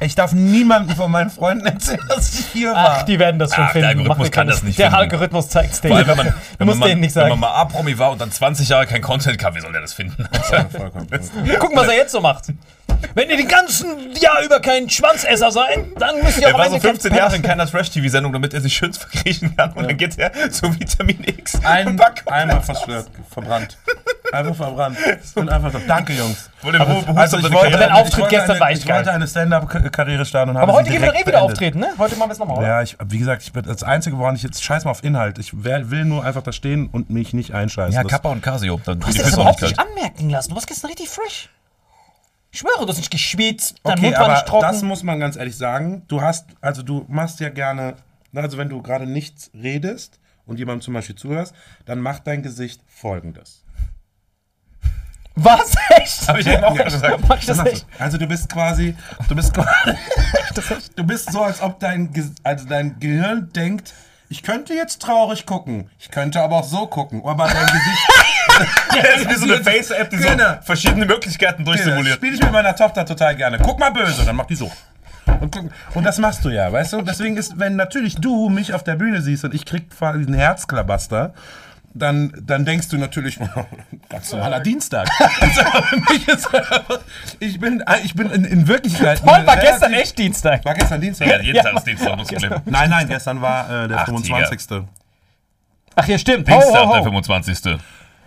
Ich 0.00 0.14
darf 0.14 0.32
niemandem 0.32 0.94
von 0.94 1.10
meinen 1.10 1.30
Freunden 1.30 1.64
erzählen, 1.66 2.04
dass 2.08 2.38
ich 2.38 2.46
hier 2.46 2.72
war. 2.72 2.98
Ach, 2.98 3.02
die 3.04 3.18
werden 3.18 3.38
das 3.38 3.54
schon 3.54 3.64
Ach, 3.64 3.72
der 3.72 3.82
finden. 3.82 3.88
Algorithmus 3.88 4.18
Mach 4.18 4.24
dir 4.24 4.30
kann 4.30 4.46
das 4.46 4.62
nicht 4.62 4.78
Der 4.78 4.86
finden. 4.86 5.00
Algorithmus 5.00 5.48
zeigt 5.48 5.72
es 5.72 5.80
Vor 5.80 5.96
allem, 5.96 6.06
wenn 6.06 6.16
denen. 6.16 6.26
man, 6.26 6.34
wenn, 6.58 6.78
man, 6.78 6.88
denen 6.88 7.00
nicht 7.00 7.14
wenn 7.14 7.22
man 7.22 7.30
sagen. 7.30 7.40
mal 7.40 7.50
A-Promi 7.62 7.98
war 7.98 8.10
und 8.10 8.20
dann 8.20 8.30
20 8.30 8.68
Jahre 8.68 8.86
kein 8.86 9.00
Content 9.00 9.38
kam, 9.38 9.54
wie 9.54 9.60
soll 9.60 9.72
der 9.72 9.80
das 9.80 9.94
finden? 9.94 10.28
Gucken, 11.58 11.76
was 11.76 11.88
er 11.88 11.96
jetzt 11.96 12.12
so 12.12 12.20
macht. 12.20 12.52
Wenn 13.14 13.30
ihr 13.30 13.36
den 13.36 13.48
ganzen 13.48 14.12
Jahr 14.20 14.42
über 14.42 14.60
kein 14.60 14.88
Schwanzesser 14.90 15.50
seid, 15.50 15.78
dann 15.98 16.22
müsst 16.22 16.38
ihr 16.38 16.48
Er 16.48 16.54
auch 16.54 16.58
war 16.58 16.64
am 16.66 16.70
so 16.72 16.76
Ende 16.76 16.88
15 16.88 17.10
kein- 17.10 17.18
Jahre 17.18 17.36
in 17.36 17.42
keiner 17.42 17.66
Trash-TV-Sendung, 17.66 18.32
damit 18.32 18.52
er 18.54 18.60
sich 18.60 18.74
schön 18.76 18.92
verkriechen 18.92 19.56
kann. 19.56 19.72
Und 19.72 19.84
dann 19.88 19.96
geht 19.96 20.18
er 20.18 20.50
zu 20.50 20.72
Vitamin 20.78 21.22
X. 21.24 21.58
Ein, 21.64 21.98
einmal 22.26 22.62
verstört, 22.62 23.08
verbrannt. 23.30 23.78
Einfach 24.32 24.54
verbrannt. 24.56 24.98
Und 25.34 25.48
einfach 25.48 25.72
so, 25.72 25.80
danke 25.86 26.12
Jungs. 26.12 26.50
Ruhe 26.62 26.72
behutsam 26.72 27.16
Also 27.16 27.38
ich 27.38 27.52
wollte, 27.52 27.78
Dein 27.78 27.90
Auftritt 27.92 28.28
gestern 28.28 28.50
eine, 28.52 28.60
war 28.60 28.70
echt 28.70 28.82
ich 28.82 28.88
wollte 28.88 29.04
geil. 29.04 29.14
eine 29.14 29.26
Stand-Up-Karriere 29.28 30.24
starten 30.26 30.50
und 30.50 30.56
habe 30.58 30.70
Aber 30.70 30.78
heute 30.80 30.90
gehen 30.90 31.00
wir 31.02 31.12
doch 31.12 31.20
eh 31.20 31.26
wieder 31.26 31.42
auftreten, 31.42 31.78
ne? 31.80 31.88
Heute 31.98 32.16
machen 32.16 32.28
wir 32.30 32.32
es 32.32 32.38
nochmal, 32.38 32.58
oder? 32.58 32.66
Ja, 32.66 32.82
ich, 32.82 32.96
wie 33.04 33.18
gesagt, 33.18 33.42
ich 33.42 33.52
bin 33.52 33.62
das 33.64 33.82
Einzige, 33.82 34.18
woran 34.18 34.34
ich 34.36 34.42
jetzt 34.42 34.62
scheiß 34.62 34.84
mal 34.84 34.90
auf 34.90 35.04
Inhalt. 35.04 35.38
Ich 35.38 35.52
will 35.64 36.04
nur 36.04 36.24
einfach 36.24 36.42
da 36.42 36.52
stehen 36.52 36.88
und 36.90 37.08
mich 37.10 37.32
nicht 37.34 37.52
einscheißen. 37.54 37.94
Ja, 37.94 38.04
Kappa 38.04 38.30
und 38.30 38.42
Casio. 38.42 38.80
Dann 38.84 39.00
Du 39.00 39.06
hast 39.06 39.14
die 39.16 39.22
das 39.22 39.32
überhaupt 39.34 39.62
nicht 39.62 39.78
anmerken 39.78 40.28
lassen. 40.30 40.50
Du 40.50 40.54
warst 40.56 40.66
gestern 40.66 40.88
richtig 40.88 41.08
fresh. 41.08 41.48
Ich 42.56 42.60
schwöre, 42.60 42.86
du 42.86 42.88
hast 42.88 42.96
nicht 42.96 43.10
geschwitzt, 43.10 43.74
dein 43.84 43.98
Okay, 43.98 44.06
Mund 44.06 44.16
war 44.16 44.24
aber 44.24 44.32
nicht 44.32 44.46
trocken. 44.46 44.62
das 44.66 44.80
muss 44.80 45.02
man 45.02 45.20
ganz 45.20 45.36
ehrlich 45.36 45.58
sagen. 45.58 46.04
Du 46.08 46.22
hast, 46.22 46.46
also 46.62 46.82
du 46.82 47.04
machst 47.06 47.38
ja 47.40 47.50
gerne, 47.50 47.96
also 48.34 48.56
wenn 48.56 48.70
du 48.70 48.80
gerade 48.80 49.06
nichts 49.06 49.50
redest 49.52 50.18
und 50.46 50.58
jemandem 50.58 50.80
zum 50.80 50.94
Beispiel 50.94 51.16
zuhörst, 51.16 51.54
dann 51.84 52.00
macht 52.00 52.26
dein 52.26 52.42
Gesicht 52.42 52.80
folgendes. 52.86 53.62
Was? 55.34 55.74
Echt? 55.98 56.26
Hab 56.26 56.38
ich 56.38 56.46
eben 56.46 56.64
auch 56.64 56.74
gerade 56.74 56.90
gesagt. 56.90 57.24
Mach 57.28 57.38
ich 57.38 57.44
das 57.44 57.58
du. 57.58 57.64
echt? 57.64 57.86
Also 57.98 58.16
du 58.16 58.26
bist 58.26 58.48
quasi, 58.50 58.96
du 59.28 59.34
bist 59.36 59.52
quasi, 59.52 59.94
du 60.96 61.04
bist 61.04 61.30
so, 61.30 61.42
als 61.42 61.60
ob 61.60 61.78
dein, 61.78 62.10
Ge- 62.10 62.30
also 62.42 62.66
dein 62.66 62.98
Gehirn 63.00 63.52
denkt, 63.52 63.92
ich 64.30 64.42
könnte 64.42 64.72
jetzt 64.72 65.02
traurig 65.02 65.44
gucken, 65.44 65.90
ich 65.98 66.10
könnte 66.10 66.40
aber 66.40 66.56
auch 66.56 66.64
so 66.64 66.86
gucken, 66.86 67.22
aber 67.22 67.48
dein 67.48 67.66
Gesicht 67.66 68.08
Das 69.02 69.20
ist 69.22 69.30
wie 69.30 69.34
so 69.34 69.44
eine 69.54 69.62
Face-App, 69.62 70.10
die 70.10 70.16
so 70.18 70.28
Genau. 70.28 70.54
verschiedene 70.62 71.06
Möglichkeiten 71.06 71.64
Das 71.64 71.74
durchsimuliert. 71.76 72.16
spiele 72.16 72.34
ich 72.34 72.42
mit 72.42 72.52
meiner 72.52 72.74
Tochter 72.74 73.04
total 73.04 73.36
gerne. 73.36 73.58
Guck 73.62 73.78
mal 73.78 73.90
böse, 73.90 74.24
dann 74.24 74.36
macht 74.36 74.50
die 74.50 74.56
so. 74.56 74.70
Und, 75.40 75.56
und 75.94 76.04
das 76.04 76.18
machst 76.18 76.44
du 76.44 76.50
ja, 76.50 76.70
weißt 76.72 76.92
du? 76.94 77.02
Deswegen 77.02 77.36
ist, 77.36 77.58
wenn 77.58 77.76
natürlich 77.76 78.14
du 78.16 78.48
mich 78.48 78.72
auf 78.74 78.84
der 78.84 78.94
Bühne 78.94 79.20
siehst 79.22 79.44
und 79.44 79.54
ich 79.54 79.64
krieg 79.66 79.90
quasi 79.90 80.20
einen 80.20 80.34
Herzklabaster, 80.34 81.34
dann, 81.94 82.32
dann 82.42 82.64
denkst 82.64 82.88
du 82.88 82.96
natürlich, 82.98 83.38
ganz 84.08 84.30
normaler 84.32 84.60
Dienstag. 84.60 85.08
Also 85.40 85.62
ich 87.40 87.58
bin, 87.58 87.82
ich 88.04 88.14
bin 88.14 88.30
in, 88.30 88.44
in 88.44 88.68
Wirklichkeit. 88.68 89.22
Paul 89.24 89.46
war 89.46 89.56
gestern 89.56 89.90
relativ- 89.90 90.00
echt 90.02 90.18
Dienstag. 90.18 90.64
War 90.64 90.74
gestern 90.74 91.00
Dienstag? 91.00 91.28
Ja, 91.28 91.40
jeden 91.40 91.62
Tag 91.62 91.74
ist 91.76 91.86
Dienstag, 91.86 92.18
das 92.18 92.28
Problem. 92.28 92.60
Nein, 92.66 92.90
nein, 92.90 93.08
gestern 93.08 93.40
war 93.40 93.84
äh, 93.84 93.88
der 93.88 93.98
Ach, 94.00 94.04
25. 94.06 94.82
Ach 95.98 96.06
ja, 96.06 96.18
stimmt. 96.18 96.46
Dienstag, 96.48 96.82
Ho, 96.82 96.88
ho, 96.88 96.92
der 96.92 97.00
ho. 97.00 97.04
25. 97.04 97.78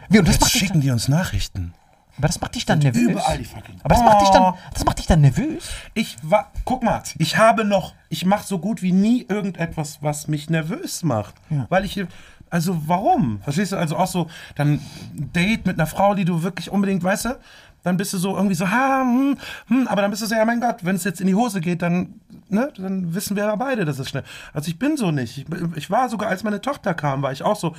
Wie, 0.09 0.19
und 0.19 0.27
das 0.27 0.35
Jetzt 0.35 0.51
schicken 0.51 0.81
die 0.81 0.91
uns 0.91 1.07
Nachrichten. 1.07 1.73
aber 2.17 2.27
das 2.27 2.41
macht 2.41 2.55
dich 2.55 2.65
dann 2.65 2.79
nervös. 2.79 3.01
Überall 3.11 3.37
die 3.37 3.45
fucking. 3.45 3.75
Aber 3.83 3.95
das 3.95 4.03
macht 4.03 4.21
dich 4.21 4.29
dann, 4.29 4.43
Oh. 4.43 4.57
das 4.73 4.83
macht 4.85 4.99
dich 4.99 5.05
dann 5.07 5.21
nervös. 5.21 5.69
Ich 5.93 6.17
war, 6.23 6.51
guck 6.65 6.83
mal, 6.83 7.01
ich 7.17 7.37
habe 7.37 7.63
noch, 7.63 7.93
ich 8.09 8.25
mache 8.25 8.45
so 8.45 8.59
gut 8.59 8.81
wie 8.81 8.91
nie 8.91 9.25
irgendetwas, 9.29 9.99
was 10.01 10.27
mich 10.27 10.49
nervös 10.49 11.03
macht. 11.03 11.35
Weil 11.69 11.85
ich, 11.85 12.03
also 12.49 12.81
warum? 12.87 13.39
Verstehst 13.41 13.71
du? 13.71 13.77
Also 13.77 13.95
auch 13.95 14.07
so, 14.07 14.27
dann 14.55 14.73
ein 14.73 15.31
Date 15.33 15.65
mit 15.65 15.77
einer 15.79 15.87
Frau, 15.87 16.15
die 16.15 16.25
du 16.25 16.41
wirklich 16.43 16.69
unbedingt, 16.71 17.03
weißt 17.03 17.25
du, 17.25 17.39
dann 17.83 17.95
bist 17.95 18.11
du 18.11 18.17
so 18.17 18.35
irgendwie 18.35 18.55
so, 18.55 18.69
ha, 18.69 19.01
hm, 19.03 19.37
hm, 19.67 19.87
aber 19.87 20.01
dann 20.01 20.11
bist 20.11 20.21
du 20.21 20.25
so, 20.25 20.35
ja 20.35 20.43
mein 20.43 20.59
Gott, 20.59 20.83
wenn 20.83 20.97
es 20.97 21.05
jetzt 21.05 21.21
in 21.21 21.27
die 21.27 21.35
Hose 21.35 21.61
geht, 21.61 21.81
dann, 21.81 22.15
ne, 22.49 22.73
dann 22.75 23.13
wissen 23.13 23.37
wir 23.37 23.45
ja 23.45 23.55
beide, 23.55 23.85
dass 23.85 23.99
es 23.99 24.09
schnell. 24.09 24.23
Also 24.53 24.67
ich 24.69 24.77
bin 24.77 24.97
so 24.97 25.11
nicht. 25.11 25.37
Ich, 25.37 25.45
ich 25.77 25.89
war 25.89 26.09
sogar, 26.09 26.27
als 26.29 26.43
meine 26.43 26.59
Tochter 26.59 26.93
kam, 26.93 27.21
war 27.21 27.31
ich 27.31 27.41
auch 27.43 27.55
so, 27.55 27.75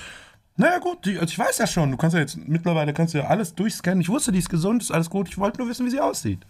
Naja 0.60 0.78
gut, 0.78 1.04
die, 1.06 1.18
also 1.18 1.30
ich 1.32 1.38
weiß 1.38 1.58
ja 1.58 1.66
schon, 1.66 1.90
du 1.90 1.96
kannst 1.96 2.14
ja 2.14 2.20
jetzt, 2.20 2.36
mittlerweile 2.46 2.92
kannst 2.92 3.14
du 3.14 3.18
ja 3.18 3.24
alles 3.26 3.54
durchscannen. 3.54 4.00
Ich 4.00 4.08
wusste, 4.08 4.30
die 4.32 4.38
ist 4.38 4.48
gesund, 4.50 4.82
ist 4.82 4.90
alles 4.90 5.08
gut. 5.10 5.28
Ich 5.28 5.38
wollte 5.38 5.58
nur 5.58 5.68
wissen, 5.68 5.86
wie 5.86 5.90
sie 5.90 6.00
aussieht. 6.00 6.46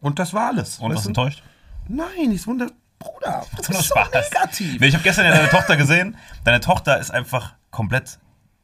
Und 0.00 0.18
das 0.18 0.34
war 0.34 0.48
alles. 0.48 0.78
Und 0.78 0.94
was 0.94 1.06
enttäuscht? 1.06 1.42
Nein, 1.88 2.30
die 2.30 2.34
ist 2.36 2.46
wunder... 2.46 2.68
Bruder, 2.98 3.44
das 3.56 3.68
Nur 3.68 3.78
ist 3.78 3.88
so 3.88 3.94
Spaß. 3.94 4.08
negativ. 4.32 4.80
Nee, 4.80 4.86
ich 4.86 4.94
habe 4.94 5.04
gestern 5.04 5.26
ja 5.26 5.32
deine 5.32 5.50
Tochter 5.50 5.76
gesehen. 5.76 6.16
Deine 6.44 6.60
Tochter 6.60 6.98
ist 6.98 7.10
einfach 7.10 7.54
komplett 7.70 8.18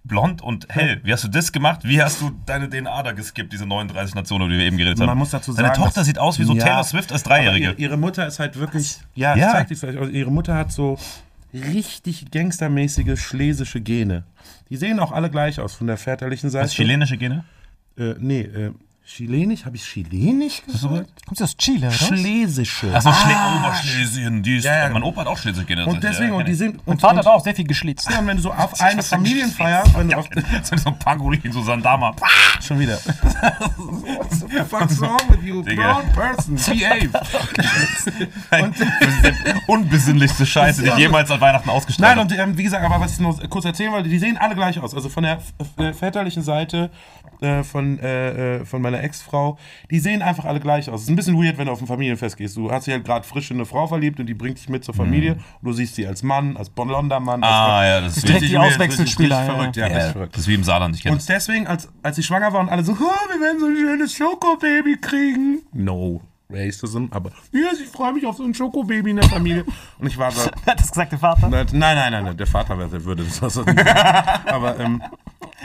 blond 0.05 0.40
und 0.40 0.66
hell. 0.70 1.00
Wie 1.05 1.12
hast 1.12 1.22
du 1.24 1.28
das 1.28 1.53
gemacht? 1.53 1.80
Wie 1.84 2.03
hast 2.03 2.22
du 2.22 2.30
deine 2.46 2.68
DNA 2.70 3.03
da 3.03 3.12
geskippt, 3.12 3.53
diese 3.53 3.66
39 3.66 4.14
Nationen, 4.14 4.46
über 4.46 4.53
die 4.55 4.59
wir 4.61 4.66
eben 4.66 4.78
geredet 4.78 4.98
haben? 5.00 5.07
Man 5.07 5.18
muss 5.18 5.30
dazu 5.30 5.53
Deine 5.53 5.68
sagen, 5.68 5.82
Tochter 5.82 6.00
dass- 6.00 6.07
sieht 6.07 6.18
aus 6.18 6.38
wie 6.38 6.44
so 6.44 6.55
Ja, 6.55 6.64
Taylor 6.64 6.84
Swift 6.84 7.12
als 7.12 7.22
Dreijährige. 7.24 7.72
Ihre, 7.76 7.98
Mutter 7.98 8.26
ist 8.26 8.38
halt 8.38 8.57
wirklich. 8.59 8.98
Ja, 9.14 9.36
Ja. 9.36 9.46
ich 9.48 9.53
zeig 9.53 9.68
dir 9.68 9.76
vielleicht. 9.76 9.98
Also 9.98 10.11
ihre 10.11 10.30
Mutter 10.32 10.55
hat 10.55 10.72
so 10.72 10.98
richtig 11.53 12.30
gangstermäßige 12.30 13.20
schlesische 13.20 13.80
Gene. 13.80 14.24
Die 14.70 14.76
sehen 14.76 15.00
auch 15.00 15.12
alle 15.12 15.30
gleich 15.30 15.61
aus 15.61 15.74
von 15.74 15.86
der 15.86 15.96
väterlichen 15.96 16.50
Seite. 16.50 16.64
Was, 16.64 16.74
chilenische 16.74 17.16
Gene? 17.16 17.44
Äh, 17.96 18.14
nee, 18.18 18.40
äh, 18.40 18.72
chilenisch? 19.15 19.65
Habe 19.65 19.77
ich 19.77 19.85
chilenisch 19.85 20.63
gesagt? 20.65 21.27
Kommt 21.27 21.39
sie 21.39 21.45
aus 21.45 21.57
Chile, 21.57 21.89
oder? 21.89 21.97
Schlesische. 21.97 22.95
Achso, 22.95 23.13
Schle 23.13 23.35
Oberschlesien. 23.59 24.43
Die 24.43 24.57
ist, 24.57 24.65
Ja, 24.65 24.87
ja. 24.87 24.89
Mein 24.91 25.03
Opa 25.03 25.21
hat 25.23 25.27
auch 25.29 25.39
schlesische 25.39 25.67
Gene. 25.67 25.87
und 25.87 26.03
deswegen, 26.03 26.33
und 26.33 26.47
die 26.47 26.55
sind. 26.55 26.81
Und, 26.87 27.01
Vater 27.01 27.15
und, 27.15 27.19
hat 27.21 27.27
auch 27.27 27.43
sehr 27.45 27.55
viel 27.55 27.67
geschlitzt. 27.67 28.11
ja, 28.11 28.19
und 28.19 28.27
wenn 28.27 28.37
du 28.37 28.43
so 28.43 28.53
auf 28.53 28.81
eine 28.81 29.03
Familienfeier, 29.03 29.85
wenn 29.97 30.09
du 30.09 30.17
auf, 30.19 30.29
so 30.63 30.89
ein 30.89 30.99
Pangolin, 30.99 31.53
so 31.53 31.63
Sandama. 31.63 32.15
schon 32.61 32.79
wieder. 32.79 32.97
Fuck's 34.69 35.01
wrong 35.01 35.19
with 35.29 35.43
you, 35.45 35.63
Digga. 35.63 36.03
brown 36.03 36.13
person? 36.13 36.57
Behave. 36.57 37.11
Unbesinnlichste 39.67 40.47
Scheiße, 40.47 40.83
die 40.83 40.89
ich 40.89 40.97
jemals 40.97 41.31
an 41.31 41.41
Weihnachten 41.41 41.71
ausgestrahlt 41.71 42.17
Nein, 42.17 42.27
und 42.27 42.39
ähm, 42.39 42.57
wie 42.57 42.63
gesagt, 42.63 42.85
aber 42.85 43.01
was 43.01 43.15
ich 43.15 43.21
noch 43.21 43.39
kurz 43.51 43.65
erzählen 43.65 43.93
wollte, 43.93 44.09
die 44.09 44.19
sehen 44.19 44.37
alle 44.37 44.55
gleich 44.55 44.79
aus. 44.79 44.95
Also 44.95 45.09
von 45.09 45.23
der, 45.25 45.39
der 45.79 45.95
väterlichen 45.95 46.43
Seite 46.43 46.91
äh, 47.41 47.63
von, 47.63 47.99
äh, 47.99 48.59
äh, 48.59 48.65
von 48.65 48.83
meiner 48.83 49.01
Ex-Frau, 49.03 49.59
die 49.90 49.98
sehen 49.98 50.22
einfach 50.22 50.44
alle 50.44 50.61
gleich 50.61 50.88
aus. 50.88 51.00
Es 51.00 51.03
ist 51.05 51.11
ein 51.11 51.16
bisschen 51.16 51.36
weird, 51.36 51.59
wenn 51.59 51.66
du 51.66 51.72
auf 51.72 51.80
ein 51.80 51.86
Familienfest 51.86 52.36
gehst. 52.36 52.57
Du 52.57 52.70
hast 52.70 52.86
dich 52.86 52.94
halt 52.94 53.05
gerade 53.05 53.26
frisch 53.26 53.50
in 53.50 53.57
eine 53.59 53.66
Frau 53.66 53.86
verliebt 53.86 54.20
und 54.20 54.26
die 54.26 54.34
bringt 54.34 54.59
dich 54.59 54.68
mit 54.68 54.84
zur 54.84 54.94
Familie. 54.94 55.32
Und 55.34 55.42
du 55.62 55.72
siehst 55.72 55.94
sie 55.96 56.07
als 56.07 56.22
Mann, 56.22 56.57
als 56.57 56.70
blonder 56.70 57.20
Mann. 57.20 57.42
Als 57.42 57.53
Ah, 57.53 57.84
ja, 57.84 58.00
das 58.00 58.16
ist 58.16 58.28
richtig 58.28 58.50
die 58.50 58.59
Auswechselspieler, 58.59 59.36
richtig 59.38 59.48
ja, 59.48 59.55
verrückt, 59.55 59.76
ja, 59.76 59.86
Ja, 59.88 59.94
richtig 59.94 60.12
verrückt. 60.12 60.34
das 60.34 60.42
ist 60.42 60.48
wie 60.48 60.55
im 60.55 60.64
Saarland, 60.64 60.96
ich 60.96 61.03
kenne 61.03 61.14
Und 61.16 61.28
deswegen, 61.28 61.66
als, 61.66 61.88
als 62.03 62.18
ich 62.18 62.26
schwanger 62.26 62.53
war 62.53 62.61
und 62.61 62.68
alle 62.68 62.84
so, 62.84 62.92
oh, 62.92 62.96
wir 62.96 63.40
werden 63.40 63.61
so 63.61 63.66
ein 63.66 63.76
schönes 63.76 64.14
Schokobaby 64.14 64.96
kriegen. 65.00 65.62
No 65.72 66.22
racism, 66.53 67.07
aber 67.11 67.30
yes, 67.53 67.80
ich 67.82 67.88
freue 67.88 68.12
mich 68.12 68.26
auf 68.26 68.36
so 68.36 68.44
ein 68.44 68.55
Schokobaby 68.55 69.11
in 69.11 69.16
der 69.16 69.28
Familie. 69.28 69.64
Und 69.98 70.07
ich 70.07 70.18
war 70.18 70.30
so, 70.30 70.50
Hat 70.66 70.78
das 70.78 70.90
gesagt, 70.90 71.12
der 71.12 71.18
Vater? 71.18 71.48
Nein, 71.48 71.66
nein, 71.72 72.12
nein, 72.12 72.24
nein, 72.24 72.36
der 72.36 72.46
Vater 72.46 72.78
würde 72.78 73.24
das 73.24 73.40
was 73.42 73.59
Aber 74.46 74.78
ähm, 74.78 75.03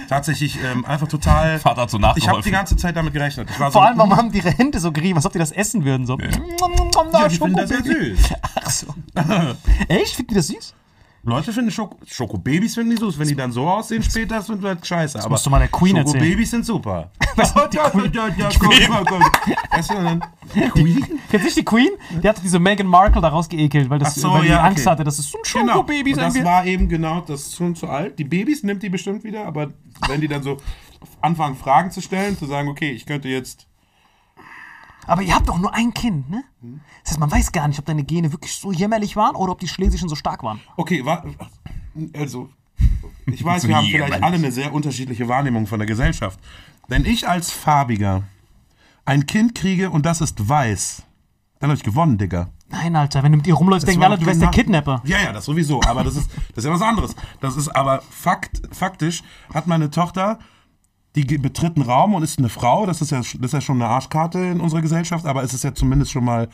tatsächlich 0.08 0.58
ähm, 0.64 0.86
einfach 0.86 1.08
total. 1.08 1.60
Vater 1.60 1.82
hat 1.82 1.90
so 1.90 2.00
ich 2.16 2.28
habe 2.28 2.42
die 2.42 2.52
ganze 2.52 2.76
Zeit 2.76 2.96
damit 2.96 3.14
gerechnet. 3.14 3.50
Ich 3.50 3.60
war 3.60 3.72
Vor 3.72 3.82
so, 3.82 3.88
allem, 3.88 3.98
warum 3.98 4.16
haben 4.16 4.32
die 4.32 4.40
ihre 4.40 4.52
Hände 4.52 4.80
so 4.80 4.92
gerieben, 4.92 5.18
als 5.18 5.26
ob 5.26 5.34
die 5.34 5.40
das 5.40 5.52
essen 5.52 5.84
würden? 5.84 6.06
So. 6.06 6.18
ja, 6.18 7.28
ich 7.28 7.40
finde 7.40 7.62
das 7.62 7.70
sehr 7.70 7.84
süß. 7.84 8.20
Ach 8.56 8.70
so. 8.70 8.88
Echt? 9.88 10.16
Finden 10.16 10.30
die 10.30 10.36
das 10.36 10.48
süß? 10.48 10.74
Leute 11.28 11.52
finden 11.52 11.72
Schoko 11.72 11.98
Schokobabys 12.06 12.76
finden 12.76 12.92
die 12.92 12.98
süß. 12.98 13.20
Wenn 13.20 13.28
die 13.28 13.36
dann 13.36 13.52
so 13.52 13.68
aussehen 13.68 14.02
später, 14.02 14.42
sind 14.42 14.64
wir 14.64 14.78
scheiße. 14.82 15.20
Aber 15.20 15.32
musst 15.32 15.46
du 15.46 15.50
mal 15.50 15.60
der 15.60 15.68
Queen 15.68 15.98
erzählen. 15.98 16.24
Schokobabys 16.24 16.52
sind 16.52 16.66
super. 16.66 17.12
die 17.38 17.78
Queen. 17.78 18.12
Ja, 18.14 18.28
ja, 18.30 18.50
komm, 18.58 18.72
komm, 18.88 19.06
komm. 19.06 19.24
Weißt 19.72 19.90
du, 19.90 19.94
dann, 19.96 20.24
Queen? 20.72 21.06
Kennst 21.30 21.34
du 21.34 21.38
nicht 21.40 21.58
die 21.58 21.66
Queen? 21.66 21.90
Die 22.24 22.30
hatte 22.30 22.42
diese 22.42 22.60
Meghan 22.60 22.88
Markle 22.88 23.22
da 23.22 23.28
rausgeekelt, 23.28 23.90
weil, 23.90 24.00
das, 24.00 24.16
so, 24.16 24.32
weil 24.32 24.44
die 24.44 24.48
ja, 24.48 24.64
Angst 24.64 24.86
okay. 24.86 24.90
hatte, 24.92 25.04
dass 25.04 25.20
es 25.20 25.30
so 25.30 25.38
ein 25.38 25.62
Genau. 25.62 25.74
Schokobaby 25.74 26.14
Und 26.14 26.16
sein 26.16 26.34
das 26.34 26.44
war 26.46 26.66
eben 26.66 26.88
genau, 26.88 27.20
das 27.20 27.42
ist 27.42 27.58
schon 27.58 27.76
zu 27.76 27.90
alt. 27.90 28.18
Die 28.18 28.24
Babys 28.24 28.64
nimmt 28.64 28.82
die 28.82 28.90
bestimmt 28.90 29.26
wieder, 29.26 29.46
aber 29.46 29.68
wenn 30.08 30.22
die 30.22 30.30
dann 30.30 30.44
so 30.44 30.58
anfangen, 31.20 31.58
Fragen 31.58 31.92
zu 31.92 32.00
stellen, 32.00 32.38
zu 32.38 32.46
sagen, 32.46 32.70
okay, 32.70 32.92
ich 32.92 33.06
könnte 33.06 33.28
jetzt 33.28 33.68
Aber 35.08 35.22
ihr 35.22 35.34
habt 35.34 35.48
doch 35.48 35.58
nur 35.58 35.74
ein 35.74 35.94
Kind, 35.94 36.30
ne? 36.30 36.44
Das 37.04 37.12
heißt, 37.12 37.20
man 37.20 37.32
weiß 37.32 37.52
gar 37.52 37.68
nicht, 37.68 37.80
ob 37.80 37.86
deine 37.86 38.04
Gene 38.04 38.32
wirklich 38.32 38.54
so 38.54 38.72
jämmerlich 38.72 39.16
waren 39.16 39.36
oder 39.36 39.54
ob 39.54 39.60
die 39.60 39.68
Schlesischen 39.68 40.10
so 40.10 40.16
stark 40.16 40.44
waren. 40.44 40.60
Okay, 40.76 41.04
wa 41.06 41.24
also 42.14 42.50
ich 43.26 43.44
weiß, 43.44 43.68
wir 43.68 43.76
haben 43.78 43.88
vielleicht 43.88 44.22
alle 44.22 44.36
eine 44.36 44.52
sehr 44.52 44.74
unterschiedliche 44.74 45.28
Wahrnehmung 45.28 45.66
von 45.66 45.80
der 45.80 45.88
Gesellschaft. 45.88 46.40
Wenn 46.88 47.06
ich 47.06 47.28
als 47.28 47.52
Farbiger 47.52 48.24
ein 49.06 49.26
Kind 49.26 49.56
kriege 49.56 49.90
und 49.90 50.06
das 50.06 50.22
ist 50.22 50.48
weiß, 50.48 51.04
dann 51.60 51.70
habe 51.70 51.78
ich 51.78 51.84
gewonnen, 51.84 52.18
Digga. 52.18 52.50
Nein, 52.70 52.96
Alter, 52.98 53.24
wenn 53.24 53.32
du 53.32 53.38
mit 53.38 53.48
ihr 53.48 53.54
rumläufst, 53.54 53.88
denken 53.88 54.02
war 54.02 54.10
alle, 54.10 54.20
du 54.20 54.26
wärst 54.26 54.42
der 54.42 54.50
genau- 54.50 54.56
Kidnapper. 54.56 55.02
Ja, 55.06 55.20
ja, 55.20 55.32
das 55.32 55.46
sowieso. 55.46 55.82
Aber 55.84 56.04
das 56.04 56.18
ist, 56.18 56.30
das 56.54 56.58
ist 56.58 56.66
ja 56.66 56.72
was 56.72 56.82
anderes. 56.82 57.16
Das 57.40 57.56
ist 57.56 57.70
aber 57.70 58.02
Fakt, 58.10 58.62
faktisch 58.72 59.24
hat 59.54 59.68
meine 59.68 59.90
Tochter, 59.90 60.40
die 61.16 61.38
betritt 61.38 61.76
einen 61.76 61.86
Raum 61.86 62.14
und 62.14 62.24
ist 62.24 62.38
eine 62.40 62.50
Frau. 62.50 62.86
Das 62.86 63.02
ist 63.02 63.12
ja, 63.12 63.20
das 63.20 63.34
ist 63.34 63.54
ja 63.54 63.62
schon 63.62 63.82
eine 63.82 63.90
Arschkarte 63.90 64.40
in 64.40 64.60
unserer 64.60 64.82
Gesellschaft, 64.82 65.26
aber 65.26 65.44
es 65.44 65.54
ist 65.54 65.64
ja 65.64 65.74
zumindest 65.74 66.12
schon 66.12 66.24
mal 66.26 66.48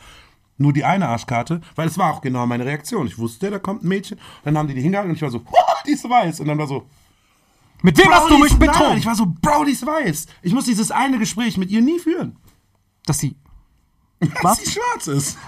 nur 0.56 0.72
die 0.72 0.84
eine 0.84 1.08
Arschkarte, 1.08 1.60
weil 1.74 1.88
es 1.88 1.98
war 1.98 2.14
auch 2.14 2.20
genau 2.20 2.46
meine 2.46 2.64
Reaktion. 2.64 3.06
Ich 3.06 3.18
wusste, 3.18 3.50
da 3.50 3.58
kommt 3.58 3.82
ein 3.84 3.88
Mädchen. 3.88 4.18
Dann 4.44 4.56
haben 4.56 4.68
die 4.68 4.74
die 4.74 4.80
hingehalten 4.82 5.10
und 5.10 5.16
ich 5.16 5.22
war 5.22 5.30
so, 5.30 5.40
"Wow, 5.44 5.82
die 5.86 5.90
ist 5.92 6.08
weiß. 6.08 6.40
Und 6.40 6.46
dann 6.46 6.58
war 6.58 6.66
so, 6.66 6.86
Mit 7.82 7.98
wem 7.98 8.08
hast 8.10 8.30
du 8.30 8.38
mich 8.38 8.56
betrogen? 8.56 8.96
ich 8.96 9.04
war 9.04 9.14
so, 9.16 9.26
Bro, 9.26 9.64
die 9.64 9.72
ist 9.72 9.84
weiß. 9.84 10.26
Ich 10.42 10.54
muss 10.54 10.64
dieses 10.64 10.90
eine 10.90 11.18
Gespräch 11.18 11.58
mit 11.58 11.70
ihr 11.70 11.82
nie 11.82 11.98
führen. 11.98 12.36
Dass 13.04 13.18
sie. 13.18 13.36
Dass 14.42 14.58
sie 14.58 14.70
schwarz 14.70 15.06
ist. 15.06 15.38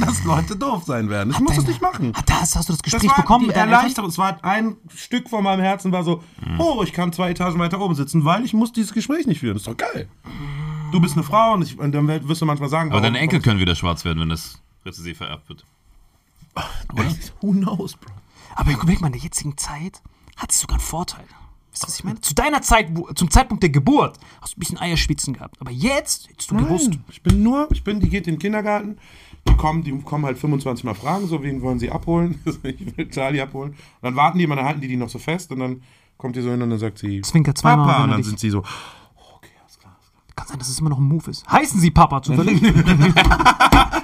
Dass 0.00 0.24
Leute 0.24 0.56
doof 0.56 0.84
sein 0.86 1.08
werden. 1.10 1.30
Ich 1.32 1.40
muss 1.40 1.56
das 1.56 1.66
nicht 1.66 1.80
machen. 1.80 2.12
Ah, 2.16 2.22
da 2.26 2.40
hast, 2.40 2.54
du 2.54 2.58
das 2.58 2.66
Das 2.66 2.82
Gespräch 2.82 3.08
war 3.10 3.16
bekommen 3.16 3.46
die? 3.48 3.54
Erleichterung. 3.54 4.10
Es 4.10 4.18
war 4.18 4.42
ein 4.44 4.76
Stück 4.94 5.28
von 5.28 5.42
meinem 5.44 5.60
Herzen, 5.62 5.92
war 5.92 6.04
so, 6.04 6.22
Mhm. 6.46 6.60
oh, 6.60 6.82
ich 6.82 6.92
kann 6.92 7.12
zwei 7.12 7.30
Etagen 7.30 7.58
weiter 7.58 7.80
oben 7.80 7.94
sitzen, 7.94 8.24
weil 8.24 8.44
ich 8.44 8.54
muss 8.54 8.72
dieses 8.72 8.92
Gespräch 8.92 9.26
nicht 9.26 9.40
führen. 9.40 9.54
Das 9.54 9.62
ist 9.62 9.68
doch 9.68 9.76
geil. 9.76 10.08
Du 10.92 11.00
bist 11.00 11.14
eine 11.14 11.22
Frau 11.24 11.52
und, 11.54 11.62
ich, 11.62 11.78
und 11.78 11.92
dann 11.92 12.06
wirst 12.08 12.40
du 12.40 12.46
manchmal 12.46 12.68
sagen, 12.70 12.90
Aber 12.90 13.00
warum- 13.00 13.12
deine 13.14 13.18
Enkel 13.18 13.40
können 13.40 13.60
wieder 13.60 13.74
schwarz 13.74 14.04
werden, 14.04 14.20
wenn 14.20 14.28
das 14.30 14.58
rezessiv 14.86 15.18
vererbt 15.18 15.48
wird. 15.48 15.64
warum- 16.54 17.16
Who 17.40 17.52
knows, 17.52 17.96
Bro? 17.96 18.10
Aber 18.54 18.72
überleg 18.72 19.00
mal, 19.00 19.08
in 19.08 19.12
der 19.12 19.22
jetzigen 19.22 19.56
Zeit 19.56 20.02
hat 20.36 20.50
sie 20.52 20.58
sogar 20.60 20.76
einen 20.78 20.84
Vorteil. 20.86 21.24
Weißt 21.78 21.84
du, 21.84 21.86
was 21.92 21.98
ich 22.00 22.04
meine? 22.04 22.20
Zu 22.20 22.34
deiner 22.34 22.60
Zeit, 22.60 22.88
zum 23.14 23.30
Zeitpunkt 23.30 23.62
der 23.62 23.70
Geburt, 23.70 24.18
hast 24.40 24.54
du 24.54 24.58
ein 24.58 24.60
bisschen 24.60 24.78
Eierspitzen 24.78 25.34
gehabt. 25.34 25.60
Aber 25.60 25.70
jetzt, 25.70 26.28
hättest 26.28 26.50
du 26.50 26.56
gewusst. 26.56 26.90
Nein, 26.90 27.04
ich 27.08 27.22
bin 27.22 27.42
nur, 27.44 27.68
ich 27.70 27.84
bin, 27.84 28.00
die 28.00 28.08
geht 28.08 28.26
in 28.26 28.34
den 28.34 28.40
Kindergarten, 28.40 28.98
die 29.46 29.54
kommen, 29.54 29.84
die 29.84 29.96
kommen 30.00 30.26
halt 30.26 30.38
25 30.38 30.84
Mal 30.84 30.94
fragen, 30.94 31.28
so 31.28 31.40
wen 31.42 31.62
wollen 31.62 31.78
sie 31.78 31.90
abholen? 31.90 32.40
ich 32.64 32.96
will 32.96 33.08
Charlie 33.10 33.40
abholen. 33.40 33.70
Und 33.70 33.78
dann 34.02 34.16
warten 34.16 34.38
die 34.38 34.44
immer, 34.44 34.56
dann 34.56 34.64
halten 34.64 34.80
die 34.80 34.88
die 34.88 34.96
noch 34.96 35.08
so 35.08 35.20
fest 35.20 35.52
und 35.52 35.60
dann 35.60 35.82
kommt 36.16 36.34
die 36.34 36.42
so 36.42 36.50
hin 36.50 36.60
und 36.60 36.70
dann 36.70 36.80
sagt 36.80 36.98
sie, 36.98 37.20
Zwinkert 37.20 37.56
zweimal, 37.58 37.86
Papa, 37.86 38.04
und 38.04 38.10
dann 38.10 38.22
sind 38.24 38.40
sie 38.40 38.50
so, 38.50 38.62
Kann 40.34 40.48
sein, 40.48 40.58
dass 40.58 40.68
es 40.68 40.80
immer 40.80 40.90
noch 40.90 40.98
ein 40.98 41.04
Move 41.04 41.30
ist. 41.30 41.48
Heißen 41.48 41.78
sie 41.80 41.92
Papa 41.92 42.22
zufällig? 42.22 42.60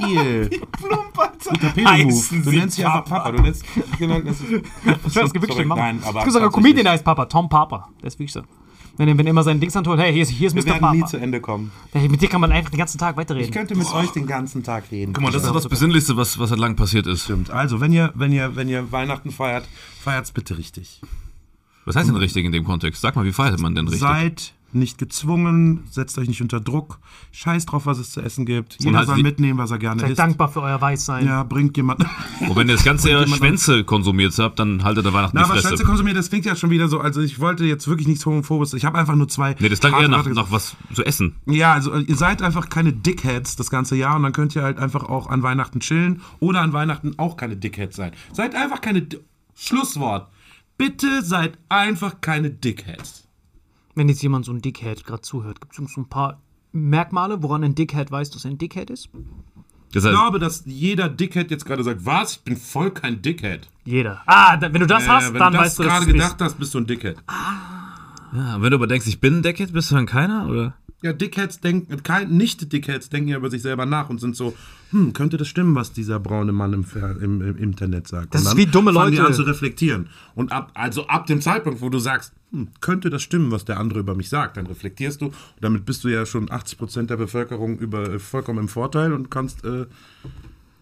geil. 0.00 0.50
Guter 0.80 1.68
Pedo-Move. 1.70 2.42
Du 2.42 2.50
nennst 2.50 2.76
sie 2.76 2.84
einfach 2.84 3.04
Papa. 3.04 3.32
Du 3.32 3.42
nennst, 3.42 3.64
genau, 3.98 4.20
das 4.20 4.40
ist, 4.40 4.50
Ich 4.52 5.16
weiß, 5.16 5.24
es 5.26 5.32
gibt 5.32 5.46
wirklich 5.48 5.66
Mann. 5.66 5.78
Nein, 5.78 6.00
aber 6.04 6.20
ich 6.20 6.24
kann 6.24 6.32
sagen, 6.32 6.44
ein 6.44 6.50
tatsächlich. 6.50 6.52
Comedian 6.52 6.88
heißt 6.88 7.04
Papa, 7.04 7.26
Tom 7.26 7.48
Papa. 7.48 7.88
Der 8.00 8.08
ist 8.08 8.18
wirklich 8.18 8.32
so. 8.32 8.42
Wenn 8.96 9.08
er, 9.08 9.18
wenn 9.18 9.26
er 9.26 9.30
immer 9.30 9.42
seinen 9.42 9.58
Dings 9.58 9.76
anholt, 9.76 9.98
hey, 9.98 10.12
hier 10.12 10.22
ist, 10.22 10.28
hier 10.30 10.46
ist 10.46 10.54
Wir 10.54 10.62
Mr. 10.62 10.66
werden 10.80 10.90
nie 10.92 11.00
Papa. 11.00 11.10
zu 11.10 11.16
Ende 11.16 11.40
kommen. 11.40 11.72
Hey, 11.92 12.08
mit 12.08 12.22
dir 12.22 12.28
kann 12.28 12.40
man 12.40 12.52
einfach 12.52 12.70
den 12.70 12.78
ganzen 12.78 12.96
Tag 12.98 13.14
Ich 13.14 13.16
weiterreden. 13.18 13.50
könnte 13.50 13.74
mit 13.74 13.92
euch 13.92 14.10
den 14.10 14.26
ganzen 14.26 14.62
Tag 14.62 14.84
reden. 14.92 15.12
Guck 15.12 15.22
mal, 15.24 15.32
das 15.32 15.42
ist 15.44 15.52
das 15.52 15.68
Besinnlichste, 15.68 16.16
was, 16.16 16.38
was 16.38 16.50
seit 16.50 16.58
langem 16.60 16.76
passiert 16.76 17.06
ist. 17.08 17.24
Stimmt. 17.24 17.50
Also, 17.50 17.80
wenn 17.80 17.92
ihr, 17.92 18.12
wenn 18.14 18.30
ihr, 18.32 18.54
wenn 18.54 18.68
ihr 18.68 18.92
Weihnachten 18.92 19.32
feiert, 19.32 19.66
feiert's 20.00 20.30
bitte 20.30 20.56
richtig. 20.58 21.00
Was 21.86 21.96
heißt 21.96 22.08
denn 22.08 22.16
richtig 22.16 22.44
in 22.44 22.52
dem 22.52 22.64
Kontext? 22.64 23.02
Sag 23.02 23.16
mal, 23.16 23.24
wie 23.24 23.32
feiert 23.32 23.58
man 23.60 23.74
denn 23.74 23.88
richtig? 23.88 24.00
Seid 24.08 24.52
nicht 24.74 24.98
gezwungen, 24.98 25.84
setzt 25.90 26.18
euch 26.18 26.28
nicht 26.28 26.42
unter 26.42 26.60
Druck, 26.60 26.98
scheiß 27.32 27.66
drauf, 27.66 27.86
was 27.86 27.98
es 27.98 28.10
zu 28.12 28.20
essen 28.20 28.46
gibt. 28.46 28.76
Jeder 28.82 29.04
soll 29.04 29.22
mitnehmen, 29.22 29.58
was 29.58 29.70
er 29.70 29.78
gerne 29.78 30.00
Seid 30.00 30.10
isst. 30.10 30.18
dankbar 30.18 30.48
für 30.48 30.62
euer 30.62 30.80
Weißsein. 30.80 31.26
Ja, 31.26 31.42
bringt 31.42 31.76
jemand. 31.76 32.04
Und 32.40 32.56
wenn 32.56 32.68
ihr 32.68 32.74
das 32.74 32.84
ganze 32.84 33.10
Jahr 33.12 33.26
Schwänze 33.26 33.84
konsumiert 33.84 34.36
habt, 34.38 34.58
dann 34.58 34.84
haltet 34.84 35.06
ihr 35.06 35.12
Weihnachten 35.12 35.36
Na, 35.36 35.42
die 35.42 35.44
aber 35.44 35.54
Fresse. 35.54 35.68
Schwänze 35.68 35.84
konsumieren, 35.84 36.16
das 36.16 36.28
klingt 36.28 36.44
ja 36.44 36.56
schon 36.56 36.70
wieder 36.70 36.88
so. 36.88 37.00
Also, 37.00 37.20
ich 37.20 37.40
wollte 37.40 37.64
jetzt 37.64 37.88
wirklich 37.88 38.08
nichts 38.08 38.24
Homophobes. 38.26 38.74
Ich 38.74 38.84
habe 38.84 38.98
einfach 38.98 39.14
nur 39.14 39.28
zwei. 39.28 39.54
Nee, 39.58 39.68
das 39.68 39.80
klang 39.80 39.94
eher 40.00 40.08
nach, 40.08 40.26
nach 40.26 40.50
was 40.50 40.76
zu 40.92 41.04
essen. 41.04 41.36
Ja, 41.46 41.72
also 41.72 41.94
ihr 41.96 42.16
seid 42.16 42.42
einfach 42.42 42.68
keine 42.68 42.92
Dickheads 42.92 43.56
das 43.56 43.70
ganze 43.70 43.96
Jahr 43.96 44.16
und 44.16 44.22
dann 44.22 44.32
könnt 44.32 44.54
ihr 44.56 44.62
halt 44.62 44.78
einfach 44.78 45.04
auch 45.04 45.28
an 45.28 45.42
Weihnachten 45.42 45.80
chillen 45.80 46.20
oder 46.40 46.60
an 46.60 46.72
Weihnachten 46.72 47.14
auch 47.18 47.36
keine 47.36 47.56
Dickheads 47.56 47.96
sein. 47.96 48.12
Seid 48.32 48.54
einfach 48.54 48.80
keine. 48.80 49.06
Schlusswort. 49.56 50.28
Bitte 50.76 51.22
seid 51.22 51.58
einfach 51.68 52.20
keine 52.20 52.50
Dickheads. 52.50 53.23
Wenn 53.94 54.08
jetzt 54.08 54.22
jemand 54.22 54.44
so 54.44 54.52
ein 54.52 54.60
Dickhead 54.60 55.04
gerade 55.04 55.22
zuhört, 55.22 55.60
gibt 55.60 55.78
es 55.78 55.92
so 55.92 56.00
ein 56.00 56.08
paar 56.08 56.40
Merkmale, 56.72 57.42
woran 57.42 57.62
ein 57.62 57.74
Dickhead 57.74 58.10
weiß, 58.10 58.30
dass 58.30 58.44
er 58.44 58.50
ein 58.50 58.58
Dickhead 58.58 58.90
ist? 58.90 59.08
Das 59.92 60.02
Ich 60.02 60.10
heißt, 60.10 60.18
glaube, 60.18 60.38
dass 60.40 60.64
jeder 60.66 61.08
Dickhead 61.08 61.50
jetzt 61.52 61.64
gerade 61.64 61.84
sagt, 61.84 62.04
was? 62.04 62.32
Ich 62.32 62.40
bin 62.42 62.56
voll 62.56 62.90
kein 62.90 63.22
Dickhead. 63.22 63.68
Jeder. 63.84 64.22
Ah, 64.26 64.56
da, 64.56 64.72
wenn 64.72 64.80
du 64.80 64.86
das 64.88 65.04
Äh, 65.04 65.08
hast, 65.08 65.26
dann 65.34 65.52
du 65.52 65.58
das 65.58 65.66
weißt 65.66 65.78
du, 65.78 65.82
dass 65.84 65.92
gerade 65.92 66.06
du 66.06 66.12
bist. 66.12 66.24
gedacht 66.24 66.40
hast, 66.40 66.58
bist 66.58 66.74
du 66.74 66.78
ein 66.78 66.86
Dickhead. 66.86 67.16
ja, 68.34 68.56
wenn 68.60 68.70
du 68.70 68.76
aber 68.76 68.88
denkst, 68.88 69.06
ich 69.06 69.20
bin 69.20 69.36
ein 69.38 69.42
Dickhead, 69.42 69.72
bist 69.72 69.90
du 69.92 69.94
dann 69.94 70.06
keiner? 70.06 70.48
Oder? 70.48 70.74
Ja, 71.04 71.12
Dickheads 71.12 71.60
denken, 71.60 72.02
kein, 72.02 72.30
nicht 72.34 72.72
Dickheads 72.72 73.10
denken 73.10 73.28
ja 73.28 73.36
über 73.36 73.50
sich 73.50 73.60
selber 73.60 73.84
nach 73.84 74.08
und 74.08 74.22
sind 74.22 74.36
so, 74.36 74.56
hm, 74.90 75.12
könnte 75.12 75.36
das 75.36 75.48
stimmen, 75.48 75.74
was 75.74 75.92
dieser 75.92 76.18
braune 76.18 76.52
Mann 76.52 76.72
im, 76.72 76.86
im, 77.20 77.42
im 77.42 77.58
Internet 77.58 78.08
sagt? 78.08 78.34
Das 78.34 78.40
und 78.40 78.48
ist 78.48 78.56
wie 78.56 78.64
dumme 78.64 78.90
fangen 78.94 79.10
die 79.10 79.18
Leute. 79.18 79.28
an 79.28 79.34
zu 79.34 79.42
reflektieren. 79.42 80.08
Und 80.34 80.50
ab, 80.50 80.70
also 80.72 81.06
ab 81.08 81.26
dem 81.26 81.42
Zeitpunkt, 81.42 81.82
wo 81.82 81.90
du 81.90 81.98
sagst, 81.98 82.32
hm, 82.52 82.68
könnte 82.80 83.10
das 83.10 83.20
stimmen, 83.20 83.50
was 83.50 83.66
der 83.66 83.78
andere 83.78 84.00
über 84.00 84.14
mich 84.14 84.30
sagt, 84.30 84.56
dann 84.56 84.66
reflektierst 84.66 85.20
du. 85.20 85.26
Und 85.26 85.34
damit 85.60 85.84
bist 85.84 86.04
du 86.04 86.08
ja 86.08 86.24
schon 86.24 86.48
80% 86.48 87.02
der 87.08 87.18
Bevölkerung 87.18 87.76
über, 87.78 88.08
äh, 88.14 88.18
vollkommen 88.18 88.60
im 88.60 88.68
Vorteil 88.68 89.12
und 89.12 89.30
kannst 89.30 89.62
äh, 89.66 89.84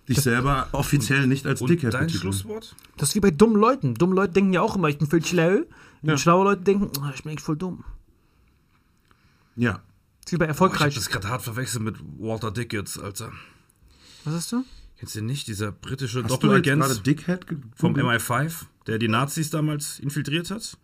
dich 0.09 0.21
selber 0.21 0.69
offiziell 0.71 1.27
nicht 1.27 1.49
als 1.49 1.59
Dickhead 1.65 1.95
dein 1.95 2.07
betiteln. 2.07 2.21
Schlusswort? 2.21 2.77
Das 2.97 3.09
ist 3.09 3.17
wie 3.17 3.21
bei 3.21 3.33
dummen 3.33 3.57
Leuten. 3.57 3.95
Dumme 3.95 4.15
Leute 4.15 4.35
denken 4.35 4.53
ja 4.53 4.61
auch 4.63 4.77
immer, 4.77 4.89
ich 4.89 4.99
bin 4.99 5.09
voll 5.09 5.25
schlau. 5.25 5.63
Und 6.03 6.21
schlaue 6.21 6.45
Leute 6.45 6.63
denken, 6.63 6.91
"Ah, 7.01 7.11
ich 7.13 7.25
bin 7.25 7.31
eigentlich 7.31 7.41
voll 7.45 7.57
dumm. 7.57 7.83
Ja. 9.57 9.81
Wie 10.29 10.37
bei 10.37 10.47
Boah, 10.47 10.53
ich 10.53 10.61
hab 10.61 10.63
erfolgreich. 10.71 10.95
das 10.95 11.09
gerade 11.11 11.29
hart 11.29 11.43
verwechselt 11.43 11.83
mit 11.83 11.97
Walter 12.19 12.51
Dickens, 12.51 12.99
Alter. 12.99 13.33
Was 14.25 14.35
hast 14.35 14.53
du? 14.53 14.65
Kennst 14.99 15.15
du 15.17 15.19
den 15.21 15.27
nicht? 15.27 15.49
Dieser 15.49 15.73
britische 15.73 16.23
Hast 16.23 16.31
jetzt 16.31 16.43
Doppelagent 16.43 16.85
vom 17.75 17.95
MI5, 17.97 18.53
der 18.87 18.99
die 18.99 19.09
Nazis 19.09 19.51
damals 19.51 19.99
infiltriert 19.99 20.51
hat? 20.51 20.79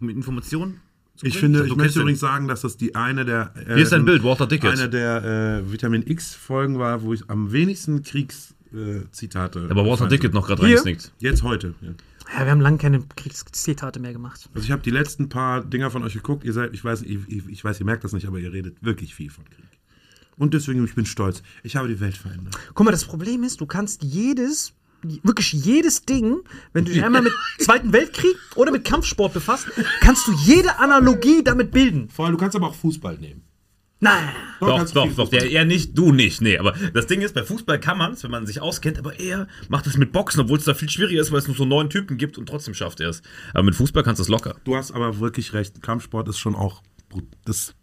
Um 0.00 0.06
mit 0.06 0.16
Informationen 0.16 0.80
zu 1.16 1.26
Ich 1.26 1.36
finde, 1.38 1.60
Du 1.60 1.66
ich 1.66 1.76
möchte 1.76 2.00
übrigens 2.00 2.20
sagen, 2.20 2.48
dass 2.48 2.62
das 2.62 2.76
die 2.78 2.94
eine 2.94 3.24
der. 3.26 3.52
Äh, 3.56 3.74
Hier 3.74 3.82
ist 3.82 3.92
ein 3.92 4.04
Bild, 4.06 4.24
Walter 4.24 4.46
Dickens. 4.46 4.80
Eine 4.80 4.88
der 4.88 5.62
äh, 5.64 5.70
Vitamin 5.70 6.02
X-Folgen 6.06 6.78
war, 6.78 7.02
wo 7.02 7.12
ich 7.12 7.28
am 7.28 7.52
wenigsten 7.52 8.02
Kriegszitate. 8.02 9.66
Äh, 9.66 9.70
Aber 9.70 9.84
Walter. 9.86 10.08
Dickens 10.08 10.32
noch 10.32 10.46
gerade 10.46 10.62
reingesnickt. 10.62 11.12
Jetzt 11.18 11.42
heute. 11.42 11.74
Ja. 11.82 11.90
Ja, 12.34 12.44
wir 12.44 12.50
haben 12.50 12.60
lange 12.60 12.78
keine 12.78 13.02
Kriegszitate 13.16 14.00
mehr 14.00 14.12
gemacht. 14.12 14.48
Also 14.54 14.64
ich 14.64 14.70
habe 14.70 14.82
die 14.82 14.90
letzten 14.90 15.28
paar 15.28 15.62
Dinger 15.62 15.90
von 15.90 16.02
euch 16.02 16.14
geguckt. 16.14 16.44
Ihr 16.44 16.52
seid, 16.52 16.72
ich 16.72 16.84
weiß, 16.84 17.02
ich, 17.02 17.28
ich, 17.28 17.64
weiß, 17.64 17.80
ihr 17.80 17.86
merkt 17.86 18.04
das 18.04 18.12
nicht, 18.12 18.26
aber 18.26 18.38
ihr 18.38 18.52
redet 18.52 18.82
wirklich 18.82 19.14
viel 19.14 19.30
von 19.30 19.44
Krieg. 19.44 19.66
Und 20.36 20.54
deswegen, 20.54 20.84
ich 20.84 20.94
bin 20.94 21.04
stolz. 21.04 21.42
Ich 21.62 21.76
habe 21.76 21.88
die 21.88 22.00
Welt 22.00 22.16
verändert. 22.16 22.56
Guck 22.74 22.84
mal, 22.84 22.90
das 22.90 23.04
Problem 23.04 23.42
ist, 23.44 23.60
du 23.60 23.66
kannst 23.66 24.02
jedes, 24.02 24.72
wirklich 25.02 25.52
jedes 25.52 26.04
Ding, 26.04 26.40
wenn 26.72 26.86
du 26.86 26.92
dich 26.92 27.04
einmal 27.04 27.22
mit 27.22 27.32
Zweiten 27.58 27.92
Weltkrieg 27.92 28.36
oder 28.54 28.72
mit 28.72 28.84
Kampfsport 28.84 29.34
befasst, 29.34 29.66
kannst 30.00 30.26
du 30.26 30.32
jede 30.32 30.78
Analogie 30.78 31.44
damit 31.44 31.70
bilden. 31.70 32.08
Vor 32.08 32.24
allem, 32.24 32.34
du 32.34 32.40
kannst 32.40 32.56
aber 32.56 32.68
auch 32.68 32.74
Fußball 32.74 33.18
nehmen. 33.18 33.42
Nein. 34.02 34.30
Doch, 34.58 34.90
doch, 34.90 35.06
viel 35.06 35.14
doch, 35.14 35.28
der, 35.28 35.48
er 35.48 35.64
nicht, 35.64 35.96
du 35.96 36.10
nicht, 36.10 36.40
nee, 36.40 36.58
aber 36.58 36.74
das 36.92 37.06
Ding 37.06 37.20
ist, 37.20 37.34
bei 37.34 37.44
Fußball 37.44 37.78
kann 37.78 37.98
man 37.98 38.14
es, 38.14 38.24
wenn 38.24 38.32
man 38.32 38.46
sich 38.46 38.60
auskennt, 38.60 38.98
aber 38.98 39.20
er 39.20 39.46
macht 39.68 39.86
es 39.86 39.96
mit 39.96 40.10
Boxen, 40.10 40.40
obwohl 40.40 40.58
es 40.58 40.64
da 40.64 40.74
viel 40.74 40.90
schwieriger 40.90 41.20
ist, 41.20 41.30
weil 41.30 41.38
es 41.38 41.46
nur 41.46 41.56
so 41.56 41.64
neun 41.64 41.88
Typen 41.88 42.18
gibt 42.18 42.36
und 42.36 42.48
trotzdem 42.48 42.74
schafft 42.74 42.98
er 42.98 43.10
es. 43.10 43.22
Aber 43.54 43.62
mit 43.62 43.76
Fußball 43.76 44.02
kannst 44.02 44.18
du 44.18 44.24
es 44.24 44.28
locker. 44.28 44.56
Du 44.64 44.74
hast 44.74 44.90
aber 44.90 45.20
wirklich 45.20 45.52
recht. 45.52 45.82
Kampfsport 45.82 46.28
ist 46.28 46.38
schon 46.38 46.56
auch 46.56 46.82
gut. 47.12 47.24
Das 47.44 47.74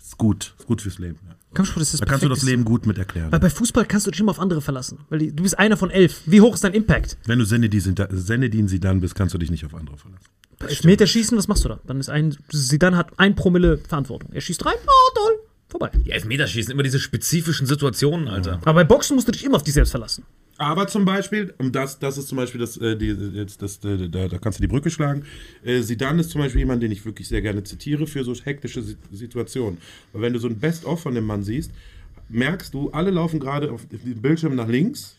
ist 0.00 0.18
gut. 0.18 0.52
Ist 0.58 0.66
gut 0.66 0.82
fürs 0.82 0.98
Leben. 0.98 1.18
Ja. 1.28 1.36
Kampfsport 1.54 1.82
ist 1.82 1.92
das 1.92 2.00
Da 2.00 2.06
kannst 2.06 2.24
du 2.24 2.28
das. 2.28 2.42
Leben 2.42 2.64
gut 2.64 2.84
mit 2.86 2.98
erklären. 2.98 3.30
Weil 3.30 3.38
bei 3.38 3.50
Fußball 3.50 3.84
kannst 3.84 4.08
du 4.08 4.10
dich 4.10 4.18
immer 4.18 4.32
auf 4.32 4.40
andere 4.40 4.62
verlassen. 4.62 4.98
Weil 5.10 5.20
die, 5.20 5.36
du 5.36 5.44
bist 5.44 5.56
einer 5.56 5.76
von 5.76 5.90
elf. 5.90 6.22
Wie 6.26 6.40
hoch 6.40 6.54
ist 6.54 6.64
dein 6.64 6.74
Impact? 6.74 7.18
Wenn 7.26 7.38
du 7.38 7.44
Senedin 7.44 8.66
Sidan 8.66 9.00
bist, 9.00 9.14
kannst 9.14 9.32
du 9.32 9.38
dich 9.38 9.50
nicht 9.50 9.64
auf 9.64 9.76
andere 9.76 9.96
verlassen. 9.96 10.26
Bei 10.58 10.66
Elfmeterschießen, 10.66 11.38
was 11.38 11.46
machst 11.46 11.64
du 11.64 11.68
da? 11.68 11.80
Dann 11.86 12.00
ist 12.00 12.08
ein, 12.08 12.36
Zidane 12.50 12.96
hat 12.96 13.18
ein 13.18 13.34
Promille 13.34 13.78
Verantwortung. 13.78 14.30
Er 14.32 14.40
schießt 14.40 14.64
rein, 14.64 14.76
oh 14.86 15.14
toll, 15.14 15.40
vorbei. 15.72 15.90
Die 16.06 16.10
Elfmeterschießen, 16.12 16.72
immer 16.72 16.84
diese 16.84 17.00
spezifischen 17.00 17.66
Situationen, 17.66 18.28
Alter. 18.28 18.60
Aber 18.62 18.74
bei 18.74 18.84
Boxen 18.84 19.16
musst 19.16 19.26
du 19.28 19.32
dich 19.32 19.44
immer 19.44 19.56
auf 19.56 19.64
dich 19.64 19.74
selbst 19.74 19.90
verlassen. 19.90 20.24
Aber 20.58 20.86
zum 20.86 21.04
Beispiel, 21.04 21.52
und 21.58 21.74
das, 21.74 21.98
das 21.98 22.18
ist 22.18 22.28
zum 22.28 22.36
Beispiel 22.36 22.60
das, 22.60 22.76
äh, 22.76 22.96
die, 22.96 23.06
jetzt 23.34 23.62
das, 23.62 23.82
äh, 23.84 24.08
da, 24.08 24.28
da 24.28 24.38
kannst 24.38 24.58
du 24.58 24.62
die 24.62 24.68
Brücke 24.68 24.90
schlagen. 24.90 25.24
Äh, 25.64 25.80
Sidan 25.80 26.18
ist 26.20 26.30
zum 26.30 26.40
Beispiel 26.40 26.60
jemand, 26.60 26.82
den 26.82 26.92
ich 26.92 27.04
wirklich 27.04 27.26
sehr 27.26 27.42
gerne 27.42 27.64
zitiere 27.64 28.06
für 28.06 28.22
so 28.22 28.32
hektische 28.34 28.80
Si- 28.82 28.96
Situationen. 29.10 29.78
Weil 30.12 30.22
wenn 30.22 30.32
du 30.34 30.38
so 30.38 30.46
ein 30.46 30.58
Best-of 30.60 31.00
von 31.02 31.14
dem 31.16 31.24
Mann 31.24 31.42
siehst, 31.42 31.72
merkst 32.28 32.72
du, 32.74 32.90
alle 32.90 33.10
laufen 33.10 33.40
gerade 33.40 33.72
auf 33.72 33.86
dem 33.88 34.20
Bildschirm 34.22 34.54
nach 34.54 34.68
links. 34.68 35.16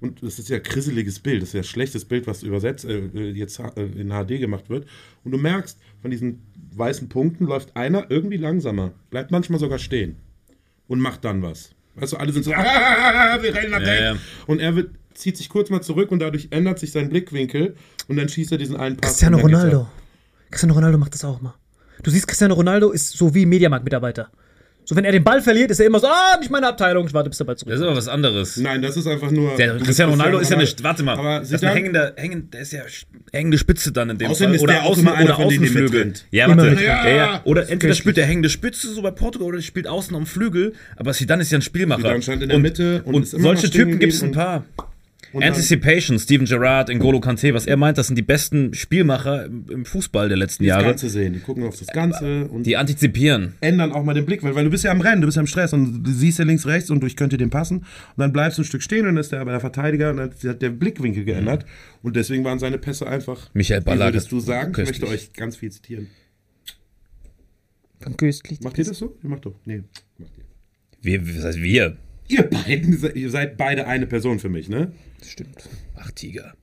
Und 0.00 0.20
das 0.20 0.40
ist 0.40 0.48
ja 0.48 0.56
ein 0.56 0.64
krisseliges 0.64 1.20
Bild, 1.20 1.42
das 1.42 1.50
ist 1.50 1.54
ja 1.54 1.60
ein 1.60 1.64
schlechtes 1.64 2.04
Bild, 2.04 2.26
was 2.26 2.42
übersetzt, 2.42 2.84
äh, 2.84 3.30
jetzt 3.30 3.60
äh, 3.60 3.84
in 3.84 4.08
HD 4.08 4.40
gemacht 4.40 4.68
wird. 4.68 4.88
Und 5.22 5.30
du 5.30 5.38
merkst, 5.38 5.78
von 6.02 6.10
diesen 6.10 6.42
weißen 6.74 7.08
Punkten 7.08 7.46
läuft 7.46 7.76
einer 7.76 8.10
irgendwie 8.10 8.36
langsamer, 8.36 8.92
bleibt 9.10 9.30
manchmal 9.30 9.58
sogar 9.58 9.78
stehen 9.78 10.16
und 10.88 11.00
macht 11.00 11.24
dann 11.24 11.42
was. 11.42 11.70
Weißt 11.94 12.12
du, 12.12 12.16
alle 12.16 12.32
sind 12.32 12.44
so, 12.44 12.50
wir 12.52 13.54
rennen 13.54 13.70
nach 13.70 13.80
Ja, 13.80 13.94
ja. 13.94 14.16
Und 14.46 14.60
er 14.60 14.74
wird, 14.76 14.90
zieht 15.14 15.36
sich 15.36 15.48
kurz 15.48 15.70
mal 15.70 15.82
zurück 15.82 16.10
und 16.10 16.20
dadurch 16.20 16.48
ändert 16.50 16.78
sich 16.78 16.92
sein 16.92 17.08
Blickwinkel 17.08 17.76
und 18.08 18.16
dann 18.16 18.28
schießt 18.28 18.52
er 18.52 18.58
diesen 18.58 18.76
einen 18.76 18.96
Pass. 18.96 19.12
Cristiano 19.12 19.38
Ronaldo. 19.38 19.88
Cristiano 20.50 20.74
Ronaldo 20.74 20.98
macht 20.98 21.14
das 21.14 21.24
auch 21.24 21.40
mal. 21.40 21.54
Du 22.02 22.10
siehst, 22.10 22.26
Cristiano 22.26 22.54
Ronaldo 22.54 22.90
ist 22.90 23.12
so 23.12 23.34
wie 23.34 23.46
Mediamarkt-Mitarbeiter. 23.46 24.30
So, 24.84 24.96
wenn 24.96 25.04
er 25.04 25.12
den 25.12 25.22
Ball 25.22 25.40
verliert, 25.40 25.70
ist 25.70 25.78
er 25.78 25.86
immer 25.86 26.00
so, 26.00 26.08
ah, 26.08 26.36
nicht 26.40 26.50
meine 26.50 26.66
Abteilung, 26.66 27.06
ich 27.06 27.14
warte, 27.14 27.28
bis 27.30 27.38
der 27.38 27.44
Ball 27.44 27.56
zurück 27.56 27.70
Das 27.70 27.80
ist 27.80 27.86
aber 27.86 27.96
was 27.96 28.08
anderes. 28.08 28.56
Nein, 28.56 28.82
das 28.82 28.96
ist 28.96 29.06
einfach 29.06 29.30
nur. 29.30 29.54
Der 29.56 29.76
Cristiano 29.78 30.12
Ronaldo 30.12 30.38
ist 30.38 30.50
ja 30.50 30.56
nicht, 30.56 30.82
warte 30.82 31.04
mal, 31.04 31.16
Aber 31.16 31.38
das 31.38 31.48
ist 31.48 31.54
ein 31.54 31.58
Zidane, 31.60 31.76
hängender, 31.76 32.12
hängend, 32.16 32.54
der 32.54 32.60
ist 32.62 32.72
ja 32.72 32.82
hängende 33.32 33.58
Spitze 33.58 33.92
dann 33.92 34.10
in 34.10 34.18
dem 34.18 34.30
Außerdem 34.30 34.50
Fall. 34.50 34.56
ist 34.56 34.62
Oder 34.62 34.82
außen, 34.82 35.08
oder 35.08 35.38
Außenflügel. 35.38 36.14
Ja, 36.30 36.48
warte. 36.48 36.62
mitrennt. 36.62 36.80
Ja, 36.82 37.08
ja. 37.08 37.40
Oder 37.44 37.68
entweder 37.68 37.94
spielt 37.94 38.16
der 38.16 38.26
hängende 38.26 38.50
Spitze, 38.50 38.88
so 38.92 39.02
bei 39.02 39.12
Portugal, 39.12 39.48
oder 39.48 39.62
spielt 39.62 39.86
außen 39.86 40.16
am 40.16 40.26
Flügel, 40.26 40.72
aber 40.96 41.12
Zidane 41.12 41.42
ist 41.42 41.52
ja 41.52 41.58
ein 41.58 41.62
Spielmacher. 41.62 42.02
Zidane 42.02 42.22
stand 42.22 42.42
in 42.42 42.48
der 42.48 42.56
und, 42.56 42.62
Mitte 42.62 43.02
und 43.04 43.14
und, 43.14 43.26
solche 43.26 43.70
Typen 43.70 43.98
gibt 44.00 44.14
es 44.14 44.22
ein 44.22 44.32
paar. 44.32 44.64
Dann- 45.40 45.50
Anticipation, 45.50 46.18
Steven 46.18 46.46
Gerrard, 46.46 46.90
N'Golo 46.90 47.20
Kante, 47.20 47.54
was 47.54 47.66
er 47.66 47.76
meint, 47.76 47.96
das 47.98 48.06
sind 48.08 48.16
die 48.16 48.22
besten 48.22 48.74
Spielmacher 48.74 49.46
im, 49.46 49.66
im 49.70 49.84
Fußball 49.84 50.28
der 50.28 50.36
letzten 50.36 50.64
das 50.64 50.68
Jahre. 50.68 50.84
Ganze 50.84 51.08
sehen. 51.08 51.32
Die 51.32 51.40
gucken 51.40 51.64
auf 51.64 51.78
das 51.78 51.88
Ganze 51.88 52.46
und 52.48 52.64
Die 52.66 52.76
antizipieren. 52.76 53.54
ändern 53.60 53.92
auch 53.92 54.04
mal 54.04 54.14
den 54.14 54.26
Blick, 54.26 54.42
weil, 54.42 54.54
weil 54.54 54.64
du 54.64 54.70
bist 54.70 54.84
ja 54.84 54.90
am 54.90 55.00
Rennen, 55.00 55.20
du 55.22 55.26
bist 55.28 55.36
ja 55.36 55.40
im 55.40 55.46
Stress 55.46 55.72
und 55.72 56.02
du 56.04 56.10
siehst 56.10 56.38
ja 56.38 56.44
links, 56.44 56.66
rechts 56.66 56.90
und 56.90 57.00
du, 57.00 57.06
ich 57.06 57.16
könnte 57.16 57.36
dem 57.36 57.50
passen. 57.50 57.78
Und 57.78 57.86
dann 58.16 58.32
bleibst 58.32 58.58
du 58.58 58.62
ein 58.62 58.64
Stück 58.66 58.82
stehen 58.82 59.00
und 59.00 59.06
dann 59.14 59.16
ist 59.18 59.32
der 59.32 59.40
aber 59.40 59.52
der 59.52 59.60
Verteidiger 59.60 60.10
und 60.10 60.18
dann 60.18 60.30
hat 60.30 60.60
der 60.62 60.70
Blickwinkel 60.70 61.24
geändert. 61.24 61.64
Und 62.02 62.16
deswegen 62.16 62.44
waren 62.44 62.58
seine 62.58 62.78
Pässe 62.78 63.06
einfach. 63.06 63.48
Michael 63.54 63.80
Wie 63.80 63.84
Ballack 63.84 64.08
würdest 64.14 64.32
du 64.32 64.40
sagen? 64.40 64.70
Ich 64.70 64.76
köstlich. 64.76 65.00
möchte 65.00 65.14
euch 65.14 65.32
ganz 65.32 65.56
viel 65.56 65.70
zitieren. 65.72 66.08
Von 68.00 68.16
Köstlich. 68.16 68.60
Macht 68.62 68.78
ihr 68.78 68.84
das 68.84 68.98
so? 68.98 69.16
Ihr 69.22 69.28
macht 69.28 69.46
doch. 69.46 69.54
Nee, 69.64 69.84
macht 70.18 70.32
ihr. 70.36 70.44
Wir, 71.02 71.36
was 71.36 71.44
heißt 71.44 71.62
wir? 71.62 71.96
Ihr 72.32 72.48
beiden, 72.48 73.14
ihr 73.14 73.30
seid 73.30 73.58
beide 73.58 73.86
eine 73.86 74.06
Person 74.06 74.38
für 74.38 74.48
mich, 74.48 74.70
ne? 74.70 74.90
Stimmt. 75.22 75.68
Ach, 75.96 76.10
Tiger. 76.12 76.54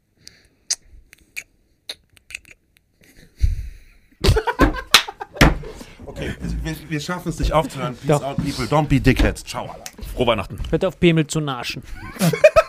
Okay, 6.08 6.34
wir, 6.64 6.76
wir 6.90 7.00
schaffen 7.00 7.30
es 7.30 7.38
nicht 7.38 7.54
aufzuhören. 7.54 7.96
Peace 7.96 8.20
out, 8.20 8.38
people. 8.38 8.66
Don't 8.66 8.88
be 8.88 9.00
dickheads. 9.00 9.44
Ciao, 9.44 9.68
Alter. 9.68 9.84
Frohe 10.16 10.26
Weihnachten. 10.26 10.58
Hört 10.72 10.86
auf 10.86 11.00
Pemel 11.00 11.28
zu 11.28 11.40
naschen. 11.40 11.84